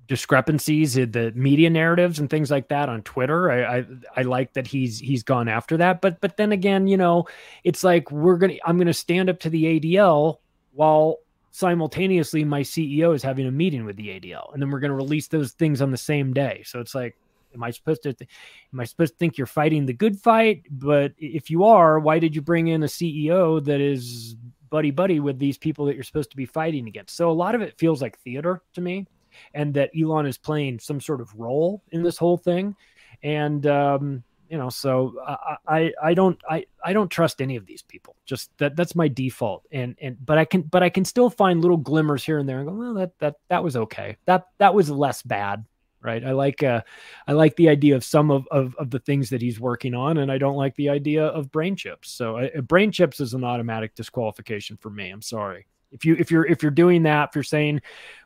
discrepancies 0.10 0.98
in 0.98 1.12
the 1.12 1.32
media 1.36 1.70
narratives 1.70 2.18
and 2.18 2.32
things 2.32 2.50
like 2.50 2.68
that 2.70 2.90
on 2.90 3.04
Twitter. 3.04 3.52
I, 3.52 3.78
I 3.78 3.86
I 4.18 4.22
like 4.24 4.54
that 4.54 4.66
he's 4.66 4.98
he's 4.98 5.22
gone 5.22 5.48
after 5.48 5.78
that. 5.78 6.02
But 6.02 6.20
but 6.20 6.36
then 6.36 6.52
again, 6.52 6.88
you 6.88 6.98
know, 6.98 7.28
it's 7.64 7.84
like 7.84 8.12
we're 8.12 8.38
gonna 8.38 8.56
I'm 8.66 8.78
gonna 8.80 8.92
stand 8.92 9.30
up 9.30 9.40
to 9.42 9.52
the 9.52 9.80
ADL 9.80 10.40
while 10.74 11.18
simultaneously 11.52 12.44
my 12.44 12.62
CEO 12.62 13.14
is 13.14 13.22
having 13.22 13.46
a 13.46 13.52
meeting 13.52 13.86
with 13.86 13.98
the 13.98 14.08
ADL, 14.08 14.52
and 14.52 14.62
then 14.62 14.72
we're 14.72 14.80
gonna 14.80 14.96
release 14.96 15.28
those 15.28 15.52
things 15.52 15.80
on 15.80 15.92
the 15.92 15.98
same 15.98 16.34
day. 16.34 16.64
So 16.66 16.80
it's 16.80 16.96
like, 16.96 17.16
am 17.54 17.64
I 17.64 17.72
supposed 17.72 18.04
to? 18.04 18.14
Th- 18.14 18.30
am 18.74 18.80
I 18.80 18.86
supposed 18.86 19.14
to 19.14 19.18
think 19.18 19.38
you're 19.38 19.48
fighting 19.48 19.86
the 19.86 19.94
good 19.94 20.20
fight? 20.20 20.64
But 20.70 21.14
if 21.18 21.50
you 21.50 21.64
are, 21.66 22.00
why 22.00 22.20
did 22.20 22.36
you 22.36 22.42
bring 22.42 22.68
in 22.68 22.84
a 22.84 22.88
CEO 22.88 23.64
that 23.66 23.82
is 23.82 24.36
buddy 24.70 24.92
buddy 24.92 25.20
with 25.20 25.40
these 25.40 25.58
people 25.58 25.86
that 25.86 25.96
you're 25.96 26.04
supposed 26.04 26.32
to 26.32 26.38
be 26.38 26.46
fighting 26.46 26.88
against? 26.88 27.16
So 27.16 27.30
a 27.30 27.34
lot 27.34 27.56
of 27.56 27.62
it 27.62 27.78
feels 27.78 28.02
like 28.02 28.20
theater 28.20 28.62
to 28.74 28.82
me, 28.82 29.08
and 29.54 29.74
that 29.74 29.92
Elon 30.00 30.26
is 30.26 30.38
playing 30.38 30.80
some 30.80 31.02
sort 31.02 31.22
of 31.22 31.34
role 31.36 31.84
in 31.92 32.04
this 32.04 32.18
whole 32.18 32.38
thing, 32.38 32.76
and 33.24 33.66
um, 33.68 34.24
you 34.50 34.58
know, 34.58 34.70
so 34.70 35.14
I, 35.26 35.58
I 35.68 35.94
I 36.04 36.14
don't 36.14 36.40
I 36.50 36.66
I 36.84 36.94
don't 36.94 37.10
trust 37.10 37.42
any 37.42 37.56
of 37.56 37.66
these 37.66 37.84
people. 37.84 38.16
Just 38.26 38.50
that 38.58 38.76
that's 38.76 38.96
my 38.96 39.08
default, 39.08 39.66
and 39.72 39.96
and 40.02 40.18
but 40.26 40.38
I 40.38 40.46
can 40.46 40.64
but 40.64 40.82
I 40.82 40.90
can 40.90 41.06
still 41.06 41.30
find 41.30 41.62
little 41.62 41.78
glimmers 41.78 42.24
here 42.24 42.40
and 42.40 42.50
there 42.50 42.60
and 42.60 42.68
go, 42.68 42.74
well, 42.74 42.94
that 42.96 43.18
that 43.20 43.36
that 43.50 43.64
was 43.64 43.76
okay. 43.76 44.18
That 44.26 44.48
that 44.58 44.74
was 44.74 44.90
less 44.90 45.22
bad 45.22 45.66
right? 46.02 46.24
I 46.24 46.32
like 46.32 46.64
uh 46.64 46.82
i 47.28 47.34
like 47.34 47.56
the 47.56 47.70
idea 47.70 47.96
of 47.96 48.04
some 48.04 48.32
of, 48.32 48.48
of 48.52 48.76
of 48.76 48.90
the 48.90 49.00
things 49.00 49.30
that 49.30 49.42
he's 49.42 49.60
working 49.60 49.94
on 49.94 50.18
and 50.18 50.32
i 50.32 50.38
don't 50.38 50.56
like 50.56 50.76
the 50.76 50.90
idea 50.90 51.26
of 51.26 51.52
brain 51.52 51.76
chips. 51.76 52.12
So 52.12 52.38
uh, 52.38 52.62
brain 52.62 52.92
chips 52.92 53.20
is 53.20 53.34
an 53.34 53.44
automatic 53.44 53.96
disqualification 53.96 54.78
for 54.78 54.90
me. 54.90 55.10
I'm 55.10 55.22
sorry. 55.22 55.66
If 55.92 56.06
you 56.06 56.16
if 56.20 56.32
you're 56.32 56.46
if 56.46 56.62
you're 56.62 56.72
doing 56.72 57.04
that 57.04 57.30
if 57.30 57.36
you're 57.36 57.44
saying 57.44 57.82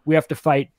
we 0.05 0.15
have 0.15 0.27
to 0.27 0.35
fight 0.35 0.71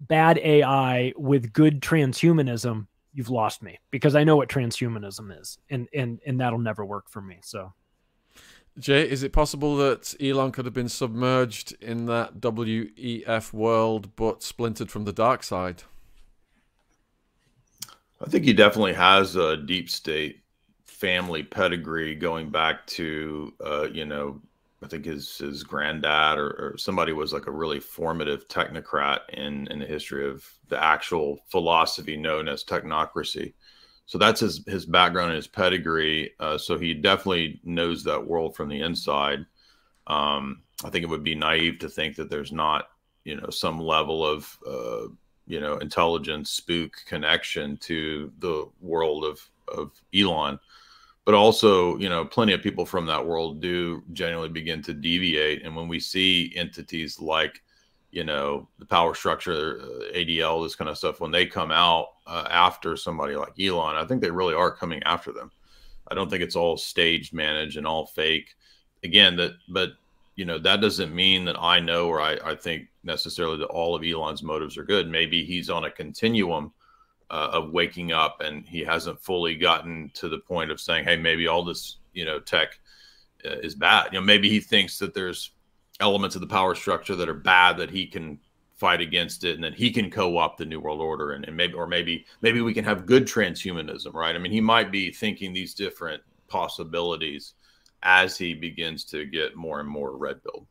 bad 0.00 0.38
ai 0.38 1.12
with 1.16 1.52
good 1.52 1.80
transhumanism 1.82 2.86
you've 3.12 3.30
lost 3.30 3.62
me 3.64 3.80
because 3.90 4.14
i 4.14 4.22
know 4.22 4.36
what 4.36 4.48
transhumanism 4.48 5.36
is 5.40 5.58
and 5.70 5.88
and 5.92 6.20
and 6.24 6.40
that'll 6.40 6.60
never 6.60 6.84
work 6.84 7.08
for 7.10 7.20
me 7.20 7.38
so. 7.42 7.72
Jay, 8.78 9.08
is 9.08 9.24
it 9.24 9.32
possible 9.32 9.76
that 9.76 10.14
Elon 10.22 10.52
could 10.52 10.64
have 10.64 10.74
been 10.74 10.88
submerged 10.88 11.74
in 11.80 12.06
that 12.06 12.40
WEF 12.40 13.52
world 13.52 14.14
but 14.14 14.44
splintered 14.44 14.90
from 14.90 15.04
the 15.04 15.12
dark 15.12 15.42
side? 15.42 15.82
I 18.20 18.28
think 18.28 18.44
he 18.44 18.52
definitely 18.52 18.94
has 18.94 19.36
a 19.36 19.56
deep 19.56 19.88
state 19.90 20.42
family 20.84 21.42
pedigree 21.42 22.14
going 22.14 22.50
back 22.50 22.86
to, 22.88 23.54
uh, 23.64 23.88
you 23.92 24.04
know, 24.04 24.40
I 24.82 24.86
think 24.86 25.04
his 25.04 25.38
his 25.38 25.64
granddad 25.64 26.38
or, 26.38 26.50
or 26.50 26.74
somebody 26.78 27.12
was 27.12 27.32
like 27.32 27.46
a 27.46 27.52
really 27.52 27.80
formative 27.80 28.48
technocrat 28.48 29.20
in 29.32 29.66
in 29.68 29.78
the 29.80 29.86
history 29.86 30.28
of 30.28 30.48
the 30.68 30.82
actual 30.82 31.40
philosophy 31.48 32.16
known 32.16 32.48
as 32.48 32.64
technocracy. 32.64 33.54
So 34.06 34.18
that's 34.18 34.40
his 34.40 34.64
his 34.66 34.86
background 34.86 35.30
and 35.30 35.36
his 35.36 35.48
pedigree. 35.48 36.32
Uh, 36.38 36.58
so 36.58 36.78
he 36.78 36.94
definitely 36.94 37.60
knows 37.64 38.04
that 38.04 38.26
world 38.26 38.56
from 38.56 38.68
the 38.68 38.80
inside. 38.80 39.46
Um, 40.06 40.62
I 40.84 40.90
think 40.90 41.02
it 41.02 41.08
would 41.08 41.24
be 41.24 41.34
naive 41.34 41.80
to 41.80 41.88
think 41.88 42.16
that 42.16 42.30
there's 42.30 42.52
not, 42.52 42.88
you 43.24 43.36
know, 43.36 43.50
some 43.50 43.80
level 43.80 44.24
of, 44.24 44.58
uh, 44.66 45.08
you 45.48 45.60
know, 45.60 45.78
intelligence 45.78 46.50
spook 46.50 46.92
connection 47.06 47.76
to 47.78 48.30
the 48.38 48.68
world 48.80 49.24
of 49.24 49.40
of 49.66 49.90
Elon. 50.14 50.58
But 51.24 51.34
also, 51.34 51.98
you 51.98 52.08
know, 52.08 52.24
plenty 52.24 52.54
of 52.54 52.62
people 52.62 52.86
from 52.86 53.04
that 53.06 53.26
world 53.26 53.60
do 53.60 54.02
genuinely 54.12 54.48
begin 54.48 54.80
to 54.82 54.94
deviate. 54.94 55.62
And 55.64 55.76
when 55.76 55.88
we 55.88 56.00
see 56.00 56.52
entities 56.56 57.20
like 57.20 57.62
you 58.10 58.24
know 58.24 58.68
the 58.78 58.86
power 58.86 59.14
structure 59.14 59.80
uh, 59.82 60.16
adl 60.16 60.64
this 60.64 60.74
kind 60.74 60.88
of 60.88 60.96
stuff 60.96 61.20
when 61.20 61.30
they 61.30 61.44
come 61.44 61.70
out 61.70 62.06
uh, 62.26 62.46
after 62.50 62.96
somebody 62.96 63.36
like 63.36 63.52
elon 63.60 63.96
i 63.96 64.04
think 64.04 64.20
they 64.20 64.30
really 64.30 64.54
are 64.54 64.70
coming 64.70 65.02
after 65.02 65.32
them 65.32 65.50
i 66.08 66.14
don't 66.14 66.30
think 66.30 66.42
it's 66.42 66.56
all 66.56 66.76
staged 66.76 67.34
managed 67.34 67.76
and 67.76 67.86
all 67.86 68.06
fake 68.06 68.54
again 69.04 69.36
that 69.36 69.52
but 69.68 69.90
you 70.38 70.44
know 70.44 70.58
that 70.58 70.80
doesn't 70.80 71.12
mean 71.12 71.44
that 71.44 71.58
i 71.58 71.80
know 71.80 72.06
or 72.06 72.20
i, 72.20 72.38
I 72.44 72.54
think 72.54 72.86
necessarily 73.08 73.58
that 73.58 73.66
all 73.66 73.96
of 73.96 74.04
elon's 74.04 74.44
motives 74.44 74.78
are 74.78 74.84
good. 74.84 75.10
Maybe 75.10 75.44
he's 75.44 75.68
on 75.68 75.84
a 75.84 75.90
continuum 75.90 76.72
uh, 77.30 77.50
of 77.52 77.72
waking 77.72 78.12
up 78.12 78.40
and 78.40 78.64
he 78.66 78.84
hasn't 78.84 79.20
fully 79.20 79.56
gotten 79.56 80.10
to 80.14 80.28
the 80.28 80.38
point 80.38 80.70
of 80.70 80.80
saying 80.80 81.04
hey 81.04 81.16
maybe 81.16 81.48
all 81.48 81.64
this 81.64 81.96
you 82.12 82.24
know 82.24 82.38
tech 82.38 82.78
uh, 83.44 83.56
is 83.62 83.74
bad. 83.74 84.12
You 84.12 84.20
know 84.20 84.24
maybe 84.24 84.48
he 84.48 84.60
thinks 84.60 84.98
that 84.98 85.12
there's 85.12 85.50
elements 85.98 86.36
of 86.36 86.40
the 86.40 86.46
power 86.46 86.76
structure 86.76 87.16
that 87.16 87.28
are 87.28 87.34
bad 87.34 87.76
that 87.78 87.90
he 87.90 88.06
can 88.06 88.38
fight 88.76 89.00
against 89.00 89.42
it 89.42 89.56
and 89.56 89.64
then 89.64 89.72
he 89.72 89.90
can 89.90 90.08
co-opt 90.08 90.58
the 90.58 90.64
new 90.64 90.78
world 90.78 91.00
order 91.00 91.32
and, 91.32 91.44
and 91.46 91.56
maybe 91.56 91.74
or 91.74 91.88
maybe 91.88 92.24
maybe 92.42 92.60
we 92.60 92.72
can 92.72 92.84
have 92.84 93.06
good 93.06 93.26
transhumanism 93.26 94.14
right? 94.14 94.36
I 94.36 94.38
mean 94.38 94.52
he 94.52 94.60
might 94.60 94.92
be 94.92 95.10
thinking 95.10 95.52
these 95.52 95.74
different 95.74 96.22
possibilities 96.46 97.54
as 98.02 98.38
he 98.38 98.54
begins 98.54 99.04
to 99.04 99.26
get 99.26 99.56
more 99.56 99.80
and 99.80 99.88
more 99.88 100.16
red 100.16 100.42
pilled 100.42 100.66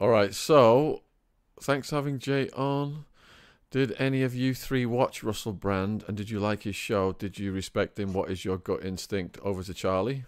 All 0.00 0.08
right, 0.08 0.34
so 0.34 1.02
thanks 1.60 1.90
for 1.90 1.96
having 1.96 2.18
Jay 2.18 2.48
on. 2.50 3.04
Did 3.70 3.94
any 3.98 4.22
of 4.22 4.34
you 4.34 4.52
three 4.54 4.84
watch 4.84 5.22
Russell 5.22 5.52
Brand 5.52 6.04
and 6.06 6.16
did 6.16 6.28
you 6.28 6.40
like 6.40 6.64
his 6.64 6.76
show? 6.76 7.12
Did 7.12 7.38
you 7.38 7.52
respect 7.52 7.98
him? 7.98 8.12
What 8.12 8.30
is 8.30 8.44
your 8.44 8.58
gut 8.58 8.84
instinct? 8.84 9.38
Over 9.42 9.62
to 9.62 9.72
Charlie. 9.72 10.24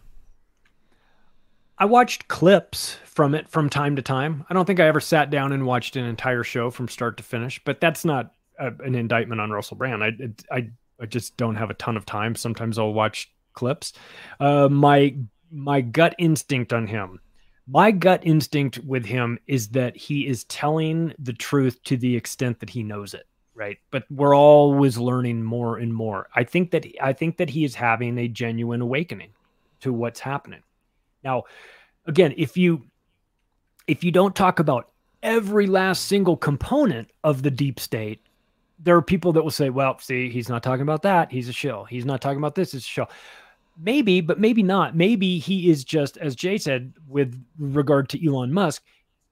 I 1.76 1.86
watched 1.86 2.28
clips 2.28 2.96
from 3.04 3.34
it 3.34 3.48
from 3.48 3.68
time 3.68 3.96
to 3.96 4.02
time. 4.02 4.46
I 4.48 4.54
don't 4.54 4.64
think 4.64 4.80
I 4.80 4.86
ever 4.86 5.00
sat 5.00 5.28
down 5.28 5.52
and 5.52 5.66
watched 5.66 5.96
an 5.96 6.04
entire 6.04 6.44
show 6.44 6.70
from 6.70 6.88
start 6.88 7.16
to 7.16 7.22
finish, 7.22 7.60
but 7.64 7.80
that's 7.80 8.04
not 8.04 8.32
a, 8.58 8.68
an 8.84 8.94
indictment 8.94 9.40
on 9.40 9.50
Russell 9.50 9.76
Brand. 9.76 10.04
I, 10.04 10.10
it, 10.18 10.44
I 10.50 10.70
I 11.00 11.06
just 11.06 11.36
don't 11.36 11.56
have 11.56 11.70
a 11.70 11.74
ton 11.74 11.96
of 11.96 12.06
time. 12.06 12.36
Sometimes 12.36 12.78
I'll 12.78 12.92
watch 12.92 13.33
clips. 13.54 13.92
Uh, 14.40 14.68
my 14.68 15.16
my 15.50 15.80
gut 15.80 16.14
instinct 16.18 16.72
on 16.72 16.86
him 16.86 17.20
My 17.66 17.90
gut 17.92 18.20
instinct 18.24 18.78
with 18.84 19.06
him 19.06 19.38
is 19.46 19.68
that 19.68 19.96
he 19.96 20.26
is 20.26 20.44
telling 20.44 21.14
the 21.18 21.32
truth 21.32 21.82
to 21.84 21.96
the 21.96 22.14
extent 22.14 22.60
that 22.60 22.68
he 22.68 22.82
knows 22.82 23.14
it, 23.14 23.26
right? 23.54 23.78
But 23.90 24.04
we're 24.10 24.36
always 24.36 24.98
learning 24.98 25.42
more 25.42 25.78
and 25.78 25.92
more. 25.94 26.28
I 26.34 26.44
think 26.44 26.72
that 26.72 26.84
I 27.00 27.14
think 27.14 27.38
that 27.38 27.48
he 27.48 27.64
is 27.64 27.74
having 27.74 28.18
a 28.18 28.28
genuine 28.28 28.82
awakening 28.82 29.30
to 29.80 29.92
what's 29.94 30.20
happening. 30.20 30.62
Now, 31.22 31.44
again, 32.06 32.34
if 32.36 32.56
you 32.56 32.84
if 33.86 34.04
you 34.04 34.10
don't 34.12 34.34
talk 34.36 34.58
about 34.58 34.90
every 35.22 35.66
last 35.66 36.04
single 36.04 36.36
component 36.36 37.10
of 37.22 37.42
the 37.42 37.50
deep 37.50 37.80
state, 37.80 38.20
there 38.78 38.96
are 38.96 39.02
people 39.02 39.32
that 39.32 39.42
will 39.42 39.50
say, 39.50 39.70
well, 39.70 39.98
see, 39.98 40.28
he's 40.28 40.50
not 40.50 40.62
talking 40.62 40.82
about 40.82 41.02
that. 41.02 41.32
He's 41.32 41.48
a 41.48 41.52
shill. 41.52 41.84
He's 41.84 42.04
not 42.04 42.20
talking 42.20 42.38
about 42.38 42.54
this. 42.54 42.74
It's 42.74 42.84
a 42.84 42.88
shill. 42.88 43.08
Maybe, 43.78 44.20
but 44.20 44.38
maybe 44.38 44.62
not. 44.62 44.96
Maybe 44.96 45.38
he 45.38 45.70
is 45.70 45.84
just, 45.84 46.16
as 46.18 46.36
Jay 46.36 46.58
said, 46.58 46.94
with 47.08 47.44
regard 47.58 48.08
to 48.10 48.26
Elon 48.26 48.52
Musk, 48.52 48.82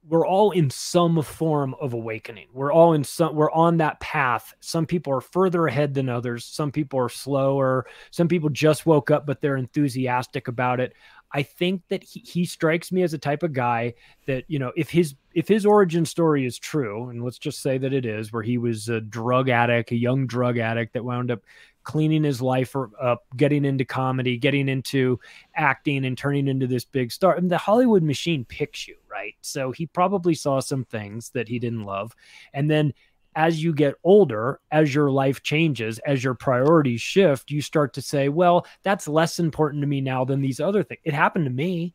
we're 0.09 0.27
all 0.27 0.51
in 0.51 0.69
some 0.69 1.23
form 1.23 1.77
of 1.81 1.93
awakening. 1.93 2.49
We're 2.53 2.73
all 2.73 2.93
in 2.93 3.05
some, 3.05 3.37
we're 3.37 3.53
on 3.53 3.77
that 3.77 4.01
path. 4.01 4.53
Some 4.59 4.85
people 4.85 5.13
are 5.13 5.21
further 5.21 5.69
ahead 5.69 5.95
than 5.95 6.09
others. 6.09 6.45
Some 6.45 6.73
people 6.73 6.99
are 6.99 7.09
slower. 7.09 7.87
Some 8.11 8.27
people 8.27 8.49
just 8.49 8.85
woke 8.85 9.13
up, 9.13 9.27
but 9.27 9.41
they're 9.41 9.57
enthusiastic 9.57 10.49
about 10.49 10.81
it. 10.81 10.93
I 11.35 11.43
think 11.45 11.83
that 11.89 12.03
he, 12.03 12.21
he 12.21 12.45
strikes 12.45 12.93
me 12.93 13.03
as 13.05 13.15
a 13.15 13.19
type 13.19 13.43
of 13.43 13.53
guy 13.53 13.95
that, 14.27 14.45
you 14.49 14.59
know, 14.59 14.73
if 14.77 14.91
his 14.91 15.15
if 15.35 15.49
his 15.49 15.65
origin 15.65 16.05
story 16.05 16.45
is 16.45 16.59
true, 16.59 17.09
and 17.09 17.25
let's 17.25 17.39
just 17.39 17.63
say 17.63 17.79
that 17.79 17.95
it 17.95 18.05
is, 18.05 18.33
where 18.33 18.43
he 18.43 18.59
was 18.59 18.89
a 18.89 19.01
drug 19.01 19.49
addict, 19.49 19.93
a 19.93 19.97
young 19.97 20.27
drug 20.27 20.59
addict 20.59 20.93
that 20.93 21.05
wound 21.05 21.31
up 21.31 21.41
cleaning 21.85 22.25
his 22.25 22.41
life 22.41 22.75
up, 22.77 22.91
uh, 23.01 23.17
getting 23.37 23.65
into 23.65 23.85
comedy, 23.85 24.37
getting 24.37 24.69
into 24.69 25.19
acting, 25.57 26.05
and 26.05 26.17
turning 26.17 26.49
into 26.49 26.67
this 26.67 26.85
big 26.85 27.13
star. 27.13 27.35
And 27.35 27.51
the 27.51 27.59
Hollywood 27.59 28.03
machine 28.03 28.45
picks 28.45 28.87
you, 28.87 28.97
right? 29.11 29.35
So 29.41 29.73
he 29.73 29.87
probably 29.87 30.35
saw 30.35 30.61
some 30.61 30.85
things 30.85 31.31
that 31.31 31.49
he 31.49 31.59
didn't 31.59 31.85
love. 31.85 32.15
And 32.53 32.71
then 32.71 32.93
as 33.35 33.63
you 33.63 33.73
get 33.73 33.95
older, 34.05 34.61
as 34.71 34.95
your 34.95 35.11
life 35.11 35.43
changes, 35.43 35.99
as 36.01 36.23
your 36.23 36.35
priorities 36.35 37.01
shift, 37.01 37.51
you 37.51 37.63
start 37.63 37.95
to 37.95 38.03
say, 38.03 38.29
well, 38.29 38.67
that's 38.83 39.09
less 39.09 39.39
important 39.39 39.83
to 39.83 39.87
me 39.87 40.01
now 40.01 40.25
than 40.25 40.41
these 40.41 40.61
other 40.61 40.83
things. 40.83 41.01
It 41.05 41.15
happened 41.15 41.47
to 41.47 41.51
me. 41.51 41.95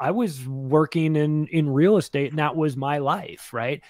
I 0.00 0.10
was 0.10 0.44
working 0.46 1.14
in 1.14 1.46
in 1.46 1.70
real 1.70 1.96
estate 1.96 2.30
and 2.30 2.38
that 2.40 2.56
was 2.56 2.76
my 2.76 2.98
life, 2.98 3.52
right? 3.52 3.80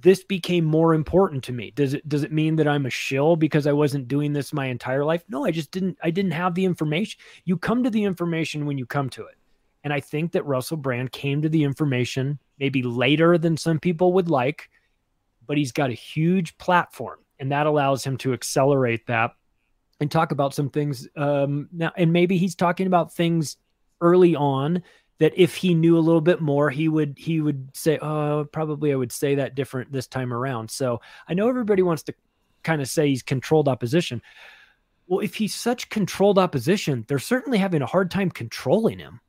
This 0.00 0.22
became 0.22 0.64
more 0.64 0.94
important 0.94 1.42
to 1.44 1.52
me. 1.52 1.72
Does 1.72 1.94
it 1.94 2.08
does 2.08 2.22
it 2.22 2.32
mean 2.32 2.56
that 2.56 2.68
I'm 2.68 2.86
a 2.86 2.90
shill 2.90 3.36
because 3.36 3.66
I 3.66 3.72
wasn't 3.72 4.08
doing 4.08 4.32
this 4.32 4.52
my 4.52 4.66
entire 4.66 5.04
life? 5.04 5.24
No, 5.28 5.44
I 5.44 5.50
just 5.50 5.70
didn't 5.70 5.98
I 6.02 6.10
didn't 6.10 6.32
have 6.32 6.54
the 6.54 6.64
information. 6.64 7.20
You 7.44 7.56
come 7.56 7.82
to 7.82 7.90
the 7.90 8.04
information 8.04 8.66
when 8.66 8.78
you 8.78 8.86
come 8.86 9.10
to 9.10 9.26
it. 9.26 9.34
And 9.84 9.92
I 9.92 10.00
think 10.00 10.32
that 10.32 10.44
Russell 10.44 10.76
Brand 10.76 11.12
came 11.12 11.42
to 11.42 11.48
the 11.48 11.64
information 11.64 12.38
maybe 12.58 12.82
later 12.82 13.38
than 13.38 13.56
some 13.56 13.78
people 13.78 14.12
would 14.12 14.30
like 14.30 14.68
but 15.48 15.56
he's 15.56 15.72
got 15.72 15.90
a 15.90 15.94
huge 15.94 16.56
platform 16.58 17.18
and 17.40 17.50
that 17.50 17.66
allows 17.66 18.04
him 18.04 18.16
to 18.18 18.32
accelerate 18.32 19.04
that 19.08 19.32
and 19.98 20.10
talk 20.10 20.30
about 20.30 20.54
some 20.54 20.70
things 20.70 21.08
um, 21.16 21.68
now 21.72 21.90
and 21.96 22.12
maybe 22.12 22.36
he's 22.36 22.54
talking 22.54 22.86
about 22.86 23.12
things 23.12 23.56
early 24.00 24.36
on 24.36 24.80
that 25.18 25.32
if 25.36 25.54
he 25.54 25.74
knew 25.74 25.96
a 25.96 26.00
little 26.00 26.20
bit 26.20 26.40
more 26.40 26.70
he 26.70 26.88
would 26.88 27.14
he 27.18 27.40
would 27.40 27.68
say 27.74 27.98
oh 27.98 28.46
probably 28.52 28.92
i 28.92 28.96
would 28.96 29.12
say 29.12 29.34
that 29.34 29.54
different 29.54 29.90
this 29.92 30.06
time 30.06 30.32
around 30.32 30.70
so 30.70 31.00
i 31.28 31.34
know 31.34 31.48
everybody 31.48 31.82
wants 31.82 32.02
to 32.02 32.14
kind 32.62 32.82
of 32.82 32.88
say 32.88 33.08
he's 33.08 33.22
controlled 33.22 33.68
opposition 33.68 34.20
well 35.06 35.20
if 35.20 35.34
he's 35.34 35.54
such 35.54 35.88
controlled 35.88 36.38
opposition 36.38 37.04
they're 37.08 37.18
certainly 37.18 37.58
having 37.58 37.82
a 37.82 37.86
hard 37.86 38.10
time 38.10 38.30
controlling 38.30 38.98
him 38.98 39.20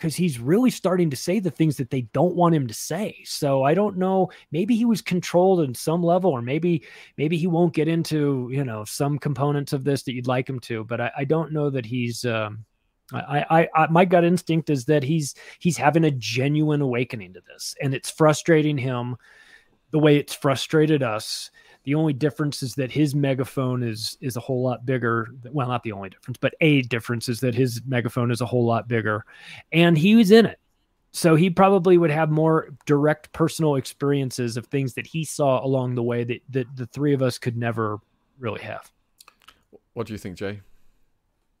because 0.00 0.16
he's 0.16 0.38
really 0.40 0.70
starting 0.70 1.10
to 1.10 1.16
say 1.16 1.40
the 1.40 1.50
things 1.50 1.76
that 1.76 1.90
they 1.90 2.00
don't 2.00 2.34
want 2.34 2.54
him 2.54 2.66
to 2.66 2.72
say. 2.72 3.22
So 3.26 3.64
I 3.64 3.74
don't 3.74 3.98
know. 3.98 4.30
Maybe 4.50 4.74
he 4.74 4.86
was 4.86 5.02
controlled 5.02 5.60
in 5.60 5.74
some 5.74 6.02
level, 6.02 6.30
or 6.30 6.40
maybe 6.40 6.84
maybe 7.18 7.36
he 7.36 7.46
won't 7.46 7.74
get 7.74 7.86
into 7.86 8.48
you 8.50 8.64
know 8.64 8.82
some 8.84 9.18
components 9.18 9.74
of 9.74 9.84
this 9.84 10.02
that 10.04 10.14
you'd 10.14 10.26
like 10.26 10.48
him 10.48 10.58
to. 10.60 10.84
But 10.84 11.02
I, 11.02 11.12
I 11.18 11.24
don't 11.24 11.52
know 11.52 11.68
that 11.70 11.84
he's. 11.84 12.24
Um, 12.24 12.64
I, 13.12 13.44
I, 13.50 13.68
I, 13.74 13.86
my 13.88 14.04
gut 14.04 14.24
instinct 14.24 14.70
is 14.70 14.84
that 14.86 15.02
he's 15.02 15.34
he's 15.58 15.76
having 15.76 16.04
a 16.04 16.10
genuine 16.10 16.80
awakening 16.80 17.34
to 17.34 17.42
this, 17.52 17.74
and 17.82 17.94
it's 17.94 18.10
frustrating 18.10 18.78
him 18.78 19.16
the 19.90 19.98
way 19.98 20.16
it's 20.16 20.34
frustrated 20.34 21.02
us 21.02 21.50
the 21.84 21.94
only 21.94 22.12
difference 22.12 22.62
is 22.62 22.74
that 22.74 22.90
his 22.90 23.14
megaphone 23.14 23.82
is 23.82 24.18
is 24.20 24.36
a 24.36 24.40
whole 24.40 24.62
lot 24.62 24.84
bigger. 24.84 25.28
Well, 25.50 25.68
not 25.68 25.82
the 25.82 25.92
only 25.92 26.10
difference, 26.10 26.38
but 26.38 26.54
a 26.60 26.82
difference 26.82 27.28
is 27.28 27.40
that 27.40 27.54
his 27.54 27.80
megaphone 27.86 28.30
is 28.30 28.40
a 28.40 28.46
whole 28.46 28.66
lot 28.66 28.86
bigger, 28.86 29.24
and 29.72 29.96
he 29.96 30.14
was 30.14 30.30
in 30.30 30.46
it. 30.46 30.58
So 31.12 31.34
he 31.34 31.50
probably 31.50 31.98
would 31.98 32.10
have 32.10 32.30
more 32.30 32.68
direct 32.86 33.32
personal 33.32 33.76
experiences 33.76 34.56
of 34.56 34.66
things 34.66 34.94
that 34.94 35.06
he 35.06 35.24
saw 35.24 35.64
along 35.64 35.96
the 35.96 36.02
way 36.02 36.22
that, 36.22 36.40
that 36.50 36.76
the 36.76 36.86
three 36.86 37.12
of 37.14 37.22
us 37.22 37.36
could 37.36 37.56
never 37.56 37.98
really 38.38 38.60
have. 38.60 38.92
What 39.94 40.06
do 40.06 40.12
you 40.12 40.18
think, 40.18 40.36
Jay? 40.36 40.60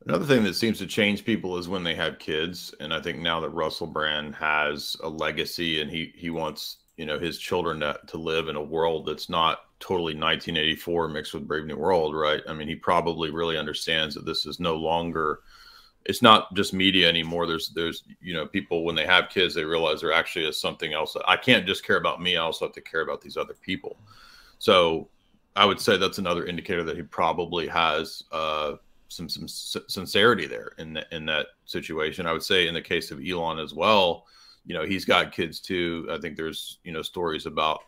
Another 0.06 0.24
thing 0.24 0.44
that 0.44 0.54
seems 0.54 0.78
to 0.78 0.86
change 0.86 1.24
people 1.24 1.58
is 1.58 1.68
when 1.68 1.84
they 1.84 1.94
have 1.94 2.18
kids. 2.18 2.74
And 2.80 2.92
I 2.92 3.00
think 3.00 3.18
now 3.18 3.38
that 3.40 3.50
Russell 3.50 3.86
Brand 3.86 4.34
has 4.34 4.96
a 5.02 5.08
legacy 5.08 5.80
and 5.82 5.90
he 5.90 6.12
he 6.16 6.30
wants 6.30 6.78
you 6.96 7.06
know 7.06 7.18
his 7.18 7.38
children 7.38 7.80
to, 7.80 7.98
to 8.06 8.16
live 8.16 8.48
in 8.48 8.56
a 8.56 8.62
world 8.62 9.06
that's 9.06 9.28
not 9.28 9.60
totally 9.78 10.14
1984 10.14 11.08
mixed 11.08 11.32
with 11.32 11.48
brave 11.48 11.64
new 11.64 11.76
world 11.76 12.14
right? 12.14 12.42
I 12.48 12.54
mean 12.54 12.68
he 12.68 12.74
probably 12.74 13.30
really 13.30 13.58
understands 13.58 14.14
that 14.14 14.26
this 14.26 14.46
is 14.46 14.58
no 14.58 14.76
longer 14.76 15.40
it's 16.06 16.22
not 16.22 16.54
just 16.54 16.72
media 16.72 17.06
anymore. 17.06 17.46
There's 17.46 17.68
there's 17.70 18.04
you 18.22 18.32
know 18.32 18.46
people 18.46 18.84
when 18.84 18.94
they 18.94 19.06
have 19.06 19.28
kids 19.28 19.54
they 19.54 19.64
realize 19.64 20.00
there 20.00 20.12
actually 20.14 20.46
is 20.46 20.58
something 20.58 20.94
else. 20.94 21.14
I 21.28 21.36
can't 21.36 21.66
just 21.66 21.84
care 21.84 21.98
about 21.98 22.22
me 22.22 22.36
i 22.38 22.40
also 22.40 22.64
have 22.64 22.74
to 22.74 22.80
care 22.80 23.02
about 23.02 23.20
these 23.20 23.36
other 23.36 23.54
people. 23.54 23.98
So 24.58 25.10
i 25.56 25.66
would 25.66 25.80
say 25.80 25.98
that's 25.98 26.18
another 26.18 26.46
indicator 26.46 26.84
that 26.84 26.96
he 26.96 27.02
probably 27.02 27.66
has 27.68 28.24
uh, 28.32 28.76
some 29.10 29.28
some 29.28 29.46
sincerity 29.46 30.46
there 30.46 30.72
in 30.78 30.94
the, 30.94 31.06
in 31.14 31.26
that 31.26 31.48
situation. 31.66 32.26
I 32.26 32.32
would 32.32 32.42
say 32.42 32.66
in 32.66 32.74
the 32.74 32.82
case 32.82 33.10
of 33.10 33.20
elon 33.24 33.58
as 33.58 33.74
well 33.74 34.26
you 34.64 34.74
know 34.74 34.84
he's 34.84 35.04
got 35.04 35.32
kids 35.32 35.60
too. 35.60 36.06
I 36.10 36.18
think 36.18 36.36
there's 36.36 36.78
you 36.84 36.92
know 36.92 37.02
stories 37.02 37.46
about 37.46 37.80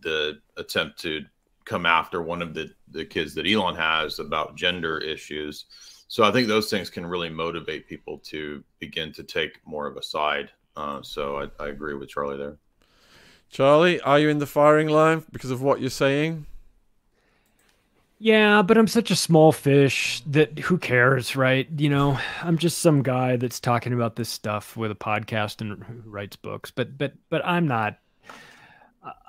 the 0.00 0.38
attempt 0.56 0.98
to 1.00 1.24
come 1.64 1.86
after 1.86 2.22
one 2.22 2.42
of 2.42 2.54
the 2.54 2.70
the 2.88 3.04
kids 3.04 3.34
that 3.34 3.46
elon 3.46 3.74
has 3.76 4.18
about 4.18 4.56
gender 4.56 4.98
issues. 4.98 5.66
So 6.10 6.24
i 6.24 6.30
think 6.30 6.48
those 6.48 6.70
things 6.70 6.88
can 6.88 7.04
really 7.04 7.28
motivate 7.28 7.86
people 7.86 8.18
to 8.30 8.64
begin 8.78 9.12
to 9.12 9.22
take 9.22 9.60
more 9.66 9.86
of 9.86 9.96
a 9.96 10.02
side. 10.02 10.50
Uh, 10.76 11.02
so 11.02 11.38
I, 11.40 11.64
I 11.64 11.68
agree 11.68 11.94
with 11.94 12.08
charlie 12.08 12.38
there. 12.38 12.56
Charlie 13.50 14.00
are 14.00 14.18
you 14.18 14.28
in 14.28 14.38
the 14.38 14.46
firing 14.46 14.88
line 14.88 15.24
because 15.32 15.50
of 15.50 15.60
what 15.60 15.80
you're 15.80 15.90
saying 15.90 16.46
yeah, 18.20 18.62
but 18.62 18.76
I'm 18.76 18.88
such 18.88 19.10
a 19.10 19.16
small 19.16 19.52
fish 19.52 20.22
that 20.26 20.58
who 20.58 20.76
cares, 20.76 21.36
right? 21.36 21.68
You 21.76 21.88
know, 21.88 22.18
I'm 22.42 22.58
just 22.58 22.78
some 22.78 23.02
guy 23.02 23.36
that's 23.36 23.60
talking 23.60 23.92
about 23.92 24.16
this 24.16 24.28
stuff 24.28 24.76
with 24.76 24.90
a 24.90 24.96
podcast 24.96 25.60
and 25.60 26.02
writes 26.04 26.34
books. 26.34 26.72
But 26.72 26.98
but 26.98 27.12
but 27.30 27.44
I'm 27.44 27.68
not. 27.68 27.98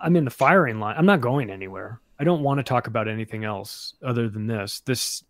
I'm 0.01 0.15
in 0.15 0.25
the 0.25 0.31
firing 0.31 0.79
line. 0.79 0.95
I'm 0.97 1.05
not 1.05 1.21
going 1.21 1.51
anywhere. 1.51 2.01
I 2.19 2.23
don't 2.23 2.41
want 2.41 2.57
to 2.57 2.63
talk 2.63 2.87
about 2.87 3.07
anything 3.07 3.43
else 3.43 3.93
other 4.03 4.27
than 4.27 4.47
this. 4.47 4.81
This 4.81 5.23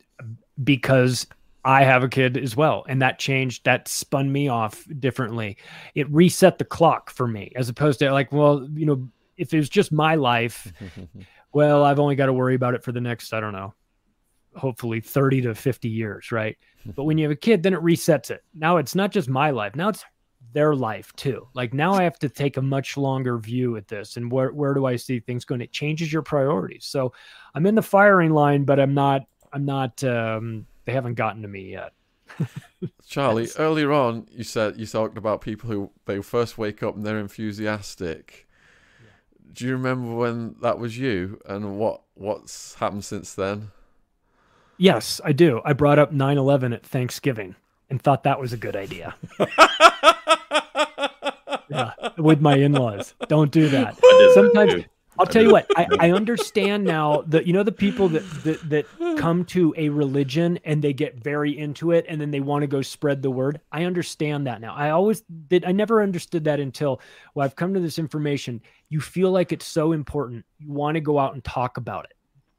because 0.64 1.28
I 1.66 1.84
have 1.84 2.02
a 2.04 2.10
kid 2.10 2.38
as 2.38 2.56
well, 2.56 2.86
and 2.88 3.02
that 3.02 3.20
changed. 3.20 3.66
That 3.66 3.90
spun 3.90 4.32
me 4.32 4.48
off 4.48 4.88
differently. 5.00 5.58
It 5.96 6.10
reset 6.10 6.60
the 6.60 6.66
clock 6.66 7.10
for 7.10 7.28
me, 7.28 7.52
as 7.58 7.68
opposed 7.68 8.00
to 8.00 8.12
like, 8.14 8.32
well, 8.32 8.66
you 8.74 8.86
know, 8.86 9.10
if 9.36 9.54
it 9.54 9.58
was 9.58 9.70
just 9.70 9.92
my 9.92 10.16
life. 10.16 10.72
well, 11.52 11.84
I've 11.84 12.00
only 12.00 12.16
got 12.16 12.28
to 12.28 12.34
worry 12.34 12.56
about 12.56 12.76
it 12.76 12.84
for 12.84 12.92
the 12.92 13.02
next, 13.02 13.34
I 13.34 13.40
don't 13.40 13.54
know, 13.54 13.74
hopefully 14.56 15.00
30 15.00 15.42
to 15.42 15.56
50 15.56 15.90
years, 15.90 16.32
right? 16.32 16.58
but 16.96 17.04
when 17.04 17.18
you 17.18 17.26
have 17.26 17.32
a 17.32 17.36
kid, 17.36 17.64
then 17.64 17.74
it 17.74 17.82
resets 17.82 18.32
it. 18.32 18.44
Now 18.54 18.78
it's 18.78 18.96
not 18.96 19.12
just 19.12 19.30
my 19.30 19.50
life. 19.50 19.76
Now 19.76 19.90
it's 19.90 20.04
their 20.54 20.76
life 20.76 21.14
too. 21.14 21.48
Like 21.54 21.74
now 21.74 21.94
I 21.94 22.04
have 22.04 22.20
to 22.20 22.30
take 22.30 22.58
a 22.58 22.62
much 22.62 22.98
longer 22.98 23.38
view 23.38 23.78
at 23.78 23.88
this 23.88 24.18
and 24.18 24.32
where 24.32 24.52
where 24.52 24.74
do 24.74 24.86
I 24.86 24.96
see 24.96 25.20
things 25.20 25.46
going? 25.46 25.62
It 25.62 25.72
changes 25.72 26.12
your 26.12 26.22
priorities. 26.22 26.86
So 26.86 27.14
I'm 27.54 27.66
in 27.66 27.76
the 27.76 27.82
firing 27.82 28.32
line, 28.32 28.64
but 28.64 28.80
I'm 28.80 28.94
not 28.94 29.24
I'm 29.54 29.66
not 29.66 30.04
um 30.04 30.66
they 30.86 30.94
haven't 30.94 31.16
gotten 31.16 31.42
to 31.44 31.48
me 31.48 31.72
yet. 31.72 31.94
Charlie, 33.08 33.50
earlier 33.58 33.92
on 33.92 34.28
you 34.32 34.44
said 34.44 34.80
you 34.80 34.86
talked 34.86 35.18
about 35.18 35.42
people 35.42 35.70
who 35.70 35.92
they 36.06 36.22
first 36.22 36.58
wake 36.58 36.82
up 36.82 36.96
and 36.96 37.06
they're 37.06 37.20
enthusiastic 37.20 38.48
do 39.52 39.66
you 39.66 39.74
remember 39.74 40.14
when 40.16 40.56
that 40.62 40.80
was 40.80 40.98
you 40.98 41.40
and 41.46 41.78
what 41.78 42.02
what's 42.14 42.76
happened 42.76 43.06
since 43.06 43.34
then? 43.34 43.72
Yes, 44.78 45.20
I 45.24 45.34
do. 45.34 45.62
I 45.66 45.74
brought 45.74 46.00
up 46.00 46.14
9/11 46.14 46.74
at 46.74 46.86
Thanksgiving 46.86 47.56
and 47.90 48.02
thought 48.02 48.24
that 48.24 48.40
was 48.40 48.54
a 48.54 48.58
good 48.58 48.76
idea. 48.76 49.16
yeah, 51.70 51.92
with 52.18 52.40
my 52.42 52.56
in-laws. 52.56 53.14
Don't 53.28 53.52
do 53.52 53.68
that. 53.70 53.98
Sometimes 54.34 54.86
I'll 55.20 55.26
tell 55.26 55.44
you 55.44 55.52
what, 55.52 55.68
I, 55.76 55.88
I 56.00 56.12
understand 56.12 56.86
now 56.86 57.24
that 57.28 57.46
you 57.46 57.54
know 57.54 57.64
the 57.64 57.72
people 57.72 58.08
that, 58.10 58.28
that 58.44 58.70
that 58.70 58.86
come 59.18 59.44
to 59.46 59.74
a 59.78 59.90
religion 59.90 60.60
and 60.64 60.82
they 60.82 60.94
get 60.94 61.16
very 61.16 61.58
into 61.58 61.92
it 61.92 62.06
and 62.08 62.20
then 62.20 62.32
they 62.32 62.40
want 62.40 62.64
to 62.64 62.68
go 62.68 62.82
spread 62.82 63.22
the 63.22 63.30
word. 63.30 63.60
I 63.72 63.84
understand 63.84 64.48
that 64.48 64.62
now. 64.62 64.74
I 64.74 64.92
always 64.92 65.22
did 65.22 65.66
I 65.66 65.74
never 65.74 66.02
understood 66.02 66.46
that 66.46 66.60
until 66.60 67.02
well, 67.36 67.46
I've 67.46 67.56
come 67.56 67.74
to 67.74 67.80
this 67.80 68.00
information. 68.00 68.62
You 68.88 69.02
feel 69.02 69.32
like 69.32 69.52
it's 69.52 69.68
so 69.68 69.92
important. 69.92 70.46
You 70.58 70.72
want 70.72 70.96
to 70.96 71.02
go 71.02 71.20
out 71.20 71.34
and 71.34 71.44
talk 71.44 71.78
about 71.78 72.06
it. 72.06 72.14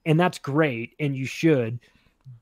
And 0.05 0.21
that's 0.21 0.39
great 0.39 0.95
and 1.01 1.17
you 1.17 1.27
should. 1.27 1.81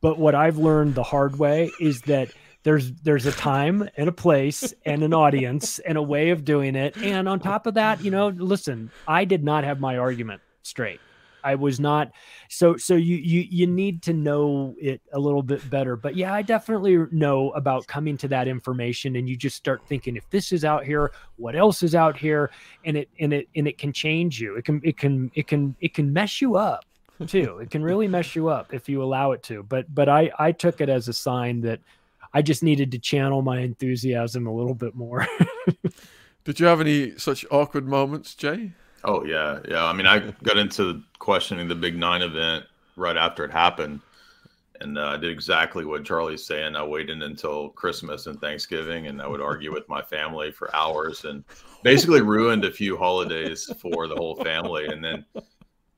But 0.00 0.18
what 0.18 0.34
I've 0.34 0.58
learned 0.58 0.94
the 0.94 1.02
hard 1.02 1.38
way 1.38 1.70
is 1.80 2.02
that 2.02 2.30
there's 2.68 2.92
there's 2.96 3.24
a 3.24 3.32
time 3.32 3.88
and 3.96 4.10
a 4.10 4.12
place 4.12 4.74
and 4.84 5.02
an 5.02 5.14
audience 5.14 5.78
and 5.78 5.96
a 5.96 6.02
way 6.02 6.28
of 6.28 6.44
doing 6.44 6.76
it. 6.76 6.94
And 6.98 7.26
on 7.26 7.40
top 7.40 7.66
of 7.66 7.72
that 7.74 8.04
you 8.04 8.10
know 8.10 8.28
listen 8.28 8.90
i 9.06 9.24
did 9.24 9.42
not 9.42 9.64
have 9.64 9.80
my 9.80 9.96
argument 9.96 10.42
straight. 10.64 11.00
I 11.42 11.54
was 11.54 11.80
not 11.80 12.12
so 12.50 12.76
so 12.76 12.94
you 12.94 13.16
you 13.16 13.40
you 13.48 13.66
need 13.66 14.02
to 14.02 14.12
know 14.12 14.74
it 14.78 15.00
a 15.14 15.18
little 15.18 15.42
bit 15.42 15.70
better. 15.70 15.96
But 15.96 16.14
yeah 16.14 16.34
i 16.34 16.42
definitely 16.42 16.98
know 17.10 17.52
about 17.52 17.86
coming 17.86 18.18
to 18.18 18.28
that 18.28 18.46
information 18.46 19.16
and 19.16 19.26
you 19.30 19.34
just 19.34 19.56
start 19.56 19.80
thinking 19.86 20.16
if 20.16 20.28
this 20.28 20.52
is 20.52 20.62
out 20.62 20.84
here 20.84 21.10
what 21.36 21.56
else 21.56 21.82
is 21.82 21.94
out 21.94 22.18
here? 22.18 22.50
And 22.84 22.98
it 22.98 23.08
and 23.18 23.32
it 23.32 23.48
and 23.56 23.66
it 23.66 23.78
can 23.78 23.94
change 23.94 24.42
you. 24.42 24.56
It 24.56 24.66
can 24.66 24.82
it 24.84 24.98
can 24.98 25.30
it 25.34 25.46
can 25.46 25.74
it 25.80 25.94
can 25.94 26.12
mess 26.12 26.42
you 26.42 26.56
up 26.56 26.84
too. 27.26 27.60
It 27.62 27.70
can 27.70 27.82
really 27.82 28.08
mess 28.08 28.36
you 28.36 28.48
up 28.48 28.74
if 28.74 28.90
you 28.90 29.02
allow 29.02 29.32
it 29.32 29.42
to. 29.44 29.62
But 29.62 29.86
but 29.94 30.10
i 30.10 30.30
i 30.38 30.52
took 30.52 30.82
it 30.82 30.90
as 30.90 31.08
a 31.08 31.14
sign 31.14 31.62
that 31.62 31.80
I 32.38 32.42
just 32.42 32.62
needed 32.62 32.92
to 32.92 33.00
channel 33.00 33.42
my 33.42 33.58
enthusiasm 33.58 34.46
a 34.46 34.54
little 34.54 34.72
bit 34.72 34.94
more. 34.94 35.26
Did 36.44 36.60
you 36.60 36.66
have 36.66 36.80
any 36.80 37.18
such 37.18 37.44
awkward 37.50 37.88
moments, 37.88 38.36
Jay? 38.36 38.70
Oh 39.02 39.24
yeah, 39.24 39.58
yeah. 39.68 39.84
I 39.84 39.92
mean, 39.92 40.06
I 40.06 40.32
got 40.44 40.56
into 40.56 41.02
questioning 41.18 41.66
the 41.66 41.74
Big 41.74 41.96
Nine 41.96 42.22
event 42.22 42.64
right 42.94 43.16
after 43.16 43.44
it 43.44 43.50
happened, 43.50 44.02
and 44.80 44.96
uh, 44.96 45.06
I 45.06 45.16
did 45.16 45.32
exactly 45.32 45.84
what 45.84 46.04
Charlie's 46.04 46.46
saying. 46.46 46.76
I 46.76 46.84
waited 46.84 47.20
until 47.24 47.70
Christmas 47.70 48.28
and 48.28 48.40
Thanksgiving, 48.40 49.08
and 49.08 49.20
I 49.20 49.26
would 49.26 49.40
argue 49.40 49.72
with 49.72 49.88
my 49.88 50.00
family 50.00 50.52
for 50.52 50.72
hours, 50.76 51.24
and 51.24 51.42
basically 51.82 52.20
ruined 52.20 52.64
a 52.64 52.70
few 52.70 52.96
holidays 52.96 53.68
for 53.82 54.06
the 54.06 54.14
whole 54.14 54.36
family. 54.44 54.86
And 54.86 55.02
then, 55.02 55.24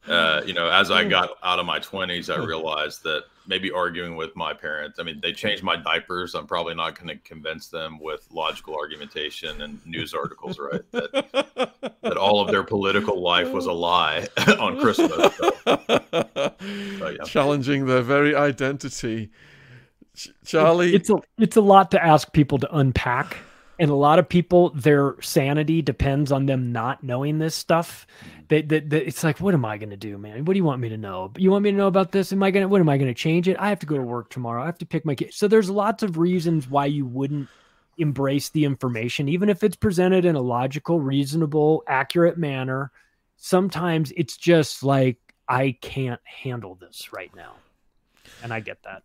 uh, 0.06 0.42
you 0.46 0.54
know, 0.54 0.68
as 0.68 0.90
I 0.90 1.04
got 1.04 1.30
out 1.42 1.58
of 1.58 1.66
my 1.66 1.78
twenties, 1.78 2.30
I 2.30 2.36
realized 2.36 3.02
that 3.04 3.24
maybe 3.46 3.70
arguing 3.70 4.16
with 4.16 4.34
my 4.36 4.54
parents. 4.54 4.98
I 4.98 5.02
mean, 5.02 5.20
they 5.20 5.32
changed 5.32 5.62
my 5.62 5.76
diapers. 5.76 6.34
I'm 6.34 6.46
probably 6.46 6.74
not 6.74 6.94
going 6.94 7.08
to 7.08 7.16
convince 7.16 7.68
them 7.68 7.98
with 8.00 8.26
logical 8.30 8.76
argumentation 8.76 9.60
and 9.62 9.84
news 9.84 10.14
articles, 10.14 10.58
right? 10.58 10.82
That, 10.92 11.92
that 12.02 12.16
all 12.16 12.40
of 12.40 12.48
their 12.48 12.62
political 12.62 13.20
life 13.20 13.50
was 13.50 13.66
a 13.66 13.72
lie 13.72 14.26
on 14.58 14.80
Christmas. 14.80 15.36
So. 15.36 17.08
Yeah. 17.10 17.24
Challenging 17.26 17.86
their 17.86 18.02
very 18.02 18.34
identity. 18.34 19.30
Charlie, 20.44 20.94
it's 20.94 21.10
a 21.10 21.20
it's 21.38 21.56
a 21.56 21.60
lot 21.60 21.90
to 21.92 22.04
ask 22.04 22.32
people 22.32 22.58
to 22.58 22.76
unpack 22.76 23.38
and 23.80 23.90
a 23.90 23.94
lot 23.94 24.18
of 24.18 24.28
people 24.28 24.70
their 24.70 25.16
sanity 25.20 25.82
depends 25.82 26.30
on 26.30 26.46
them 26.46 26.70
not 26.70 27.02
knowing 27.02 27.38
this 27.38 27.54
stuff 27.54 28.06
they, 28.50 28.62
they, 28.62 28.80
they 28.80 29.00
it's 29.00 29.24
like 29.24 29.40
what 29.40 29.54
am 29.54 29.64
i 29.64 29.78
going 29.78 29.90
to 29.90 29.96
do 29.96 30.18
man 30.18 30.44
what 30.44 30.52
do 30.52 30.58
you 30.58 30.64
want 30.64 30.80
me 30.80 30.88
to 30.90 30.98
know 30.98 31.32
you 31.38 31.50
want 31.50 31.62
me 31.62 31.70
to 31.70 31.76
know 31.76 31.86
about 31.86 32.12
this 32.12 32.32
am 32.32 32.42
i 32.42 32.50
going 32.50 32.62
to 32.62 32.68
what 32.68 32.80
am 32.80 32.88
i 32.88 32.98
going 32.98 33.08
to 33.08 33.14
change 33.14 33.48
it 33.48 33.56
i 33.58 33.68
have 33.68 33.78
to 33.78 33.86
go 33.86 33.96
to 33.96 34.02
work 34.02 34.28
tomorrow 34.28 34.62
i 34.62 34.66
have 34.66 34.76
to 34.76 34.84
pick 34.84 35.06
my 35.06 35.14
kid 35.14 35.32
so 35.32 35.48
there's 35.48 35.70
lots 35.70 36.02
of 36.02 36.18
reasons 36.18 36.68
why 36.68 36.84
you 36.84 37.06
wouldn't 37.06 37.48
embrace 37.96 38.50
the 38.50 38.64
information 38.64 39.28
even 39.28 39.48
if 39.48 39.62
it's 39.62 39.76
presented 39.76 40.24
in 40.24 40.34
a 40.34 40.40
logical 40.40 41.00
reasonable 41.00 41.82
accurate 41.86 42.36
manner 42.36 42.90
sometimes 43.36 44.12
it's 44.16 44.36
just 44.36 44.82
like 44.82 45.18
i 45.48 45.76
can't 45.80 46.20
handle 46.24 46.74
this 46.74 47.12
right 47.12 47.34
now 47.34 47.54
and 48.42 48.52
i 48.52 48.60
get 48.60 48.82
that 48.82 49.02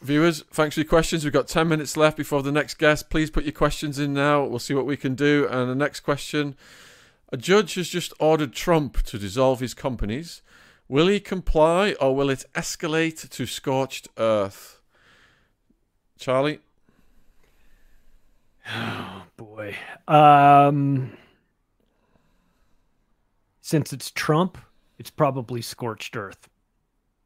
Viewers, 0.00 0.42
thanks 0.50 0.74
for 0.74 0.80
your 0.80 0.88
questions. 0.88 1.22
We've 1.22 1.32
got 1.32 1.46
10 1.46 1.68
minutes 1.68 1.96
left 1.96 2.16
before 2.16 2.42
the 2.42 2.50
next 2.50 2.76
guest. 2.76 3.08
Please 3.08 3.30
put 3.30 3.44
your 3.44 3.52
questions 3.52 4.00
in 4.00 4.12
now. 4.12 4.42
We'll 4.42 4.58
see 4.58 4.74
what 4.74 4.84
we 4.84 4.96
can 4.96 5.14
do. 5.14 5.46
And 5.48 5.70
the 5.70 5.76
next 5.76 6.00
question 6.00 6.56
A 7.32 7.38
judge 7.38 7.74
has 7.74 7.88
just 7.88 8.12
ordered 8.20 8.52
Trump 8.52 9.02
to 9.04 9.18
dissolve 9.18 9.60
his 9.60 9.72
companies. 9.72 10.42
Will 10.86 11.06
he 11.06 11.18
comply 11.18 11.94
or 11.98 12.14
will 12.14 12.28
it 12.28 12.44
escalate 12.54 13.26
to 13.30 13.46
scorched 13.46 14.08
earth? 14.18 14.82
Charlie? 16.18 16.60
Oh, 18.68 19.22
boy. 19.38 19.74
Um, 20.06 21.16
since 23.62 23.94
it's 23.94 24.10
Trump, 24.10 24.58
it's 24.98 25.10
probably 25.10 25.62
scorched 25.62 26.14
earth. 26.14 26.50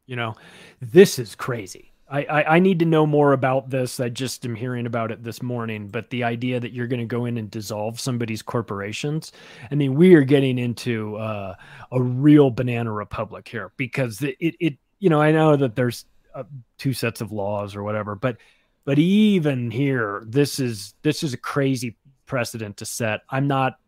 You 0.05 0.15
know, 0.15 0.35
this 0.79 1.19
is 1.19 1.35
crazy 1.35 1.86
I, 2.09 2.23
I, 2.23 2.55
I 2.55 2.59
need 2.59 2.79
to 2.79 2.85
know 2.85 3.05
more 3.05 3.33
about 3.33 3.69
this. 3.69 3.99
I 3.99 4.09
just 4.09 4.45
am 4.45 4.55
hearing 4.55 4.85
about 4.85 5.11
it 5.11 5.23
this 5.23 5.41
morning. 5.41 5.87
But 5.89 6.09
the 6.09 6.23
idea 6.23 6.59
that 6.59 6.71
you're 6.71 6.87
going 6.87 7.01
to 7.01 7.05
go 7.05 7.25
in 7.25 7.37
and 7.37 7.51
dissolve 7.51 7.99
somebody's 7.99 8.41
corporations, 8.41 9.33
I 9.69 9.75
mean, 9.75 9.95
we 9.95 10.15
are 10.15 10.21
getting 10.23 10.57
into 10.57 11.17
uh, 11.17 11.55
a 11.91 12.01
real 12.01 12.49
banana 12.49 12.91
republic 12.91 13.47
here 13.47 13.71
because 13.77 14.21
it, 14.21 14.37
it, 14.39 14.55
it 14.59 14.77
you 14.99 15.09
know, 15.09 15.21
I 15.21 15.31
know 15.31 15.55
that 15.57 15.75
there's 15.75 16.05
uh, 16.33 16.43
two 16.77 16.93
sets 16.93 17.19
of 17.19 17.31
laws 17.31 17.75
or 17.75 17.83
whatever, 17.83 18.15
but 18.15 18.37
but 18.85 18.97
even 18.99 19.69
here, 19.69 20.23
this 20.25 20.59
is 20.59 20.93
this 21.01 21.21
is 21.23 21.33
a 21.33 21.37
crazy 21.37 21.97
precedent 22.25 22.77
to 22.77 22.85
set. 22.85 23.21
I'm 23.29 23.47
not 23.47 23.79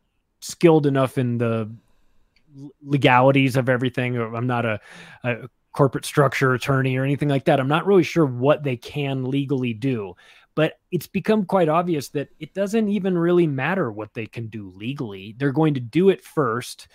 skilled 0.41 0.85
enough 0.85 1.17
in 1.17 1.37
the 1.37 1.69
legalities 2.83 3.55
of 3.55 3.69
everything. 3.69 4.17
I'm 4.17 4.47
not 4.47 4.65
a, 4.65 4.79
a 5.23 5.47
corporate 5.73 6.05
structure 6.05 6.53
attorney 6.53 6.97
or 6.97 7.03
anything 7.03 7.29
like 7.29 7.45
that. 7.45 7.59
I'm 7.59 7.67
not 7.67 7.85
really 7.85 8.03
sure 8.03 8.25
what 8.25 8.63
they 8.63 8.75
can 8.75 9.25
legally 9.25 9.73
do, 9.73 10.15
but 10.55 10.79
it's 10.91 11.07
become 11.07 11.45
quite 11.45 11.69
obvious 11.69 12.09
that 12.09 12.29
it 12.39 12.53
doesn't 12.53 12.89
even 12.89 13.17
really 13.17 13.47
matter 13.47 13.91
what 13.91 14.13
they 14.13 14.25
can 14.25 14.47
do 14.47 14.71
legally. 14.75 15.35
They're 15.37 15.51
going 15.51 15.75
to 15.75 15.79
do 15.79 16.09
it 16.09 16.23
first 16.23 16.87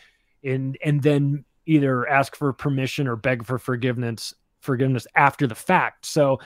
and 0.42 0.76
and 0.84 1.02
then 1.02 1.44
either 1.66 2.06
ask 2.08 2.36
for 2.36 2.52
permission 2.52 3.08
or 3.08 3.16
beg 3.16 3.44
for 3.44 3.58
forgiveness 3.58 4.34
forgiveness 4.60 5.06
after 5.14 5.46
the 5.46 5.54
fact. 5.54 6.06
So 6.06 6.40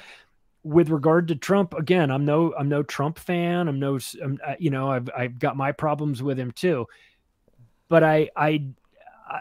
with 0.64 0.90
regard 0.90 1.28
to 1.28 1.34
Trump, 1.34 1.72
again, 1.74 2.10
I'm 2.10 2.24
no 2.24 2.52
I'm 2.58 2.68
no 2.68 2.82
Trump 2.82 3.18
fan. 3.18 3.68
I'm 3.68 3.78
no 3.78 3.98
I'm, 4.22 4.38
you 4.58 4.70
know 4.70 4.90
I've 4.90 5.08
I've 5.16 5.38
got 5.38 5.56
my 5.56 5.72
problems 5.72 6.22
with 6.22 6.38
him 6.38 6.50
too, 6.50 6.86
but 7.88 8.04
I 8.04 8.30
I 8.36 8.66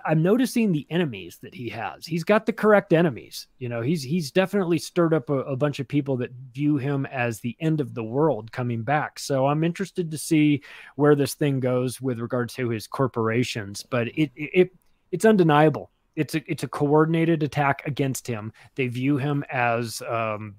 I'm 0.06 0.22
noticing 0.22 0.72
the 0.72 0.86
enemies 0.90 1.38
that 1.42 1.54
he 1.54 1.70
has. 1.70 2.06
He's 2.06 2.24
got 2.24 2.46
the 2.46 2.54
correct 2.54 2.94
enemies. 2.94 3.48
You 3.58 3.70
know, 3.70 3.82
he's 3.82 4.04
he's 4.04 4.32
definitely 4.32 4.80
stirred 4.80 5.14
up 5.14 5.30
a, 5.30 5.40
a, 5.40 5.56
bunch 5.56 5.80
of 5.80 5.88
people 5.88 6.18
that 6.18 6.32
view 6.54 6.78
him 6.78 7.06
as 7.06 7.40
the 7.40 7.56
end 7.60 7.80
of 7.80 7.94
the 7.94 8.04
world 8.04 8.52
coming 8.52 8.84
back. 8.84 9.20
So 9.20 9.46
I'm 9.48 9.64
interested 9.64 10.12
to 10.12 10.18
see 10.18 10.62
where 10.96 11.16
this 11.16 11.36
thing 11.36 11.60
goes 11.60 12.02
with 12.02 12.20
regard 12.20 12.50
to 12.50 12.70
his 12.70 12.88
corporations. 12.88 13.84
But 13.84 14.10
it 14.10 14.32
it, 14.36 14.50
it 14.54 14.76
it's 15.12 15.26
undeniable. 15.26 15.92
It's 16.16 16.36
a 16.36 16.52
it's 16.52 16.64
a 16.64 16.68
coordinated 16.68 17.44
attack 17.44 17.84
against 17.86 18.28
him. 18.28 18.52
They 18.76 18.88
view 18.88 19.18
him 19.18 19.46
as 19.50 20.02
um, 20.02 20.56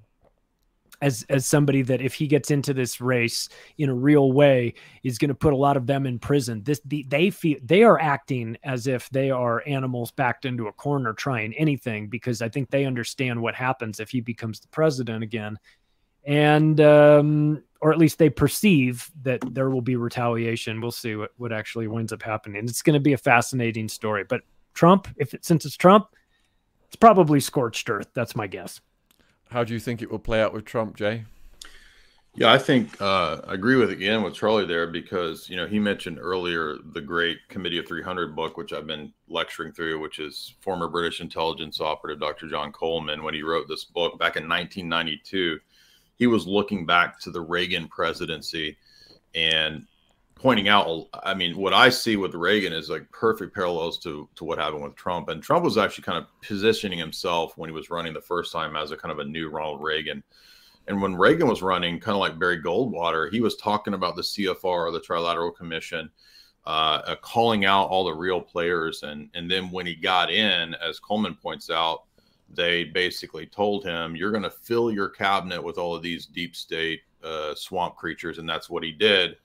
as 1.00 1.24
as 1.28 1.46
somebody 1.46 1.82
that 1.82 2.00
if 2.00 2.14
he 2.14 2.26
gets 2.26 2.50
into 2.50 2.74
this 2.74 3.00
race 3.00 3.48
in 3.78 3.88
a 3.88 3.94
real 3.94 4.32
way 4.32 4.74
is 5.02 5.18
going 5.18 5.28
to 5.28 5.34
put 5.34 5.52
a 5.52 5.56
lot 5.56 5.76
of 5.76 5.86
them 5.86 6.06
in 6.06 6.18
prison. 6.18 6.62
This 6.64 6.80
the, 6.84 7.04
they 7.08 7.30
feel 7.30 7.58
they 7.62 7.82
are 7.82 8.00
acting 8.00 8.56
as 8.64 8.86
if 8.86 9.08
they 9.10 9.30
are 9.30 9.62
animals 9.66 10.10
backed 10.10 10.44
into 10.44 10.66
a 10.66 10.72
corner 10.72 11.12
trying 11.12 11.54
anything 11.54 12.08
because 12.08 12.42
i 12.42 12.48
think 12.48 12.70
they 12.70 12.84
understand 12.84 13.40
what 13.40 13.54
happens 13.54 14.00
if 14.00 14.10
he 14.10 14.20
becomes 14.20 14.60
the 14.60 14.68
president 14.68 15.22
again. 15.22 15.58
And 16.24 16.80
um 16.80 17.62
or 17.80 17.92
at 17.92 17.98
least 17.98 18.18
they 18.18 18.28
perceive 18.28 19.08
that 19.22 19.40
there 19.52 19.70
will 19.70 19.80
be 19.80 19.94
retaliation. 19.94 20.80
We'll 20.80 20.90
see 20.90 21.14
what 21.14 21.30
what 21.36 21.52
actually 21.52 21.86
winds 21.86 22.12
up 22.12 22.22
happening. 22.22 22.64
It's 22.64 22.82
going 22.82 22.94
to 22.94 23.00
be 23.00 23.12
a 23.12 23.18
fascinating 23.18 23.88
story 23.88 24.24
but 24.28 24.42
trump 24.74 25.08
if 25.16 25.34
it, 25.34 25.44
since 25.44 25.64
it's 25.64 25.76
trump 25.76 26.08
it's 26.86 26.96
probably 26.96 27.38
scorched 27.38 27.88
earth. 27.90 28.08
That's 28.14 28.34
my 28.34 28.46
guess 28.46 28.80
how 29.50 29.64
do 29.64 29.72
you 29.72 29.80
think 29.80 30.02
it 30.02 30.10
will 30.10 30.18
play 30.18 30.40
out 30.40 30.52
with 30.52 30.64
Trump, 30.64 30.96
Jay? 30.96 31.24
Yeah, 32.34 32.52
I 32.52 32.58
think 32.58 33.00
uh, 33.00 33.40
I 33.48 33.54
agree 33.54 33.74
with 33.74 33.90
again 33.90 34.22
with 34.22 34.34
Charlie 34.34 34.64
there 34.64 34.86
because 34.86 35.50
you 35.50 35.56
know 35.56 35.66
he 35.66 35.80
mentioned 35.80 36.18
earlier 36.20 36.76
the 36.92 37.00
great 37.00 37.38
Committee 37.48 37.78
of 37.78 37.88
300 37.88 38.36
book, 38.36 38.56
which 38.56 38.72
I've 38.72 38.86
been 38.86 39.12
lecturing 39.28 39.72
through, 39.72 39.98
which 39.98 40.20
is 40.20 40.54
former 40.60 40.86
British 40.86 41.20
intelligence 41.20 41.80
operative 41.80 42.20
Dr. 42.20 42.48
John 42.48 42.70
Coleman. 42.70 43.24
When 43.24 43.34
he 43.34 43.42
wrote 43.42 43.66
this 43.66 43.84
book 43.84 44.18
back 44.20 44.36
in 44.36 44.48
1992, 44.48 45.58
he 46.14 46.26
was 46.28 46.46
looking 46.46 46.86
back 46.86 47.18
to 47.20 47.32
the 47.32 47.40
Reagan 47.40 47.88
presidency 47.88 48.76
and 49.34 49.84
pointing 50.38 50.68
out. 50.68 51.08
I 51.24 51.34
mean, 51.34 51.56
what 51.56 51.74
I 51.74 51.88
see 51.90 52.16
with 52.16 52.34
Reagan 52.34 52.72
is 52.72 52.88
like 52.90 53.10
perfect 53.12 53.54
parallels 53.54 53.98
to 54.00 54.28
to 54.36 54.44
what 54.44 54.58
happened 54.58 54.82
with 54.84 54.96
Trump. 54.96 55.28
And 55.28 55.42
Trump 55.42 55.64
was 55.64 55.78
actually 55.78 56.04
kind 56.04 56.18
of 56.18 56.26
positioning 56.42 56.98
himself 56.98 57.56
when 57.56 57.68
he 57.68 57.74
was 57.74 57.90
running 57.90 58.14
the 58.14 58.20
first 58.20 58.52
time 58.52 58.76
as 58.76 58.90
a 58.90 58.96
kind 58.96 59.12
of 59.12 59.18
a 59.18 59.24
new 59.24 59.50
Ronald 59.50 59.82
Reagan 59.82 60.22
and 60.86 61.02
when 61.02 61.14
Reagan 61.16 61.46
was 61.48 61.60
running, 61.62 62.00
kind 62.00 62.14
of 62.14 62.20
like 62.20 62.38
Barry 62.38 62.62
Goldwater, 62.62 63.30
he 63.30 63.42
was 63.42 63.56
talking 63.56 63.92
about 63.94 64.16
the 64.16 64.22
CFR, 64.22 64.90
the 64.90 65.00
Trilateral 65.00 65.54
Commission. 65.54 66.10
uh, 66.66 67.02
uh, 67.06 67.16
calling 67.16 67.64
out 67.64 67.88
all 67.88 68.04
the 68.04 68.12
real 68.12 68.40
players. 68.40 69.02
And 69.02 69.30
and 69.34 69.50
then 69.50 69.70
when 69.70 69.86
he 69.86 69.94
got 69.94 70.30
in, 70.30 70.74
as 70.74 70.98
Coleman 71.00 71.34
points 71.34 71.70
out, 71.70 72.04
they 72.50 72.84
basically 72.84 73.46
told 73.46 73.84
him, 73.84 74.16
"You're 74.16 74.30
going 74.30 74.42
to 74.42 74.50
fill 74.50 74.90
your 74.90 75.08
cabinet 75.08 75.62
with 75.62 75.78
all 75.78 75.94
of 75.96 76.02
these 76.02 76.26
deep 76.26 76.54
state 76.56 77.00
uh, 77.22 77.54
swamp 77.54 77.96
creatures," 77.96 78.38
and 78.38 78.48
that's 78.48 78.68
what 78.70 78.82
he 78.82 78.92
did. 78.92 79.36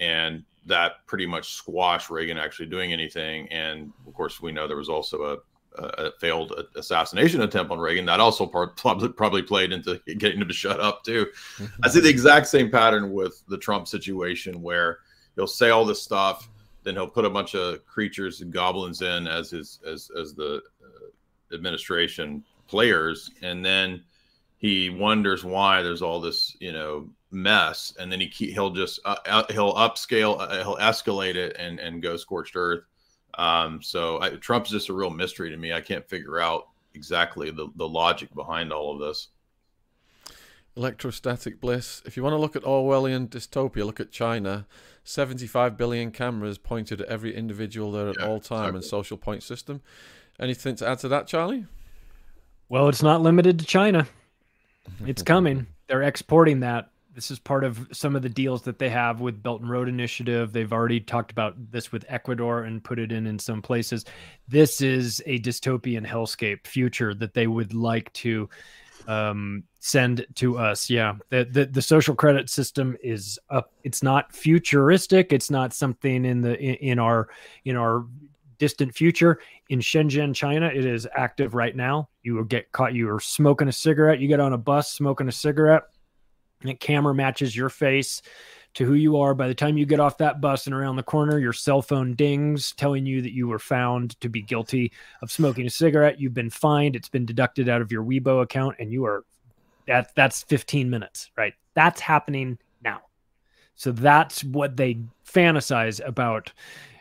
And 0.00 0.44
that 0.66 1.06
pretty 1.06 1.26
much 1.26 1.54
squashed 1.54 2.10
Reagan 2.10 2.38
actually 2.38 2.66
doing 2.66 2.92
anything. 2.92 3.48
And 3.52 3.92
of 4.06 4.14
course, 4.14 4.40
we 4.40 4.52
know 4.52 4.66
there 4.66 4.76
was 4.76 4.88
also 4.88 5.22
a 5.22 5.36
a 5.78 6.10
failed 6.12 6.52
assassination 6.76 7.42
attempt 7.42 7.70
on 7.70 7.78
Reagan. 7.78 8.06
That 8.06 8.20
also 8.20 8.46
part, 8.46 8.76
probably, 8.78 9.08
probably 9.08 9.42
played 9.42 9.72
into 9.72 10.00
getting 10.18 10.40
him 10.40 10.48
to 10.48 10.54
shut 10.54 10.80
up 10.80 11.04
too. 11.04 11.26
Mm-hmm. 11.56 11.84
I 11.84 11.88
see 11.88 12.00
the 12.00 12.08
exact 12.08 12.46
same 12.46 12.70
pattern 12.70 13.12
with 13.12 13.42
the 13.48 13.58
Trump 13.58 13.86
situation 13.86 14.62
where 14.62 15.00
he'll 15.34 15.46
say 15.46 15.70
all 15.70 15.84
this 15.84 16.02
stuff, 16.02 16.48
then 16.82 16.94
he'll 16.94 17.08
put 17.08 17.24
a 17.24 17.30
bunch 17.30 17.54
of 17.54 17.84
creatures 17.86 18.40
and 18.40 18.52
goblins 18.52 19.02
in 19.02 19.26
as 19.26 19.50
his 19.50 19.80
as 19.86 20.10
as 20.18 20.34
the 20.34 20.62
uh, 20.82 21.54
administration 21.54 22.44
players, 22.68 23.30
and 23.42 23.64
then 23.64 24.02
he 24.58 24.90
wonders 24.90 25.44
why 25.44 25.82
there's 25.82 26.02
all 26.02 26.20
this 26.20 26.56
you 26.60 26.72
know 26.72 27.08
mess, 27.30 27.94
and 27.98 28.10
then 28.10 28.20
he 28.20 28.28
he'll 28.28 28.70
just 28.70 29.00
uh, 29.04 29.44
he'll 29.50 29.74
upscale, 29.74 30.40
uh, 30.40 30.62
he'll 30.62 30.76
escalate 30.76 31.34
it, 31.34 31.56
and 31.58 31.78
and 31.78 32.02
go 32.02 32.16
scorched 32.16 32.56
earth 32.56 32.84
um, 33.36 33.82
so 33.82 34.20
I, 34.20 34.30
Trump's 34.30 34.70
just 34.70 34.88
a 34.88 34.94
real 34.94 35.10
mystery 35.10 35.50
to 35.50 35.56
me. 35.56 35.72
I 35.72 35.80
can't 35.80 36.08
figure 36.08 36.40
out 36.40 36.68
exactly 36.94 37.50
the, 37.50 37.68
the 37.76 37.88
logic 37.88 38.34
behind 38.34 38.72
all 38.72 38.94
of 38.94 39.00
this. 39.00 39.28
Electrostatic 40.74 41.60
bliss. 41.60 42.02
If 42.04 42.16
you 42.16 42.22
want 42.22 42.34
to 42.34 42.38
look 42.38 42.56
at 42.56 42.62
Orwellian 42.62 43.28
dystopia, 43.28 43.84
look 43.84 44.00
at 44.00 44.10
China. 44.10 44.66
75 45.04 45.76
billion 45.76 46.10
cameras 46.10 46.58
pointed 46.58 47.00
at 47.00 47.08
every 47.08 47.34
individual 47.34 47.92
there 47.92 48.08
at 48.08 48.16
yeah, 48.18 48.26
all 48.26 48.40
time 48.40 48.60
exactly. 48.60 48.76
and 48.76 48.84
social 48.84 49.16
point 49.16 49.42
system. 49.42 49.80
Anything 50.40 50.76
to 50.76 50.88
add 50.88 50.98
to 51.00 51.08
that, 51.08 51.26
Charlie? 51.26 51.66
Well, 52.68 52.88
it's 52.88 53.02
not 53.02 53.22
limited 53.22 53.58
to 53.60 53.64
China. 53.64 54.06
It's 55.06 55.22
coming. 55.22 55.66
They're 55.86 56.02
exporting 56.02 56.60
that 56.60 56.90
this 57.16 57.30
is 57.30 57.38
part 57.38 57.64
of 57.64 57.88
some 57.92 58.14
of 58.14 58.20
the 58.20 58.28
deals 58.28 58.62
that 58.62 58.78
they 58.78 58.90
have 58.90 59.20
with 59.20 59.42
Belt 59.42 59.62
and 59.62 59.70
Road 59.70 59.88
Initiative. 59.88 60.52
They've 60.52 60.72
already 60.72 61.00
talked 61.00 61.30
about 61.30 61.54
this 61.72 61.90
with 61.90 62.04
Ecuador 62.08 62.64
and 62.64 62.84
put 62.84 62.98
it 62.98 63.10
in 63.10 63.26
in 63.26 63.38
some 63.38 63.62
places. 63.62 64.04
This 64.46 64.82
is 64.82 65.22
a 65.24 65.38
dystopian 65.40 66.06
hellscape 66.06 66.66
future 66.66 67.14
that 67.14 67.32
they 67.32 67.46
would 67.46 67.72
like 67.72 68.12
to 68.14 68.50
um, 69.08 69.64
send 69.78 70.26
to 70.34 70.58
us. 70.58 70.90
Yeah, 70.90 71.14
the, 71.30 71.48
the, 71.50 71.64
the 71.64 71.80
social 71.80 72.14
credit 72.14 72.50
system 72.50 72.98
is 73.02 73.38
up. 73.48 73.72
It's 73.82 74.02
not 74.02 74.34
futuristic. 74.34 75.32
It's 75.32 75.50
not 75.50 75.72
something 75.72 76.26
in 76.26 76.42
the 76.42 76.58
in, 76.58 76.74
in 76.74 76.98
our 76.98 77.28
in 77.64 77.76
our 77.76 78.04
distant 78.58 78.94
future. 78.94 79.38
In 79.68 79.80
Shenzhen, 79.80 80.34
China, 80.34 80.66
it 80.66 80.84
is 80.84 81.06
active 81.16 81.54
right 81.54 81.74
now. 81.74 82.08
You 82.22 82.34
will 82.34 82.44
get 82.44 82.72
caught. 82.72 82.94
You 82.94 83.10
are 83.10 83.20
smoking 83.20 83.68
a 83.68 83.72
cigarette. 83.72 84.20
You 84.20 84.28
get 84.28 84.40
on 84.40 84.52
a 84.52 84.58
bus 84.58 84.90
smoking 84.90 85.28
a 85.28 85.32
cigarette 85.32 85.84
and 86.60 86.70
the 86.70 86.74
camera 86.74 87.14
matches 87.14 87.56
your 87.56 87.68
face 87.68 88.22
to 88.74 88.84
who 88.84 88.94
you 88.94 89.16
are. 89.16 89.34
By 89.34 89.48
the 89.48 89.54
time 89.54 89.78
you 89.78 89.86
get 89.86 90.00
off 90.00 90.18
that 90.18 90.40
bus 90.40 90.66
and 90.66 90.74
around 90.74 90.96
the 90.96 91.02
corner, 91.02 91.38
your 91.38 91.52
cell 91.52 91.82
phone 91.82 92.14
dings 92.14 92.72
telling 92.72 93.06
you 93.06 93.22
that 93.22 93.32
you 93.32 93.48
were 93.48 93.58
found 93.58 94.18
to 94.20 94.28
be 94.28 94.42
guilty 94.42 94.92
of 95.22 95.30
smoking 95.30 95.66
a 95.66 95.70
cigarette. 95.70 96.20
You've 96.20 96.34
been 96.34 96.50
fined. 96.50 96.96
It's 96.96 97.08
been 97.08 97.26
deducted 97.26 97.68
out 97.68 97.80
of 97.80 97.90
your 97.90 98.04
Weibo 98.04 98.42
account, 98.42 98.76
and 98.78 98.92
you 98.92 99.04
are 99.04 99.24
that 99.86 100.14
that's 100.16 100.42
15 100.42 100.90
minutes, 100.90 101.30
right? 101.36 101.54
That's 101.74 102.00
happening 102.00 102.58
now. 102.82 103.02
So 103.76 103.92
that's 103.92 104.42
what 104.42 104.76
they 104.76 104.98
fantasize 105.24 106.06
about 106.06 106.52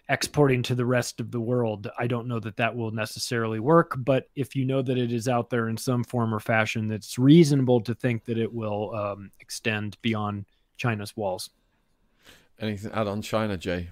exporting 0.10 0.62
to 0.64 0.76
the 0.76 0.86
rest 0.86 1.20
of 1.20 1.32
the 1.32 1.40
world. 1.40 1.90
I 1.98 2.08
don't 2.08 2.28
know 2.28 2.40
that 2.40 2.58
that 2.58 2.76
will 2.76 2.92
necessarily 2.92 3.60
work, 3.60 3.96
but 3.98 4.30
if 4.36 4.56
you 4.56 4.66
know 4.66 4.82
that 4.82 4.98
it 4.98 5.12
is 5.12 5.28
out 5.28 5.50
there 5.50 5.68
in 5.68 5.78
some 5.78 6.04
form 6.04 6.34
or 6.34 6.40
fashion, 6.40 6.92
it's 6.92 7.18
reasonable 7.18 7.82
to 7.82 7.96
think 7.96 8.26
that 8.26 8.38
it 8.38 8.54
will 8.54 8.94
um, 8.96 9.32
extend 9.40 9.98
beyond 10.02 10.46
China's 10.78 11.18
walls. 11.18 11.50
Anything 12.60 12.92
add 12.94 13.08
on 13.08 13.22
China, 13.22 13.58
Jay? 13.58 13.90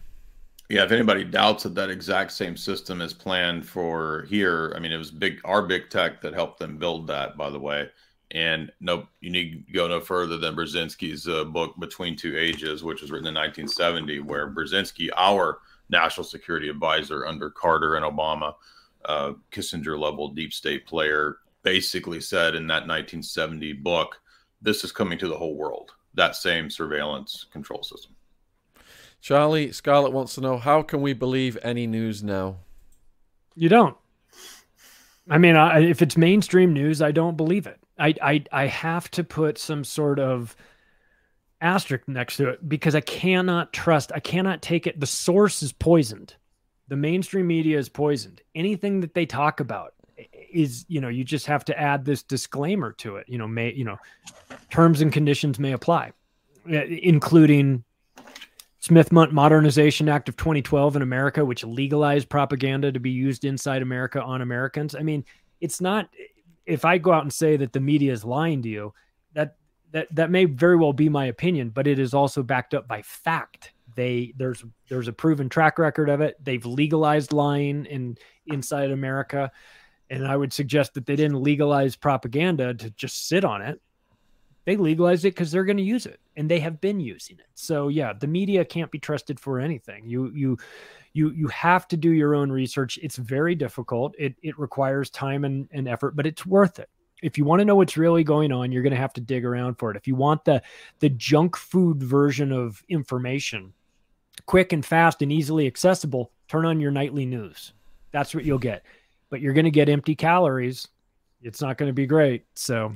Yeah, 0.70 0.86
if 0.86 0.92
anybody 0.92 1.24
doubts 1.24 1.64
that 1.64 1.76
that 1.76 1.90
exact 1.90 2.32
same 2.32 2.56
system 2.56 3.02
is 3.02 3.14
planned 3.14 3.68
for 3.68 4.26
here, 4.30 4.74
I 4.76 4.80
mean, 4.80 4.92
it 4.92 4.98
was 4.98 5.12
big, 5.12 5.42
our 5.44 5.62
big 5.62 5.90
tech 5.90 6.22
that 6.22 6.34
helped 6.34 6.60
them 6.60 6.78
build 6.78 7.08
that, 7.08 7.38
by 7.38 7.50
the 7.50 7.60
way. 7.60 7.90
And 8.32 8.72
no, 8.80 9.08
you 9.20 9.30
need 9.30 9.68
to 9.68 9.74
go 9.74 9.88
no 9.88 10.00
further 10.00 10.38
than 10.38 10.56
Brzezinski's 10.56 11.28
uh, 11.28 11.44
book 11.44 11.76
Between 11.80 12.16
Two 12.16 12.36
Ages, 12.38 12.84
which 12.84 13.02
was 13.02 13.12
written 13.12 13.28
in 13.28 13.36
1970, 13.36 14.22
where 14.22 14.50
Brzezinski, 14.50 15.10
our 15.16 15.60
national 15.90 16.24
security 16.24 16.70
advisor 16.70 17.26
under 17.26 17.50
Carter 17.50 17.96
and 17.96 18.06
Obama, 18.06 18.54
uh, 19.06 19.34
Kissinger 19.52 20.00
level 20.00 20.30
deep 20.30 20.54
state 20.54 20.86
player, 20.86 21.38
basically 21.64 22.22
said 22.22 22.56
in 22.56 22.68
that 22.68 22.88
1970 22.88 23.74
book, 23.74 24.20
this 24.62 24.84
is 24.84 24.92
coming 24.92 25.18
to 25.18 25.28
the 25.28 25.38
whole 25.38 25.56
world, 25.56 25.92
that 26.14 26.36
same 26.36 26.70
surveillance 26.70 27.46
control 27.52 27.84
system. 27.84 28.16
Charlie, 29.22 29.72
Scarlett 29.72 30.12
wants 30.12 30.36
to 30.36 30.42
know 30.42 30.58
how 30.58 30.82
can 30.82 31.02
we 31.02 31.14
believe 31.14 31.58
any 31.64 31.88
news 31.88 32.24
now? 32.24 32.58
You 33.56 33.70
don't. 33.70 33.96
I 35.30 35.38
mean, 35.38 35.56
I, 35.56 35.80
if 35.80 36.02
it's 36.02 36.18
mainstream 36.18 36.74
news, 36.74 37.02
I 37.02 37.12
don't 37.12 37.38
believe 37.38 37.66
it. 37.66 37.80
I, 37.98 38.14
I 38.22 38.44
I 38.52 38.68
have 38.68 39.10
to 39.12 39.24
put 39.24 39.58
some 39.58 39.84
sort 39.84 40.20
of 40.20 40.56
asterisk 41.64 42.08
next 42.08 42.38
to 42.38 42.50
it 42.50 42.70
because 42.70 42.94
I 42.94 43.02
cannot 43.02 43.74
trust, 43.74 44.12
I 44.14 44.20
cannot 44.20 44.62
take 44.62 44.86
it. 44.86 45.00
The 45.00 45.08
source 45.08 45.64
is 45.64 45.72
poisoned. 45.72 46.36
The 46.90 46.96
mainstream 46.98 47.48
media 47.48 47.80
is 47.80 47.90
poisoned. 47.90 48.42
Anything 48.54 49.00
that 49.02 49.14
they 49.14 49.26
talk 49.26 49.62
about 49.62 49.94
is, 50.52 50.86
you 50.88 51.02
know, 51.02 51.08
you 51.08 51.24
just 51.24 51.48
have 51.48 51.66
to 51.66 51.80
add 51.80 52.06
this 52.06 52.22
disclaimer 52.22 52.92
to 52.94 53.16
it. 53.16 53.28
You 53.28 53.38
know, 53.38 53.48
may, 53.48 53.74
you 53.74 53.86
know, 53.86 53.98
terms 54.70 55.02
and 55.02 55.12
conditions 55.12 55.58
may 55.58 55.72
apply, 55.72 56.12
uh, 56.72 56.84
including 56.84 57.84
Smith 58.80 59.14
Modernization 59.14 60.10
Act 60.10 60.28
of 60.28 60.36
2012 60.36 60.98
in 60.98 61.02
America, 61.02 61.46
which 61.46 61.64
legalized 61.64 62.28
propaganda 62.28 62.92
to 62.92 63.00
be 63.00 63.12
used 63.12 63.46
inside 63.46 63.82
America 63.82 64.22
on 64.22 64.42
Americans. 64.42 64.94
I 64.94 65.04
mean, 65.04 65.24
it's 65.62 65.80
not, 65.80 66.10
if 66.66 66.84
I 66.84 66.98
go 66.98 67.14
out 67.14 67.24
and 67.24 67.32
say 67.32 67.56
that 67.56 67.72
the 67.72 67.80
media 67.80 68.12
is 68.12 68.26
lying 68.26 68.62
to 68.64 68.70
you, 68.70 68.94
that 69.94 70.08
that 70.14 70.32
may 70.32 70.46
very 70.46 70.76
well 70.76 70.92
be 70.92 71.08
my 71.08 71.26
opinion, 71.28 71.70
but 71.70 71.88
it 71.88 72.00
is 72.00 72.14
also 72.14 72.44
backed 72.44 72.74
up 72.74 72.88
by 72.88 73.02
fact. 73.04 73.74
They 73.96 74.34
there's 74.38 74.66
there's 74.90 75.08
a 75.08 75.14
proven 75.14 75.48
track 75.48 75.78
record 75.80 76.10
of 76.10 76.20
it. 76.20 76.36
They've 76.44 76.66
legalized 76.66 77.32
lying 77.32 77.86
in 77.86 78.18
inside 78.48 78.92
America, 78.92 79.52
and 80.10 80.28
I 80.28 80.36
would 80.36 80.52
suggest 80.52 80.96
that 80.96 81.06
they 81.06 81.16
didn't 81.16 81.42
legalize 81.42 81.96
propaganda 81.96 82.74
to 82.74 82.90
just 82.92 83.28
sit 83.28 83.46
on 83.46 83.62
it. 83.62 83.80
They 84.66 84.78
legalized 84.78 85.26
it 85.26 85.36
because 85.36 85.52
they're 85.52 85.66
going 85.66 85.78
to 85.78 85.84
use 85.84 86.08
it, 86.08 86.20
and 86.38 86.50
they 86.50 86.60
have 86.60 86.82
been 86.82 87.00
using 87.00 87.38
it. 87.38 87.48
So 87.54 87.90
yeah, 87.90 88.14
the 88.14 88.28
media 88.28 88.66
can't 88.66 88.90
be 88.90 89.00
trusted 89.00 89.40
for 89.40 89.60
anything. 89.60 90.10
You 90.10 90.32
you 90.34 90.58
you 91.14 91.30
you 91.30 91.48
have 91.50 91.88
to 91.90 91.98
do 91.98 92.10
your 92.10 92.34
own 92.34 92.52
research. 92.52 92.98
It's 93.04 93.18
very 93.18 93.54
difficult. 93.54 94.16
It 94.18 94.34
it 94.42 94.58
requires 94.58 95.12
time 95.12 95.46
and, 95.46 95.70
and 95.72 95.88
effort, 95.88 96.16
but 96.16 96.26
it's 96.26 96.48
worth 96.48 96.80
it 96.80 96.90
if 97.24 97.38
you 97.38 97.46
want 97.46 97.60
to 97.62 97.66
know 97.66 97.76
what's 97.76 97.98
really 97.98 98.24
going 98.24 98.52
on, 98.52 98.72
you're 98.72 98.84
going 98.84 98.92
to 98.92 98.98
have 98.98 99.14
to 99.14 99.22
dig 99.22 99.46
around 99.46 99.76
for 99.76 99.90
it. 99.90 99.98
If 99.98 100.08
you 100.08 100.16
want 100.16 100.46
the 100.46 100.62
the 101.00 101.10
junk 101.10 101.56
food 101.56 102.04
version 102.04 102.52
of 102.52 102.84
information, 102.90 103.74
quick 104.46 104.74
and 104.74 104.86
fast 104.86 105.22
and 105.22 105.32
easily 105.32 105.66
accessible, 105.66 106.32
turn 106.48 106.66
on 106.66 106.80
your 106.80 106.92
nightly 106.92 107.26
news. 107.26 107.74
That's 108.12 108.36
what 108.36 108.46
you'll 108.46 108.60
get. 108.60 108.84
But 109.30 109.42
you're 109.42 109.54
going 109.54 109.66
to 109.66 109.72
get 109.72 109.90
empty 109.90 110.16
calories. 110.16 110.88
It's 111.42 111.62
not 111.62 111.78
going 111.78 111.90
to 111.90 111.94
be 111.94 112.06
great. 112.06 112.46
So 112.54 112.94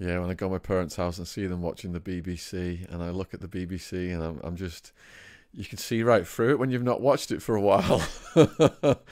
yeah, 0.00 0.18
when 0.18 0.30
I 0.30 0.34
go 0.34 0.46
to 0.46 0.52
my 0.52 0.58
parents' 0.58 0.96
house 0.96 1.18
and 1.18 1.28
see 1.28 1.46
them 1.46 1.60
watching 1.60 1.92
the 1.92 2.00
BBC, 2.00 2.90
and 2.90 3.02
I 3.02 3.10
look 3.10 3.34
at 3.34 3.42
the 3.42 3.48
BBC, 3.48 4.14
and 4.14 4.22
I'm, 4.22 4.40
I'm 4.42 4.56
just, 4.56 4.92
you 5.52 5.66
can 5.66 5.76
see 5.76 6.02
right 6.02 6.26
through 6.26 6.52
it 6.52 6.58
when 6.58 6.70
you've 6.70 6.82
not 6.82 7.02
watched 7.02 7.30
it 7.30 7.42
for 7.42 7.54
a 7.54 7.60
while. 7.60 8.02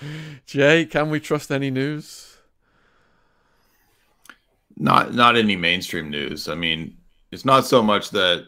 Jay, 0.46 0.86
can 0.86 1.10
we 1.10 1.20
trust 1.20 1.50
any 1.50 1.70
news? 1.70 2.37
Not 4.78 5.12
not 5.12 5.36
any 5.36 5.56
mainstream 5.56 6.08
news. 6.08 6.48
I 6.48 6.54
mean, 6.54 6.96
it's 7.32 7.44
not 7.44 7.66
so 7.66 7.82
much 7.82 8.10
that 8.10 8.46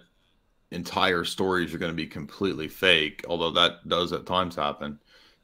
entire 0.70 1.24
stories 1.24 1.74
are 1.74 1.78
going 1.78 1.90
to 1.90 1.97
be 1.97 2.07
completely 2.07 2.69
fake, 2.69 3.24
although 3.28 3.51
that 3.51 3.89
does 3.89 4.12
at 4.12 4.27
times 4.27 4.55
happen. 4.55 4.98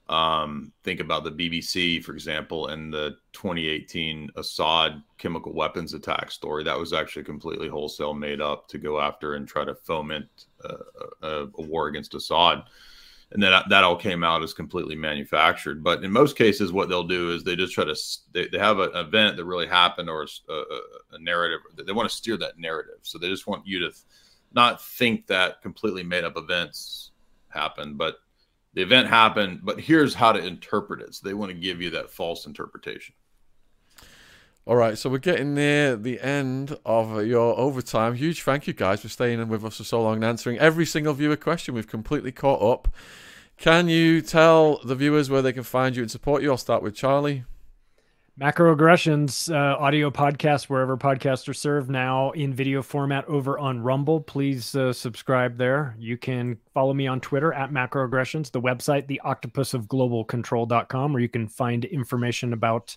Um, 0.09 0.73
think 0.85 1.01
about 1.01 1.25
the 1.25 1.33
BBC, 1.33 2.05
for 2.05 2.13
example, 2.13 2.69
and 2.69 2.95
the 2.95 3.17
2018 3.33 4.31
Assad 4.37 5.03
chemical 5.19 5.53
weapons 5.53 5.95
attack 5.95 6.31
story. 6.31 6.63
That 6.63 6.79
was 6.79 6.93
actually 6.93 7.25
completely 7.25 7.67
wholesale 7.67 8.15
made 8.15 8.41
up 8.41 8.69
to 8.69 8.79
go 8.79 9.01
after 9.01 9.35
and 9.35 9.49
try 9.49 9.65
to 9.65 9.75
foment 9.75 10.29
uh, 10.65 10.77
a, 11.23 11.29
a 11.59 11.63
war 11.63 11.89
against 11.89 12.15
Assad 12.15 12.63
and 13.33 13.43
then 13.43 13.61
that 13.69 13.85
all 13.85 13.97
came 13.97 14.23
out 14.23 14.43
as 14.43 14.55
completely 14.55 14.95
manufactured. 14.95 15.83
But 15.83 16.05
in 16.05 16.13
most 16.13 16.37
cases, 16.37 16.73
what 16.73 16.89
they'll 16.89 17.07
do 17.07 17.33
is 17.33 17.43
they 17.43 17.57
just 17.57 17.75
try 17.75 17.85
to 17.85 17.97
they, 18.33 18.47
they 18.49 18.59
have 18.59 18.79
an 18.79 18.95
event 18.95 19.37
that 19.37 19.45
really 19.45 19.67
happened 19.67 20.09
or 20.09 20.27
a, 20.49 20.53
a, 20.53 20.81
a 21.13 21.19
narrative. 21.19 21.61
They 21.77 21.93
want 21.93 22.09
to 22.09 22.17
steer 22.17 22.37
that 22.37 22.59
narrative, 22.59 23.01
so 23.03 23.19
they 23.19 23.29
just 23.29 23.47
want 23.47 23.67
you 23.67 23.81
to 23.81 23.93
not 24.53 24.83
think 24.83 25.27
that 25.27 25.61
completely 25.61 26.03
made 26.03 26.25
up 26.25 26.37
events 26.37 27.11
happened, 27.49 27.99
but 27.99 28.19
the 28.75 28.83
event 28.83 29.09
happened. 29.09 29.61
But 29.63 29.81
here's 29.81 30.15
how 30.15 30.33
to 30.33 30.45
interpret 30.45 31.01
it. 31.01 31.15
So 31.15 31.27
they 31.27 31.35
want 31.35 31.51
to 31.51 31.59
give 31.59 31.83
you 31.83 31.91
that 31.91 32.11
false 32.11 32.47
interpretation. 32.47 33.15
All 34.69 34.75
right, 34.75 34.99
so 34.99 35.09
we're 35.09 35.19
getting 35.19 35.55
near 35.55 35.95
the 35.95 36.21
end 36.21 36.77
of 36.85 37.25
your 37.25 37.57
overtime. 37.57 38.17
Huge 38.17 38.43
thank 38.43 38.67
you 38.67 38.73
guys 38.73 39.01
for 39.01 39.09
staying 39.09 39.39
in 39.39 39.49
with 39.49 39.65
us 39.65 39.77
for 39.77 39.85
so 39.85 40.03
long 40.03 40.17
and 40.17 40.25
answering 40.25 40.59
every 40.59 40.85
single 40.85 41.15
viewer 41.15 41.37
question. 41.37 41.73
We've 41.73 41.87
completely 41.87 42.33
caught 42.33 42.61
up. 42.61 42.93
Can 43.59 43.89
you 43.89 44.21
tell 44.21 44.81
the 44.83 44.97
viewers 44.97 45.31
where 45.31 45.41
they 45.41 45.53
can 45.53 45.63
find 45.63 45.95
you 45.95 46.03
and 46.03 46.11
support 46.11 46.43
you? 46.43 46.51
I'll 46.51 46.57
start 46.57 46.83
with 46.83 46.97
Charlie. 46.97 47.45
Macroaggressions 48.41 49.55
uh, 49.55 49.79
audio 49.81 50.11
podcast 50.11 50.65
wherever 50.65 50.97
podcasts 50.97 51.49
are 51.49 51.55
served 51.55 51.89
now 51.89 52.33
in 52.33 52.53
video 52.53 52.83
format 52.83 53.25
over 53.27 53.61
on 53.61 53.81
Rumble. 53.81 54.21
Please 54.21 54.75
uh, 54.75 54.93
subscribe 54.93 55.57
there. 55.57 55.95
You 55.97 56.19
can 56.19 56.59
follow 56.75 56.93
me 56.93 57.07
on 57.07 57.21
Twitter 57.21 57.53
at 57.53 57.71
macroaggressions, 57.71 58.51
the 58.51 58.61
website, 58.61 59.07
the 59.07 59.21
octopus 59.21 59.75
of 59.75 59.87
global 59.89 60.25
control.com, 60.25 61.13
where 61.13 61.23
you 61.23 61.29
can 61.29 61.47
find 61.47 61.85
information 61.85 62.53
about 62.53 62.97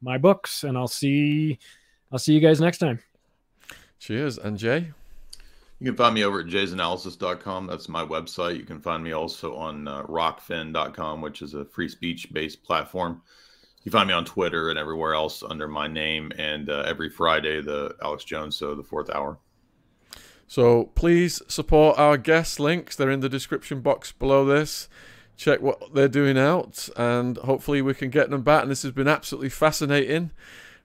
my 0.00 0.18
books. 0.18 0.64
And 0.64 0.76
I'll 0.76 0.88
see 0.88 1.58
I'll 2.10 2.18
see 2.18 2.32
you 2.32 2.40
guys 2.40 2.60
next 2.60 2.78
time. 2.78 3.00
Cheers. 3.98 4.38
And 4.38 4.58
Jay? 4.58 4.92
You 5.80 5.86
can 5.86 5.96
find 5.96 6.14
me 6.14 6.24
over 6.24 6.40
at 6.40 6.46
jaysanalysis.com. 6.46 7.66
That's 7.66 7.88
my 7.88 8.04
website. 8.04 8.56
You 8.56 8.64
can 8.64 8.80
find 8.80 9.02
me 9.02 9.12
also 9.12 9.54
on 9.54 9.86
uh, 9.86 10.02
rokfin.com, 10.04 11.20
which 11.20 11.40
is 11.40 11.54
a 11.54 11.64
free 11.64 11.88
speech 11.88 12.32
based 12.32 12.64
platform. 12.64 13.22
You 13.84 13.92
find 13.92 14.08
me 14.08 14.14
on 14.14 14.24
Twitter 14.24 14.70
and 14.70 14.78
everywhere 14.78 15.14
else 15.14 15.42
under 15.42 15.68
my 15.68 15.86
name. 15.86 16.32
And 16.36 16.68
uh, 16.68 16.82
every 16.86 17.08
Friday, 17.08 17.60
the 17.62 17.94
Alex 18.02 18.24
Jones 18.24 18.56
Show, 18.56 18.74
the 18.74 18.82
fourth 18.82 19.08
hour. 19.10 19.38
So 20.48 20.86
please 20.94 21.42
support 21.46 21.98
our 21.98 22.16
guest 22.16 22.58
links. 22.58 22.96
They're 22.96 23.10
in 23.10 23.20
the 23.20 23.28
description 23.28 23.80
box 23.80 24.10
below 24.10 24.44
this 24.44 24.88
check 25.38 25.62
what 25.62 25.94
they're 25.94 26.08
doing 26.08 26.36
out, 26.36 26.90
and 26.96 27.38
hopefully 27.38 27.80
we 27.80 27.94
can 27.94 28.10
get 28.10 28.28
them 28.28 28.42
back. 28.42 28.62
And 28.62 28.70
this 28.70 28.82
has 28.82 28.92
been 28.92 29.08
absolutely 29.08 29.48
fascinating. 29.48 30.32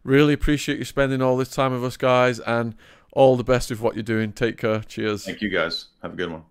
Really 0.03 0.33
appreciate 0.33 0.77
you 0.77 0.85
spending 0.85 1.21
all 1.21 1.35
this 1.35 1.49
time 1.49 1.73
with 1.73 1.83
us, 1.83 1.97
guys, 1.97 2.39
and 2.39 2.75
all 3.11 3.35
the 3.35 3.43
best 3.43 3.69
with 3.69 3.81
what 3.81 3.95
you're 3.95 4.03
doing. 4.03 4.31
Take 4.31 4.57
care. 4.57 4.81
Cheers. 4.81 5.25
Thank 5.25 5.41
you, 5.41 5.49
guys. 5.49 5.87
Have 6.01 6.13
a 6.13 6.15
good 6.15 6.31
one. 6.31 6.43